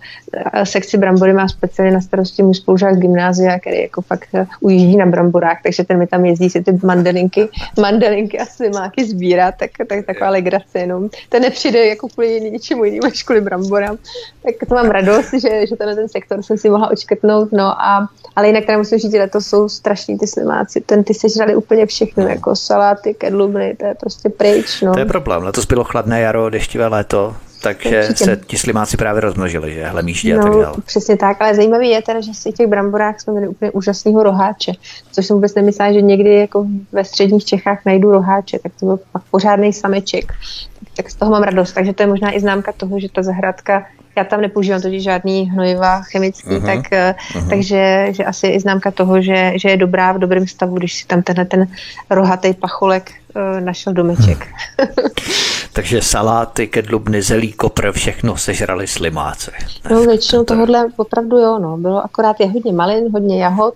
sekci 0.63 0.97
brambory 0.97 1.33
má 1.33 1.47
speciálně 1.47 1.93
na 1.93 2.01
starosti 2.01 2.43
můj 2.43 2.55
spolužák 2.55 2.97
gymnázia, 2.97 3.59
který 3.59 3.81
jako 3.81 4.01
fakt 4.01 4.29
uh, 4.33 4.45
ujíždí 4.59 4.97
na 4.97 5.05
bramborách, 5.05 5.57
takže 5.63 5.83
ten 5.83 5.97
mi 5.97 6.07
tam 6.07 6.25
jezdí 6.25 6.49
si 6.49 6.63
ty 6.63 6.79
mandelinky, 6.83 7.49
mandelinky 7.81 8.39
a 8.39 8.45
slimáky 8.45 9.05
sbírat, 9.05 9.55
tak, 9.59 9.71
tak 9.87 10.05
taková 10.05 10.29
legrace 10.29 10.79
jenom. 10.79 11.09
Ten 11.29 11.41
nepřijde 11.41 11.85
jako 11.85 12.07
kvůli 12.07 12.51
ničemu 12.51 12.83
jinému 12.83 13.09
než 13.09 13.23
kvůli 13.23 13.41
bramborám. 13.41 13.97
Tak 14.43 14.69
to 14.69 14.75
mám 14.75 14.89
radost, 14.89 15.33
že, 15.33 15.67
že 15.67 15.75
ten, 15.75 15.95
ten 15.95 16.09
sektor 16.09 16.43
jsem 16.43 16.57
si 16.57 16.69
mohla 16.69 16.91
očkrtnout, 16.91 17.51
no 17.51 17.81
a, 17.81 18.09
ale 18.35 18.47
jinak 18.47 18.65
teda 18.65 18.77
musím 18.77 18.99
říct, 18.99 19.11
že 19.11 19.27
to 19.27 19.41
jsou 19.41 19.69
strašní 19.69 20.17
ty 20.17 20.27
slimáci, 20.27 20.81
ten 20.81 21.03
ty 21.03 21.13
sežrali 21.13 21.55
úplně 21.55 21.85
všechno, 21.85 22.23
no. 22.23 22.29
jako 22.29 22.55
saláty, 22.55 23.13
kedlubny, 23.13 23.75
to 23.79 23.85
je 23.85 23.95
prostě 23.95 24.29
pryč, 24.29 24.81
no. 24.81 24.93
To 24.93 24.99
je 24.99 25.05
problém, 25.05 25.43
letos 25.43 25.65
bylo 25.65 25.83
chladné 25.83 26.21
jaro, 26.21 26.49
deštivé 26.49 26.87
léto, 26.87 27.35
takže 27.65 27.99
Určitě. 27.99 28.25
se 28.25 28.37
ti 28.47 28.57
slimáci 28.57 28.97
právě 28.97 29.21
rozmnožili, 29.21 29.73
že 29.73 29.87
hlemíždě 29.87 30.35
no, 30.35 30.39
a 30.39 30.43
tak 30.43 30.53
no, 30.53 30.61
dále. 30.61 30.75
Přesně 30.85 31.17
tak, 31.17 31.41
ale 31.41 31.55
zajímavé 31.55 31.85
je 31.85 32.01
teda, 32.01 32.21
že 32.21 32.33
si 32.33 32.51
těch 32.51 32.67
bramborách 32.67 33.19
jsme 33.19 33.33
měli 33.33 33.47
úplně 33.47 33.71
úžasného 33.71 34.23
roháče, 34.23 34.71
což 35.11 35.25
jsem 35.25 35.35
vůbec 35.35 35.55
nemyslela, 35.55 35.93
že 35.93 36.01
někdy 36.01 36.35
jako 36.35 36.65
ve 36.91 37.03
středních 37.03 37.45
Čechách 37.45 37.79
najdu 37.85 38.11
roháče, 38.11 38.59
tak 38.59 38.71
to 38.79 38.85
byl 38.85 38.99
pak 39.11 39.23
pořádný 39.31 39.73
sameček. 39.73 40.33
Tak, 40.79 40.89
tak 40.95 41.09
z 41.09 41.15
toho 41.15 41.31
mám 41.31 41.43
radost, 41.43 41.73
takže 41.73 41.93
to 41.93 42.03
je 42.03 42.07
možná 42.07 42.35
i 42.35 42.39
známka 42.39 42.71
toho, 42.71 42.99
že 42.99 43.09
ta 43.09 43.23
zahradka 43.23 43.85
já 44.17 44.23
tam 44.23 44.41
nepoužívám 44.41 44.81
totiž 44.81 45.03
žádný 45.03 45.49
hnojiva 45.49 46.01
chemický, 46.01 46.49
uh-huh. 46.49 46.65
tak, 46.65 46.91
uh-huh. 46.91 47.49
takže 47.49 48.07
že 48.11 48.25
asi 48.25 48.47
i 48.47 48.59
známka 48.59 48.91
toho, 48.91 49.21
že, 49.21 49.51
že 49.55 49.69
je 49.69 49.77
dobrá 49.77 50.11
v 50.11 50.19
dobrém 50.19 50.47
stavu, 50.47 50.75
když 50.75 50.93
si 50.93 51.07
tam 51.07 51.21
tenhle 51.21 51.45
ten 51.45 51.67
rohatý 52.09 52.53
pacholek 52.53 53.11
uh, 53.35 53.61
našel 53.61 53.93
domeček. 53.93 54.47
Hmm. 54.79 54.87
takže 55.75 56.01
saláty, 56.01 56.67
kedlubny, 56.67 57.21
zelí, 57.21 57.53
kopr, 57.53 57.91
všechno 57.91 58.37
sežrali 58.37 58.87
slimáce. 58.87 59.51
No 59.91 60.03
většinou 60.03 60.43
to... 60.43 60.53
tohohle 60.53 60.85
opravdu 60.97 61.37
jo, 61.37 61.59
no. 61.59 61.77
Bylo 61.77 62.05
akorát 62.05 62.39
je 62.39 62.51
hodně 62.51 62.73
malin, 62.73 63.11
hodně 63.13 63.43
jahod, 63.43 63.73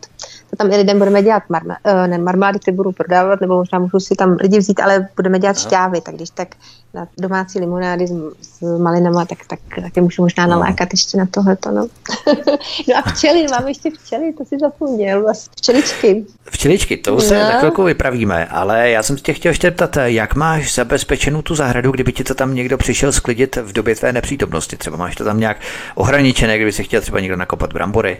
to 0.50 0.56
tam 0.56 0.72
i 0.72 0.78
lidem 0.78 0.98
budeme 0.98 1.24
dělat 1.24 1.44
marma, 1.50 1.78
ne, 2.08 2.18
marmády, 2.18 2.60
ty 2.60 2.72
budu 2.72 2.92
prodávat, 2.92 3.42
nebo 3.42 3.58
možná 3.58 3.80
můžu 3.80 4.00
si 4.00 4.16
tam 4.16 4.38
lidi 4.42 4.58
vzít, 4.58 4.80
ale 4.80 5.08
budeme 5.16 5.40
dělat 5.40 5.60
šťávy, 5.60 6.02
tak 6.02 6.16
když 6.16 6.30
tak 6.30 6.48
na 6.94 7.08
domácí 7.18 7.60
limonády 7.60 8.08
s, 8.08 8.12
s 8.42 8.78
malinama, 8.78 9.26
tak, 9.26 9.38
tak 9.48 9.60
taky 9.82 10.02
můžu 10.02 10.22
možná 10.22 10.46
no. 10.46 10.52
nalákat 10.52 10.88
ještě 10.92 11.18
na 11.18 11.26
tohleto. 11.26 11.72
No. 11.72 11.88
no 12.88 12.96
a 12.98 13.02
včely, 13.10 13.46
máme 13.52 13.70
ještě 13.70 13.92
včely, 13.92 14.34
to 14.34 14.46
si 14.46 14.58
zapomněl, 14.60 15.22
vlastně 15.22 15.54
včeličky. 15.58 16.26
Včeličky, 16.52 16.98
to 16.98 17.20
se 17.22 17.40
no. 17.40 17.46
za 17.46 17.52
chvilku 17.52 17.84
vypravíme, 17.84 18.46
ale 18.46 18.90
já 18.90 19.04
jsem 19.04 19.16
tě 19.16 19.34
chtěl 19.34 19.50
ještě 19.50 19.72
ptat, 19.72 19.98
jak 20.06 20.36
máš 20.36 20.76
zabezpečenou 20.76 21.42
tu 21.42 21.56
zahradu, 21.56 21.92
kdyby 21.92 22.14
ti 22.14 22.24
to 22.24 22.36
tam 22.36 22.56
někdo 22.56 22.78
přišel 22.78 23.12
sklidit 23.12 23.56
v 23.56 23.74
době 23.74 23.96
tvé 23.96 24.14
nepřítomnosti? 24.14 24.78
Třeba 24.78 24.98
máš 24.98 25.16
to 25.16 25.24
tam 25.24 25.40
nějak 25.40 25.58
ohraničené, 25.96 26.56
kdyby 26.56 26.72
si 26.72 26.84
chtěl 26.84 27.02
třeba 27.02 27.20
někdo 27.20 27.36
nakopat 27.36 27.74
brambory? 27.74 28.18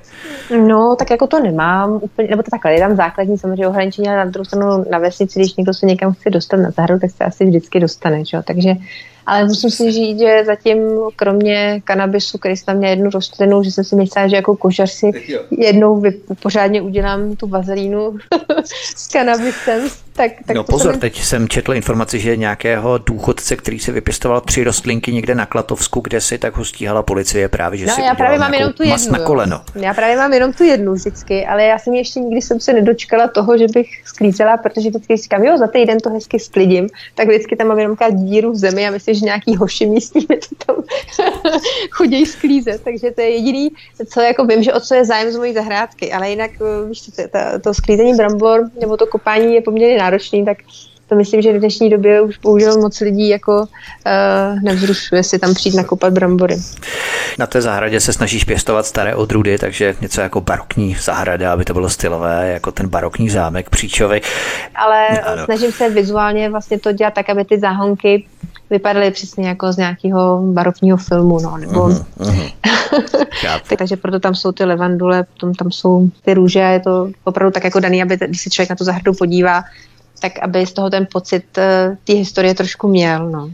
No, 0.68 0.96
tak 1.00 1.12
jako 1.12 1.28
to 1.28 1.40
nemám 1.40 2.00
úplně, 2.02 2.28
nebo 2.28 2.44
to 2.44 2.52
takhle, 2.52 2.74
je 2.74 2.80
tam 2.80 2.96
základní 2.96 3.38
samozřejmě 3.38 3.68
ohraničení, 3.68 4.08
ale 4.08 4.18
na 4.18 4.26
druhou 4.26 4.46
stranu 4.46 4.86
na 4.92 4.98
vesnici, 4.98 5.40
když 5.40 5.56
někdo 5.56 5.74
se 5.74 5.86
někam 5.86 6.14
chce 6.14 6.30
dostat 6.30 6.58
na 6.58 6.72
zahradu, 6.72 7.00
tak 7.00 7.12
se 7.12 7.24
asi 7.24 7.46
vždycky 7.46 7.80
dostane, 7.80 8.26
čo? 8.26 8.42
takže 8.44 8.59
takže 8.60 8.76
ale 9.26 9.46
musím 9.46 9.70
si 9.70 9.92
říct, 9.92 10.20
že 10.20 10.44
zatím 10.46 10.78
kromě 11.16 11.82
kanabisu, 11.84 12.38
který 12.38 12.58
jsem 12.58 12.66
tam 12.66 12.78
měl 12.78 12.90
jednu 12.90 13.10
rostlinu, 13.10 13.64
že 13.64 13.72
jsem 13.72 13.84
si 13.84 13.96
myslela, 13.96 14.28
že 14.28 14.36
jako 14.36 14.56
kožař 14.56 14.92
si 14.92 15.12
jednou 15.52 16.04
pořádně 16.42 16.82
udělám 16.82 17.36
tu 17.36 17.48
vazelínu 17.48 18.18
s 18.96 19.08
kanabisem, 19.08 19.90
tak, 20.20 20.32
tak 20.46 20.56
no 20.56 20.64
pozor, 20.64 20.92
jsem... 20.92 21.00
teď 21.00 21.22
jsem 21.22 21.48
četl 21.48 21.74
informaci, 21.74 22.20
že 22.20 22.38
nějakého 22.38 22.98
důchodce, 22.98 23.56
který 23.56 23.80
si 23.80 23.92
vypěstoval 23.92 24.42
tři 24.42 24.64
rostlinky 24.64 25.14
někde 25.14 25.36
na 25.36 25.46
Klatovsku, 25.46 26.00
kde 26.00 26.22
si 26.22 26.38
tak 26.38 26.58
ho 26.58 26.66
stíhala 26.66 27.04
policie 27.04 27.50
právě, 27.50 27.80
že 27.80 27.86
no, 27.86 27.96
si 27.96 28.02
já 28.02 28.16
právě 28.16 28.40
mám 28.40 28.54
jenom 28.54 28.74
tu 28.74 28.84
jednu, 28.84 29.12
na 29.12 29.20
koleno. 29.20 29.62
Jo. 29.76 29.82
Já 29.82 29.94
právě 29.94 30.18
mám 30.18 30.34
jenom 30.34 30.54
tu 30.54 30.64
jednu 30.64 30.94
vždycky, 30.94 31.46
ale 31.46 31.64
já 31.64 31.80
jsem 31.80 31.94
ještě 31.94 32.20
nikdy 32.20 32.42
jsem 32.42 32.60
se 32.60 32.74
nedočkala 32.74 33.28
toho, 33.28 33.58
že 33.58 33.66
bych 33.74 33.88
sklízela, 34.06 34.58
protože 34.58 34.90
vždycky 34.90 35.18
říkám, 35.18 35.44
jo, 35.44 35.58
za 35.58 35.68
týden 35.68 36.00
to 36.00 36.10
hezky 36.10 36.40
sklidím, 36.40 36.90
tak 37.16 37.28
vždycky 37.28 37.56
tam 37.56 37.68
mám 37.68 37.80
jenom 37.80 37.98
díru 38.12 38.52
v 38.52 38.56
zemi 38.56 38.88
a 38.88 38.92
myslím, 38.92 39.09
že 39.16 39.26
nějaký 39.26 39.56
hoši 39.56 39.86
místní 39.86 40.28
to 40.28 40.36
tam 40.66 40.76
chodí 41.92 42.26
sklízet, 42.26 42.84
takže 42.84 43.12
to 43.12 43.22
je 43.22 43.30
jediný, 43.30 43.70
co 44.08 44.22
jako 44.22 44.46
vím, 44.46 44.64
že 44.64 44.74
o 44.74 44.80
co 44.80 44.96
je 44.96 45.06
zájem 45.06 45.32
z 45.32 45.38
mojí 45.38 45.54
zahrádky, 45.54 46.12
ale 46.12 46.30
jinak 46.30 46.52
eh, 46.62 46.90
víš, 46.90 47.02
to, 47.02 47.12
to, 47.12 47.40
to 47.64 47.74
sklízení 47.74 48.16
brambor 48.16 48.70
nebo 48.82 48.98
to 48.98 49.08
kopání 49.08 49.56
je 49.56 49.62
poměrně 49.62 49.98
náročný, 49.98 50.46
tak 50.46 50.58
to 51.10 51.16
myslím, 51.16 51.42
že 51.42 51.54
v 51.54 51.60
dnešní 51.60 51.90
době 51.90 52.22
už 52.22 52.38
bohužel 52.38 52.82
moc 52.82 53.00
lidí 53.00 53.30
jako 53.30 53.60
uh, 53.60 54.64
nevzrušuje 54.64 55.24
si 55.24 55.40
tam 55.40 55.54
přijít 55.54 55.76
nakopat 55.76 56.14
brambory. 56.14 56.58
Na 57.40 57.48
té 57.48 57.62
zahradě 57.62 58.00
se 58.00 58.14
snažíš 58.14 58.44
pěstovat 58.44 58.86
staré 58.86 59.16
odrůdy, 59.16 59.58
takže 59.58 59.96
něco 60.02 60.22
jako 60.22 60.42
barokní 60.42 60.96
zahrada, 61.04 61.54
aby 61.54 61.66
to 61.66 61.74
bylo 61.74 61.90
stylové, 61.90 62.50
jako 62.54 62.72
ten 62.72 62.88
barokní 62.88 63.30
zámek 63.30 63.70
příčovy. 63.70 64.22
Ale 64.76 65.08
ano. 65.08 65.46
snažím 65.46 65.72
se 65.72 65.90
vizuálně 65.90 66.50
vlastně 66.50 66.80
to 66.80 66.92
dělat 66.92 67.14
tak, 67.14 67.30
aby 67.30 67.46
ty 67.46 67.60
záhonky 67.60 68.26
vypadaly 68.70 69.12
přesně 69.12 69.48
jako 69.48 69.74
z 69.74 69.78
nějakého 69.78 70.42
barokního 70.42 70.98
filmu, 70.98 71.40
no, 71.40 71.58
nebo... 71.58 71.80
Uh-huh, 72.20 72.52
uh-huh. 73.42 73.78
takže 73.78 73.98
proto 73.98 74.20
tam 74.20 74.36
jsou 74.36 74.52
ty 74.52 74.66
levandule, 74.66 75.24
potom 75.24 75.54
tam 75.54 75.72
jsou 75.72 76.10
ty 76.22 76.34
růže, 76.34 76.60
je 76.60 76.80
to 76.80 77.10
opravdu 77.24 77.52
tak 77.52 77.64
jako 77.64 77.80
daný, 77.80 78.02
aby 78.02 78.18
když 78.18 78.42
se 78.42 78.50
člověk 78.50 78.70
na 78.70 78.76
tu 78.76 78.84
zahradu 78.84 79.14
podívá, 79.14 79.64
tak 80.20 80.40
aby 80.40 80.66
z 80.66 80.74
toho 80.74 80.90
ten 80.90 81.08
pocit 81.12 81.58
uh, 81.58 81.96
té 82.04 82.14
historie 82.14 82.56
trošku 82.56 82.88
měl. 82.88 83.30
No. 83.30 83.50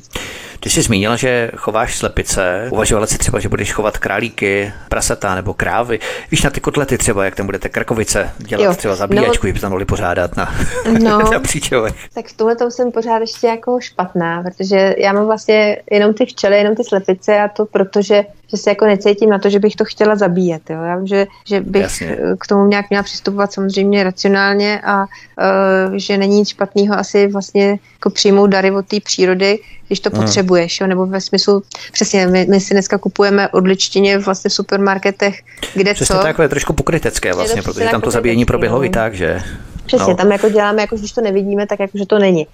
Ty 0.66 0.72
jsi 0.72 0.82
zmínila, 0.82 1.16
že 1.16 1.52
chováš 1.56 1.98
slepice. 1.98 2.68
Uvažovala 2.72 3.08
si 3.08 3.18
třeba, 3.18 3.40
že 3.40 3.50
budeš 3.50 3.74
chovat 3.74 3.98
králíky, 3.98 4.74
prasata 4.90 5.36
nebo 5.36 5.54
krávy. 5.54 6.00
Víš 6.32 6.44
na 6.44 6.50
ty 6.50 6.60
kotlety 6.60 6.98
třeba, 6.98 7.26
jak 7.26 7.36
tam 7.36 7.46
budete 7.46 7.70
krkovice 7.70 8.32
dělat 8.38 8.64
jo. 8.64 8.76
třeba 8.76 8.96
zabíjačku, 8.96 9.48
no, 9.48 9.54
by 9.54 9.60
tam 9.60 9.72
mohli 9.72 9.86
pořádat 9.86 10.38
na, 10.38 10.56
no, 11.00 11.20
na 11.32 11.40
příčovech. 11.40 11.94
Tak 12.14 12.28
v 12.28 12.38
tomhle 12.38 12.56
tom 12.56 12.72
jsem 12.72 12.92
pořád 12.92 13.18
ještě 13.18 13.48
jako 13.48 13.80
špatná, 13.82 14.44
protože 14.44 14.96
já 14.98 15.14
mám 15.14 15.26
vlastně 15.26 15.78
jenom 15.92 16.14
ty 16.14 16.26
včely, 16.26 16.58
jenom 16.58 16.76
ty 16.76 16.84
slepice 16.84 17.40
a 17.40 17.48
to 17.48 17.66
protože 17.66 18.24
že 18.48 18.58
se 18.58 18.70
jako 18.70 18.86
necítím 18.86 19.30
na 19.30 19.40
to, 19.40 19.50
že 19.50 19.60
bych 19.60 19.76
to 19.76 19.86
chtěla 19.86 20.16
zabíjet. 20.16 20.70
Jo. 20.70 20.82
Já 20.82 20.96
vím, 20.96 21.08
že, 21.08 21.26
že 21.48 21.62
bych 21.62 21.82
Jasně. 21.82 22.18
k 22.40 22.48
tomu 22.48 22.68
nějak 22.68 22.90
měla 22.90 23.04
přistupovat 23.04 23.54
samozřejmě 23.54 24.04
racionálně 24.04 24.82
a 24.84 25.02
uh, 25.02 25.94
že 25.96 26.18
není 26.18 26.38
nic 26.38 26.50
špatného 26.50 26.96
asi 26.96 27.28
vlastně 27.28 27.80
jako 28.06 28.14
přijmout 28.14 28.48
dary 28.48 28.72
od 28.72 28.86
té 28.86 29.00
přírody, 29.00 29.60
když 29.88 30.00
to 30.00 30.10
hmm. 30.10 30.22
potřebuješ, 30.22 30.82
jo? 30.82 30.88
nebo 30.88 31.06
ve 31.06 31.22
smyslu, 31.22 31.64
přesně, 31.92 32.28
my, 32.28 32.46
my 32.50 32.60
si 32.60 32.74
dneska 32.74 32.98
kupujeme 32.98 33.50
odličtině 33.50 34.18
vlastně 34.18 34.50
v 34.50 34.54
supermarketech, 34.54 35.42
kde 35.74 35.94
přesně 35.94 36.16
co. 36.16 36.22
tak, 36.22 36.40
je 36.40 36.50
trošku 36.50 36.74
pokrytecké 36.74 37.34
vlastně, 37.34 37.62
protože 37.62 37.86
tam 37.86 38.02
to 38.02 38.12
zabíjení 38.12 38.46
proběhlo 38.46 38.84
i 38.84 38.90
tak, 38.90 39.14
že... 39.14 39.42
Přesně, 39.86 40.14
no. 40.14 40.16
tam 40.16 40.32
jako 40.32 40.50
děláme, 40.50 40.82
jako 40.82 40.96
když 40.96 41.12
to 41.12 41.22
nevidíme, 41.22 41.68
tak 41.68 41.80
jako, 41.80 41.98
že 41.98 42.06
to 42.06 42.20
není. 42.20 42.48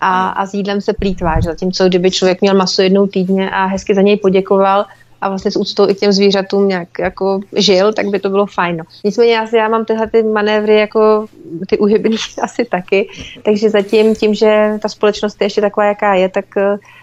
A, 0.00 0.28
a 0.28 0.46
s 0.46 0.54
jídlem 0.54 0.80
se 0.80 0.92
plítváš, 0.92 1.44
zatímco 1.44 1.88
kdyby 1.88 2.10
člověk 2.10 2.40
měl 2.40 2.54
maso 2.54 2.82
jednou 2.82 3.06
týdně 3.06 3.50
a 3.50 3.64
hezky 3.64 3.94
za 3.94 4.02
něj 4.02 4.16
poděkoval, 4.16 4.84
a 5.20 5.28
vlastně 5.28 5.50
s 5.50 5.56
úctou 5.56 5.88
i 5.88 5.94
k 5.94 5.98
těm 5.98 6.12
zvířatům 6.12 6.68
nějak 6.68 6.88
jako 6.98 7.40
žil, 7.56 7.92
tak 7.92 8.06
by 8.06 8.18
to 8.18 8.28
bylo 8.28 8.46
fajn. 8.46 8.76
No. 8.76 8.84
Nicméně 9.04 9.34
já, 9.34 9.46
já 9.56 9.68
mám 9.68 9.84
tyhle 9.84 10.06
ty 10.06 10.22
manévry 10.22 10.80
jako 10.80 11.26
ty 11.68 11.78
uhybný 11.78 12.16
asi 12.42 12.64
taky, 12.64 13.08
takže 13.42 13.70
zatím 13.70 14.14
tím, 14.14 14.34
že 14.34 14.78
ta 14.82 14.88
společnost 14.88 15.40
je 15.40 15.44
ještě 15.44 15.60
taková, 15.60 15.86
jaká 15.86 16.14
je, 16.14 16.28
tak, 16.28 16.46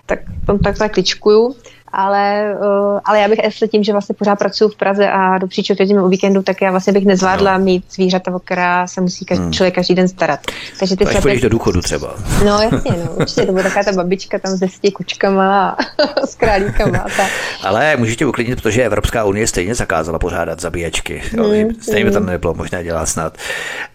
tak 0.06 0.20
tom 0.46 0.60
takhle 0.60 0.90
kličkuju 0.90 1.56
ale, 1.94 2.56
uh, 2.62 3.00
ale 3.06 3.20
já 3.20 3.28
bych 3.28 3.40
se 3.58 3.68
tím, 3.68 3.84
že 3.84 3.92
vlastně 3.92 4.16
pořád 4.16 4.36
pracuji 4.36 4.70
v 4.70 4.76
Praze 4.76 5.10
a 5.10 5.38
do 5.38 5.48
příčů 5.48 5.74
jezdím 5.80 5.98
o 5.98 6.10
víkendu, 6.10 6.42
tak 6.42 6.62
já 6.62 6.72
vlastně 6.72 6.94
bych 6.94 7.06
nezvládla 7.06 7.58
no. 7.58 7.64
mít 7.64 7.84
zvířata, 7.94 8.36
o 8.36 8.40
která 8.40 8.88
se 8.88 9.02
musí 9.02 9.26
každý, 9.26 9.44
hmm. 9.44 9.54
člověk 9.54 9.76
každý 9.76 9.96
den 9.96 10.08
starat. 10.08 10.40
Takže 10.80 10.96
ty 10.96 11.06
Až 11.06 11.42
do 11.42 11.50
důchodu 11.50 11.82
třeba. 11.82 12.16
No 12.46 12.60
jasně, 12.62 12.92
no, 13.06 13.12
určitě 13.12 13.46
to 13.46 13.52
bude 13.52 13.64
taková 13.64 13.84
ta 13.84 13.92
babička 13.92 14.40
tam 14.40 14.58
se 14.58 14.68
s 14.68 14.80
kučkama 14.94 15.70
a 15.70 15.78
s 16.26 16.36
králíkama. 16.36 16.98
A 16.98 17.10
tak. 17.18 17.32
Ale 17.64 17.96
můžete 17.98 18.26
uklidnit, 18.26 18.62
protože 18.62 18.84
Evropská 18.84 19.24
unie 19.24 19.48
stejně 19.48 19.76
zakázala 19.76 20.20
pořádat 20.20 20.60
zabíjačky. 20.60 21.22
Hmm. 21.32 21.76
Stejně 21.82 22.06
by 22.06 22.12
tam 22.12 22.26
nebylo 22.26 22.54
možné 22.54 22.84
dělat 22.84 23.06
snad. 23.06 23.38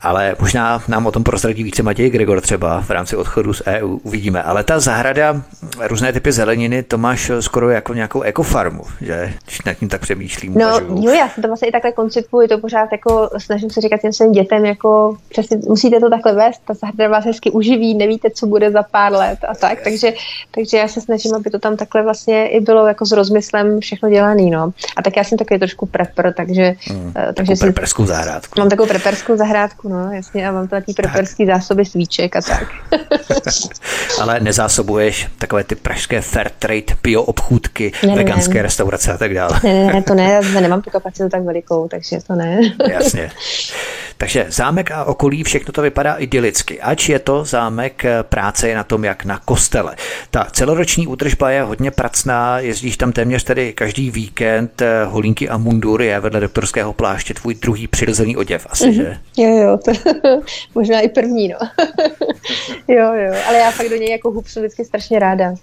Ale 0.01 0.37
možná 0.41 0.83
nám 0.89 1.07
o 1.07 1.13
tom 1.13 1.25
prozradí 1.25 1.63
více 1.63 1.83
Matěj 1.83 2.11
Gregor 2.11 2.41
třeba 2.41 2.81
v 2.81 2.91
rámci 2.91 3.17
odchodu 3.17 3.53
z 3.53 3.63
EU. 3.67 3.99
Uvidíme. 4.03 4.43
Ale 4.43 4.65
ta 4.65 4.81
zahrada, 4.81 5.43
různé 5.81 6.13
typy 6.13 6.33
zeleniny, 6.33 6.83
to 6.83 6.99
máš 6.99 7.31
skoro 7.41 7.71
jako 7.71 7.88
jako 7.89 7.95
nějakou 7.95 8.23
ekofarmu, 8.23 8.83
že? 9.01 9.33
Když 9.45 9.63
nad 9.63 9.75
tím 9.75 9.89
tak 9.89 10.01
přemýšlím. 10.01 10.55
No 10.55 10.69
uvažuju. 10.69 11.03
jo, 11.03 11.11
já 11.11 11.29
se 11.29 11.41
to 11.43 11.49
vlastně 11.49 11.69
i 11.69 11.73
takhle 11.73 11.93
koncipuji, 11.93 12.49
to 12.49 12.59
pořád 12.59 12.93
jako 12.93 13.31
snažím 13.39 13.71
se 13.71 13.81
říkat 13.81 14.01
těm 14.01 14.13
svým 14.13 14.33
dětem, 14.33 14.65
jako 14.65 15.17
přesně 15.29 15.57
musíte 15.69 16.01
to 16.01 16.11
takhle 16.11 16.35
vést, 16.35 16.63
ta 16.65 16.75
zahrada 16.75 17.09
vás 17.09 17.25
hezky 17.25 17.51
uživí, 17.51 17.95
nevíte, 17.95 18.31
co 18.31 18.47
bude 18.47 18.71
za 18.71 18.83
pár 18.83 19.13
let 19.13 19.39
a 19.49 19.55
tak, 19.55 19.81
takže, 19.85 20.13
takže 20.51 20.77
já 20.77 20.89
se 20.89 21.01
snažím, 21.01 21.35
aby 21.35 21.51
to 21.51 21.59
tam 21.59 21.77
takhle 21.77 22.03
vlastně 22.03 22.49
i 22.49 22.61
bylo 22.61 22.87
jako 22.87 23.07
s 23.07 23.13
rozmyslem 23.13 23.81
všechno 23.81 24.11
dělaný, 24.11 24.51
no. 24.51 24.73
A 24.97 25.03
tak 25.03 25.17
já 25.17 25.25
jsem 25.25 25.39
takový 25.39 25.61
trošku 25.61 25.87
prepper, 25.87 26.35
takže... 26.37 26.75
Hmm, 26.89 27.13
takže 27.35 27.57
si, 27.57 27.61
preperskou 27.61 28.07
zahrádku. 28.07 28.61
Mám 28.61 28.69
takovou 28.69 28.89
preperskou 28.89 29.37
zahrádku, 29.37 29.89
no, 29.89 30.13
jasně, 30.13 30.49
a 30.49 30.53
mám 30.53 30.69
to 30.69 30.71
taky 30.71 30.93
preperský 30.93 31.47
tak. 31.47 31.57
zásoby 31.57 31.85
svíček 31.85 32.37
a 32.37 32.41
tak. 32.43 32.69
Ale 34.21 34.41
nezásobuješ 34.41 35.29
takové 35.39 35.65
ty 35.65 35.75
pražské 35.75 36.21
fair 36.21 36.51
trade 36.59 36.97
bio 37.03 37.23
obchůdky 37.23 37.78
baráky, 37.79 38.07
ne, 38.07 38.15
veganské 38.15 38.55
ne. 38.55 38.63
restaurace 38.63 39.13
a 39.13 39.19
tak 39.19 39.35
dále. 39.35 39.61
Ne, 39.65 39.73
ne, 39.73 39.93
ne, 39.93 40.03
to 40.03 40.15
ne, 40.15 40.41
já 40.55 40.61
nemám 40.61 40.83
tu 40.83 40.91
kapacitu 40.91 41.29
tak 41.29 41.43
velikou, 41.43 41.89
takže 41.89 42.19
to 42.27 42.35
ne. 42.35 42.61
Jasně. 42.91 43.31
Takže 44.17 44.47
zámek 44.49 44.91
a 44.91 45.05
okolí, 45.05 45.45
všechno 45.45 45.73
to 45.73 45.83
vypadá 45.83 46.15
idylicky. 46.15 46.81
Ač 46.81 47.09
je 47.09 47.19
to 47.19 47.45
zámek, 47.45 48.05
eh, 48.05 48.23
práce 48.23 48.69
je 48.69 48.75
na 48.75 48.85
tom 48.85 49.05
jak 49.05 49.25
na 49.25 49.39
kostele. 49.39 49.97
Ta 50.31 50.47
celoroční 50.53 51.07
údržba 51.07 51.51
je 51.51 51.63
hodně 51.63 51.91
pracná, 51.91 52.59
jezdíš 52.59 52.97
tam 52.97 53.13
téměř 53.13 53.45
tedy 53.45 53.73
každý 53.73 54.11
víkend, 54.11 54.83
eh, 54.83 55.05
holínky 55.05 55.49
a 55.49 55.57
mundur 55.59 56.03
je 56.03 56.21
vedle 56.21 56.41
doktorského 56.41 56.93
pláště 56.93 57.35
tvůj 57.35 57.55
druhý 57.55 57.89
přirozený 57.89 58.37
oděv 58.37 58.67
asi, 58.71 58.85
mm-hmm. 58.85 58.93
že? 58.93 59.19
Jo, 59.37 59.57
jo, 59.57 59.79
to, 59.85 59.93
možná 60.75 61.01
i 61.01 61.09
první, 61.09 61.49
no. 61.49 61.59
jo, 62.89 63.15
jo, 63.15 63.35
ale 63.49 63.59
já 63.59 63.71
fakt 63.71 63.89
do 63.89 63.97
něj 63.97 64.11
jako 64.11 64.31
hubsu 64.31 64.61
vždycky 64.61 64.85
strašně 64.85 65.19
ráda. 65.19 65.55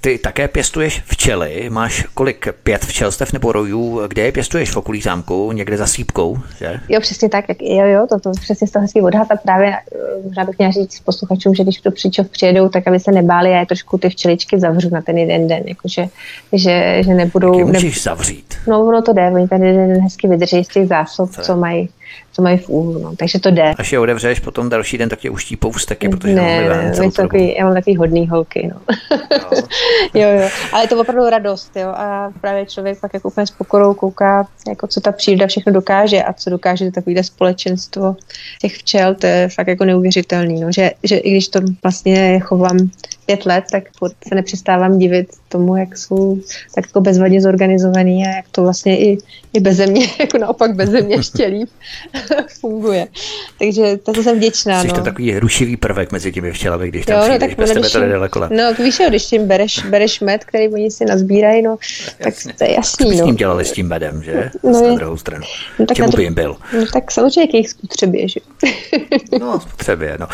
Ty 0.00 0.18
také 0.18 0.48
pěstuješ 0.48 1.02
včely, 1.06 1.70
máš 1.70 2.06
kolik, 2.14 2.48
pět 2.62 2.84
včelstev 2.84 3.32
nebo 3.32 3.52
rojů, 3.52 4.00
kde 4.08 4.22
je 4.22 4.32
pěstuješ? 4.32 4.70
V 4.70 4.76
okolí 4.76 5.00
zámku, 5.00 5.52
někde 5.52 5.76
za 5.76 5.86
sípkou, 5.86 6.38
že? 6.58 6.80
Jo, 6.88 7.00
přesně 7.00 7.28
tak, 7.28 7.44
jak, 7.48 7.62
jo, 7.62 7.86
jo, 7.86 8.06
to, 8.08 8.20
to 8.20 8.30
přesně 8.40 8.66
z 8.66 8.70
toho 8.70 8.82
hezký 8.82 9.00
odhad. 9.00 9.32
A 9.32 9.36
právě 9.36 9.68
eh, 9.68 9.98
možná 10.24 10.44
bych 10.44 10.58
měla 10.58 10.72
říct 10.72 11.00
posluchačům, 11.00 11.54
že 11.54 11.62
když 11.62 11.80
to 11.80 11.90
příčov 11.90 12.28
přijedou, 12.28 12.68
tak 12.68 12.88
aby 12.88 13.00
se 13.00 13.12
nebáli, 13.12 13.50
já 13.50 13.60
je 13.60 13.66
trošku 13.66 13.98
ty 13.98 14.08
včeličky 14.08 14.60
zavřu 14.60 14.88
na 14.92 15.02
ten 15.02 15.18
jeden 15.18 15.48
den, 15.48 15.62
jakože, 15.64 16.06
že, 16.52 17.02
že 17.02 17.14
nebudou... 17.14 17.58
Jak 17.58 17.68
můžeš 17.68 17.96
ne... 17.96 18.02
zavřít? 18.02 18.54
No, 18.66 18.86
ono 18.86 19.02
to 19.02 19.12
jde, 19.12 19.30
oni 19.34 19.48
ten 19.48 19.64
jeden 19.64 19.88
den 19.88 20.02
hezky 20.02 20.28
vydrží 20.28 20.64
z 20.64 20.68
těch 20.68 20.86
zásob, 20.86 21.30
co, 21.30 21.42
co 21.42 21.56
mají 21.56 21.88
co 22.32 22.42
mají 22.42 22.58
v 22.58 22.68
úhlu, 22.68 22.98
no. 22.98 23.16
takže 23.16 23.38
to 23.38 23.50
jde. 23.50 23.74
Až 23.78 23.92
je 23.92 23.98
otevřeš 23.98 24.40
potom 24.40 24.68
další 24.68 24.98
den, 24.98 25.08
tak 25.08 25.18
tě 25.18 25.30
uštípou 25.30 25.70
vsteky, 25.70 26.08
protože 26.08 26.34
ne, 26.34 26.68
ne, 26.68 26.92
ne 26.98 27.10
takový, 27.10 27.54
já 27.58 27.64
mám 27.64 27.74
takový 27.74 27.96
hodný 27.96 28.28
holky, 28.28 28.70
no. 28.72 28.80
no. 29.10 29.58
jo, 30.20 30.28
jo, 30.28 30.48
ale 30.72 30.84
je 30.84 30.88
to 30.88 31.00
opravdu 31.00 31.30
radost, 31.30 31.76
jo, 31.76 31.88
a 31.88 32.32
právě 32.40 32.66
člověk 32.66 33.00
pak 33.00 33.14
jako 33.14 33.28
úplně 33.28 33.46
s 33.46 33.50
pokorou 33.50 33.94
kouká, 33.94 34.48
jako 34.68 34.86
co 34.86 35.00
ta 35.00 35.12
příroda 35.12 35.46
všechno 35.46 35.72
dokáže 35.72 36.22
a 36.22 36.32
co 36.32 36.50
dokáže 36.50 36.90
takovýhle 36.90 37.24
společenstvo 37.24 38.16
těch 38.60 38.76
včel, 38.76 39.14
to 39.14 39.26
je 39.26 39.48
fakt 39.48 39.68
jako 39.68 39.84
neuvěřitelný, 39.84 40.60
no, 40.60 40.72
že, 40.72 40.90
že 41.02 41.16
i 41.16 41.30
když 41.30 41.48
to 41.48 41.60
vlastně 41.82 42.40
chovám 42.40 42.90
pět 43.28 43.46
let, 43.46 43.64
tak 43.72 43.84
se 44.28 44.34
nepřestávám 44.34 44.98
divit 44.98 45.28
tomu, 45.48 45.76
jak 45.76 45.98
jsou 45.98 46.38
tak 46.74 46.86
jako 46.86 47.00
bezvadně 47.00 47.40
zorganizovaný 47.40 48.26
a 48.26 48.36
jak 48.36 48.44
to 48.52 48.62
vlastně 48.62 48.98
i, 49.00 49.18
i 49.52 49.60
bez 49.60 49.76
země, 49.76 50.06
jako 50.20 50.38
naopak 50.38 50.74
bez 50.74 50.90
země 50.90 51.16
ještě 51.16 51.46
líp 51.46 51.68
funguje. 52.60 53.06
Takže 53.58 53.96
to 53.96 54.22
jsem 54.22 54.36
vděčná. 54.36 54.82
Jsi 54.82 54.88
no. 54.88 54.94
to 54.94 55.00
takový 55.00 55.38
rušivý 55.38 55.76
prvek 55.76 56.12
mezi 56.12 56.32
těmi 56.32 56.52
včelami, 56.52 56.88
když 56.88 57.06
tam 57.06 57.22
jo, 57.22 57.28
no, 57.32 57.38
tak 57.38 57.56
bez 57.56 57.72
tebe 57.72 57.90
to 57.90 58.00
nedaleko. 58.00 58.40
No, 58.40 58.74
víš, 58.84 59.00
když 59.08 59.26
tím 59.26 59.46
bereš, 59.46 59.84
bereš 59.84 60.20
med, 60.20 60.44
který 60.44 60.68
oni 60.68 60.90
si 60.90 61.04
nazbírají, 61.04 61.62
no, 61.62 61.76
tak 62.22 62.34
to 62.58 62.64
je 62.64 62.72
jasný. 62.72 63.04
Co 63.04 63.10
by 63.10 63.16
no. 63.16 63.22
s 63.22 63.26
tím 63.26 63.36
dělali 63.36 63.64
s 63.64 63.72
tím 63.72 63.88
medem, 63.88 64.22
že? 64.22 64.50
No, 64.62 64.88
na 64.88 64.94
druhou 64.94 65.16
stranu. 65.16 65.44
No, 65.78 65.86
tak 65.86 65.96
Čemu 65.96 66.10
by 66.10 66.22
jim 66.22 66.34
byl? 66.34 66.56
No, 66.78 66.86
tak 66.92 67.10
samozřejmě 67.10 67.46
k 67.46 67.54
jejich 67.54 67.68
spotřebě, 67.68 68.28
že? 68.28 68.40
no, 69.40 69.60
spotřebě, 69.60 70.16
no. 70.20 70.26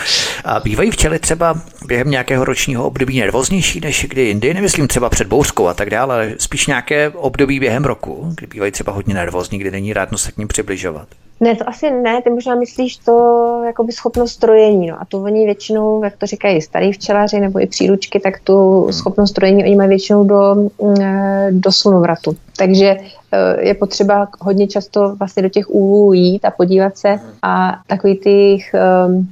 A 0.45 0.61
bývají 0.61 0.91
včely 0.91 1.19
třeba 1.19 1.61
během 1.87 2.11
nějakého 2.11 2.45
ročního 2.45 2.84
období 2.87 3.21
nervóznější 3.21 3.81
než 3.81 4.07
kdy 4.11 4.23
jindy? 4.23 4.55
Nemyslím 4.55 4.89
třeba 4.89 5.11
před 5.11 5.27
bouřkou 5.27 5.67
a 5.67 5.75
tak 5.75 5.91
dále, 5.91 6.15
ale 6.15 6.35
spíš 6.39 6.67
nějaké 6.67 7.11
období 7.11 7.61
během 7.61 7.85
roku, 7.85 8.33
kdy 8.37 8.47
bývají 8.47 8.73
třeba 8.73 8.93
hodně 8.93 9.15
nervózní, 9.15 9.59
kdy 9.59 9.71
není 9.71 9.93
rádno 9.93 10.19
se 10.19 10.33
k 10.33 10.37
ním 10.37 10.49
přibližovat. 10.49 11.09
Ne, 11.41 11.57
to 11.57 11.69
asi 11.69 11.91
ne, 11.91 12.23
ty 12.23 12.31
možná 12.31 12.55
myslíš 12.55 12.97
to 12.97 13.63
jakoby 13.67 13.93
schopnost 13.93 14.33
strojení, 14.33 14.87
no 14.87 15.01
a 15.01 15.05
to 15.05 15.19
oni 15.19 15.45
většinou, 15.45 16.05
jak 16.05 16.17
to 16.17 16.27
říkají 16.27 16.63
starý 16.63 16.93
včelaři 16.93 17.41
nebo 17.41 17.63
i 17.63 17.67
příručky, 17.67 18.21
tak 18.21 18.41
tu 18.41 18.83
hmm. 18.83 18.93
schopnost 18.93 19.31
strojení 19.31 19.65
oni 19.65 19.77
mají 19.77 19.89
většinou 19.89 20.25
do, 20.25 20.55
mm, 20.55 20.95
eh, 21.01 21.49
do 21.51 21.73
slunovratu. 21.73 22.37
Takže 22.57 22.97
eh, 23.33 23.67
je 23.67 23.75
potřeba 23.75 24.29
hodně 24.41 24.67
často 24.67 25.17
vlastně 25.17 25.43
do 25.43 25.49
těch 25.49 25.71
úvů 25.71 26.13
jít 26.13 26.45
a 26.45 26.51
podívat 26.51 26.99
se 26.99 27.21
a 27.43 27.81
takový 27.87 28.17
těch 28.17 28.75
ehm, 28.75 29.29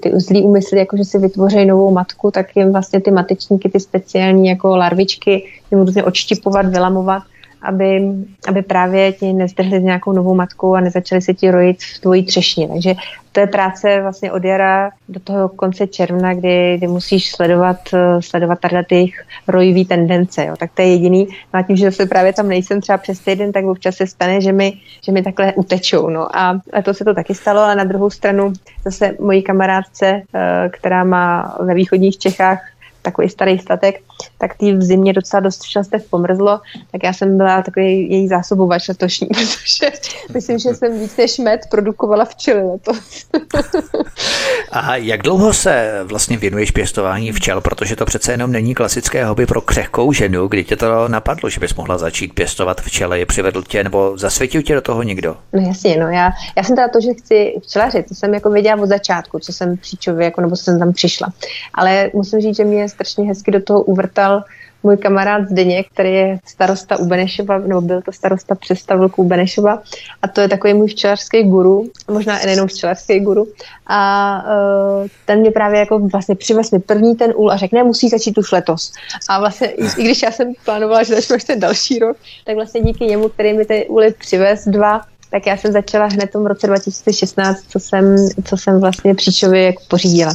ty 0.00 0.12
zlý 0.14 0.42
úmysly, 0.42 0.78
jako 0.78 0.96
že 0.96 1.04
si 1.04 1.18
vytvoří 1.18 1.64
novou 1.64 1.90
matku, 1.90 2.30
tak 2.30 2.56
jim 2.56 2.72
vlastně 2.72 3.00
ty 3.00 3.10
matečníky, 3.10 3.68
ty 3.68 3.80
speciální 3.80 4.48
jako 4.48 4.76
larvičky, 4.76 5.44
jim 5.70 5.80
různě 5.80 6.04
odštipovat, 6.04 6.66
vylamovat 6.66 7.22
aby, 7.62 8.02
aby 8.48 8.62
právě 8.62 9.12
ti 9.12 9.32
nezdrhli 9.32 9.80
s 9.80 9.82
nějakou 9.82 10.12
novou 10.12 10.34
matkou 10.34 10.74
a 10.74 10.80
nezačali 10.80 11.22
se 11.22 11.34
ti 11.34 11.50
rojit 11.50 11.82
v 11.82 11.98
tvojí 11.98 12.24
třešně. 12.24 12.68
Takže 12.68 12.94
to 13.32 13.40
je 13.40 13.46
práce 13.46 14.00
vlastně 14.02 14.32
od 14.32 14.44
jara 14.44 14.90
do 15.08 15.20
toho 15.20 15.48
konce 15.48 15.86
června, 15.86 16.34
kdy, 16.34 16.74
kdy 16.78 16.86
musíš 16.86 17.30
sledovat, 17.30 17.76
sledovat 18.20 18.58
tady 18.60 18.84
ty 18.84 19.12
rojivý 19.48 19.84
tendence. 19.84 20.44
Jo. 20.44 20.54
Tak 20.58 20.70
to 20.74 20.82
je 20.82 20.88
jediný. 20.88 21.28
No 21.54 21.60
a 21.60 21.62
tím, 21.62 21.76
že 21.76 21.90
se 21.90 22.06
právě 22.06 22.32
tam 22.32 22.48
nejsem 22.48 22.80
třeba 22.80 22.98
přes 22.98 23.18
týden, 23.18 23.52
tak 23.52 23.64
občas 23.64 23.96
se 23.96 24.06
stane, 24.06 24.40
že 24.40 24.52
mi, 24.52 24.72
že 25.04 25.12
mi 25.12 25.22
takhle 25.22 25.52
utečou. 25.52 26.08
No. 26.08 26.36
A, 26.36 26.60
a 26.72 26.82
to 26.82 26.94
se 26.94 27.04
to 27.04 27.14
taky 27.14 27.34
stalo, 27.34 27.60
ale 27.60 27.76
na 27.76 27.84
druhou 27.84 28.10
stranu 28.10 28.52
zase 28.84 29.16
mojí 29.20 29.42
kamarádce, 29.42 30.22
eh, 30.34 30.68
která 30.72 31.04
má 31.04 31.56
ve 31.60 31.74
východních 31.74 32.18
Čechách 32.18 32.71
takový 33.02 33.28
starý 33.28 33.58
statek, 33.58 34.00
tak 34.38 34.54
tý 34.56 34.72
v 34.72 34.82
zimě 34.82 35.12
docela 35.12 35.40
dost 35.40 35.64
šťastech 35.64 36.02
pomrzlo, 36.10 36.60
tak 36.92 37.02
já 37.04 37.12
jsem 37.12 37.36
byla 37.36 37.62
takový 37.62 38.10
její 38.10 38.28
zásobovač 38.28 38.88
letošní, 38.88 39.26
protože 39.28 39.92
myslím, 40.34 40.58
že 40.58 40.74
jsem 40.74 41.00
víc 41.00 41.16
než 41.16 41.38
med 41.38 41.60
produkovala 41.70 42.24
včely 42.24 42.62
letos. 42.62 43.26
A 44.72 44.96
jak 44.96 45.22
dlouho 45.22 45.52
se 45.52 46.00
vlastně 46.04 46.36
věnuješ 46.36 46.70
pěstování 46.70 47.32
včel, 47.32 47.60
protože 47.60 47.96
to 47.96 48.04
přece 48.04 48.32
jenom 48.32 48.52
není 48.52 48.74
klasické 48.74 49.24
hobby 49.24 49.46
pro 49.46 49.60
křehkou 49.60 50.12
ženu, 50.12 50.48
kdy 50.48 50.64
tě 50.64 50.76
to 50.76 51.08
napadlo, 51.08 51.50
že 51.50 51.60
bys 51.60 51.74
mohla 51.74 51.98
začít 51.98 52.34
pěstovat 52.34 52.80
včely, 52.80 53.18
je 53.18 53.26
přivedl 53.26 53.62
tě 53.62 53.84
nebo 53.84 54.18
zasvětil 54.18 54.62
tě 54.62 54.74
do 54.74 54.80
toho 54.80 55.02
někdo? 55.02 55.36
No 55.52 55.60
jasně, 55.60 55.96
no 55.96 56.08
já, 56.08 56.30
já 56.56 56.62
jsem 56.62 56.76
teda 56.76 56.88
to, 56.88 57.00
že 57.00 57.14
chci 57.14 57.54
včelařit, 57.62 58.08
to 58.08 58.14
jsem 58.14 58.34
jako 58.34 58.50
věděla 58.50 58.82
od 58.82 58.86
začátku, 58.86 59.38
co 59.38 59.52
jsem 59.52 59.76
příčově, 59.76 60.24
jako, 60.24 60.40
nebo 60.40 60.56
jsem 60.56 60.78
tam 60.78 60.92
přišla. 60.92 61.28
Ale 61.74 62.10
musím 62.14 62.40
říct, 62.40 62.56
že 62.56 62.64
mě 62.64 62.88
strašně 62.92 63.24
hezky 63.24 63.50
do 63.50 63.62
toho 63.62 63.82
uvrtal 63.82 64.44
můj 64.82 64.96
kamarád 64.96 65.48
Zdeněk, 65.48 65.86
který 65.92 66.14
je 66.14 66.38
starosta 66.44 66.98
u 66.98 67.06
Benešova, 67.06 67.58
nebo 67.58 67.80
byl 67.80 68.02
to 68.02 68.12
starosta 68.12 68.54
přestavilku 68.54 69.22
u 69.22 69.28
Benešova 69.28 69.82
a 70.22 70.28
to 70.28 70.40
je 70.40 70.48
takový 70.48 70.74
můj 70.74 70.88
včelařský 70.88 71.42
guru, 71.42 71.90
možná 72.10 72.38
i 72.38 72.46
nejenom 72.46 72.68
včelařský 72.68 73.20
guru 73.20 73.46
a 73.86 74.42
uh, 74.44 75.06
ten 75.26 75.40
mě 75.40 75.50
právě 75.50 75.80
jako 75.80 75.98
vlastně 75.98 76.34
přivez 76.34 76.70
mi 76.70 76.78
první 76.78 77.16
ten 77.16 77.32
úl 77.36 77.52
a 77.52 77.56
řekne, 77.56 77.78
ne, 77.78 77.84
musí 77.84 78.08
začít 78.08 78.38
už 78.38 78.52
letos. 78.52 78.92
A 79.28 79.40
vlastně 79.40 79.66
i, 79.66 80.02
když 80.02 80.22
já 80.22 80.30
jsem 80.30 80.52
plánovala, 80.64 81.02
že 81.02 81.14
začnu 81.14 81.36
ten 81.46 81.60
další 81.60 81.98
rok, 81.98 82.16
tak 82.44 82.54
vlastně 82.54 82.80
díky 82.80 83.04
němu, 83.04 83.28
který 83.28 83.52
mi 83.52 83.64
ty 83.64 83.86
úly 83.88 84.14
přivez 84.18 84.64
dva, 84.68 85.00
tak 85.32 85.46
já 85.46 85.56
jsem 85.56 85.72
začala 85.72 86.06
hned 86.06 86.26
v 86.26 86.32
tom 86.32 86.46
roce 86.46 86.66
2016, 86.66 87.64
co 87.68 87.80
jsem, 87.80 88.16
co 88.44 88.56
jsem 88.56 88.80
vlastně 88.80 89.14
příčově 89.14 89.62
jako 89.62 89.82
pořídila. 89.88 90.34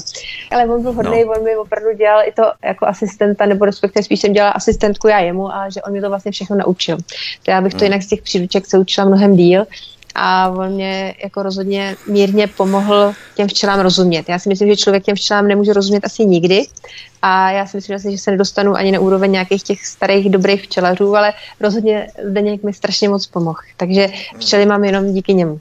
Ale 0.52 0.66
on 0.66 0.82
byl 0.82 0.94
hodný, 0.94 1.24
no. 1.24 1.34
on 1.38 1.44
mi 1.44 1.58
opravdu 1.58 1.94
dělal 1.98 2.22
i 2.28 2.32
to 2.32 2.44
jako 2.64 2.86
asistenta, 2.86 3.46
nebo 3.46 3.66
respektive 3.66 4.04
spíš 4.04 4.22
jsem 4.22 4.34
dělala 4.34 4.52
asistentku 4.52 5.08
já 5.08 5.20
jemu 5.20 5.54
a 5.54 5.70
že 5.70 5.82
on 5.82 5.94
mi 5.94 6.02
to 6.02 6.10
vlastně 6.10 6.32
všechno 6.32 6.56
naučil. 6.56 6.98
To 7.44 7.52
já 7.52 7.62
bych 7.62 7.74
to 7.74 7.78
hmm. 7.78 7.86
jinak 7.86 8.02
z 8.02 8.08
těch 8.08 8.22
příruček 8.22 8.66
se 8.66 8.78
učila 8.78 9.08
mnohem 9.08 9.36
díl 9.36 9.66
a 10.20 10.50
on 10.50 10.72
mě 10.72 11.16
jako 11.24 11.44
rozhodně 11.44 11.96
mírně 12.08 12.48
pomohl 12.48 13.14
těm 13.36 13.48
včelám 13.48 13.80
rozumět. 13.80 14.30
Já 14.30 14.40
si 14.40 14.50
myslím, 14.50 14.70
že 14.70 14.76
člověk 14.76 15.04
těm 15.04 15.16
včelám 15.16 15.48
nemůže 15.48 15.74
rozumět 15.74 16.06
asi 16.06 16.26
nikdy 16.26 16.68
a 17.22 17.52
já 17.52 17.66
si 17.66 17.78
myslím, 17.78 18.00
že 18.00 18.18
se 18.18 18.32
nedostanu 18.32 18.76
ani 18.76 18.92
na 18.92 19.00
úroveň 19.00 19.32
nějakých 19.32 19.64
těch 19.64 19.86
starých 19.86 20.30
dobrých 20.30 20.62
včelařů, 20.62 21.16
ale 21.16 21.34
rozhodně 21.60 22.08
Zdeněk 22.30 22.64
mi 22.64 22.74
strašně 22.74 23.10
moc 23.10 23.28
pomohl. 23.28 23.60
Takže 23.78 24.08
včely 24.40 24.66
mám 24.66 24.84
jenom 24.84 25.14
díky 25.14 25.34
němu. 25.34 25.60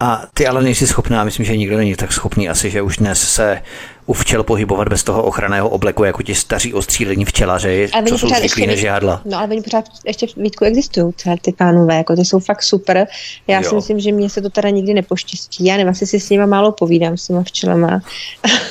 A 0.00 0.22
ty 0.34 0.46
ale 0.46 0.62
nejsi 0.62 0.86
schopná, 0.86 1.24
myslím, 1.24 1.46
že 1.46 1.56
nikdo 1.56 1.76
není 1.76 1.94
tak 1.94 2.12
schopný 2.12 2.48
asi, 2.48 2.70
že 2.70 2.82
už 2.82 2.96
dnes 2.96 3.22
se 3.22 3.62
u 4.06 4.12
včel 4.12 4.42
pohybovat 4.42 4.88
bez 4.88 5.02
toho 5.02 5.22
ochranného 5.22 5.68
obleku, 5.68 6.04
jako 6.04 6.22
ti 6.22 6.34
staří 6.34 6.74
ostřílení 6.74 7.24
včelaři, 7.24 7.88
ale 7.92 8.04
co 8.06 8.18
jsou 8.18 8.28
zvyklí 8.28 8.66
na 8.66 8.74
žádla. 8.74 9.22
No 9.24 9.38
ale 9.38 9.48
oni 9.48 9.62
pořád 9.62 9.84
ještě 10.06 10.26
v 10.26 10.36
Vítku 10.36 10.64
existují, 10.64 11.12
ty 11.42 11.52
pánové, 11.52 11.94
jako 11.94 12.16
ty 12.16 12.24
jsou 12.24 12.38
fakt 12.38 12.62
super. 12.62 13.06
Já 13.46 13.60
jo. 13.60 13.68
si 13.68 13.74
myslím, 13.74 14.00
že 14.00 14.12
mě 14.12 14.30
se 14.30 14.42
to 14.42 14.50
teda 14.50 14.70
nikdy 14.70 14.94
nepoštěstí. 14.94 15.64
Já 15.64 15.76
nevím, 15.76 15.90
asi 15.90 16.06
si 16.06 16.20
s 16.20 16.30
nima 16.30 16.46
málo 16.46 16.72
povídám, 16.72 17.16
s 17.16 17.26
těma 17.26 17.42
včelama. 17.42 18.00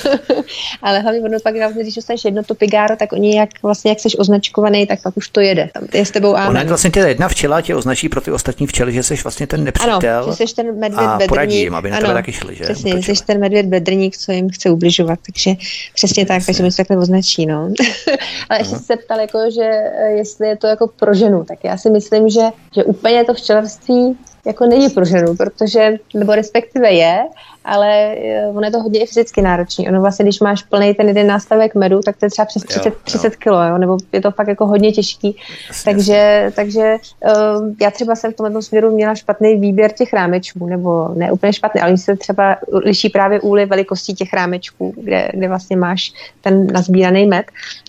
ale 0.82 1.00
hlavně 1.00 1.20
ono 1.20 1.38
pak, 1.44 1.54
když 1.74 1.94
dostaneš 1.94 2.24
jedno 2.24 2.42
to 2.42 2.54
pigáro, 2.54 2.96
tak 2.96 3.12
oni 3.12 3.36
jak 3.36 3.48
vlastně, 3.62 3.90
jak 3.90 4.00
jsi 4.00 4.08
označkovaný, 4.18 4.86
tak 4.86 5.02
pak 5.02 5.16
už 5.16 5.28
to 5.28 5.40
jede. 5.40 5.70
Tam 5.74 5.82
je 5.94 6.06
s 6.06 6.10
tebou 6.10 6.34
áno. 6.36 6.50
Ona 6.50 6.62
vlastně 6.64 6.90
tě 6.90 7.00
jedna 7.00 7.28
včela 7.28 7.60
tě 7.60 7.74
označí 7.74 8.08
pro 8.08 8.20
ty 8.20 8.30
ostatní 8.30 8.66
včely, 8.66 8.92
že 8.92 9.02
jsi 9.02 9.14
vlastně 9.24 9.46
ten 9.46 9.64
nepřítel. 9.64 10.22
Ano, 10.24 10.34
že 10.34 10.46
jsi 10.46 10.54
ten 10.54 10.78
medvěd 10.78 11.08
a 11.08 11.18
poradí 11.28 11.58
jim, 11.60 11.74
aby 11.74 11.90
na 11.90 12.00
tebe 12.00 12.12
taky 12.12 12.32
šli, 12.32 12.56
že? 12.56 12.64
Přesně, 12.64 12.98
jsi 12.98 13.24
ten 13.26 13.40
medvěd 13.40 13.66
bedrník, 13.66 14.16
co 14.16 14.32
jim 14.32 14.50
chce 14.50 14.70
ubližovat. 14.70 15.18
Takže 15.26 15.50
přesně 15.94 16.26
tak, 16.26 16.46
takže 16.46 16.62
mi 16.62 16.70
se 16.70 16.76
takhle 16.76 16.96
označí. 16.96 17.46
No. 17.46 17.72
Ale 18.48 18.60
ještě 18.60 18.76
se 18.76 18.96
ptal, 18.96 19.20
jako, 19.20 19.38
že 19.54 19.64
eh, 19.64 20.10
jestli 20.10 20.48
je 20.48 20.56
to 20.56 20.66
jako 20.66 20.86
pro 20.86 21.14
ženu, 21.14 21.44
tak 21.44 21.64
já 21.64 21.76
si 21.76 21.90
myslím, 21.90 22.28
že, 22.28 22.42
že 22.74 22.84
úplně 22.84 23.24
to 23.24 23.34
včelařství 23.34 24.18
jako 24.46 24.66
není 24.66 24.90
pro 24.90 25.04
ženu, 25.04 25.36
protože, 25.36 25.96
nebo 26.14 26.34
respektive 26.34 26.92
je, 26.92 27.18
ale 27.64 28.16
eh, 28.16 28.46
ono 28.48 28.62
je 28.62 28.70
to 28.70 28.80
hodně 28.80 29.00
i 29.00 29.06
fyzicky 29.06 29.42
náročný. 29.42 29.88
Ono 29.88 30.00
vlastně, 30.00 30.24
když 30.24 30.40
máš 30.40 30.62
plný 30.62 30.94
ten 30.94 31.08
jeden 31.08 31.26
nástavek 31.26 31.74
medu, 31.74 32.00
tak 32.00 32.16
to 32.16 32.26
je 32.26 32.30
třeba 32.30 32.46
přes 32.46 32.62
30, 32.62 32.88
jo, 32.88 32.96
30 33.04 33.32
jo. 33.32 33.38
kilo, 33.38 33.62
jo? 33.62 33.78
nebo 33.78 33.98
je 34.12 34.20
to 34.20 34.30
fakt 34.30 34.48
jako 34.48 34.66
hodně 34.66 34.92
těžký. 34.92 35.36
Jasně, 35.68 35.92
takže 35.92 36.12
jasně. 36.12 36.52
takže 36.56 36.96
uh, 37.24 37.68
já 37.80 37.90
třeba 37.90 38.14
jsem 38.14 38.32
v 38.32 38.36
tomto 38.36 38.62
směru 38.62 38.94
měla 38.94 39.14
špatný 39.14 39.56
výběr 39.56 39.92
těch 39.92 40.12
rámečků, 40.12 40.66
nebo 40.66 41.08
ne 41.14 41.32
úplně 41.32 41.52
špatný, 41.52 41.80
ale 41.80 41.96
se 41.96 42.16
třeba 42.16 42.56
liší 42.72 43.08
právě 43.08 43.40
úly 43.40 43.66
velikostí 43.66 44.14
těch 44.14 44.32
rámečků, 44.32 44.94
kde, 44.96 45.28
kde 45.34 45.48
vlastně 45.48 45.76
máš 45.76 46.12
ten 46.40 46.66
nazbíraný 46.66 47.26
med. 47.26 47.46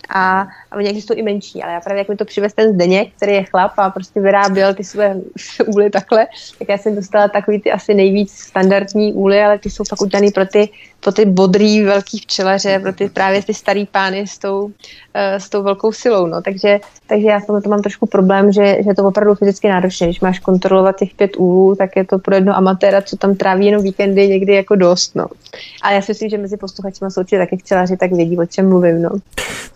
A, 0.08 0.40
a 0.70 0.76
oni 0.76 0.88
existují 0.88 1.18
i 1.18 1.22
menší, 1.22 1.62
ale 1.62 1.72
já 1.72 1.80
právě 1.80 2.00
jak 2.00 2.08
mi 2.08 2.16
to 2.16 2.24
přivez 2.24 2.52
ten 2.52 2.74
Zdeněk, 2.74 3.08
který 3.16 3.32
je 3.32 3.44
chlap 3.44 3.72
a 3.76 3.90
prostě 3.90 4.20
vyráběl 4.20 4.74
ty 4.74 4.84
své 4.84 5.16
úly 5.66 5.90
takhle, 5.90 6.26
tak 6.58 6.68
já 6.68 6.78
jsem 6.78 6.94
dostala 6.94 7.28
takový 7.28 7.60
ty 7.60 7.72
asi 7.72 7.94
nejvíc 7.94 8.32
standardní 8.32 9.12
úly, 9.12 9.42
ale 9.42 9.58
ty 9.64 9.70
jsou 9.70 9.84
fakt 9.84 10.02
udělaný 10.02 10.30
pro 10.30 10.46
ty, 10.46 10.68
pro 11.04 11.12
ty 11.12 11.24
bodrý 11.24 11.82
velký 11.82 12.18
včelaře, 12.18 12.78
pro 12.78 12.92
ty 12.92 13.08
právě 13.08 13.42
ty 13.42 13.54
starý 13.54 13.86
pány 13.86 14.26
s 14.26 14.38
tou, 14.38 14.64
uh, 14.64 14.72
s 15.38 15.48
tou 15.48 15.62
velkou 15.62 15.92
silou. 15.92 16.26
No. 16.26 16.42
Takže, 16.42 16.80
takže 17.06 17.26
já 17.26 17.40
s 17.40 17.46
to 17.46 17.68
mám 17.68 17.82
trošku 17.82 18.06
problém, 18.06 18.52
že, 18.52 18.64
že 18.64 18.90
je 18.90 18.94
to 18.94 19.04
opravdu 19.04 19.34
fyzicky 19.34 19.68
náročné. 19.68 20.06
Když 20.06 20.20
máš 20.20 20.38
kontrolovat 20.38 20.98
těch 20.98 21.14
pět 21.14 21.36
úlů, 21.36 21.74
tak 21.74 21.90
je 21.96 22.04
to 22.04 22.18
pro 22.18 22.34
jedno 22.34 22.56
amatéra, 22.56 23.02
co 23.02 23.16
tam 23.16 23.34
tráví 23.34 23.66
jenom 23.66 23.82
víkendy, 23.82 24.28
někdy 24.28 24.54
jako 24.54 24.74
dost. 24.74 25.16
No. 25.16 25.26
A 25.82 25.92
já 25.92 26.02
si 26.02 26.10
myslím, 26.10 26.30
že 26.30 26.38
mezi 26.38 26.56
posluchači 26.56 26.98
jsou 27.08 27.20
určitě 27.20 27.38
taky 27.38 27.56
včelaři, 27.56 27.96
tak 27.96 28.12
vědí, 28.12 28.38
o 28.38 28.46
čem 28.46 28.68
mluvím. 28.68 29.02
No. 29.02 29.10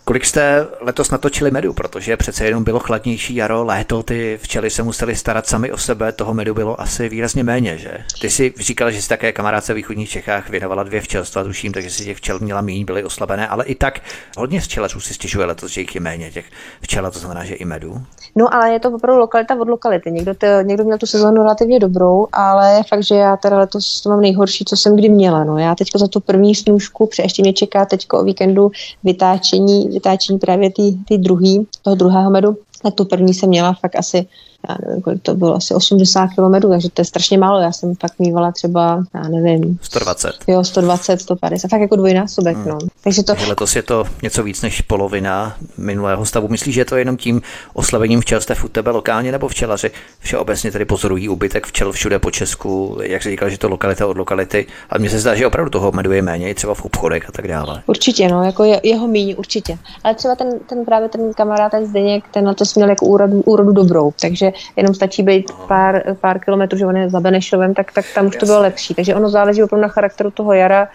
Kolik 0.05 0.25
jste 0.25 0.67
letos 0.81 1.11
natočili 1.11 1.51
medu, 1.51 1.73
protože 1.73 2.17
přece 2.17 2.45
jenom 2.45 2.63
bylo 2.63 2.79
chladnější 2.79 3.35
jaro, 3.35 3.63
léto, 3.63 4.03
ty 4.03 4.39
včely 4.41 4.69
se 4.69 4.83
museli 4.83 5.15
starat 5.15 5.47
sami 5.47 5.71
o 5.71 5.77
sebe, 5.77 6.11
toho 6.11 6.33
medu 6.33 6.53
bylo 6.53 6.81
asi 6.81 7.09
výrazně 7.09 7.43
méně, 7.43 7.77
že? 7.77 7.91
Ty 8.21 8.29
si 8.29 8.53
říkal, 8.59 8.91
že 8.91 9.01
jsi 9.01 9.09
také 9.09 9.31
kamarádce 9.31 9.73
v 9.73 9.75
východních 9.75 10.09
Čechách 10.09 10.49
věnovala 10.49 10.83
dvě 10.83 11.01
včelstva, 11.19 11.43
tuším, 11.43 11.73
takže 11.73 11.89
si 11.89 12.05
těch 12.05 12.17
včel 12.17 12.39
měla 12.39 12.61
méně, 12.61 12.85
byly 12.85 13.03
oslabené, 13.03 13.47
ale 13.47 13.65
i 13.65 13.75
tak 13.75 13.99
hodně 14.37 14.61
včelařů 14.61 14.99
si 14.99 15.13
stěžuje 15.13 15.45
letos, 15.45 15.71
že 15.71 15.81
jich 15.81 15.95
je 15.95 16.01
méně 16.01 16.31
těch 16.31 16.45
včel, 16.81 17.11
to 17.11 17.19
znamená, 17.19 17.43
že 17.43 17.55
i 17.55 17.65
medu. 17.65 18.01
No 18.35 18.53
ale 18.53 18.71
je 18.71 18.79
to 18.79 18.91
opravdu 18.91 19.19
lokalita 19.19 19.55
od 19.59 19.69
lokality. 19.69 20.11
Někdo, 20.11 20.33
to, 20.33 20.45
někdo 20.63 20.83
měl 20.83 20.97
tu 20.97 21.05
sezónu 21.05 21.41
relativně 21.41 21.79
dobrou, 21.79 22.27
ale 22.33 22.73
je 22.73 22.83
fakt, 22.89 23.03
že 23.03 23.15
já 23.15 23.37
teda 23.37 23.59
letos 23.59 24.01
to 24.01 24.09
mám 24.09 24.21
nejhorší, 24.21 24.65
co 24.65 24.77
jsem 24.77 24.95
kdy 24.95 25.09
měla. 25.09 25.43
No. 25.43 25.57
Já 25.57 25.75
teď 25.75 25.87
za 25.95 26.07
tu 26.07 26.19
první 26.19 26.55
snůžku, 26.55 27.07
protože 27.07 27.23
ještě 27.23 27.41
mě 27.41 27.53
čeká 27.53 27.85
teď 27.85 28.05
o 28.13 28.23
víkendu 28.23 28.71
vytáčení, 29.03 29.89
vytáčení 29.89 30.39
právě 30.39 30.71
ty 31.07 31.17
druhý, 31.17 31.67
toho 31.81 31.95
druhého 31.95 32.31
medu, 32.31 32.57
na 32.83 32.91
tu 32.91 33.05
první 33.05 33.33
jsem 33.33 33.49
měla 33.49 33.73
fakt 33.73 33.95
asi 33.95 34.27
já 34.69 34.75
nevím, 34.85 35.01
kolik 35.01 35.21
to 35.21 35.35
bylo, 35.35 35.55
asi 35.55 35.73
80 35.73 36.27
km, 36.27 36.69
takže 36.69 36.89
to 36.89 37.01
je 37.01 37.05
strašně 37.05 37.37
málo. 37.37 37.59
Já 37.59 37.71
jsem 37.71 37.95
fakt 37.95 38.13
mývala 38.19 38.51
třeba, 38.51 39.03
já 39.13 39.21
nevím. 39.21 39.79
120. 39.81 40.31
Jo, 40.47 40.63
120, 40.63 41.21
150, 41.21 41.67
fakt 41.67 41.81
jako 41.81 41.95
dvojnásobek, 41.95 42.57
hmm. 42.57 42.67
no. 42.67 42.77
Takže 43.03 43.23
to... 43.23 43.33
Letos 43.47 43.75
je 43.75 43.83
to 43.83 44.03
něco 44.21 44.43
víc 44.43 44.61
než 44.61 44.81
polovina 44.81 45.57
minulého 45.77 46.25
stavu. 46.25 46.47
Myslíš, 46.47 46.75
že 46.75 46.81
je 46.81 46.85
to 46.85 46.95
jenom 46.95 47.17
tím 47.17 47.41
oslavením 47.73 48.21
včelstev 48.21 48.63
u 48.63 48.67
tebe 48.67 48.91
lokálně 48.91 49.31
nebo 49.31 49.47
včelaři 49.47 49.91
všeobecně 50.19 50.71
tedy 50.71 50.85
pozorují 50.85 51.29
úbytek 51.29 51.67
včel 51.67 51.91
všude 51.91 52.19
po 52.19 52.31
Česku, 52.31 52.97
jak 53.01 53.23
se 53.23 53.29
říkal, 53.29 53.49
že 53.49 53.57
to 53.57 53.69
lokalita 53.69 54.07
od 54.07 54.17
lokality, 54.17 54.67
ale 54.89 54.99
mně 54.99 55.09
se 55.09 55.19
zdá, 55.19 55.35
že 55.35 55.47
opravdu 55.47 55.69
toho 55.69 55.91
medu 55.91 56.11
je 56.11 56.21
méně, 56.21 56.55
třeba 56.55 56.73
v 56.73 56.85
obchodech 56.85 57.29
a 57.29 57.31
tak 57.31 57.47
dále. 57.47 57.83
Určitě, 57.87 58.27
no, 58.27 58.43
jako 58.43 58.63
je, 58.63 58.79
jeho 58.83 59.07
míň, 59.07 59.35
určitě. 59.37 59.77
Ale 60.03 60.15
třeba 60.15 60.35
ten, 60.35 60.59
ten 60.69 60.85
právě 60.85 61.09
ten 61.09 61.33
kamarád, 61.33 61.71
ten 61.71 61.85
Zdeněk, 61.85 62.23
ten 62.31 62.43
na 62.43 62.53
to 62.53 62.65
měl 62.75 62.89
jako 62.89 63.05
úrodu, 63.05 63.41
úrodu 63.41 63.71
dobrou, 63.71 64.13
takže 64.21 64.51
jenom 64.75 64.95
stačí 64.95 65.23
být 65.23 65.51
pár, 65.67 66.15
pár 66.21 66.39
kilometrů, 66.39 66.77
že 66.77 66.85
on 66.85 66.97
je 66.97 67.09
za 67.09 67.19
Benešovem, 67.19 67.73
tak, 67.73 67.91
tak 67.91 68.05
tam 68.15 68.27
už 68.27 68.35
to 68.35 68.45
bylo 68.45 68.61
lepší. 68.61 68.93
Takže 68.93 69.15
ono 69.15 69.29
záleží 69.29 69.63
opravdu 69.63 69.81
na 69.81 69.87
charakteru 69.87 70.31
toho 70.31 70.53
jara. 70.53 70.89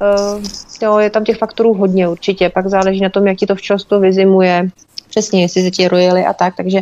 Uh, 0.00 0.42
jo, 0.82 0.98
je 0.98 1.10
tam 1.10 1.24
těch 1.24 1.38
faktorů 1.38 1.74
hodně 1.74 2.08
určitě, 2.08 2.48
pak 2.48 2.66
záleží 2.66 3.00
na 3.00 3.08
tom, 3.08 3.26
jak 3.26 3.36
ti 3.36 3.46
to 3.46 3.54
včelstvo 3.54 4.00
vyzimuje, 4.00 4.68
přesně, 5.10 5.42
jestli 5.42 5.62
se 5.62 5.70
ti 5.70 5.88
rojily 5.88 6.24
a 6.24 6.32
tak, 6.32 6.56
takže, 6.56 6.80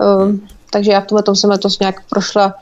uh, 0.00 0.32
takže 0.70 0.92
já 0.92 1.00
v 1.00 1.06
tomhle 1.06 1.22
tom 1.22 1.36
jsem 1.36 1.50
letos 1.50 1.78
nějak 1.78 2.06
prošla 2.10 2.54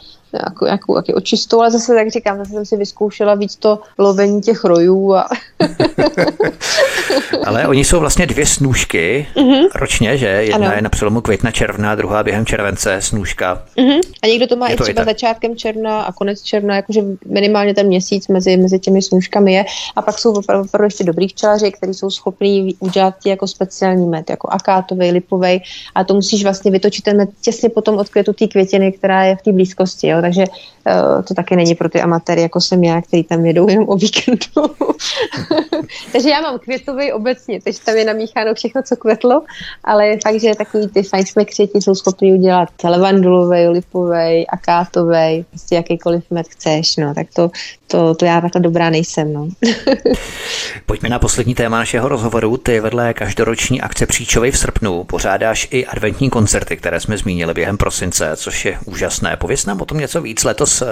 jako, 0.47 0.67
jako, 0.67 0.97
jako 0.97 1.13
očistou, 1.13 1.61
ale 1.61 1.71
zase, 1.71 1.95
tak 1.95 2.11
říkám, 2.11 2.39
zase 2.39 2.51
jsem 2.51 2.67
si 2.67 2.77
vyzkoušela 2.77 3.35
víc 3.35 3.57
to 3.57 3.79
lovení 3.99 4.41
těch 4.41 4.65
rojů. 4.65 5.15
A... 5.15 5.29
ale 7.47 7.69
oni 7.69 7.85
jsou 7.85 8.01
vlastně 8.01 8.27
dvě 8.27 8.47
snůžky 8.47 9.27
mm-hmm. 9.37 9.69
ročně, 9.75 10.19
že? 10.19 10.27
Jedna 10.27 10.67
ano. 10.67 10.77
je 10.77 10.83
na 10.83 10.89
přelomu 10.89 11.21
května, 11.21 11.51
června, 11.51 11.95
druhá 11.95 12.23
během 12.23 12.47
července 12.47 12.97
snůžka. 13.01 13.63
Mm-hmm. 13.77 14.01
A 14.23 14.27
někdo 14.27 14.47
to 14.47 14.57
má 14.57 14.69
je 14.69 14.75
i 14.75 14.79
třeba 14.79 15.05
začátkem 15.05 15.57
června 15.57 16.03
a 16.03 16.13
konec 16.13 16.43
června, 16.43 16.77
jakože 16.77 17.01
minimálně 17.27 17.75
ten 17.75 17.87
měsíc 17.87 18.29
mezi, 18.29 18.57
mezi 18.57 18.79
těmi 18.79 19.03
snůžkami 19.03 19.53
je. 19.53 19.65
A 19.97 20.03
pak 20.03 20.19
jsou 20.19 20.33
opravdu, 20.33 20.65
opravdu 20.65 20.87
ještě 20.87 21.05
dobrý 21.05 21.29
včelaři, 21.29 21.73
kteří 21.73 21.95
jsou 21.95 22.11
schopní 22.11 22.77
udělat 22.79 23.15
jako 23.27 23.47
speciální 23.47 24.07
med, 24.07 24.31
jako 24.31 24.49
akátový, 24.51 25.11
lipový. 25.11 25.63
A 25.95 26.05
to 26.05 26.15
musíš 26.15 26.45
vlastně 26.45 26.71
vytočit 26.71 27.05
ten 27.05 27.17
med 27.17 27.29
těsně 27.41 27.69
potom 27.69 27.97
od 27.97 28.09
květu 28.09 28.33
té 28.33 28.47
květiny, 28.47 28.93
která 28.93 29.25
je 29.25 29.37
v 29.37 29.43
té 29.43 29.53
blízkosti. 29.53 30.09
Jo? 30.09 30.21
Takže 30.25 30.45
uh, 30.87 31.23
to 31.23 31.35
taky 31.35 31.57
není 31.57 31.75
pro 31.75 31.89
ty 31.89 32.01
amatéry, 32.01 32.43
jako 32.43 32.61
jsem 32.61 32.85
já, 32.85 33.03
který 33.03 33.25
tam 33.25 33.47
jedou 33.47 33.69
jenom 33.69 33.89
o 33.89 33.97
víkendu. 33.97 34.63
takže 36.13 36.31
já 36.31 36.41
mám 36.41 36.59
květový 36.59 37.13
obecně, 37.13 37.61
takže 37.65 37.81
tam 37.81 37.97
je 37.97 38.05
namícháno 38.05 38.55
všechno, 38.55 38.83
co 38.83 38.97
kvetlo, 38.97 39.43
ale 39.85 40.17
fakt, 40.23 40.41
že 40.41 40.55
takový 40.55 40.89
ty 40.89 41.03
fajnšmekři 41.03 41.69
jsou 41.75 41.95
schopni 41.95 42.33
udělat 42.33 42.69
levandulový, 42.85 43.69
lipový, 43.69 44.47
akátový, 44.49 45.45
prostě 45.51 45.75
jakýkoliv 45.75 46.25
med 46.31 46.49
chceš, 46.49 46.97
no, 46.97 47.15
tak 47.15 47.27
to, 47.35 47.51
to, 47.87 48.15
to 48.15 48.25
já 48.25 48.41
takhle 48.41 48.61
dobrá 48.61 48.91
nejsem. 48.91 49.33
No. 49.33 49.49
Pojďme 50.87 51.09
na 51.09 51.19
poslední 51.19 51.55
téma 51.55 51.79
našeho 51.79 52.09
rozhovoru. 52.09 52.57
Ty 52.57 52.81
vedle 52.81 53.15
každoroční 53.15 53.81
akce 53.81 54.07
Příčovej 54.07 54.51
v 54.51 54.59
srpnu 54.59 55.05
pořádáš 55.05 55.69
i 55.71 55.87
adventní 55.87 56.31
koncerty, 56.31 56.77
které 56.77 57.01
jsme 57.01 57.19
zmínili 57.19 57.55
během 57.55 57.77
prosince, 57.77 58.33
což 58.37 58.65
je 58.65 58.79
úžasné. 58.85 59.37
Pověz 59.37 59.67
nám 59.67 59.81
o 59.81 59.85
tom 59.85 59.99
něco 59.99 60.14
víc. 60.21 60.45
Letos 60.45 60.83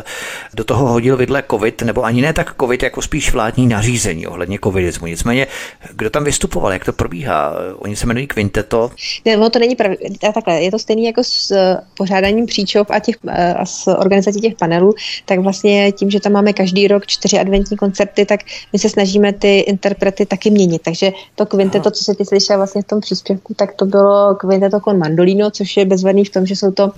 do 0.54 0.64
toho 0.64 0.88
hodil 0.88 1.16
vidle 1.16 1.42
COVID, 1.50 1.82
nebo 1.82 2.04
ani 2.04 2.22
ne 2.22 2.32
tak 2.32 2.54
COVID, 2.60 2.82
jako 2.82 3.02
spíš 3.02 3.32
vládní 3.32 3.66
nařízení 3.66 4.26
ohledně 4.26 4.58
covidismu. 4.64 5.06
Nicméně, 5.06 5.46
kdo 5.94 6.10
tam 6.10 6.24
vystupoval, 6.24 6.72
jak 6.72 6.84
to 6.84 6.92
probíhá? 6.92 7.54
Oni 7.78 7.96
se 7.96 8.06
jmenují 8.06 8.26
Quinteto. 8.26 8.90
Ne, 9.24 9.36
no 9.36 9.50
to 9.50 9.58
není 9.58 9.76
pravda. 9.76 9.96
Takhle, 10.34 10.62
je 10.62 10.70
to 10.70 10.78
stejný 10.78 11.04
jako 11.04 11.24
s 11.24 11.50
eh, 11.50 11.80
pořádáním 11.96 12.46
příčov 12.46 12.90
a, 12.90 12.98
těch, 12.98 13.16
eh, 13.28 13.54
a 13.54 13.66
s 13.66 13.86
organizací 13.86 14.40
těch 14.40 14.54
panelů, 14.54 14.94
tak 15.24 15.38
vlastně 15.38 15.92
tím, 15.92 16.10
že 16.10 16.20
tam 16.20 16.32
máme 16.32 16.52
každý 16.52 16.88
rok 16.88 17.06
čtyři 17.06 17.38
adventní 17.38 17.76
koncerty, 17.76 18.26
tak 18.26 18.40
my 18.72 18.78
se 18.78 18.88
snažíme 18.88 19.32
ty 19.32 19.58
interprety 19.58 20.26
taky 20.26 20.50
měnit. 20.50 20.82
Takže 20.82 21.12
to 21.34 21.46
kvinteto, 21.46 21.90
co 21.90 22.04
se 22.04 22.14
ty 22.14 22.24
slyšela 22.24 22.56
vlastně 22.56 22.82
v 22.82 22.86
tom 22.86 23.00
příspěvku, 23.00 23.54
tak 23.54 23.74
to 23.74 23.84
bylo 23.84 24.34
kvinteto 24.34 24.80
con 24.80 24.98
mandolino, 24.98 25.50
což 25.50 25.76
je 25.76 25.84
bezvadný 25.84 26.24
v 26.24 26.30
tom, 26.30 26.46
že 26.46 26.56
jsou 26.56 26.70
to 26.70 26.90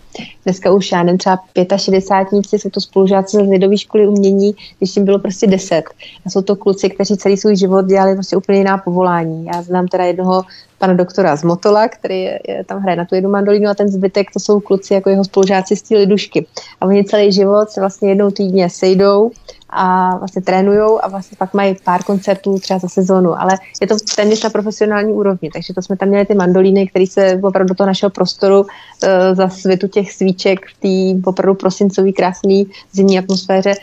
dneska 0.45 0.73
už 0.73 0.93
já 0.93 1.03
nevím, 1.03 1.19
třeba 1.19 1.39
padesátníci, 2.15 2.59
jsou 2.59 2.71
to 2.71 2.81
spolužáci 2.81 3.37
z 3.37 3.51
lidové 3.51 3.79
školy 3.79 4.07
umění, 4.07 4.55
když 4.79 4.97
jim 4.97 5.05
bylo 5.05 5.19
prostě 5.19 5.47
deset. 5.47 5.85
A 6.27 6.31
jsou 6.31 6.43
to 6.43 6.57
kluci, 6.57 6.91
kteří 6.91 7.17
celý 7.17 7.37
svůj 7.37 7.57
život 7.57 7.87
dělali 7.87 8.15
prostě 8.15 8.37
úplně 8.37 8.59
jiná 8.59 8.79
povolání. 8.79 9.47
Já 9.47 9.63
znám 9.63 9.89
teda 9.89 10.05
jednoho 10.05 10.43
pana 10.79 10.95
doktora 10.95 11.37
z 11.37 11.43
Motola, 11.45 11.89
který 11.89 12.23
je, 12.23 12.39
je, 12.49 12.65
tam 12.65 12.83
hraje 12.83 12.97
na 12.97 13.05
tu 13.05 13.15
jednu 13.15 13.31
mandolínu 13.31 13.71
a 13.71 13.75
ten 13.75 13.89
zbytek 13.89 14.27
to 14.33 14.41
jsou 14.41 14.61
kluci 14.61 14.95
jako 14.95 15.11
jeho 15.11 15.25
spolužáci 15.25 15.77
z 15.77 15.83
té 15.83 15.97
lidušky. 15.97 16.47
A 16.81 16.87
oni 16.87 17.05
celý 17.05 17.33
život 17.33 17.71
se 17.71 17.81
vlastně 17.81 18.09
jednou 18.09 18.31
týdně 18.31 18.71
sejdou 18.71 19.31
a 19.75 20.17
vlastně 20.17 20.43
trénujou 20.43 21.05
a 21.05 21.09
vlastně 21.09 21.37
pak 21.39 21.55
mají 21.55 21.77
pár 21.85 22.03
koncertů 22.03 22.59
třeba 22.59 22.79
za 22.79 22.89
sezónu, 22.89 23.41
ale 23.41 23.59
je 23.81 23.87
to 23.87 23.97
téměř 24.17 24.43
na 24.43 24.51
profesionální 24.51 25.13
úrovni, 25.13 25.51
takže 25.51 25.75
to 25.75 25.83
jsme 25.83 25.97
tam 25.97 26.09
měli 26.09 26.27
ty 26.27 26.35
mandolíny, 26.35 26.87
které 26.87 27.07
se 27.07 27.41
opravdu 27.43 27.69
do 27.69 27.75
toho 27.75 27.87
našeho 27.87 28.11
prostoru 28.11 28.61
uh, 28.61 28.69
za 29.33 29.49
světu 29.49 29.89
těch 29.89 30.13
svíček 30.13 30.67
v 30.67 30.75
té 31.23 31.29
opravdu 31.29 31.55
prosincový 31.55 32.13
krásný 32.13 32.67
zimní 32.93 33.19
atmosféře 33.19 33.75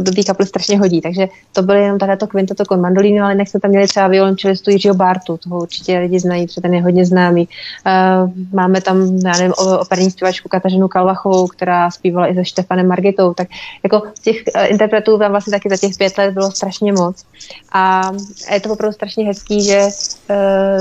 do 0.00 0.12
té 0.12 0.22
kapely 0.22 0.46
strašně 0.46 0.78
hodí, 0.78 1.00
takže 1.00 1.28
to 1.52 1.62
byly 1.62 1.82
jenom 1.82 1.98
to 1.98 2.26
kvinteto 2.26 2.64
kon 2.64 2.80
mandolínu, 2.80 3.24
ale 3.24 3.32
jinak 3.32 3.48
jsme 3.48 3.60
tam 3.60 3.70
měli 3.70 3.88
třeba 3.88 4.08
violončelistu 4.08 4.70
Jiřího 4.70 4.94
Bartu, 4.94 5.36
toho 5.36 5.60
určitě 5.60 5.98
lidi 5.98 6.20
znají, 6.20 6.46
protože 6.46 6.60
ten 6.60 6.74
je 6.74 6.82
hodně 6.82 7.06
známý. 7.06 7.48
Uh, 7.86 8.30
máme 8.52 8.80
tam, 8.80 9.18
já 9.24 9.32
nevím, 9.32 9.52
operní 9.80 10.10
zpěvačku 10.10 10.48
Kateřinu 10.48 10.88
Kalvachovou, 10.88 11.46
která 11.46 11.90
zpívala 11.90 12.26
i 12.26 12.34
se 12.34 12.44
Štefanem 12.44 12.88
Margitou, 12.88 13.34
tak 13.34 13.48
jako 13.82 14.02
těch 14.22 14.36
uh, 14.36 14.62
interpretů 14.66 15.18
tam 15.18 15.30
vlastně 15.30 15.50
taky 15.50 15.68
za 15.68 15.76
těch 15.76 15.96
pět 15.98 16.18
let 16.18 16.34
bylo 16.34 16.50
strašně 16.50 16.92
moc. 16.92 17.24
A 17.72 18.10
je 18.52 18.60
to 18.60 18.72
opravdu 18.72 18.92
strašně 18.92 19.24
hezký, 19.24 19.64
že, 19.64 19.88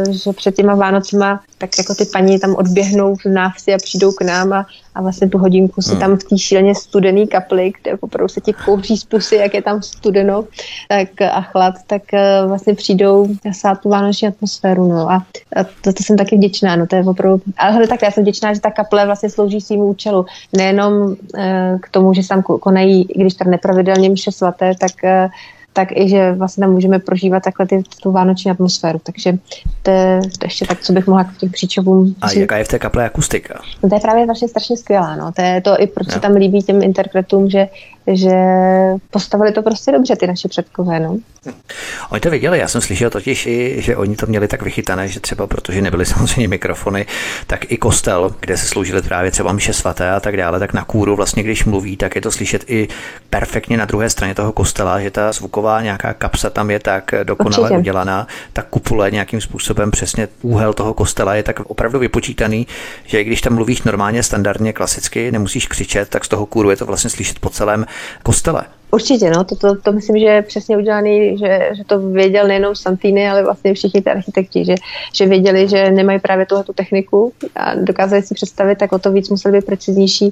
že 0.10 0.34
před 0.34 0.56
těma 0.56 0.76
Vánocema 0.76 1.42
tak 1.58 1.78
jako 1.78 1.96
ty 1.96 2.06
paní 2.06 2.40
tam 2.40 2.56
odběhnou 2.56 3.16
v 3.16 3.26
návsi 3.26 3.74
a 3.74 3.78
přijdou 3.78 4.12
k 4.12 4.22
nám 4.22 4.54
a, 4.54 4.66
a 4.96 5.02
vlastně 5.02 5.30
tu 5.30 5.38
hodinku 5.38 5.82
si 5.82 5.92
hmm. 5.92 6.00
tam 6.00 6.18
v 6.18 6.24
té 6.24 6.38
šíleně 6.38 6.76
studený 6.76 7.28
kapli, 7.28 7.72
kde 7.82 7.98
opravdu 7.98 8.28
se 8.28 8.42
ti 8.42 8.54
kouří 8.54 8.98
z 8.98 9.06
pusy, 9.06 9.36
jak 9.36 9.54
je 9.54 9.62
tam 9.62 9.82
studeno 9.82 10.44
tak, 10.90 11.22
a 11.22 11.42
chlad, 11.42 11.76
tak 11.88 12.02
uh, 12.14 12.50
vlastně 12.50 12.74
přijdou 12.74 13.28
a 13.66 13.76
tu 13.76 13.90
vánoční 13.90 14.28
atmosféru. 14.28 14.88
No. 14.88 15.12
A, 15.12 15.26
to, 15.82 15.94
to, 15.94 16.04
jsem 16.04 16.18
taky 16.18 16.36
vděčná. 16.36 16.76
No, 16.76 16.88
to 16.88 16.96
je 16.96 17.04
opravdu, 17.04 17.42
ale 17.58 17.88
tak 17.88 18.02
já 18.02 18.12
jsem 18.12 18.24
vděčná, 18.24 18.54
že 18.54 18.60
ta 18.60 18.72
kaple 18.72 19.06
vlastně 19.06 19.30
slouží 19.30 19.62
svým 19.62 19.82
účelu. 19.82 20.26
Nejenom 20.58 20.94
uh, 20.94 21.16
k 21.82 21.90
tomu, 21.90 22.14
že 22.14 22.24
se 22.24 22.30
tam 22.30 22.42
konají, 22.42 23.08
když 23.16 23.34
tam 23.34 23.52
nepravidelně 23.52 24.10
mše 24.10 24.32
svaté, 24.32 24.72
tak 24.80 24.92
uh, 25.04 25.32
tak 25.76 25.92
i, 25.92 26.10
že 26.10 26.32
vlastně 26.32 26.62
tam 26.62 26.72
můžeme 26.72 27.00
prožívat 27.00 27.44
takhle 27.44 27.68
ty, 27.68 27.84
tu 28.04 28.12
vánoční 28.12 28.52
atmosféru. 28.52 29.00
Takže 29.04 29.38
to 29.84 29.92
je, 29.92 30.20
to 30.40 30.46
ještě 30.46 30.66
tak, 30.66 30.82
co 30.82 30.94
bych 30.94 31.08
mohla 31.08 31.24
k 31.24 31.38
těm 31.38 31.50
příčovům 31.50 32.16
A 32.22 32.32
jaká 32.32 32.58
je 32.58 32.64
v 32.64 32.68
té 32.68 32.80
kaple 32.80 33.06
akustika? 33.06 33.60
No, 33.84 33.90
to 33.90 33.96
je 33.96 34.02
právě 34.02 34.26
vlastně 34.26 34.48
strašně 34.48 34.78
skvělá. 34.78 35.16
No. 35.16 35.32
To 35.32 35.42
je 35.42 35.62
to 35.62 35.82
i 35.82 35.88
proč 35.88 36.12
se 36.12 36.20
tam 36.20 36.32
líbí 36.32 36.64
těm 36.64 36.84
interpretům, 36.84 37.50
že 37.50 37.68
že 38.08 38.32
postavili 39.12 39.52
to 39.52 39.62
prostě 39.62 39.92
dobře 39.92 40.16
ty 40.16 40.28
naši 40.28 40.48
předkové. 40.48 41.00
No. 41.00 41.18
Oni 42.10 42.22
to 42.22 42.30
viděli, 42.30 42.60
já 42.60 42.68
jsem 42.68 42.82
slyšel 42.82 43.10
totiž 43.10 43.46
i, 43.46 43.76
že 43.78 43.98
oni 43.98 44.16
to 44.16 44.26
měli 44.26 44.48
tak 44.48 44.62
vychytané, 44.62 45.08
že 45.08 45.20
třeba 45.20 45.48
protože 45.48 45.82
nebyly 45.82 46.06
samozřejmě 46.06 46.48
mikrofony, 46.48 47.06
tak 47.48 47.72
i 47.72 47.78
kostel, 47.78 48.36
kde 48.40 48.58
se 48.58 48.68
sloužili 48.68 49.02
právě 49.02 49.32
třeba 49.32 49.54
mše 49.54 49.74
svaté 49.74 50.12
a 50.12 50.20
tak 50.20 50.38
dále, 50.38 50.60
tak 50.60 50.74
na 50.74 50.84
kůru 50.84 51.16
vlastně, 51.16 51.44
když 51.44 51.66
mluví, 51.66 51.98
tak 51.98 52.16
je 52.16 52.22
to 52.22 52.32
slyšet 52.32 52.64
i 52.68 52.88
perfektně 53.30 53.78
na 53.78 53.86
druhé 53.86 54.10
straně 54.10 54.36
toho 54.36 54.52
kostela, 54.52 55.00
že 55.00 55.12
ta 55.12 55.32
zvuková 55.32 55.65
nějaká 55.82 56.14
kapsa 56.14 56.50
tam 56.50 56.72
je 56.72 56.80
tak 56.80 57.12
dokonale 57.24 57.62
Určitě. 57.62 57.78
udělaná, 57.78 58.28
ta 58.54 58.62
kupule 58.62 59.12
nějakým 59.12 59.42
způsobem 59.42 59.92
přesně 59.92 60.28
úhel 60.42 60.74
toho 60.74 60.94
kostela 60.94 61.36
je 61.36 61.44
tak 61.44 61.60
opravdu 61.60 62.00
vypočítaný, 62.00 62.68
že 63.06 63.22
i 63.22 63.24
když 63.24 63.42
tam 63.42 63.54
mluvíš 63.56 63.82
normálně, 63.84 64.24
standardně, 64.24 64.74
klasicky, 64.74 65.32
nemusíš 65.32 65.68
křičet, 65.68 66.10
tak 66.10 66.26
z 66.26 66.28
toho 66.28 66.46
kůru 66.46 66.70
je 66.70 66.78
to 66.78 66.86
vlastně 66.86 67.10
slyšet 67.10 67.40
po 67.40 67.50
celém 67.50 67.86
kostele. 68.24 68.64
Určitě, 68.96 69.30
no, 69.30 69.44
to, 69.44 69.56
to, 69.56 69.76
to 69.76 69.92
myslím, 69.92 70.20
že 70.20 70.26
je 70.26 70.42
přesně 70.42 70.78
udělaný, 70.78 71.38
že, 71.38 71.70
že 71.74 71.84
to 71.84 72.00
věděl 72.00 72.48
nejenom 72.48 72.76
Santini, 72.76 73.30
ale 73.30 73.44
vlastně 73.44 73.74
všichni 73.74 74.02
ty 74.02 74.10
architekti, 74.10 74.66
že, 74.66 74.76
že 75.14 75.26
věděli, 75.26 75.68
že 75.68 75.92
nemají 75.92 76.20
právě 76.20 76.46
tuhle 76.46 76.64
tu 76.64 76.74
techniku 76.74 77.34
a 77.56 77.76
dokázali 77.76 78.22
si 78.22 78.34
představit, 78.34 78.78
tak 78.78 78.92
o 78.92 79.00
to 79.00 79.12
víc 79.12 79.30
museli 79.30 79.58
být 79.58 79.66
preciznější 79.66 80.26
uh, 80.26 80.32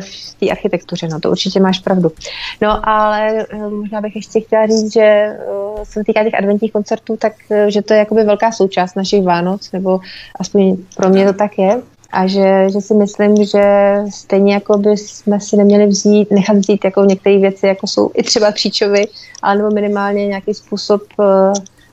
v 0.00 0.34
té 0.40 0.50
architektuře, 0.50 1.08
no 1.08 1.20
to 1.20 1.30
určitě 1.30 1.60
máš 1.60 1.78
pravdu. 1.78 2.12
No 2.60 2.88
ale 2.88 3.46
uh, 3.54 3.72
možná 3.72 4.00
bych 4.00 4.16
ještě 4.16 4.40
chtěla 4.40 4.66
říct, 4.66 4.92
že 4.92 5.36
uh, 5.78 5.84
se 5.84 6.04
týká 6.04 6.24
těch 6.24 6.34
adventních 6.34 6.72
koncertů, 6.72 7.16
tak 7.16 7.32
že 7.68 7.82
to 7.82 7.92
je 7.92 7.98
jakoby 7.98 8.24
velká 8.24 8.52
součást 8.52 8.94
našich 8.94 9.24
Vánoc, 9.24 9.72
nebo 9.72 10.00
aspoň 10.40 10.76
pro 10.96 11.08
mě 11.08 11.26
to 11.26 11.32
tak 11.32 11.58
je, 11.58 11.80
a 12.12 12.26
že, 12.26 12.66
že 12.72 12.80
si 12.80 12.94
myslím, 12.94 13.44
že 13.44 13.94
stejně 14.10 14.54
jako 14.54 14.78
by 14.78 14.96
jsme 14.96 15.40
si 15.40 15.56
neměli 15.56 15.86
vzít, 15.86 16.30
nechat 16.30 16.56
vzít 16.56 16.84
jako 16.84 17.04
některé 17.04 17.38
věci, 17.38 17.66
jako 17.66 17.86
jsou 17.86 18.10
i 18.14 18.22
třeba 18.22 18.52
kříčovy, 18.52 19.06
ale 19.42 19.56
nebo 19.56 19.70
minimálně 19.70 20.26
nějaký 20.26 20.54
způsob 20.54 21.02
uh, 21.16 21.26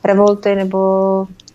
revolty 0.03 0.55
nebo 0.55 0.77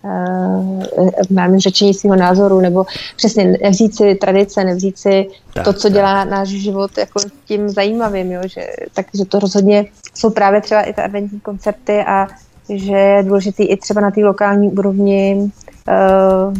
uh, 0.03 1.59
řečení 1.59 1.95
svého 1.95 2.17
názoru, 2.17 2.61
nebo 2.61 2.85
přesně 3.17 3.59
nevzít 3.63 3.97
si 3.97 4.15
tradice, 4.15 4.65
nevzít 4.65 4.99
si 4.99 5.27
tak, 5.55 5.65
to, 5.65 5.73
co 5.73 5.83
tak. 5.83 5.93
dělá 5.93 6.25
náš 6.25 6.49
život 6.49 6.99
jako 6.99 7.21
tím 7.45 7.69
zajímavým, 7.69 8.33
jo? 8.33 8.41
Že, 8.45 8.67
takže 8.95 9.25
to 9.25 9.39
rozhodně 9.39 9.87
jsou 10.15 10.31
právě 10.31 10.61
třeba 10.61 10.83
i 10.83 10.93
ty 10.93 11.01
adventní 11.01 11.41
koncerty 11.41 12.05
a 12.07 12.29
že 12.69 12.97
je 12.97 13.23
důležitý 13.23 13.65
i 13.65 13.77
třeba 13.77 14.01
na 14.01 14.11
té 14.11 14.21
lokální 14.21 14.71
úrovni 14.71 15.51
uh, 15.89 16.55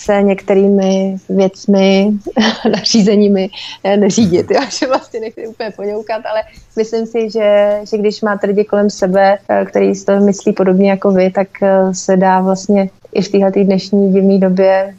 se 0.00 0.22
některými 0.22 1.16
věcmi, 1.28 2.10
nařízeními 2.70 3.50
eh, 3.84 3.96
neřídit. 3.96 4.50
Já 4.50 4.60
že 4.68 4.86
vlastně 4.86 5.20
nechci 5.20 5.46
úplně 5.46 5.70
poňoukat, 5.70 6.22
ale 6.30 6.42
myslím 6.76 7.06
si, 7.06 7.30
že, 7.30 7.80
že 7.90 7.98
když 7.98 8.22
máte 8.22 8.46
lidi 8.46 8.64
kolem 8.64 8.90
sebe, 8.90 9.38
eh, 9.48 9.64
který 9.64 9.94
si 9.94 10.04
to 10.04 10.20
myslí 10.20 10.52
podobně 10.52 10.90
jako 10.90 11.10
vy, 11.10 11.30
tak 11.30 11.48
eh, 11.62 11.94
se 11.94 12.16
dá 12.16 12.40
vlastně 12.40 12.90
i 13.12 13.22
v 13.22 13.28
téhle 13.28 13.50
dnešní 13.50 14.12
divné 14.12 14.38
době 14.38 14.94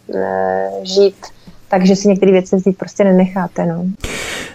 žít 0.84 1.16
takže 1.72 1.96
si 1.96 2.08
některé 2.08 2.32
věci 2.32 2.56
vzít 2.56 2.78
prostě 2.78 3.04
nenecháte. 3.04 3.66
No. 3.66 3.86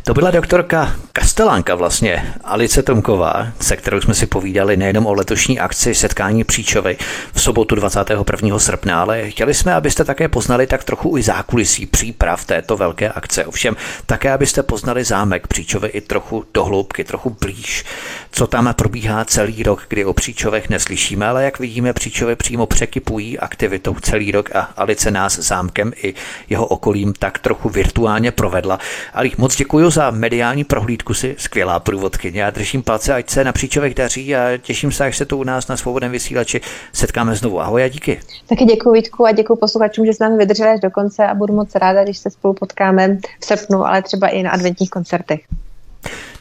To 0.05 0.15
byla 0.15 0.31
doktorka 0.31 0.97
Kastelánka 1.13 1.75
vlastně, 1.75 2.35
Alice 2.45 2.83
Tomková, 2.83 3.47
se 3.61 3.77
kterou 3.77 4.01
jsme 4.01 4.15
si 4.15 4.27
povídali 4.27 4.77
nejenom 4.77 5.07
o 5.07 5.13
letošní 5.13 5.61
akci 5.61 5.95
setkání 5.95 6.45
Příčovy 6.45 6.97
v 7.33 7.41
sobotu 7.41 7.75
21. 7.75 8.59
srpna, 8.59 9.01
ale 9.01 9.31
chtěli 9.31 9.55
jsme, 9.55 9.75
abyste 9.75 10.05
také 10.05 10.29
poznali 10.29 10.67
tak 10.67 10.85
trochu 10.85 11.19
i 11.19 11.23
zákulisí 11.23 11.87
příprav 11.87 12.45
této 12.45 12.77
velké 12.77 13.09
akce. 13.09 13.45
Ovšem 13.45 13.77
také, 14.07 14.33
abyste 14.33 14.63
poznali 14.63 15.05
zámek 15.05 15.47
Příčovy 15.47 15.89
i 15.89 16.01
trochu 16.01 16.45
dohloubky, 16.55 17.05
trochu 17.05 17.37
blíž, 17.41 17.85
co 18.33 18.47
tam 18.47 18.75
probíhá 18.75 19.25
celý 19.25 19.63
rok, 19.63 19.85
kdy 19.89 20.05
o 20.05 20.13
Příčovech 20.13 20.71
neslyšíme, 20.71 21.27
ale 21.27 21.45
jak 21.45 21.59
vidíme, 21.59 21.93
Příčovy 21.93 22.37
přímo 22.37 22.67
překypují 22.67 23.39
aktivitou 23.39 23.95
celý 23.95 24.33
rok 24.33 24.57
a 24.57 24.61
Alice 24.77 25.11
nás 25.11 25.39
zámkem 25.39 25.93
i 26.03 26.15
jeho 26.49 26.67
okolím 26.67 27.06
tak 27.13 27.39
trochu 27.39 27.69
virtuálně 27.69 28.33
provedla. 28.33 28.79
Ale 29.15 29.29
moc 29.39 29.57
děkuji 29.57 29.91
za 29.91 30.11
mediální 30.11 30.65
prohlídku 30.65 31.15
si, 31.15 31.35
skvělá 31.39 31.81
průvodkyně. 31.81 32.43
Já 32.43 32.51
držím 32.51 32.83
palce, 32.83 33.15
ať 33.15 33.31
se 33.31 33.45
na 33.45 33.53
příčovek 33.53 33.95
daří 33.95 34.37
a 34.37 34.59
těším 34.59 34.93
se, 34.93 35.05
až 35.05 35.17
se 35.17 35.25
tu 35.25 35.37
u 35.37 35.45
nás 35.45 35.69
na 35.69 35.77
svobodném 35.77 36.13
vysílači 36.13 36.61
setkáme 36.93 37.35
znovu. 37.35 37.61
Ahoj 37.61 37.85
a 37.85 37.89
díky. 37.89 38.21
Taky 38.49 38.65
děkuji 38.65 38.93
Vítku 38.93 39.27
a 39.27 39.33
děkuji 39.33 39.57
posluchačům, 39.57 40.07
že 40.07 40.13
s 40.13 40.19
námi 40.19 40.37
vydrželi 40.37 40.71
až 40.71 40.81
do 40.81 40.91
konce 40.91 41.27
a 41.27 41.35
budu 41.35 41.55
moc 41.55 41.75
ráda, 41.75 42.05
když 42.05 42.19
se 42.19 42.31
spolu 42.31 42.55
potkáme 42.55 43.19
v 43.41 43.45
srpnu, 43.45 43.87
ale 43.87 44.03
třeba 44.03 44.29
i 44.29 44.43
na 44.43 44.51
adventních 44.51 44.91
koncertech 44.91 45.41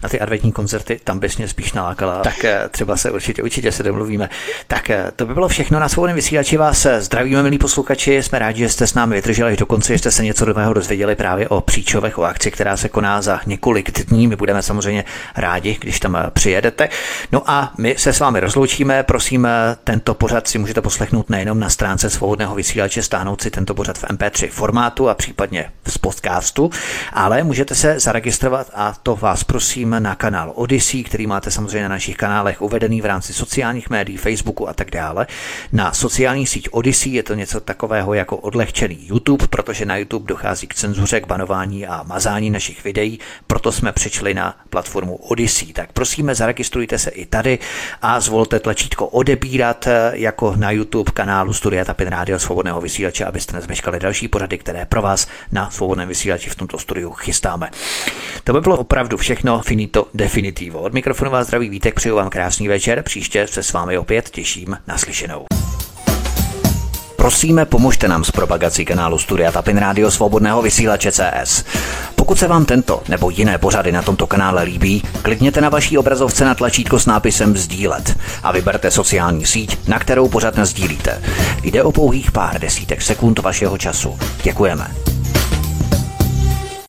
na 0.06 0.10
ty 0.10 0.20
adventní 0.20 0.52
koncerty, 0.52 1.00
tam 1.04 1.20
bys 1.20 1.38
mě 1.38 1.48
spíš 1.48 1.74
nalákala, 1.74 2.22
tak 2.22 2.46
eh, 2.46 2.70
třeba 2.72 2.98
se 2.98 3.12
určitě, 3.12 3.44
určitě 3.44 3.72
se 3.72 3.84
domluvíme. 3.84 4.30
Tak 4.68 4.90
eh, 4.90 5.12
to 5.16 5.26
by 5.26 5.34
bylo 5.34 5.48
všechno 5.48 5.80
na 5.80 5.90
svobodném 5.90 6.16
vysílači. 6.16 6.58
Vás 6.58 6.86
eh, 6.86 7.02
zdravíme, 7.02 7.44
milí 7.44 7.58
posluchači, 7.58 8.24
jsme 8.24 8.40
rádi, 8.40 8.60
že 8.60 8.70
jste 8.70 8.88
s 8.88 8.94
námi 8.94 9.16
vydrželi 9.16 9.52
až 9.52 9.58
do 9.58 9.66
konce, 9.66 9.94
že 9.94 10.00
jste 10.00 10.12
se 10.12 10.24
něco 10.24 10.46
nového 10.46 10.74
dozvěděli 10.74 11.16
právě 11.16 11.50
o 11.50 11.62
příčovech, 11.62 12.18
o 12.18 12.24
akci, 12.24 12.52
která 12.52 12.78
se 12.78 12.90
koná 12.90 13.22
za 13.22 13.40
několik 13.46 14.06
dní. 14.06 14.28
My 14.28 14.36
budeme 14.36 14.62
samozřejmě 14.62 15.06
rádi, 15.36 15.78
když 15.82 16.00
tam 16.00 16.18
přijedete. 16.34 16.90
No 17.32 17.42
a 17.46 17.74
my 17.78 17.96
se 17.98 18.14
s 18.14 18.20
vámi 18.20 18.40
rozloučíme. 18.40 19.04
Prosím, 19.04 19.48
tento 19.84 20.14
pořad 20.14 20.48
si 20.48 20.58
můžete 20.58 20.82
poslechnout 20.82 21.30
nejenom 21.30 21.60
na 21.60 21.70
stránce 21.70 22.10
svobodného 22.10 22.56
vysílače, 22.56 23.04
stáhnout 23.04 23.42
si 23.42 23.52
tento 23.52 23.74
pořad 23.74 23.98
v 23.98 24.04
MP3 24.04 24.50
formátu 24.50 25.10
a 25.10 25.14
případně 25.14 25.72
v 25.88 26.00
podcastu, 26.00 26.70
ale 27.14 27.44
můžete 27.44 27.76
se 27.76 28.00
zaregistrovat 28.00 28.72
a 28.76 28.94
to 29.04 29.16
vás 29.16 29.44
prosím 29.44 29.95
na 30.00 30.16
kanál 30.16 30.52
Odyssey, 30.56 31.04
který 31.04 31.28
máte 31.28 31.52
samozřejmě 31.52 31.84
na 31.84 31.90
našich 31.90 32.18
kanálech 32.18 32.62
uvedený 32.62 33.02
v 33.02 33.06
rámci 33.06 33.34
sociálních 33.34 33.90
médií, 33.90 34.18
Facebooku 34.18 34.70
a 34.70 34.74
tak 34.74 34.92
dále. 34.92 35.28
Na 35.72 35.94
sociální 35.94 36.48
síť 36.48 36.70
Odyssey 36.72 37.14
je 37.14 37.24
to 37.24 37.34
něco 37.34 37.60
takového 37.60 38.14
jako 38.14 38.38
odlehčený 38.38 38.98
YouTube, 39.08 39.48
protože 39.48 39.86
na 39.86 39.98
YouTube 39.98 40.28
dochází 40.28 40.68
k 40.68 40.76
cenzuře, 40.76 41.22
k 41.22 41.28
banování 41.28 41.88
a 41.88 42.04
mazání 42.04 42.50
našich 42.50 42.84
videí, 42.84 43.20
proto 43.48 43.72
jsme 43.72 43.92
přišli 43.92 44.34
na 44.34 44.56
platformu 44.70 45.16
Odyssey. 45.16 45.74
Tak 45.74 45.92
prosíme, 45.92 46.36
zaregistrujte 46.36 47.00
se 47.00 47.10
i 47.10 47.26
tady 47.26 47.60
a 48.02 48.20
zvolte 48.20 48.60
tlačítko 48.60 49.08
odebírat 49.08 49.88
jako 50.14 50.54
na 50.56 50.72
YouTube 50.72 51.12
kanálu 51.12 51.54
Studia 51.54 51.86
Tapin 51.86 52.08
Rádio 52.08 52.40
Svobodného 52.40 52.82
vysílače, 52.82 53.26
abyste 53.26 53.56
nezmeškali 53.56 54.00
další 54.00 54.28
pořady, 54.28 54.58
které 54.58 54.86
pro 54.86 55.02
vás 55.02 55.28
na 55.52 55.70
svobodném 55.70 56.08
vysílači 56.08 56.50
v 56.50 56.56
tomto 56.56 56.80
studiu 56.80 57.12
chystáme. 57.12 57.70
To 58.44 58.54
by 58.54 58.62
bylo 58.62 58.78
opravdu 58.78 59.18
všechno 59.18 59.62
finito 59.76 60.08
definitivo. 60.14 60.80
Od 60.80 60.94
mikrofonu 60.94 61.32
vás 61.32 61.48
zdraví 61.48 61.70
Vítek, 61.70 61.96
přeju 61.96 62.16
vám 62.16 62.30
krásný 62.30 62.68
večer, 62.68 63.02
příště 63.02 63.48
se 63.48 63.64
s 63.64 63.74
vámi 63.74 63.98
opět 63.98 64.30
těším 64.30 64.78
na 64.88 64.98
slyšenou. 64.98 65.46
Prosíme, 67.16 67.66
pomožte 67.66 68.08
nám 68.08 68.24
s 68.24 68.32
propagací 68.32 68.86
kanálu 68.86 69.18
Studia 69.18 69.52
Tapin 69.52 69.78
Rádio 69.78 70.12
Svobodného 70.12 70.62
vysílače 70.62 71.12
CS. 71.12 71.64
Pokud 72.16 72.40
se 72.40 72.48
vám 72.48 72.66
tento 72.66 73.04
nebo 73.10 73.30
jiné 73.30 73.58
pořady 73.58 73.92
na 73.92 74.02
tomto 74.02 74.28
kanále 74.28 74.64
líbí, 74.64 75.04
klikněte 75.22 75.62
na 75.62 75.70
vaší 75.70 75.98
obrazovce 75.98 76.46
na 76.46 76.56
tlačítko 76.56 77.00
s 77.00 77.06
nápisem 77.06 77.58
Sdílet 77.58 78.18
a 78.44 78.52
vyberte 78.52 78.92
sociální 78.92 79.46
síť, 79.46 79.88
na 79.88 80.00
kterou 80.00 80.30
pořád 80.30 80.60
sdílíte. 80.60 81.22
Jde 81.64 81.84
o 81.84 81.92
pouhých 81.92 82.32
pár 82.32 82.60
desítek 82.60 83.02
sekund 83.02 83.40
vašeho 83.40 83.78
času. 83.78 84.20
Děkujeme. 84.44 85.15